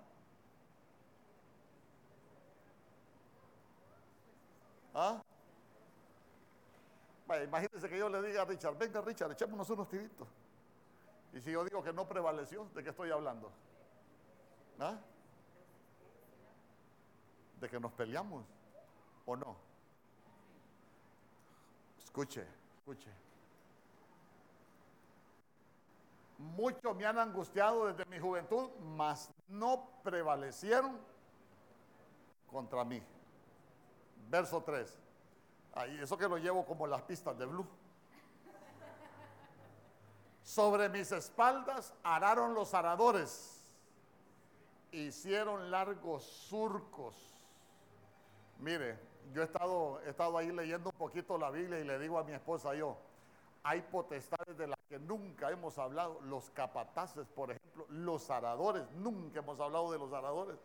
¿Ah? 4.95 5.21
imagínense 7.43 7.89
que 7.89 7.99
yo 7.99 8.09
le 8.09 8.23
diga 8.23 8.43
a 8.43 8.45
Richard, 8.45 8.79
venga 8.79 9.01
Richard, 9.01 9.33
echémonos 9.33 9.69
unos 9.69 9.89
tiritos. 9.89 10.29
Y 11.33 11.41
si 11.41 11.51
yo 11.51 11.65
digo 11.65 11.83
que 11.83 11.93
no 11.93 12.07
prevaleció, 12.07 12.69
¿de 12.73 12.85
qué 12.85 12.91
estoy 12.91 13.11
hablando? 13.11 13.51
¿Ah? 14.79 14.97
¿De 17.61 17.69
que 17.69 17.81
nos 17.81 17.91
peleamos 17.93 18.45
o 19.27 19.35
no? 19.35 19.57
Escuche, 22.05 22.47
escuche. 22.79 23.24
Muchos 26.39 26.97
me 26.97 27.07
han 27.07 27.19
angustiado 27.19 27.87
desde 27.87 28.05
mi 28.11 28.19
juventud, 28.19 28.71
mas 28.81 29.31
no 29.49 29.89
prevalecieron 30.03 30.99
contra 32.51 32.85
mí. 32.85 33.03
Verso 34.29 34.63
3. 34.63 34.99
Ahí, 35.75 35.99
eso 36.01 36.17
que 36.17 36.29
lo 36.29 36.39
llevo 36.39 36.65
como 36.65 36.87
las 36.87 37.03
pistas 37.03 37.39
de 37.39 37.47
Blue. 37.47 37.67
Sobre 40.43 40.89
mis 40.89 41.11
espaldas 41.11 41.95
araron 42.03 42.55
los 42.55 42.75
aradores, 42.75 43.65
hicieron 44.93 45.71
largos 45.71 46.23
surcos. 46.23 47.17
Mire, 48.59 48.99
yo 49.33 49.43
he 49.43 49.45
estado, 49.45 50.01
he 50.03 50.11
estado 50.11 50.37
ahí 50.37 50.53
leyendo 50.53 50.91
un 50.91 50.97
poquito 50.97 51.39
la 51.39 51.51
Biblia 51.51 51.81
y 51.81 51.85
le 51.85 51.99
digo 51.99 52.19
a 52.19 52.25
mi 52.25 52.33
esposa 52.33 52.75
yo, 52.75 52.97
hay 53.65 53.81
potestades 53.81 54.57
de 54.59 54.67
las 54.67 54.79
que 54.89 54.99
nunca 54.99 55.51
hemos 55.51 55.79
hablado, 55.79 56.21
los 56.21 56.51
capataces, 56.51 57.27
por 57.29 57.51
ejemplo, 57.51 57.87
los 57.89 58.31
aradores, 58.31 58.89
nunca 58.93 59.41
hemos 59.41 59.59
hablado 59.59 59.91
de 59.91 59.99
los 59.99 60.13
aradores. 60.13 60.59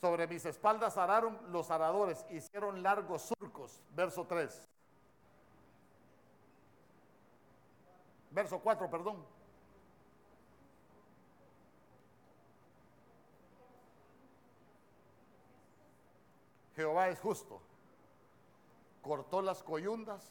Sobre 0.00 0.28
mis 0.28 0.44
espaldas 0.44 0.96
araron 0.96 1.36
los 1.50 1.72
aradores, 1.72 2.24
hicieron 2.30 2.84
largos 2.84 3.22
surcos. 3.22 3.82
Verso 3.96 4.24
3. 4.24 4.68
Verso 8.30 8.60
4, 8.60 8.88
perdón. 8.88 9.37
Jehová 16.78 17.08
es 17.08 17.18
justo. 17.18 17.60
Cortó 19.02 19.42
las 19.42 19.64
coyundas 19.64 20.30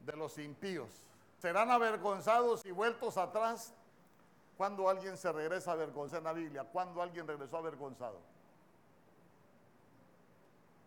de 0.00 0.16
los 0.16 0.38
impíos. 0.38 0.88
Serán 1.36 1.70
avergonzados 1.70 2.64
y 2.64 2.70
vueltos 2.70 3.18
atrás 3.18 3.74
cuando 4.56 4.88
alguien 4.88 5.18
se 5.18 5.30
regresa 5.30 5.72
avergonzado 5.72 6.20
en 6.20 6.24
la 6.24 6.32
Biblia. 6.32 6.64
Cuando 6.64 7.02
alguien 7.02 7.28
regresó 7.28 7.58
avergonzado. 7.58 8.18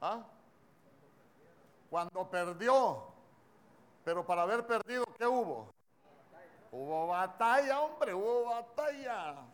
¿Ah? 0.02 0.24
Cuando 1.91 2.28
perdió. 2.28 3.03
Pero 4.03 4.26
para 4.26 4.41
haber 4.41 4.66
perdido, 4.66 5.06
¿qué 5.16 5.28
hubo? 5.28 5.70
Hubo 6.72 7.07
batalla, 7.07 7.82
hombre, 7.82 8.16
hubo 8.16 8.45
batalla. 8.45 9.45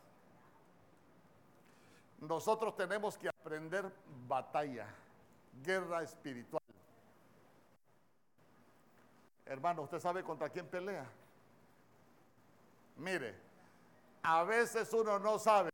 Nosotros 2.21 2.75
tenemos 2.75 3.17
que 3.17 3.27
aprender 3.27 3.91
batalla, 4.27 4.87
guerra 5.63 6.03
espiritual. 6.03 6.61
Hermano, 9.43 9.81
¿usted 9.81 9.99
sabe 9.99 10.23
contra 10.23 10.47
quién 10.47 10.67
pelea? 10.67 11.05
Mire, 12.97 13.35
a 14.21 14.43
veces 14.43 14.93
uno 14.93 15.17
no 15.17 15.39
sabe 15.39 15.71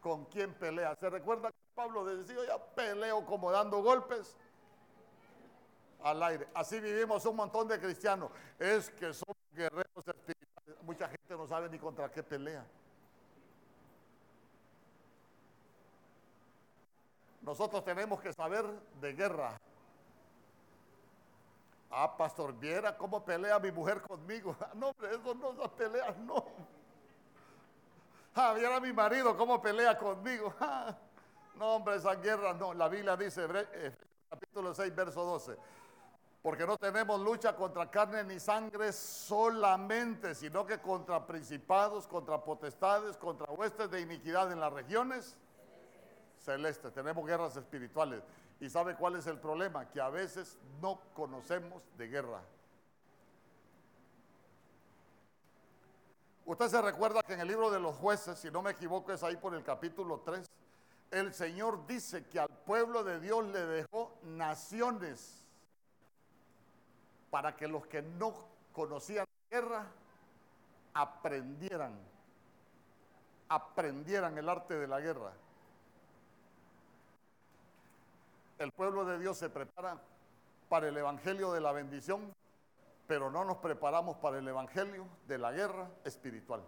con 0.00 0.24
quién 0.24 0.54
pelea. 0.54 0.96
¿Se 0.96 1.10
recuerda 1.10 1.50
que 1.50 1.58
Pablo 1.74 2.06
decía, 2.06 2.46
ya 2.46 2.58
peleo 2.58 3.24
como 3.26 3.52
dando 3.52 3.82
golpes 3.82 4.34
al 6.02 6.22
aire? 6.22 6.48
Así 6.54 6.80
vivimos 6.80 7.26
un 7.26 7.36
montón 7.36 7.68
de 7.68 7.78
cristianos. 7.78 8.30
Es 8.58 8.88
que 8.88 9.12
somos 9.12 9.36
guerreros 9.52 10.06
espirituales. 10.06 10.82
Mucha 10.82 11.08
gente 11.08 11.36
no 11.36 11.46
sabe 11.46 11.68
ni 11.68 11.78
contra 11.78 12.10
qué 12.10 12.22
pelea. 12.22 12.66
Nosotros 17.42 17.84
tenemos 17.84 18.20
que 18.20 18.32
saber 18.32 18.64
de 19.00 19.12
guerra. 19.14 19.58
Ah, 21.90 22.16
pastor, 22.16 22.54
viera 22.58 22.96
cómo 22.96 23.24
pelea 23.24 23.58
mi 23.58 23.70
mujer 23.70 24.00
conmigo. 24.00 24.56
No, 24.74 24.88
hombre, 24.88 25.10
eso 25.10 25.34
no 25.34 25.62
es 25.62 25.70
pelea, 25.70 26.14
no. 26.20 26.44
Ah, 28.34 28.54
viera 28.54 28.80
mi 28.80 28.92
marido 28.92 29.36
cómo 29.36 29.60
pelea 29.60 29.98
conmigo. 29.98 30.54
Ah, 30.60 30.96
no, 31.56 31.74
hombre, 31.74 31.96
esa 31.96 32.14
guerra 32.14 32.54
no. 32.54 32.72
La 32.72 32.88
Biblia 32.88 33.16
dice, 33.16 33.46
eh, 33.50 33.94
capítulo 34.30 34.74
6, 34.74 34.94
verso 34.94 35.22
12. 35.24 35.56
Porque 36.40 36.66
no 36.66 36.76
tenemos 36.76 37.20
lucha 37.20 37.54
contra 37.54 37.90
carne 37.90 38.24
ni 38.24 38.40
sangre 38.40 38.92
solamente, 38.92 40.34
sino 40.34 40.64
que 40.64 40.78
contra 40.78 41.24
principados, 41.26 42.08
contra 42.08 42.42
potestades, 42.42 43.16
contra 43.16 43.52
huestes 43.52 43.90
de 43.90 44.00
iniquidad 44.00 44.50
en 44.50 44.60
las 44.60 44.72
regiones 44.72 45.36
celeste, 46.42 46.90
tenemos 46.90 47.26
guerras 47.26 47.56
espirituales. 47.56 48.22
¿Y 48.60 48.68
sabe 48.68 48.94
cuál 48.94 49.16
es 49.16 49.26
el 49.26 49.38
problema? 49.38 49.88
Que 49.88 50.00
a 50.00 50.10
veces 50.10 50.58
no 50.80 51.00
conocemos 51.14 51.82
de 51.96 52.08
guerra. 52.08 52.42
Usted 56.44 56.68
se 56.68 56.82
recuerda 56.82 57.22
que 57.22 57.34
en 57.34 57.40
el 57.40 57.48
libro 57.48 57.70
de 57.70 57.80
los 57.80 57.96
jueces, 57.96 58.38
si 58.38 58.50
no 58.50 58.62
me 58.62 58.72
equivoco, 58.72 59.12
es 59.12 59.22
ahí 59.22 59.36
por 59.36 59.54
el 59.54 59.62
capítulo 59.62 60.20
3, 60.24 60.50
el 61.12 61.32
Señor 61.32 61.86
dice 61.86 62.24
que 62.26 62.40
al 62.40 62.48
pueblo 62.48 63.04
de 63.04 63.20
Dios 63.20 63.44
le 63.46 63.64
dejó 63.64 64.12
naciones 64.22 65.44
para 67.30 67.54
que 67.56 67.68
los 67.68 67.86
que 67.86 68.02
no 68.02 68.34
conocían 68.72 69.26
guerra 69.50 69.86
aprendieran, 70.94 71.98
aprendieran 73.48 74.36
el 74.36 74.48
arte 74.48 74.74
de 74.74 74.86
la 74.88 75.00
guerra. 75.00 75.32
El 78.62 78.72
pueblo 78.72 79.04
de 79.04 79.18
Dios 79.18 79.38
se 79.38 79.50
prepara 79.50 79.98
para 80.68 80.88
el 80.88 80.96
Evangelio 80.96 81.52
de 81.52 81.60
la 81.60 81.72
bendición, 81.72 82.32
pero 83.06 83.30
no 83.30 83.44
nos 83.44 83.58
preparamos 83.58 84.16
para 84.16 84.38
el 84.38 84.48
Evangelio 84.48 85.06
de 85.26 85.38
la 85.38 85.52
guerra 85.52 85.90
espiritual. 86.04 86.62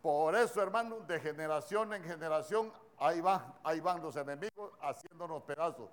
Por 0.00 0.36
eso, 0.36 0.62
hermano, 0.62 1.00
de 1.00 1.18
generación 1.18 1.92
en 1.92 2.04
generación, 2.04 2.72
ahí 2.98 3.20
van, 3.20 3.42
ahí 3.64 3.80
van 3.80 4.00
los 4.00 4.14
enemigos 4.16 4.72
haciéndonos 4.80 5.42
pedazos. 5.42 5.90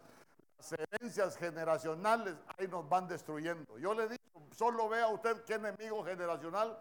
Las 0.57 0.73
herencias 0.73 1.37
generacionales 1.37 2.35
ahí 2.57 2.67
nos 2.67 2.87
van 2.87 3.07
destruyendo. 3.07 3.77
Yo 3.79 3.93
le 3.93 4.07
digo, 4.07 4.21
solo 4.51 4.89
vea 4.89 5.07
usted 5.07 5.43
qué 5.43 5.55
enemigo 5.55 6.03
generacional 6.03 6.77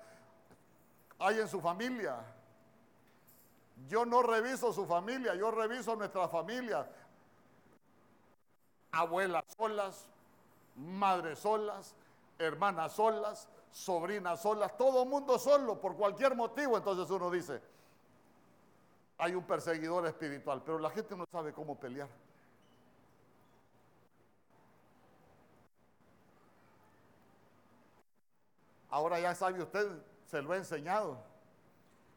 hay 1.19 1.41
en 1.41 1.49
su 1.49 1.61
familia. 1.61 2.17
Yo 3.89 4.05
no 4.05 4.23
reviso 4.23 4.73
su 4.73 4.87
familia, 4.87 5.35
yo 5.35 5.51
reviso 5.51 5.97
nuestra 5.97 6.29
familia 6.29 6.87
abuelas 8.95 9.45
solas, 9.57 10.07
madres 10.77 11.39
solas, 11.41 11.95
hermanas 12.39 12.93
solas, 12.93 13.49
sobrinas 13.71 14.43
solas, 14.43 14.77
todo 14.77 15.05
mundo 15.05 15.39
solo 15.39 15.81
por 15.81 15.97
cualquier 15.97 16.35
motivo. 16.35 16.77
Entonces 16.77 17.11
uno 17.11 17.31
dice, 17.31 17.61
hay 19.19 19.35
un 19.35 19.45
perseguidor 19.45 20.07
espiritual, 20.07 20.63
pero 20.65 20.79
la 20.79 20.91
gente 20.91 21.17
no 21.17 21.25
sabe 21.31 21.53
cómo 21.53 21.79
pelear. 21.79 22.09
Ahora 28.91 29.19
ya 29.19 29.35
sabe 29.35 29.61
usted, 29.61 29.89
se 30.25 30.41
lo 30.41 30.55
he 30.55 30.59
enseñado. 30.59 31.19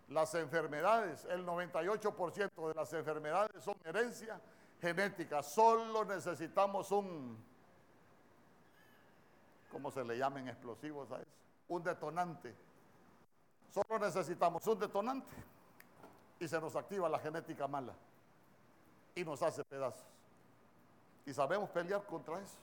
Las 0.10 0.36
enfermedades, 0.36 1.26
el 1.26 1.46
98% 1.46 2.68
de 2.68 2.74
las 2.76 2.94
enfermedades 2.94 3.64
son 3.64 3.76
herencia 3.84 4.40
genética. 4.82 5.44
Solo 5.44 6.06
necesitamos 6.06 6.92
un, 6.92 7.38
¿cómo 9.72 9.92
se 9.92 10.04
le 10.04 10.18
llaman 10.18 10.48
explosivos 10.48 11.12
a 11.12 11.18
eso? 11.18 11.32
Un 11.70 11.84
detonante. 11.84 12.56
Solo 13.74 14.00
necesitamos 14.00 14.66
un 14.68 14.80
detonante 14.80 15.36
y 16.40 16.48
se 16.48 16.60
nos 16.60 16.76
activa 16.76 17.10
la 17.10 17.20
genética 17.20 17.68
mala 17.68 17.94
y 19.16 19.24
nos 19.24 19.42
hace 19.42 19.64
pedazos. 19.64 20.06
Y 21.26 21.34
sabemos 21.34 21.70
pelear 21.70 22.06
contra 22.06 22.40
eso. 22.40 22.58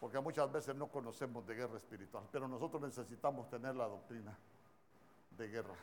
Porque 0.00 0.20
muchas 0.20 0.50
veces 0.52 0.74
no 0.74 0.86
conocemos 0.88 1.46
de 1.46 1.54
guerra 1.54 1.76
espiritual, 1.76 2.24
pero 2.30 2.46
nosotros 2.46 2.80
necesitamos 2.82 3.48
tener 3.48 3.74
la 3.74 3.86
doctrina 3.86 4.36
de 5.30 5.48
guerra. 5.48 5.74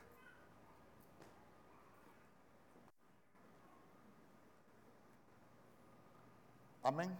Amén. 6.83 7.17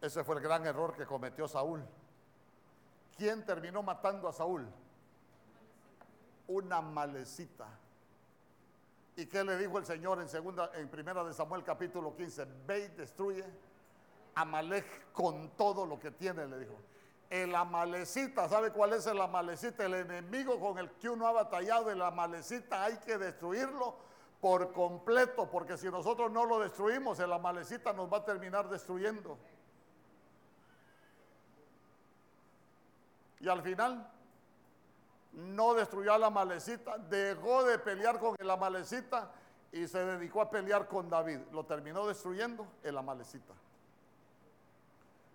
Ese 0.00 0.24
fue 0.24 0.36
el 0.36 0.42
gran 0.42 0.66
error 0.66 0.94
que 0.96 1.04
cometió 1.04 1.46
Saúl. 1.46 1.82
¿Quién 3.16 3.44
terminó 3.44 3.82
matando 3.82 4.28
a 4.28 4.32
Saúl? 4.32 4.66
Una 6.48 6.80
malecita. 6.80 7.66
¿Y 9.16 9.26
qué 9.26 9.44
le 9.44 9.58
dijo 9.58 9.78
el 9.78 9.84
Señor 9.84 10.20
en 10.20 10.28
segunda, 10.28 10.70
en 10.74 10.88
primera 10.88 11.22
de 11.22 11.34
Samuel 11.34 11.62
capítulo 11.62 12.16
15? 12.16 12.46
Ve 12.66 12.86
y 12.86 12.96
destruye 12.96 13.44
Amalek 14.34 15.12
con 15.12 15.50
todo 15.50 15.86
lo 15.86 15.98
que 15.98 16.10
tiene, 16.10 16.46
le 16.46 16.58
dijo. 16.60 16.74
El 17.28 17.54
amalecita, 17.54 18.48
¿sabe 18.48 18.72
cuál 18.72 18.94
es 18.94 19.06
el 19.06 19.20
amalecita? 19.20 19.84
El 19.84 19.94
enemigo 19.94 20.58
con 20.58 20.78
el 20.78 20.90
que 20.92 21.08
uno 21.08 21.28
ha 21.28 21.32
batallado, 21.32 21.90
el 21.90 22.02
amalecita 22.02 22.84
hay 22.84 22.96
que 22.98 23.18
destruirlo 23.18 23.94
por 24.40 24.72
completo, 24.72 25.48
porque 25.48 25.76
si 25.76 25.88
nosotros 25.88 26.30
no 26.32 26.44
lo 26.44 26.60
destruimos, 26.60 27.20
el 27.20 27.32
amalecita 27.32 27.92
nos 27.92 28.12
va 28.12 28.18
a 28.18 28.24
terminar 28.24 28.68
destruyendo. 28.68 29.38
Y 33.38 33.48
al 33.48 33.62
final, 33.62 34.10
no 35.32 35.74
destruyó 35.74 36.12
a 36.14 36.18
la 36.18 36.30
malecita, 36.30 36.98
dejó 36.98 37.64
de 37.64 37.78
pelear 37.78 38.18
con 38.18 38.34
el 38.38 38.50
amalecita 38.50 39.30
y 39.72 39.86
se 39.86 40.04
dedicó 40.04 40.42
a 40.42 40.50
pelear 40.50 40.88
con 40.88 41.08
David. 41.08 41.38
Lo 41.52 41.64
terminó 41.64 42.06
destruyendo 42.06 42.66
el 42.82 42.98
amalecita. 42.98 43.54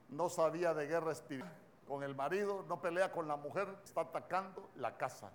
No 0.09 0.29
sabía 0.29 0.73
de 0.73 0.87
guerra 0.87 1.11
espiritual 1.11 1.65
con 1.87 2.03
el 2.03 2.15
marido, 2.15 2.65
no 2.67 2.81
pelea 2.81 3.11
con 3.11 3.27
la 3.27 3.35
mujer, 3.35 3.67
está 3.83 4.01
atacando 4.01 4.69
la 4.75 4.97
casa. 4.97 5.29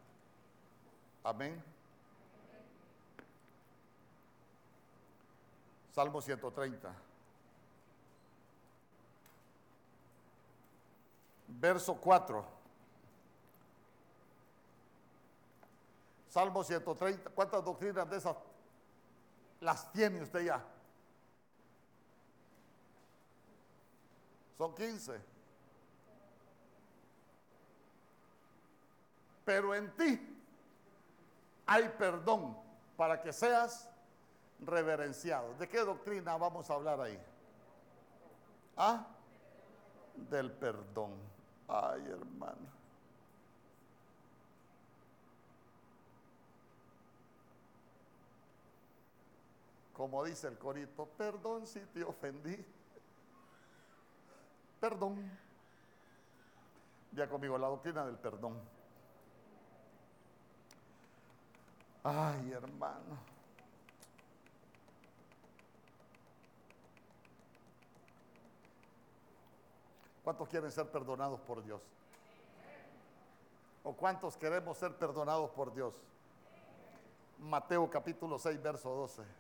Amén. 1.23 1.63
Salmo 5.93 6.21
130. 6.21 6.95
Verso 11.49 11.95
4. 11.97 12.45
Salmo 16.29 16.65
130. 16.65 17.31
¿Cuántas 17.31 17.65
doctrinas 17.65 18.09
de 18.09 18.17
esas 18.17 18.37
las 19.61 19.93
tiene 19.93 20.23
usted 20.23 20.41
ya? 20.41 20.65
Son 24.61 24.75
15. 24.75 25.19
Pero 29.43 29.75
en 29.75 29.91
ti 29.97 30.21
hay 31.65 31.89
perdón 31.97 32.59
para 32.95 33.23
que 33.23 33.33
seas 33.33 33.89
reverenciado. 34.61 35.55
¿De 35.55 35.67
qué 35.67 35.79
doctrina 35.79 36.37
vamos 36.37 36.69
a 36.69 36.75
hablar 36.75 37.01
ahí? 37.01 37.19
¿Ah? 38.77 39.07
Del 40.29 40.53
perdón. 40.53 41.15
Ay, 41.67 42.03
hermano. 42.11 42.69
Como 49.95 50.23
dice 50.23 50.49
el 50.49 50.59
corito, 50.59 51.07
perdón 51.17 51.67
si 51.67 51.81
te 51.81 52.05
ofendí. 52.05 52.63
Perdón. 54.81 55.31
Ya 57.13 57.29
conmigo 57.29 57.59
la 57.59 57.69
doctrina 57.69 58.05
del 58.07 58.17
perdón. 58.17 58.59
Ay, 62.03 62.51
hermano. 62.53 63.19
¿Cuántos 70.25 70.49
quieren 70.49 70.71
ser 70.71 70.91
perdonados 70.91 71.41
por 71.41 71.63
Dios? 71.63 71.83
¿O 73.83 73.93
cuántos 73.95 74.37
queremos 74.37 74.79
ser 74.79 74.95
perdonados 74.97 75.51
por 75.51 75.75
Dios? 75.75 75.95
Mateo 77.39 77.91
capítulo 77.91 78.39
6, 78.39 78.63
verso 78.63 78.89
12. 78.91 79.40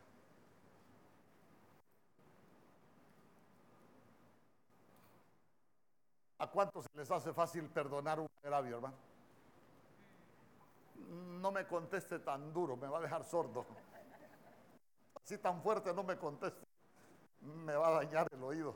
¿A 6.51 6.52
cuántos 6.52 6.85
les 6.94 7.09
hace 7.09 7.32
fácil 7.32 7.68
perdonar 7.68 8.18
un 8.18 8.27
agravio, 8.43 8.74
hermano? 8.74 8.97
No 11.40 11.52
me 11.52 11.64
conteste 11.64 12.18
tan 12.18 12.52
duro, 12.52 12.77
me 12.77 12.89
va 12.89 12.98
a 12.98 13.02
dejar 13.02 13.22
sordo. 13.24 13.64
Así 15.14 15.39
tan 15.39 15.62
fuerte 15.62 15.94
no 15.94 16.02
me 16.02 16.18
conteste, 16.18 16.66
me 17.40 17.77
va 17.77 17.86
a 17.86 17.90
dañar 17.93 18.27
el 18.32 18.43
oído. 18.43 18.74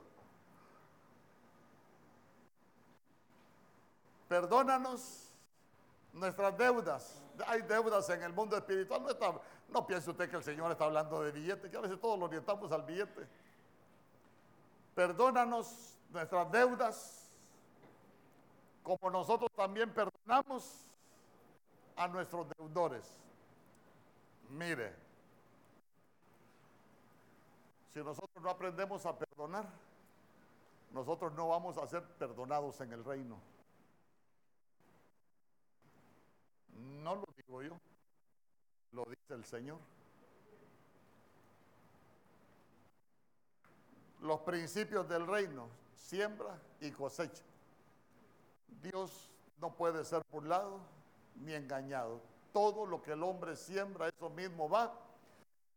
Perdónanos 4.28 5.32
nuestras 6.12 6.56
deudas. 6.56 7.20
Hay 7.44 7.62
deudas 7.62 8.09
en 8.09 8.22
el 8.22 8.32
mundo 8.32 8.56
espiritual. 8.56 9.02
No, 9.02 9.40
no 9.68 9.84
piense 9.84 10.10
usted 10.12 10.30
que 10.30 10.36
el 10.36 10.44
Señor 10.44 10.70
está 10.70 10.84
hablando 10.84 11.22
de 11.22 11.32
billetes, 11.32 11.68
que 11.68 11.76
a 11.76 11.80
veces 11.80 12.01
todos 12.01 12.16
lo 12.20 12.26
orientamos 12.26 12.70
al 12.70 12.84
billete. 12.84 13.26
Perdónanos 14.94 15.98
nuestras 16.12 16.52
deudas 16.52 17.23
como 18.85 19.11
nosotros 19.11 19.51
también 19.56 19.93
perdonamos 19.93 20.86
a 21.97 22.06
nuestros 22.06 22.47
deudores. 22.59 23.16
Mire, 24.51 24.94
si 27.94 28.01
nosotros 28.01 28.43
no 28.43 28.51
aprendemos 28.51 29.06
a 29.06 29.19
perdonar, 29.19 29.66
nosotros 30.93 31.32
no 31.32 31.48
vamos 31.48 31.78
a 31.78 31.86
ser 31.86 32.05
perdonados 32.05 32.78
en 32.82 32.93
el 32.93 33.02
reino. 33.02 33.40
No 37.02 37.16
lo 37.16 37.27
digo 37.39 37.62
yo, 37.62 37.81
lo 38.93 39.05
dice 39.06 39.35
el 39.35 39.44
Señor. 39.47 39.78
Los 44.20 44.40
principios 44.40 45.09
del 45.09 45.27
reino, 45.27 45.69
siembra 45.94 46.61
y 46.81 46.90
cosecha. 46.90 47.43
Dios 48.82 49.31
no 49.61 49.74
puede 49.74 50.05
ser 50.05 50.23
burlado 50.31 50.81
ni 51.36 51.55
engañado. 51.55 52.20
Todo 52.53 52.86
lo 52.86 53.03
que 53.03 53.12
el 53.12 53.23
hombre 53.23 53.57
siembra, 53.57 54.09
eso 54.09 54.31
mismo 54.31 54.69
va. 54.69 54.93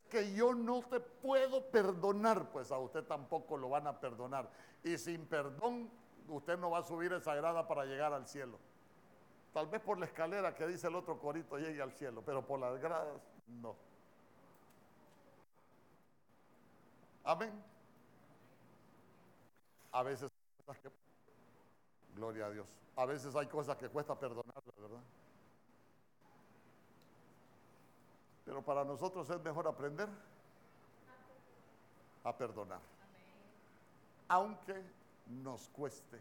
Que 0.09 0.34
yo 0.34 0.53
no 0.53 0.81
te 0.84 0.99
puedo 0.99 1.69
perdonar, 1.69 2.49
pues 2.51 2.72
a 2.72 2.77
usted 2.77 3.03
tampoco 3.03 3.57
lo 3.57 3.69
van 3.69 3.88
a 3.88 3.99
perdonar. 3.99 4.49
Y 4.84 4.97
sin 4.97 5.26
perdón, 5.26 5.89
usted 6.30 6.57
no 6.57 6.69
va 6.69 6.80
a 6.80 6.84
subir 6.84 7.11
esa 7.14 7.35
grada 7.35 7.68
para 7.68 7.85
llegar 7.85 8.14
al 8.14 8.27
cielo. 8.27 8.57
Tal 9.53 9.68
vez 9.68 9.81
por 9.81 9.97
la 9.97 10.05
escalera 10.05 10.53
que 10.53 10.68
dice 10.68 10.88
el 10.88 10.95
otro 10.95 11.19
corito 11.19 11.57
llegue 11.57 11.81
al 11.81 11.91
cielo, 11.93 12.22
pero 12.26 12.45
por 12.45 12.59
las 12.59 12.80
gradas 12.80 13.22
no. 13.47 13.76
Amén. 17.23 17.51
A 19.91 20.03
veces 20.03 20.30
Gloria 22.18 22.48
a 22.48 22.49
Dios. 22.49 22.68
A 22.95 23.06
veces 23.06 23.35
hay 23.35 23.45
cosas 23.45 23.77
que 23.77 23.88
cuesta 23.89 24.18
perdonarlas, 24.18 24.76
¿verdad? 24.76 25.03
Pero 28.44 28.61
para 28.64 28.84
nosotros 28.84 29.30
es 29.30 29.39
mejor 29.44 29.68
aprender 29.68 30.10
a 32.23 32.35
perdonar. 32.35 32.80
Aunque 34.30 34.81
nos 35.27 35.68
cueste. 35.69 36.19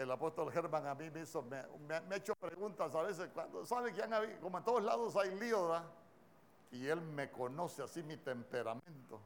El 0.00 0.10
apóstol 0.10 0.50
Germán 0.50 0.86
a 0.86 0.94
mí 0.94 1.10
me, 1.10 1.20
hizo, 1.20 1.42
me, 1.42 1.58
ha 1.94 2.16
hecho 2.16 2.34
preguntas 2.34 2.94
a 2.94 3.02
veces 3.02 3.28
cuando 3.34 3.66
sabe 3.66 3.92
que 3.92 4.02
han 4.02 4.38
como 4.40 4.56
en 4.56 4.64
todos 4.64 4.82
lados 4.82 5.14
hay 5.16 5.38
lío. 5.38 5.78
Y 6.72 6.86
él 6.86 7.02
me 7.02 7.30
conoce 7.30 7.82
así 7.82 8.02
mi 8.02 8.16
temperamento. 8.16 9.20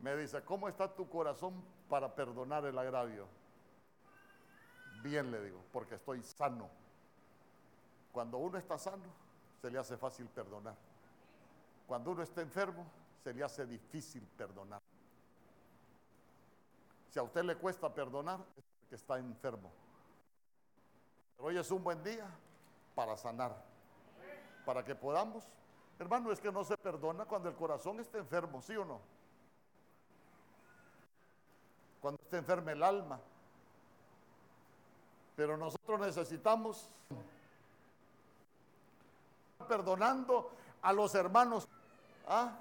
Me 0.00 0.14
dice, 0.14 0.42
¿cómo 0.42 0.68
está 0.68 0.94
tu 0.94 1.08
corazón 1.08 1.54
para 1.88 2.14
perdonar 2.14 2.66
el 2.66 2.76
agravio? 2.76 3.26
Bien 5.02 5.30
le 5.30 5.42
digo, 5.42 5.64
porque 5.72 5.94
estoy 5.94 6.22
sano. 6.22 6.68
Cuando 8.12 8.36
uno 8.36 8.58
está 8.58 8.76
sano, 8.76 9.04
se 9.62 9.70
le 9.70 9.78
hace 9.78 9.96
fácil 9.96 10.26
perdonar. 10.26 10.74
Cuando 11.86 12.10
uno 12.10 12.22
está 12.22 12.42
enfermo, 12.42 12.84
se 13.24 13.32
le 13.32 13.42
hace 13.42 13.64
difícil 13.64 14.22
perdonar. 14.36 14.82
Si 17.08 17.18
a 17.18 17.22
usted 17.22 17.42
le 17.42 17.56
cuesta 17.56 17.92
perdonar, 17.94 18.40
que 18.88 18.94
está 18.94 19.18
enfermo. 19.18 19.70
Pero 21.36 21.48
hoy 21.48 21.58
es 21.58 21.70
un 21.70 21.82
buen 21.82 22.02
día 22.02 22.26
para 22.94 23.16
sanar, 23.16 23.54
para 24.64 24.84
que 24.84 24.94
podamos. 24.94 25.44
Hermano, 25.98 26.32
es 26.32 26.40
que 26.40 26.50
no 26.50 26.64
se 26.64 26.76
perdona 26.76 27.24
cuando 27.24 27.48
el 27.48 27.54
corazón 27.54 28.00
está 28.00 28.18
enfermo, 28.18 28.62
¿sí 28.62 28.76
o 28.76 28.84
no? 28.84 29.00
Cuando 32.00 32.20
está 32.22 32.38
enfermo 32.38 32.70
el 32.70 32.82
alma. 32.82 33.20
Pero 35.36 35.56
nosotros 35.56 36.00
necesitamos 36.00 36.90
perdonando 39.68 40.50
a 40.82 40.92
los 40.92 41.14
hermanos. 41.14 41.68
¿Ah? 42.26 42.52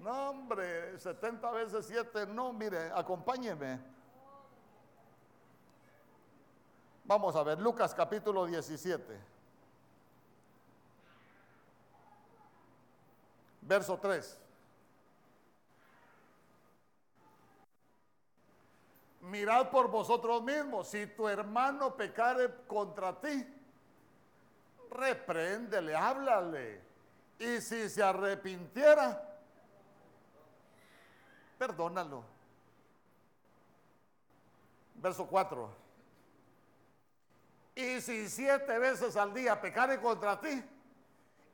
No, 0.00 0.30
hombre, 0.30 0.98
70 0.98 1.50
veces 1.52 1.86
7, 1.86 2.26
no, 2.26 2.52
mire, 2.52 2.90
acompáñeme. 2.92 3.80
Vamos 7.12 7.36
a 7.36 7.42
ver, 7.42 7.60
Lucas 7.60 7.92
capítulo 7.92 8.46
17. 8.46 9.04
Verso 13.60 13.98
3. 13.98 14.40
Mirad 19.20 19.68
por 19.68 19.90
vosotros 19.90 20.42
mismos, 20.42 20.88
si 20.88 21.06
tu 21.06 21.28
hermano 21.28 21.94
pecare 21.94 22.50
contra 22.66 23.20
ti, 23.20 23.46
repréndele, 24.90 25.94
háblale. 25.94 26.80
Y 27.38 27.60
si 27.60 27.90
se 27.90 28.02
arrepintiera, 28.02 29.38
perdónalo. 31.58 32.24
Verso 34.94 35.26
4. 35.26 35.81
Y 37.74 38.00
si 38.00 38.28
siete 38.28 38.78
veces 38.78 39.16
al 39.16 39.32
día 39.32 39.60
pecare 39.60 40.00
contra 40.00 40.40
ti, 40.40 40.62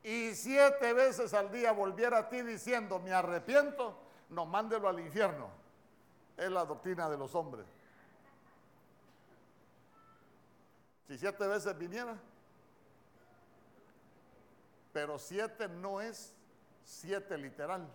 y 0.02 0.34
siete 0.34 0.92
veces 0.92 1.34
al 1.34 1.50
día 1.50 1.72
volviera 1.72 2.18
a 2.18 2.28
ti 2.28 2.42
diciendo, 2.42 2.98
me 2.98 3.12
arrepiento, 3.12 3.98
no 4.30 4.46
mándelo 4.46 4.88
al 4.88 5.00
infierno. 5.00 5.50
Es 6.36 6.50
la 6.50 6.64
doctrina 6.64 7.08
de 7.10 7.18
los 7.18 7.34
hombres. 7.34 7.66
Si 11.08 11.18
siete 11.18 11.46
veces 11.46 11.76
viniera, 11.76 12.16
pero 14.92 15.18
siete 15.18 15.68
no 15.68 16.00
es 16.00 16.34
siete 16.84 17.36
literal. 17.38 17.88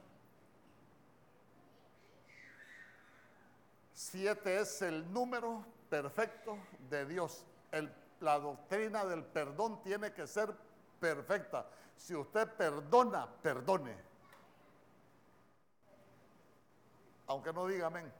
Siete 3.93 4.59
es 4.59 4.81
el 4.81 5.11
número 5.11 5.65
perfecto 5.89 6.57
de 6.89 7.05
Dios, 7.05 7.45
el 7.71 8.02
la 8.23 8.39
doctrina 8.39 9.03
del 9.05 9.23
perdón 9.23 9.81
tiene 9.83 10.13
que 10.13 10.25
ser 10.25 10.55
perfecta. 10.99 11.67
Si 11.95 12.15
usted 12.15 12.47
perdona, 12.55 13.27
perdone. 13.41 13.95
Aunque 17.27 17.51
no 17.51 17.67
diga 17.67 17.87
amén. 17.87 18.11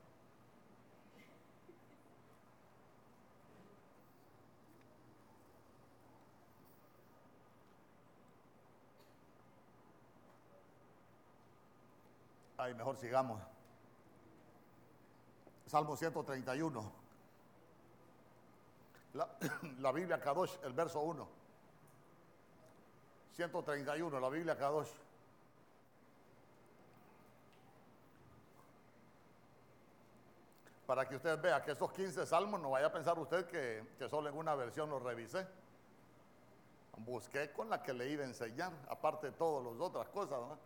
Ay, 12.57 12.73
mejor 12.75 12.97
sigamos. 12.97 13.41
Salmo 15.65 15.95
131. 15.95 17.02
La, 19.80 19.91
Biblia 19.91 20.19
Kadosh, 20.19 20.56
el 20.64 20.73
verso 20.73 20.99
1. 21.02 21.27
131, 23.34 24.19
la 24.19 24.30
Biblia 24.30 24.57
Kadosh. 24.57 24.90
Para 30.85 31.07
que 31.07 31.15
usted 31.15 31.40
vea 31.40 31.64
que 31.64 31.72
esos 31.72 31.91
15 31.91 32.26
salmos, 32.26 32.60
no 32.60 32.72
vaya 32.72 32.88
a 32.88 32.91
pensar 32.91 33.18
usted 33.18 33.45
que, 33.45 33.95
que 33.98 34.10
solo 34.10 34.30
en 34.30 34.38
una 34.38 34.56
versión 34.56 34.90
los 34.90 35.02
revisé. 35.02 35.48
Busqué 36.98 37.52
con 37.52 37.69
la 37.69 37.81
que 37.81 37.94
le 37.94 38.10
iba 38.10 38.23
a 38.23 38.27
enseñar, 38.27 38.72
aparte 38.90 39.27
de 39.27 39.34
todas 39.34 39.64
las 39.65 39.81
otras 39.81 40.10
cosas. 40.10 40.40
¿no? 40.40 40.57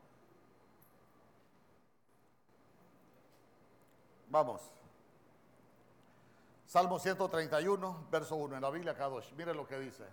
Vamos. 4.29 4.76
Salmo 6.67 6.99
131, 6.99 8.07
verso 8.11 8.35
1, 8.35 8.57
en 8.57 8.61
la 8.61 8.69
Biblia 8.69 8.93
Kadosh. 8.93 9.31
Mire 9.37 9.53
lo 9.53 9.65
que 9.65 9.79
dice. 9.79 10.03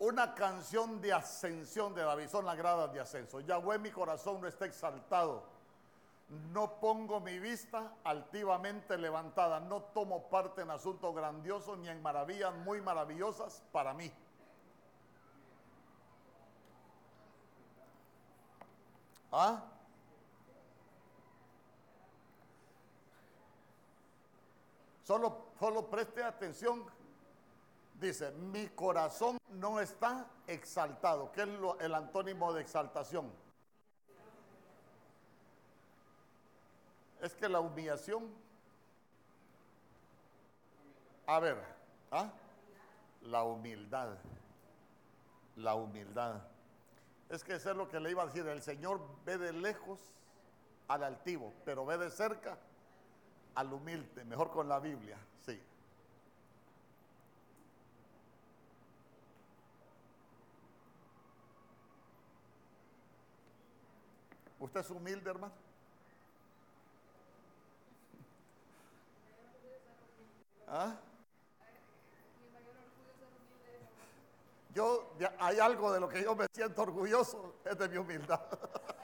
Una 0.00 0.34
canción 0.34 1.00
de 1.00 1.14
ascensión 1.14 1.94
de 1.94 2.02
David, 2.02 2.28
son 2.28 2.44
las 2.44 2.54
gradas 2.54 2.92
de 2.92 3.00
ascenso. 3.00 3.40
Yahweh, 3.40 3.78
mi 3.78 3.90
corazón 3.90 4.42
no 4.42 4.46
está 4.46 4.66
exaltado. 4.66 5.44
No 6.52 6.78
pongo 6.78 7.20
mi 7.20 7.38
vista 7.38 7.94
altivamente 8.04 8.98
levantada. 8.98 9.60
No 9.60 9.80
tomo 9.80 10.28
parte 10.28 10.60
en 10.60 10.70
asuntos 10.70 11.14
grandiosos 11.14 11.78
ni 11.78 11.88
en 11.88 12.02
maravillas 12.02 12.54
muy 12.54 12.82
maravillosas 12.82 13.62
para 13.72 13.94
mí. 13.94 14.12
¿Ah? 19.32 19.73
Solo, 25.04 25.52
solo 25.60 25.88
preste 25.88 26.22
atención. 26.22 26.84
Dice, 28.00 28.30
mi 28.32 28.68
corazón 28.68 29.38
no 29.50 29.78
está 29.78 30.26
exaltado. 30.46 31.30
¿Qué 31.30 31.42
es 31.42 31.48
lo, 31.48 31.78
el 31.78 31.94
antónimo 31.94 32.52
de 32.52 32.62
exaltación? 32.62 33.30
Es 37.20 37.34
que 37.34 37.48
la 37.48 37.60
humillación... 37.60 38.42
A 41.26 41.38
ver, 41.38 41.56
¿ah? 42.10 42.30
la 43.22 43.44
humildad. 43.44 44.16
La 45.56 45.74
humildad. 45.74 46.42
Es 47.28 47.44
que 47.44 47.54
eso 47.54 47.70
es 47.70 47.76
lo 47.76 47.88
que 47.88 48.00
le 48.00 48.10
iba 48.10 48.22
a 48.22 48.26
decir. 48.26 48.46
El 48.46 48.62
Señor 48.62 49.00
ve 49.24 49.38
de 49.38 49.52
lejos 49.52 50.00
al 50.88 51.02
altivo, 51.04 51.52
pero 51.64 51.86
ve 51.86 51.96
de 51.96 52.10
cerca 52.10 52.58
al 53.54 53.72
humilde, 53.72 54.24
mejor 54.24 54.50
con 54.50 54.68
la 54.68 54.80
Biblia, 54.80 55.18
sí. 55.44 55.60
¿Usted 64.58 64.80
es 64.80 64.90
humilde, 64.90 65.30
hermano? 65.30 65.52
¿Ah? 70.66 70.96
Yo, 74.74 75.14
hay 75.38 75.60
algo 75.60 75.92
de 75.92 76.00
lo 76.00 76.08
que 76.08 76.22
yo 76.22 76.34
me 76.34 76.46
siento 76.52 76.82
orgulloso, 76.82 77.54
es 77.64 77.78
de 77.78 77.88
mi 77.88 77.96
humildad. 77.96 78.40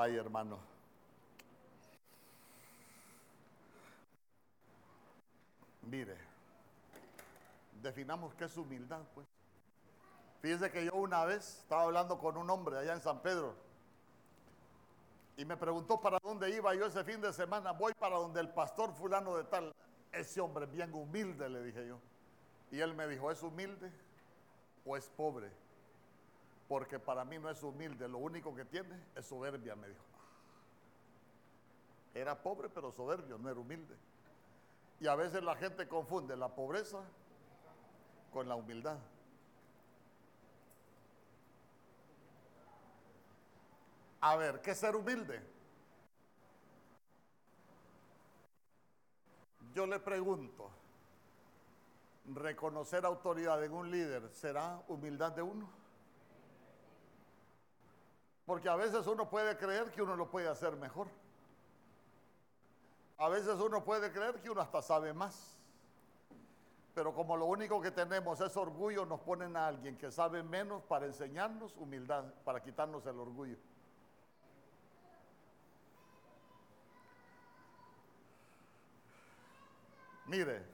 Ay, 0.00 0.14
hermano. 0.14 0.60
Mire, 5.82 6.16
definamos 7.82 8.32
qué 8.36 8.44
es 8.44 8.56
humildad, 8.56 9.00
pues. 9.12 9.26
Fíjese 10.40 10.70
que 10.70 10.84
yo 10.84 10.94
una 10.94 11.24
vez 11.24 11.58
estaba 11.62 11.82
hablando 11.82 12.16
con 12.16 12.36
un 12.36 12.48
hombre 12.48 12.78
allá 12.78 12.92
en 12.92 13.00
San 13.00 13.20
Pedro 13.22 13.56
y 15.36 15.44
me 15.44 15.56
preguntó 15.56 16.00
para 16.00 16.20
dónde 16.22 16.48
iba 16.48 16.72
yo 16.76 16.86
ese 16.86 17.02
fin 17.02 17.20
de 17.20 17.32
semana. 17.32 17.72
Voy 17.72 17.92
para 17.94 18.18
donde 18.18 18.38
el 18.38 18.50
pastor 18.50 18.94
fulano 18.94 19.36
de 19.36 19.42
tal. 19.42 19.74
Ese 20.12 20.40
hombre 20.40 20.66
bien 20.66 20.94
humilde, 20.94 21.48
le 21.48 21.60
dije 21.64 21.88
yo. 21.88 21.98
Y 22.70 22.78
él 22.78 22.94
me 22.94 23.08
dijo, 23.08 23.32
¿es 23.32 23.42
humilde 23.42 23.90
o 24.84 24.96
es 24.96 25.08
pobre? 25.08 25.50
Porque 26.68 26.98
para 26.98 27.24
mí 27.24 27.38
no 27.38 27.48
es 27.48 27.62
humilde, 27.62 28.06
lo 28.08 28.18
único 28.18 28.54
que 28.54 28.66
tiene 28.66 29.02
es 29.16 29.24
soberbia, 29.26 29.74
me 29.74 29.88
dijo. 29.88 30.04
Era 32.14 32.40
pobre 32.42 32.68
pero 32.68 32.92
soberbio, 32.92 33.38
no 33.38 33.48
era 33.48 33.58
humilde. 33.58 33.96
Y 35.00 35.06
a 35.06 35.14
veces 35.14 35.42
la 35.42 35.56
gente 35.56 35.88
confunde 35.88 36.36
la 36.36 36.54
pobreza 36.54 37.02
con 38.32 38.48
la 38.48 38.54
humildad. 38.54 38.98
A 44.20 44.36
ver, 44.36 44.60
¿qué 44.60 44.72
es 44.72 44.78
ser 44.78 44.94
humilde? 44.94 45.40
Yo 49.72 49.86
le 49.86 50.00
pregunto, 50.00 50.70
¿reconocer 52.34 53.06
autoridad 53.06 53.62
en 53.64 53.72
un 53.72 53.90
líder 53.90 54.28
será 54.34 54.82
humildad 54.88 55.32
de 55.32 55.42
uno? 55.42 55.77
Porque 58.48 58.70
a 58.70 58.76
veces 58.76 59.06
uno 59.06 59.28
puede 59.28 59.58
creer 59.58 59.90
que 59.90 60.00
uno 60.00 60.16
lo 60.16 60.30
puede 60.30 60.48
hacer 60.48 60.74
mejor. 60.74 61.06
A 63.18 63.28
veces 63.28 63.60
uno 63.60 63.84
puede 63.84 64.10
creer 64.10 64.40
que 64.40 64.48
uno 64.48 64.62
hasta 64.62 64.80
sabe 64.80 65.12
más. 65.12 65.58
Pero 66.94 67.12
como 67.12 67.36
lo 67.36 67.44
único 67.44 67.78
que 67.82 67.90
tenemos 67.90 68.40
es 68.40 68.56
orgullo, 68.56 69.04
nos 69.04 69.20
ponen 69.20 69.54
a 69.54 69.66
alguien 69.66 69.98
que 69.98 70.10
sabe 70.10 70.42
menos 70.42 70.82
para 70.84 71.04
enseñarnos 71.04 71.76
humildad, 71.76 72.24
para 72.42 72.62
quitarnos 72.62 73.04
el 73.04 73.20
orgullo. 73.20 73.58
Mire, 80.24 80.64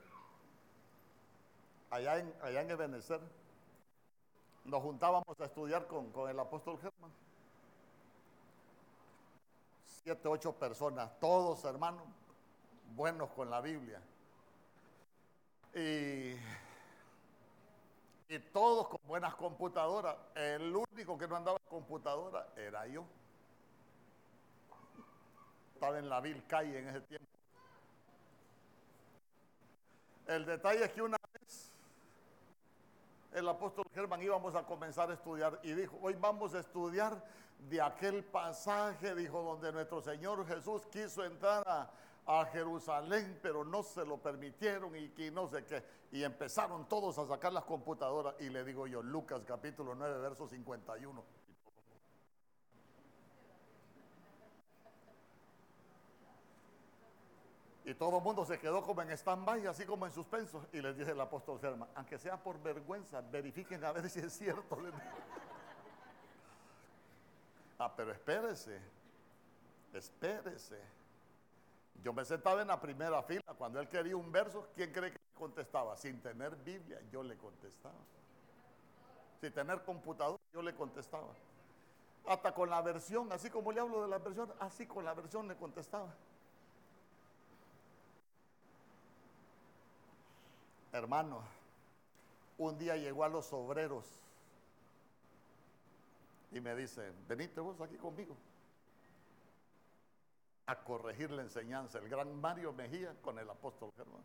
allá 1.91 2.19
en, 2.21 2.33
allá 2.41 2.61
en 2.63 2.71
Ebenezer, 2.71 3.21
nos 4.65 4.81
juntábamos 4.81 5.41
a 5.41 5.47
estudiar 5.47 5.89
con, 5.89 6.13
con 6.13 6.31
el 6.31 6.39
apóstol 6.39 6.79
Germán 6.79 7.24
siete, 10.05 10.29
ocho 10.29 10.53
personas, 10.53 11.19
todos 11.19 11.65
hermanos, 11.65 12.03
buenos 12.95 13.31
con 13.31 13.49
la 13.49 13.63
Biblia. 13.63 14.03
Y, 15.75 16.37
y 18.29 18.39
todos 18.53 18.89
con 18.89 19.01
buenas 19.07 19.35
computadoras. 19.35 20.17
El 20.35 20.77
único 20.77 21.17
que 21.17 21.27
no 21.27 21.37
andaba 21.37 21.57
en 21.59 21.69
computadora 21.71 22.47
era 22.55 22.87
yo. 22.87 23.07
Estaba 25.73 25.99
en 25.99 26.09
la 26.11 26.21
vil 26.21 26.47
calle 26.47 26.81
en 26.81 26.89
ese 26.89 27.01
tiempo. 27.01 27.27
El 30.27 30.45
detalle 30.45 30.85
es 30.85 30.93
que 30.93 31.01
una 31.01 31.17
vez 31.33 31.74
el 33.35 33.49
apóstol 33.49 33.85
Germán 33.93 34.23
íbamos 34.23 34.55
a 34.55 34.65
comenzar 34.65 35.11
a 35.11 35.15
estudiar 35.15 35.59
y 35.63 35.73
dijo, 35.73 35.99
hoy 36.01 36.15
vamos 36.15 36.55
a 36.55 36.61
estudiar 36.61 37.23
de 37.59 37.83
aquel 37.83 38.25
pasaje, 38.25 39.15
dijo, 39.15 39.43
donde 39.43 39.73
nuestro 39.73 40.01
Señor 40.01 40.47
Jesús 40.47 40.87
quiso 40.87 41.25
entrar 41.25 41.63
a, 41.67 41.91
Jerusalén, 42.53 43.39
pero 43.43 43.65
no 43.67 43.83
se 43.83 44.03
lo 44.03 44.17
permitieron 44.17 44.97
y, 44.97 45.13
y, 45.19 45.31
no 45.31 45.47
sé 45.47 45.63
qué. 45.67 45.85
Y 46.11 46.23
empezaron 46.23 46.89
todos 46.89 47.19
a 47.19 47.27
sacar 47.27 47.53
las 47.53 47.65
computadoras 47.65 48.35
y 48.41 48.49
le 48.49 48.65
digo 48.65 48.87
yo, 48.87 49.03
Lucas 49.03 49.43
capítulo 49.47 49.95
9, 49.95 50.21
verso 50.21 50.49
51. 50.49 51.23
Y 57.85 57.95
todo 57.95 58.17
el 58.17 58.25
mundo 58.25 58.47
se 58.47 58.59
quedó 58.59 58.83
como 58.83 59.03
en 59.03 59.11
stand-by, 59.11 59.67
así 59.67 59.85
como 59.85 60.07
en 60.07 60.13
suspenso. 60.13 60.65
Y 60.73 60.81
les 60.81 60.97
dice 60.97 61.11
el 61.11 61.21
apóstol 61.21 61.61
Germán, 61.61 61.91
aunque 61.95 62.19
sea 62.19 62.43
por 62.43 62.61
vergüenza, 62.63 63.21
verifiquen 63.21 63.85
a 63.85 63.93
ver 63.93 64.09
si 64.09 64.21
es 64.21 64.33
cierto. 64.33 64.79
ah, 67.79 67.93
pero 67.95 68.13
espérese, 68.13 68.81
espérese. 69.93 70.81
Yo 72.03 72.15
me 72.15 72.25
sentaba 72.25 72.63
en 72.63 72.69
la 72.69 72.81
primera 72.81 73.23
fila. 73.23 73.43
Cuando 73.59 73.81
él 73.81 73.89
quería 73.89 74.17
un 74.17 74.33
verso, 74.33 74.67
¿quién 74.75 74.91
cree 74.91 75.13
que 75.13 75.21
contestaba? 75.35 75.95
Sin 75.97 76.23
tener 76.23 76.57
Biblia, 76.57 77.01
yo 77.13 77.23
le 77.23 77.37
contestaba. 77.37 77.95
Sin 79.43 79.53
tener 79.53 79.85
computador, 79.85 80.41
yo 80.55 80.63
le 80.63 80.75
contestaba. 80.75 81.35
Hasta 82.27 82.55
con 82.55 82.71
la 82.71 82.81
versión, 82.81 83.31
así 83.31 83.51
como 83.51 83.73
le 83.73 83.81
hablo 83.81 84.03
de 84.03 84.09
la 84.09 84.19
versión, 84.19 84.51
así 84.59 84.87
con 84.87 85.05
la 85.05 85.13
versión 85.13 85.47
le 85.47 85.57
contestaba. 85.57 86.15
Hermano, 90.95 91.43
un 92.57 92.79
día 92.79 92.97
llegó 92.97 93.25
a 93.25 93.29
los 93.29 93.53
obreros 93.53 94.07
y 96.53 96.61
me 96.61 96.73
dice, 96.77 97.13
venite 97.27 97.61
vos 97.61 97.81
aquí 97.81 97.97
conmigo 97.97 98.37
a 100.67 100.77
corregir 100.85 101.33
la 101.33 101.43
enseñanza, 101.43 101.99
el 101.99 102.09
gran 102.09 102.41
Mario 102.41 102.73
Mejía 102.73 103.13
con 103.23 103.41
el 103.41 103.51
apóstol 103.51 103.91
Germán. 103.97 104.23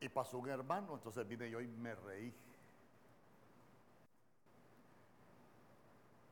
Y 0.00 0.08
pasó 0.08 0.38
un 0.38 0.48
hermano, 0.50 0.94
entonces 0.94 1.24
vine 1.28 1.48
yo 1.48 1.60
y 1.60 1.68
me 1.68 1.94
reí. 1.94 2.34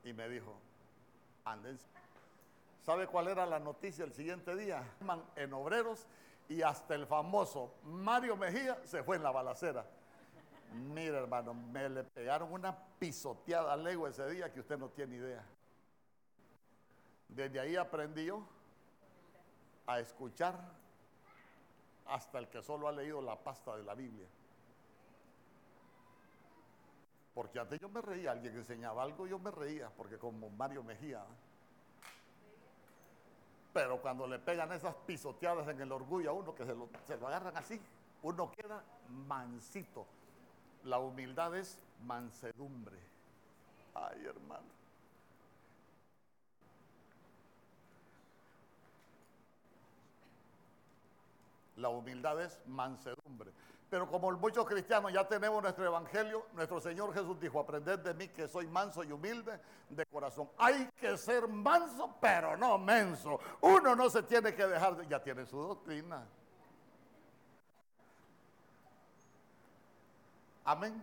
Y 0.02 0.12
me 0.12 0.28
dijo, 0.28 0.52
anden. 1.44 1.78
¿Sabe 2.82 3.06
cuál 3.06 3.28
era 3.28 3.46
la 3.46 3.60
noticia 3.60 4.04
el 4.04 4.12
siguiente 4.12 4.56
día? 4.56 4.82
En 5.36 5.52
obreros 5.52 6.08
y 6.50 6.62
hasta 6.62 6.96
el 6.96 7.06
famoso 7.06 7.76
Mario 7.84 8.36
Mejía 8.36 8.76
se 8.84 9.04
fue 9.04 9.16
en 9.16 9.22
la 9.22 9.30
balacera. 9.30 9.86
Mira, 10.72 11.18
hermano, 11.18 11.54
me 11.54 11.88
le 11.88 12.02
pegaron 12.02 12.52
una 12.52 12.76
pisoteada 12.98 13.76
lego 13.76 14.08
ese 14.08 14.28
día 14.28 14.52
que 14.52 14.58
usted 14.58 14.76
no 14.76 14.88
tiene 14.88 15.16
idea. 15.16 15.44
Desde 17.28 17.60
ahí 17.60 17.76
aprendí 17.76 18.24
yo 18.24 18.42
a 19.86 20.00
escuchar 20.00 20.58
hasta 22.06 22.40
el 22.40 22.48
que 22.48 22.60
solo 22.62 22.88
ha 22.88 22.92
leído 22.92 23.22
la 23.22 23.36
pasta 23.36 23.76
de 23.76 23.84
la 23.84 23.94
Biblia. 23.94 24.26
Porque 27.32 27.60
antes 27.60 27.78
yo 27.78 27.88
me 27.88 28.00
reía, 28.00 28.32
alguien 28.32 28.56
enseñaba 28.56 29.04
algo, 29.04 29.28
yo 29.28 29.38
me 29.38 29.52
reía, 29.52 29.88
porque 29.96 30.18
como 30.18 30.50
Mario 30.50 30.82
Mejía. 30.82 31.24
Pero 33.72 34.00
cuando 34.00 34.26
le 34.26 34.38
pegan 34.38 34.72
esas 34.72 34.94
pisoteadas 35.06 35.68
en 35.68 35.80
el 35.80 35.92
orgullo 35.92 36.30
a 36.30 36.32
uno, 36.32 36.54
que 36.54 36.64
se 36.64 36.74
lo, 36.74 36.88
se 37.06 37.16
lo 37.16 37.28
agarran 37.28 37.56
así, 37.56 37.80
uno 38.22 38.50
queda 38.50 38.82
mansito. 39.28 40.06
La 40.84 40.98
humildad 40.98 41.56
es 41.56 41.78
mansedumbre. 42.04 42.96
Ay, 43.94 44.24
hermano. 44.26 44.80
La 51.76 51.88
humildad 51.88 52.42
es 52.42 52.58
mansedumbre. 52.66 53.50
Pero 53.90 54.08
como 54.08 54.30
muchos 54.30 54.64
cristianos 54.66 55.12
ya 55.12 55.26
tenemos 55.26 55.60
nuestro 55.60 55.84
evangelio, 55.84 56.46
nuestro 56.52 56.80
Señor 56.80 57.12
Jesús 57.12 57.40
dijo, 57.40 57.58
aprended 57.58 57.98
de 57.98 58.14
mí 58.14 58.28
que 58.28 58.46
soy 58.46 58.68
manso 58.68 59.02
y 59.02 59.10
humilde 59.10 59.60
de 59.88 60.06
corazón. 60.06 60.48
Hay 60.58 60.88
que 60.96 61.18
ser 61.18 61.48
manso, 61.48 62.14
pero 62.20 62.56
no 62.56 62.78
menso. 62.78 63.40
Uno 63.60 63.96
no 63.96 64.08
se 64.08 64.22
tiene 64.22 64.54
que 64.54 64.64
dejar, 64.64 64.96
de, 64.96 65.08
ya 65.08 65.20
tiene 65.20 65.44
su 65.44 65.56
doctrina. 65.58 66.24
Amén. 70.64 71.02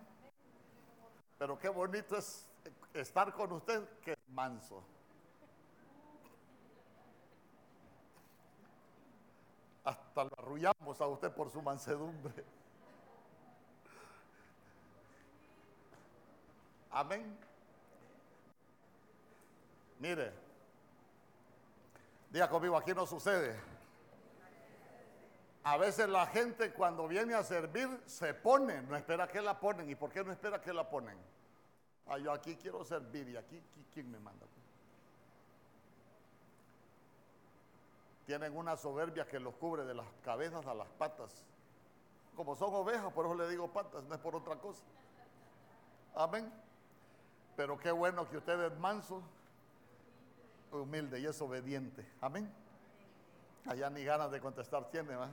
Pero 1.37 1.59
qué 1.59 1.67
bonito 1.67 2.15
es 2.15 2.47
estar 2.93 3.33
con 3.33 3.51
usted 3.51 3.85
que 3.99 4.13
es 4.13 4.29
manso. 4.29 4.81
Hasta 9.83 10.23
lo 10.23 10.31
arrullamos 10.37 11.01
a 11.01 11.07
usted 11.07 11.33
por 11.33 11.49
su 11.49 11.61
mansedumbre. 11.61 12.56
Amén. 16.97 17.37
Mire, 19.99 20.33
diga 22.31 22.49
conmigo, 22.49 22.75
aquí 22.75 22.91
no 22.95 23.05
sucede. 23.05 23.55
A 25.63 25.77
veces 25.77 26.09
la 26.09 26.25
gente 26.25 26.73
cuando 26.73 27.07
viene 27.07 27.35
a 27.35 27.43
servir 27.43 27.87
se 28.07 28.33
pone, 28.33 28.81
no 28.81 28.95
espera 28.95 29.27
que 29.27 29.41
la 29.41 29.59
ponen. 29.59 29.87
¿Y 29.87 29.93
por 29.93 30.09
qué 30.11 30.23
no 30.23 30.31
espera 30.31 30.59
que 30.59 30.73
la 30.73 30.89
ponen? 30.89 31.19
Ah, 32.07 32.17
yo 32.17 32.31
aquí 32.31 32.55
quiero 32.55 32.83
servir 32.83 33.29
y 33.29 33.37
aquí, 33.37 33.61
¿quién 33.93 34.09
me 34.09 34.17
manda? 34.19 34.47
tienen 38.25 38.57
una 38.57 38.75
soberbia 38.75 39.25
que 39.25 39.39
los 39.39 39.55
cubre 39.55 39.85
de 39.85 39.93
las 39.93 40.05
cabezas 40.21 40.65
a 40.65 40.73
las 40.73 40.89
patas. 40.89 41.45
Como 42.35 42.55
son 42.57 42.73
ovejas, 42.73 43.13
por 43.13 43.25
eso 43.25 43.35
le 43.35 43.47
digo 43.47 43.71
patas, 43.71 44.03
no 44.03 44.15
es 44.15 44.19
por 44.19 44.35
otra 44.35 44.57
cosa. 44.57 44.83
Amén. 46.13 46.51
Pero 47.57 47.77
qué 47.79 47.91
bueno 47.91 48.29
que 48.29 48.37
usted 48.37 48.63
es 48.65 48.77
manso, 48.77 49.23
humilde 50.71 51.19
y 51.19 51.25
es 51.25 51.41
obediente. 51.41 52.07
Amén. 52.21 52.53
Allá 53.65 53.89
ni 53.89 54.03
ganas 54.03 54.29
de 54.29 54.39
contestar 54.39 54.87
tiene, 54.91 55.15
¿va? 55.15 55.27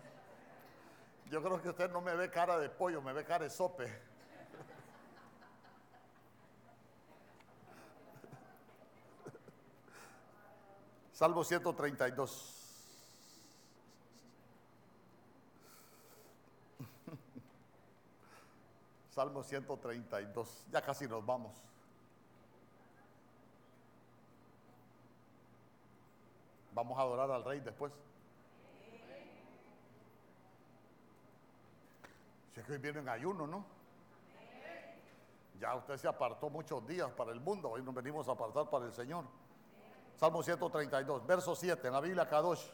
Yo 1.30 1.42
creo 1.42 1.60
que 1.60 1.68
usted 1.68 1.90
no 1.90 2.00
me 2.00 2.16
ve 2.16 2.30
cara 2.30 2.58
de 2.58 2.70
pollo, 2.70 3.02
me 3.02 3.12
ve 3.12 3.26
cara 3.26 3.44
de 3.44 3.50
sope. 3.50 3.84
Salmo 11.12 11.44
132. 11.44 12.60
Salmo 19.10 19.42
132. 19.42 20.64
Ya 20.72 20.80
casi 20.80 21.06
nos 21.06 21.26
vamos. 21.26 21.73
Vamos 26.74 26.98
a 26.98 27.02
adorar 27.02 27.30
al 27.30 27.44
rey 27.44 27.60
después. 27.60 27.92
Si 32.52 32.60
es 32.60 32.66
que 32.66 32.72
hoy 32.72 32.78
viene 32.78 32.98
en 33.00 33.08
ayuno, 33.08 33.46
¿no? 33.46 33.64
Ya 35.60 35.74
usted 35.76 35.96
se 35.96 36.08
apartó 36.08 36.50
muchos 36.50 36.86
días 36.86 37.10
para 37.12 37.30
el 37.30 37.40
mundo, 37.40 37.70
hoy 37.70 37.82
nos 37.82 37.94
venimos 37.94 38.28
a 38.28 38.32
apartar 38.32 38.68
para 38.68 38.86
el 38.86 38.92
Señor. 38.92 39.24
Salmo 40.16 40.42
132, 40.42 41.26
verso 41.26 41.54
7, 41.54 41.86
en 41.86 41.92
la 41.92 42.00
Biblia 42.00 42.28
Kadosh. 42.28 42.66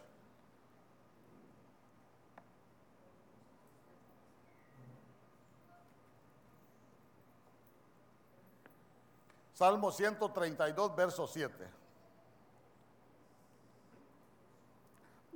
Salmo 9.52 9.92
132, 9.92 10.96
verso 10.96 11.26
7. 11.26 11.79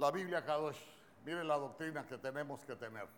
La 0.04 0.10
Biblia 0.10 0.44
Kadosh. 0.44 0.76
Miren 1.24 1.48
la 1.48 1.56
doctrina 1.56 2.06
que 2.06 2.18
tenemos 2.18 2.62
que 2.66 2.76
tener. 2.76 3.08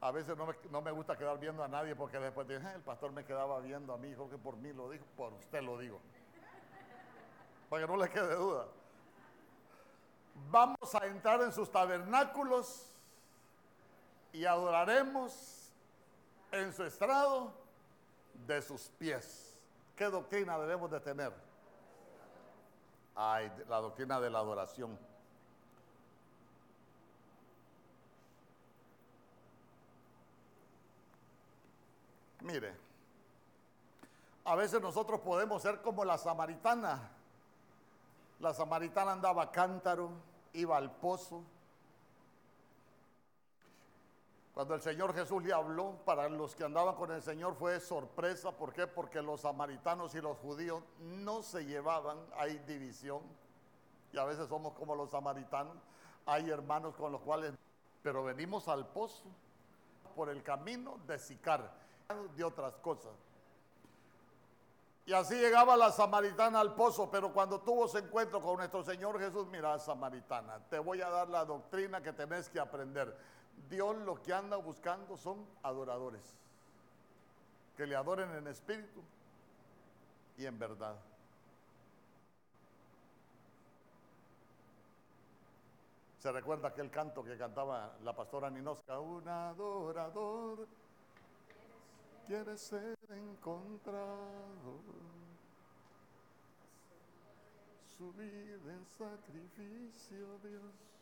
A 0.00 0.12
veces 0.12 0.36
no 0.70 0.82
me, 0.82 0.90
gusta 0.92 1.18
quedar 1.18 1.40
viendo 1.40 1.64
a 1.64 1.66
nadie 1.66 1.96
porque 1.96 2.20
después 2.20 2.46
dicen, 2.46 2.68
el 2.68 2.82
pastor 2.82 3.10
me 3.10 3.24
quedaba 3.24 3.58
viendo 3.58 3.92
a 3.92 3.98
mí, 3.98 4.06
dijo 4.10 4.30
que 4.30 4.38
por 4.38 4.56
mí 4.56 4.72
lo 4.72 4.88
dijo, 4.90 5.04
por 5.16 5.32
usted 5.32 5.60
lo 5.60 5.76
digo. 5.76 6.00
Para 7.68 7.84
que 7.84 7.92
no 7.92 7.96
le 7.96 8.08
quede 8.08 8.36
duda 8.36 8.66
vamos 10.50 10.94
a 10.94 11.06
entrar 11.06 11.40
en 11.42 11.52
sus 11.52 11.70
tabernáculos 11.70 12.92
y 14.32 14.44
adoraremos 14.44 15.72
en 16.52 16.72
su 16.72 16.84
estrado 16.84 17.63
de 18.46 18.62
sus 18.62 18.82
pies. 18.98 19.56
¿Qué 19.96 20.04
doctrina 20.06 20.58
debemos 20.58 20.90
de 20.90 21.00
tener? 21.00 21.32
Ay, 23.14 23.50
la 23.68 23.78
doctrina 23.78 24.20
de 24.20 24.30
la 24.30 24.40
adoración. 24.40 24.98
Mire, 32.40 32.74
a 34.44 34.54
veces 34.54 34.80
nosotros 34.82 35.20
podemos 35.20 35.62
ser 35.62 35.80
como 35.80 36.04
la 36.04 36.18
samaritana 36.18 37.10
la 38.40 38.52
samaritana 38.52 39.12
andaba 39.12 39.50
cántaro, 39.50 40.10
iba 40.52 40.76
al 40.76 40.90
pozo. 40.90 41.42
Cuando 44.54 44.74
el 44.74 44.80
Señor 44.80 45.12
Jesús 45.12 45.42
le 45.42 45.52
habló, 45.52 45.96
para 46.04 46.28
los 46.28 46.54
que 46.54 46.62
andaban 46.62 46.94
con 46.94 47.10
el 47.10 47.20
Señor 47.22 47.56
fue 47.56 47.80
sorpresa. 47.80 48.52
¿Por 48.52 48.72
qué? 48.72 48.86
Porque 48.86 49.20
los 49.20 49.40
samaritanos 49.40 50.14
y 50.14 50.20
los 50.20 50.38
judíos 50.38 50.80
no 51.00 51.42
se 51.42 51.64
llevaban, 51.64 52.18
hay 52.36 52.58
división. 52.58 53.22
Y 54.12 54.18
a 54.18 54.24
veces 54.24 54.48
somos 54.48 54.74
como 54.74 54.94
los 54.94 55.10
samaritanos. 55.10 55.76
Hay 56.24 56.48
hermanos 56.48 56.94
con 56.94 57.10
los 57.10 57.20
cuales, 57.22 57.52
pero 58.00 58.22
venimos 58.22 58.68
al 58.68 58.86
pozo 58.86 59.24
por 60.14 60.28
el 60.28 60.42
camino 60.44 60.98
de 61.06 61.18
Sicar. 61.18 61.82
de 62.36 62.44
otras 62.44 62.76
cosas. 62.76 63.12
Y 65.06 65.12
así 65.12 65.34
llegaba 65.34 65.76
la 65.76 65.90
samaritana 65.90 66.60
al 66.60 66.74
pozo, 66.74 67.10
pero 67.10 67.32
cuando 67.32 67.60
tuvo 67.60 67.88
su 67.88 67.98
encuentro 67.98 68.40
con 68.40 68.56
nuestro 68.56 68.82
Señor 68.84 69.18
Jesús, 69.18 69.46
mira, 69.48 69.78
samaritana, 69.78 70.60
te 70.70 70.78
voy 70.78 71.02
a 71.02 71.08
dar 71.08 71.28
la 71.28 71.44
doctrina 71.44 72.02
que 72.02 72.12
tenés 72.12 72.48
que 72.48 72.60
aprender. 72.60 73.14
Dios 73.68 73.96
lo 73.98 74.20
que 74.22 74.32
anda 74.32 74.56
buscando 74.56 75.16
son 75.16 75.46
adoradores, 75.62 76.36
que 77.76 77.86
le 77.86 77.96
adoren 77.96 78.30
en 78.34 78.46
espíritu 78.46 79.02
y 80.36 80.46
en 80.46 80.58
verdad. 80.58 80.96
Se 86.18 86.32
recuerda 86.32 86.68
aquel 86.68 86.90
canto 86.90 87.22
que 87.22 87.36
cantaba 87.36 87.96
la 88.02 88.14
pastora 88.14 88.48
Ninosca, 88.48 88.98
un 88.98 89.28
adorador 89.28 90.66
quiere 92.26 92.56
ser 92.56 92.96
encontrado, 93.10 94.80
su 97.98 98.12
vida 98.12 98.72
en 98.72 98.86
sacrificio, 98.86 100.38
Dios. 100.42 100.93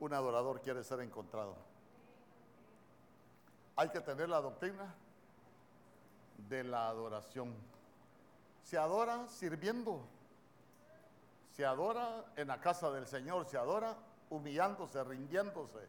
Un 0.00 0.12
adorador 0.12 0.60
quiere 0.60 0.82
ser 0.84 1.00
encontrado. 1.00 1.56
Hay 3.76 3.88
que 3.88 4.00
tener 4.00 4.28
la 4.28 4.40
doctrina 4.40 4.94
de 6.48 6.64
la 6.64 6.88
adoración. 6.88 7.54
Se 8.62 8.78
adora 8.78 9.26
sirviendo, 9.28 10.00
se 11.50 11.64
adora 11.64 12.24
en 12.36 12.48
la 12.48 12.60
casa 12.60 12.90
del 12.90 13.06
Señor, 13.06 13.46
se 13.46 13.58
adora 13.58 13.96
humillándose, 14.30 15.02
rindiéndose. 15.04 15.86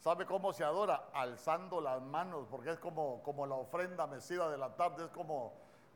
¿Sabe 0.00 0.26
cómo 0.26 0.52
se 0.52 0.62
adora? 0.64 1.08
Alzando 1.14 1.80
las 1.80 2.02
manos, 2.02 2.46
porque 2.50 2.72
es 2.72 2.78
como, 2.78 3.22
como 3.22 3.46
la 3.46 3.54
ofrenda 3.54 4.06
mecida 4.06 4.50
de 4.50 4.58
la 4.58 4.76
tarde, 4.76 5.06
es 5.06 5.10
como, 5.10 5.54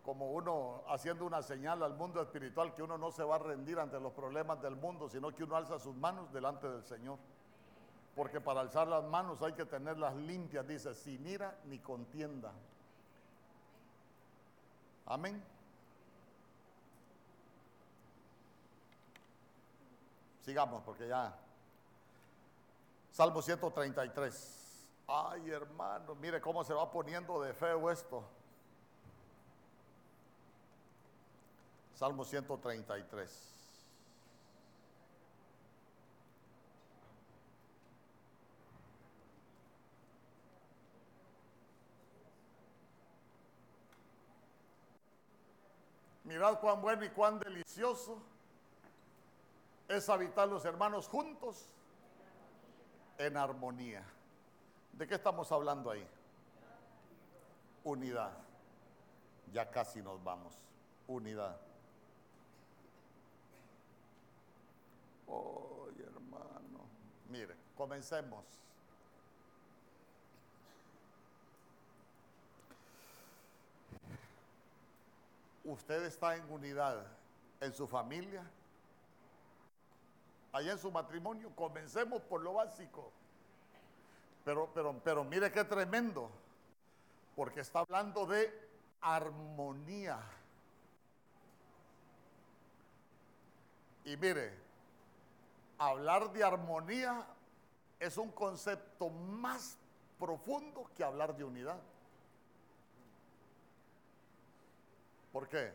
como 0.08 0.30
uno 0.32 0.84
haciendo 0.88 1.26
una 1.26 1.42
señal 1.42 1.82
al 1.82 1.92
mundo 1.92 2.22
espiritual 2.22 2.72
que 2.72 2.82
uno 2.82 2.96
no 2.96 3.10
se 3.10 3.22
va 3.22 3.34
a 3.34 3.40
rendir 3.40 3.78
ante 3.78 4.00
los 4.00 4.14
problemas 4.14 4.58
del 4.62 4.74
mundo, 4.74 5.06
sino 5.06 5.34
que 5.34 5.44
uno 5.44 5.54
alza 5.54 5.78
sus 5.78 5.94
manos 5.94 6.32
delante 6.32 6.66
del 6.66 6.82
Señor. 6.82 7.18
Porque 8.16 8.40
para 8.40 8.62
alzar 8.62 8.88
las 8.88 9.04
manos 9.04 9.42
hay 9.42 9.52
que 9.52 9.66
tenerlas 9.66 10.16
limpias, 10.16 10.66
dice, 10.66 10.94
sin 10.94 11.26
ira 11.26 11.58
ni 11.66 11.78
contienda. 11.80 12.52
Amén. 15.04 15.44
Sigamos, 20.40 20.82
porque 20.84 21.06
ya. 21.06 21.38
Salmo 23.10 23.42
133. 23.42 24.86
Ay, 25.06 25.50
hermano, 25.50 26.14
mire 26.14 26.40
cómo 26.40 26.64
se 26.64 26.72
va 26.72 26.90
poniendo 26.90 27.42
de 27.42 27.52
feo 27.52 27.90
esto. 27.90 28.37
Salmo 31.98 32.24
133. 32.24 33.28
Mirad 46.22 46.60
cuán 46.60 46.80
bueno 46.80 47.04
y 47.04 47.08
cuán 47.08 47.40
delicioso 47.40 48.22
es 49.88 50.08
habitar 50.08 50.46
los 50.46 50.64
hermanos 50.64 51.08
juntos 51.08 51.68
en 53.16 53.36
armonía. 53.36 54.04
¿De 54.92 55.04
qué 55.04 55.16
estamos 55.16 55.50
hablando 55.50 55.90
ahí? 55.90 56.06
Unidad. 57.82 58.38
Ya 59.52 59.68
casi 59.68 60.00
nos 60.00 60.22
vamos. 60.22 60.54
Unidad. 61.08 61.67
Oh, 65.28 65.88
hermano. 65.98 66.86
Mire, 67.28 67.54
comencemos. 67.76 68.44
Usted 75.64 76.06
está 76.06 76.34
en 76.34 76.50
unidad 76.50 77.06
en 77.60 77.74
su 77.74 77.86
familia, 77.86 78.42
allá 80.52 80.72
en 80.72 80.78
su 80.78 80.90
matrimonio. 80.90 81.50
Comencemos 81.54 82.22
por 82.22 82.40
lo 82.40 82.54
básico. 82.54 83.12
Pero, 84.44 84.70
pero, 84.72 84.98
pero 85.04 85.24
mire 85.24 85.52
qué 85.52 85.62
tremendo, 85.64 86.30
porque 87.36 87.60
está 87.60 87.80
hablando 87.80 88.24
de 88.24 88.50
armonía. 89.02 90.18
Y 94.06 94.16
mire, 94.16 94.67
hablar 95.78 96.32
de 96.32 96.44
armonía 96.44 97.26
es 97.98 98.16
un 98.16 98.30
concepto 98.30 99.08
más 99.08 99.78
profundo 100.18 100.90
que 100.96 101.04
hablar 101.04 101.36
de 101.36 101.44
unidad. 101.44 101.80
¿Por 105.32 105.48
qué? 105.48 105.72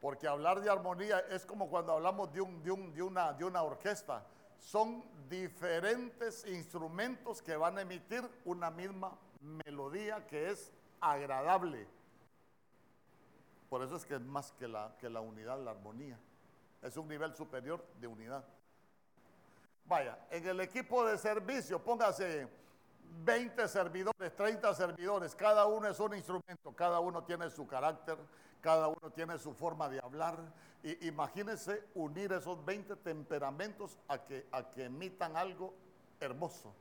Porque 0.00 0.26
hablar 0.26 0.60
de 0.60 0.70
armonía 0.70 1.18
es 1.30 1.44
como 1.44 1.68
cuando 1.68 1.92
hablamos 1.92 2.32
de, 2.32 2.40
un, 2.40 2.62
de, 2.62 3.02
una, 3.02 3.32
de 3.32 3.44
una 3.44 3.62
orquesta. 3.62 4.24
Son 4.58 5.04
diferentes 5.28 6.46
instrumentos 6.46 7.42
que 7.42 7.56
van 7.56 7.78
a 7.78 7.82
emitir 7.82 8.22
una 8.44 8.70
misma 8.70 9.16
melodía 9.40 10.26
que 10.26 10.50
es 10.50 10.72
agradable. 11.00 11.86
Por 13.68 13.82
eso 13.82 13.96
es 13.96 14.04
que 14.06 14.14
es 14.14 14.20
más 14.20 14.52
que 14.52 14.66
la, 14.66 14.96
que 14.98 15.10
la 15.10 15.20
unidad, 15.20 15.62
la 15.62 15.72
armonía. 15.72 16.18
Es 16.82 16.96
un 16.96 17.08
nivel 17.08 17.34
superior 17.34 17.84
de 18.00 18.06
unidad. 18.06 18.44
Vaya, 19.84 20.18
en 20.30 20.46
el 20.46 20.60
equipo 20.60 21.04
de 21.04 21.16
servicio, 21.16 21.82
póngase 21.82 22.46
20 23.24 23.68
servidores, 23.68 24.36
30 24.36 24.74
servidores, 24.74 25.34
cada 25.34 25.66
uno 25.66 25.88
es 25.88 25.98
un 25.98 26.14
instrumento, 26.14 26.74
cada 26.76 27.00
uno 27.00 27.24
tiene 27.24 27.48
su 27.50 27.66
carácter, 27.66 28.18
cada 28.60 28.88
uno 28.88 29.10
tiene 29.14 29.38
su 29.38 29.52
forma 29.54 29.88
de 29.88 29.98
hablar. 30.00 30.38
Y 30.82 31.08
imagínense 31.08 31.84
unir 31.94 32.32
esos 32.32 32.64
20 32.64 32.96
temperamentos 32.96 33.98
a 34.08 34.18
que, 34.18 34.46
a 34.52 34.70
que 34.70 34.84
emitan 34.84 35.36
algo 35.36 35.74
hermoso. 36.20 36.72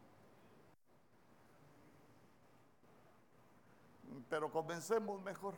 Pero 4.30 4.52
comencemos 4.52 5.22
mejor. 5.22 5.54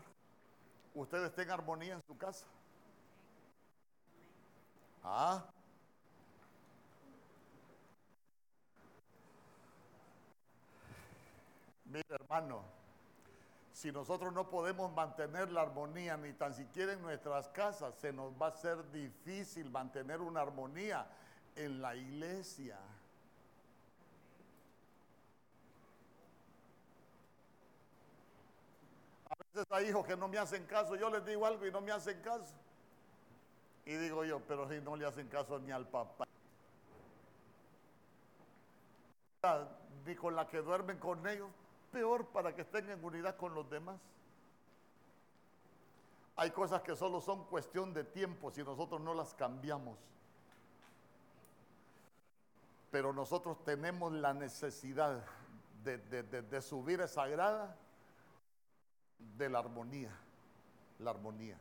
Usted 0.94 1.26
está 1.26 1.42
en 1.42 1.52
armonía 1.52 1.94
en 1.96 2.04
su 2.04 2.18
casa. 2.18 2.46
Ah. 5.12 5.44
Mira, 11.86 12.04
hermano 12.12 12.80
si 13.80 13.94
nosotros 13.94 14.34
no 14.34 14.50
podemos 14.50 14.92
mantener 14.92 15.50
la 15.54 15.62
armonía 15.62 16.18
ni 16.18 16.34
tan 16.34 16.54
siquiera 16.54 16.92
en 16.92 17.02
nuestras 17.02 17.48
casas, 17.48 17.96
se 17.96 18.12
nos 18.12 18.34
va 18.34 18.48
a 18.48 18.52
ser 18.52 18.92
difícil 18.92 19.70
mantener 19.70 20.20
una 20.20 20.42
armonía 20.42 21.08
en 21.56 21.82
la 21.82 21.96
iglesia. 21.96 22.78
A 29.30 29.36
veces 29.46 29.66
hay 29.70 29.88
hijos 29.88 30.06
que 30.06 30.18
no 30.18 30.28
me 30.28 30.38
hacen 30.38 30.66
caso, 30.66 30.98
yo 30.98 31.10
les 31.10 31.24
digo 31.26 31.46
algo 31.46 31.66
y 31.66 31.72
no 31.72 31.80
me 31.80 31.94
hacen 31.94 32.22
caso. 32.22 32.54
Y 33.90 33.98
digo 33.98 34.24
yo, 34.24 34.40
pero 34.42 34.70
si 34.70 34.80
no 34.82 34.96
le 34.96 35.08
hacen 35.08 35.28
caso 35.30 35.58
ni 35.58 35.72
al 35.72 35.88
papá. 35.88 36.28
Ni 40.06 40.16
con 40.16 40.36
la 40.36 40.48
que 40.48 40.60
duermen 40.62 41.00
con 41.00 41.26
ellos, 41.28 41.50
peor 41.92 42.28
para 42.28 42.54
que 42.54 42.62
estén 42.62 42.88
en 42.92 43.04
unidad 43.04 43.36
con 43.36 43.56
los 43.56 43.68
demás. 43.68 44.00
Hay 46.36 46.52
cosas 46.52 46.84
que 46.84 46.96
solo 46.96 47.20
son 47.20 47.46
cuestión 47.46 47.92
de 47.92 48.04
tiempo 48.04 48.52
si 48.52 48.62
nosotros 48.62 49.02
no 49.02 49.16
las 49.16 49.34
cambiamos. 49.34 49.98
Pero 52.92 53.12
nosotros 53.12 53.64
tenemos 53.64 54.14
la 54.14 54.36
necesidad 54.36 55.26
de, 55.84 56.62
subir 56.62 57.02
esa 57.02 57.26
grada 57.26 57.76
de 59.18 59.50
la 59.50 59.58
armonía. 59.58 60.16
La 61.00 61.10
armonía. 61.10 61.60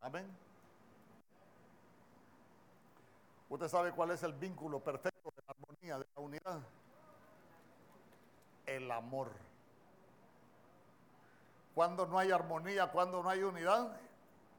Amén. 0.00 0.26
Usted 3.50 3.68
sabe 3.68 3.92
cuál 3.92 4.12
es 4.12 4.22
el 4.22 4.32
vínculo 4.32 4.80
perfecto 4.80 5.32
de 5.36 5.42
la 5.46 5.52
armonía, 5.52 5.98
de 5.98 6.06
la 6.14 6.20
unidad. 6.20 6.60
El 8.64 8.90
amor. 8.90 9.32
Cuando 11.74 12.06
no 12.06 12.18
hay 12.18 12.30
armonía, 12.30 12.90
cuando 12.90 13.22
no 13.22 13.28
hay 13.28 13.42
unidad, 13.42 14.00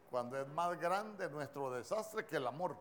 cuando 0.10 0.40
es 0.40 0.48
más 0.50 0.78
grande 0.80 1.30
nuestro 1.30 1.72
desastre 1.72 2.26
que 2.26 2.36
el 2.36 2.46
amor. 2.46 2.76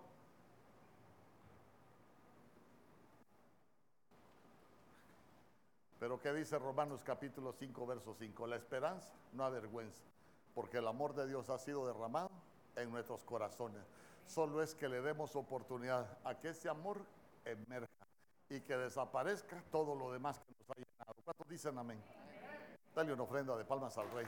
Pero 6.00 6.18
¿qué 6.20 6.32
dice 6.32 6.58
Romanos 6.58 7.02
capítulo 7.04 7.52
5, 7.52 7.86
verso 7.86 8.14
5? 8.18 8.46
La 8.46 8.56
esperanza 8.56 9.12
no 9.32 9.44
avergüenza, 9.44 10.02
porque 10.54 10.78
el 10.78 10.88
amor 10.88 11.14
de 11.14 11.28
Dios 11.28 11.50
ha 11.50 11.58
sido 11.58 11.86
derramado 11.86 12.29
en 12.82 12.90
nuestros 12.90 13.24
corazones. 13.24 13.82
Solo 14.26 14.62
es 14.62 14.74
que 14.74 14.88
le 14.88 15.00
demos 15.00 15.34
oportunidad 15.36 16.18
a 16.24 16.34
que 16.38 16.50
ese 16.50 16.68
amor 16.68 17.04
emerja 17.44 17.88
y 18.48 18.60
que 18.60 18.76
desaparezca 18.76 19.62
todo 19.70 19.94
lo 19.94 20.12
demás 20.12 20.38
que 20.38 20.54
nos 20.58 20.70
ha 20.70 20.74
llenado. 20.74 21.22
¿Cuántos 21.24 21.48
dicen 21.48 21.78
amén? 21.78 22.02
Dale 22.94 23.12
una 23.12 23.22
ofrenda 23.22 23.56
de 23.56 23.64
palmas 23.64 23.96
al 23.98 24.10
rey. 24.10 24.26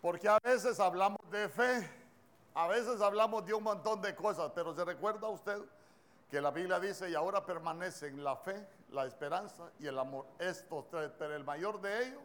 Porque 0.00 0.28
a 0.28 0.38
veces 0.38 0.78
hablamos 0.78 1.18
de 1.30 1.48
fe, 1.48 1.90
a 2.54 2.68
veces 2.68 3.00
hablamos 3.00 3.44
de 3.44 3.54
un 3.54 3.64
montón 3.64 4.00
de 4.00 4.14
cosas, 4.14 4.52
pero 4.54 4.74
se 4.74 4.84
recuerda 4.84 5.28
usted 5.28 5.58
que 6.30 6.40
la 6.40 6.50
Biblia 6.50 6.80
dice, 6.80 7.08
y 7.10 7.14
ahora 7.14 7.44
permanecen 7.44 8.22
la 8.22 8.36
fe, 8.36 8.66
la 8.90 9.06
esperanza 9.06 9.70
y 9.78 9.86
el 9.86 9.98
amor. 9.98 10.26
Estos 10.38 10.88
tres, 10.88 11.12
pero 11.18 11.34
el 11.36 11.44
mayor 11.44 11.80
de 11.80 12.06
ellos, 12.06 12.22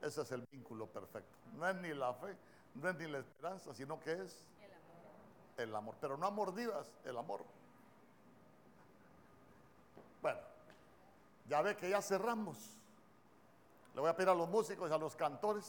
ese 0.00 0.22
es 0.22 0.32
el 0.32 0.46
vínculo 0.52 0.86
perfecto. 0.86 1.36
No 1.56 1.68
es 1.68 1.74
ni 1.76 1.92
la 1.92 2.14
fe, 2.14 2.36
no 2.74 2.88
es 2.88 2.96
ni 2.96 3.08
la 3.08 3.18
esperanza, 3.18 3.74
sino 3.74 3.98
que 4.00 4.12
es 4.12 4.46
el 5.56 5.74
amor. 5.74 5.96
Pero 6.00 6.16
no 6.16 6.26
a 6.26 6.30
mordidas, 6.30 6.86
el 7.04 7.16
amor. 7.16 7.44
Bueno, 10.22 10.38
ya 11.48 11.62
ve 11.62 11.76
que 11.76 11.90
ya 11.90 12.00
cerramos. 12.00 12.76
Le 13.94 14.00
voy 14.00 14.10
a 14.10 14.14
pedir 14.14 14.28
a 14.28 14.34
los 14.34 14.48
músicos 14.48 14.88
y 14.88 14.94
a 14.94 14.98
los 14.98 15.16
cantores 15.16 15.64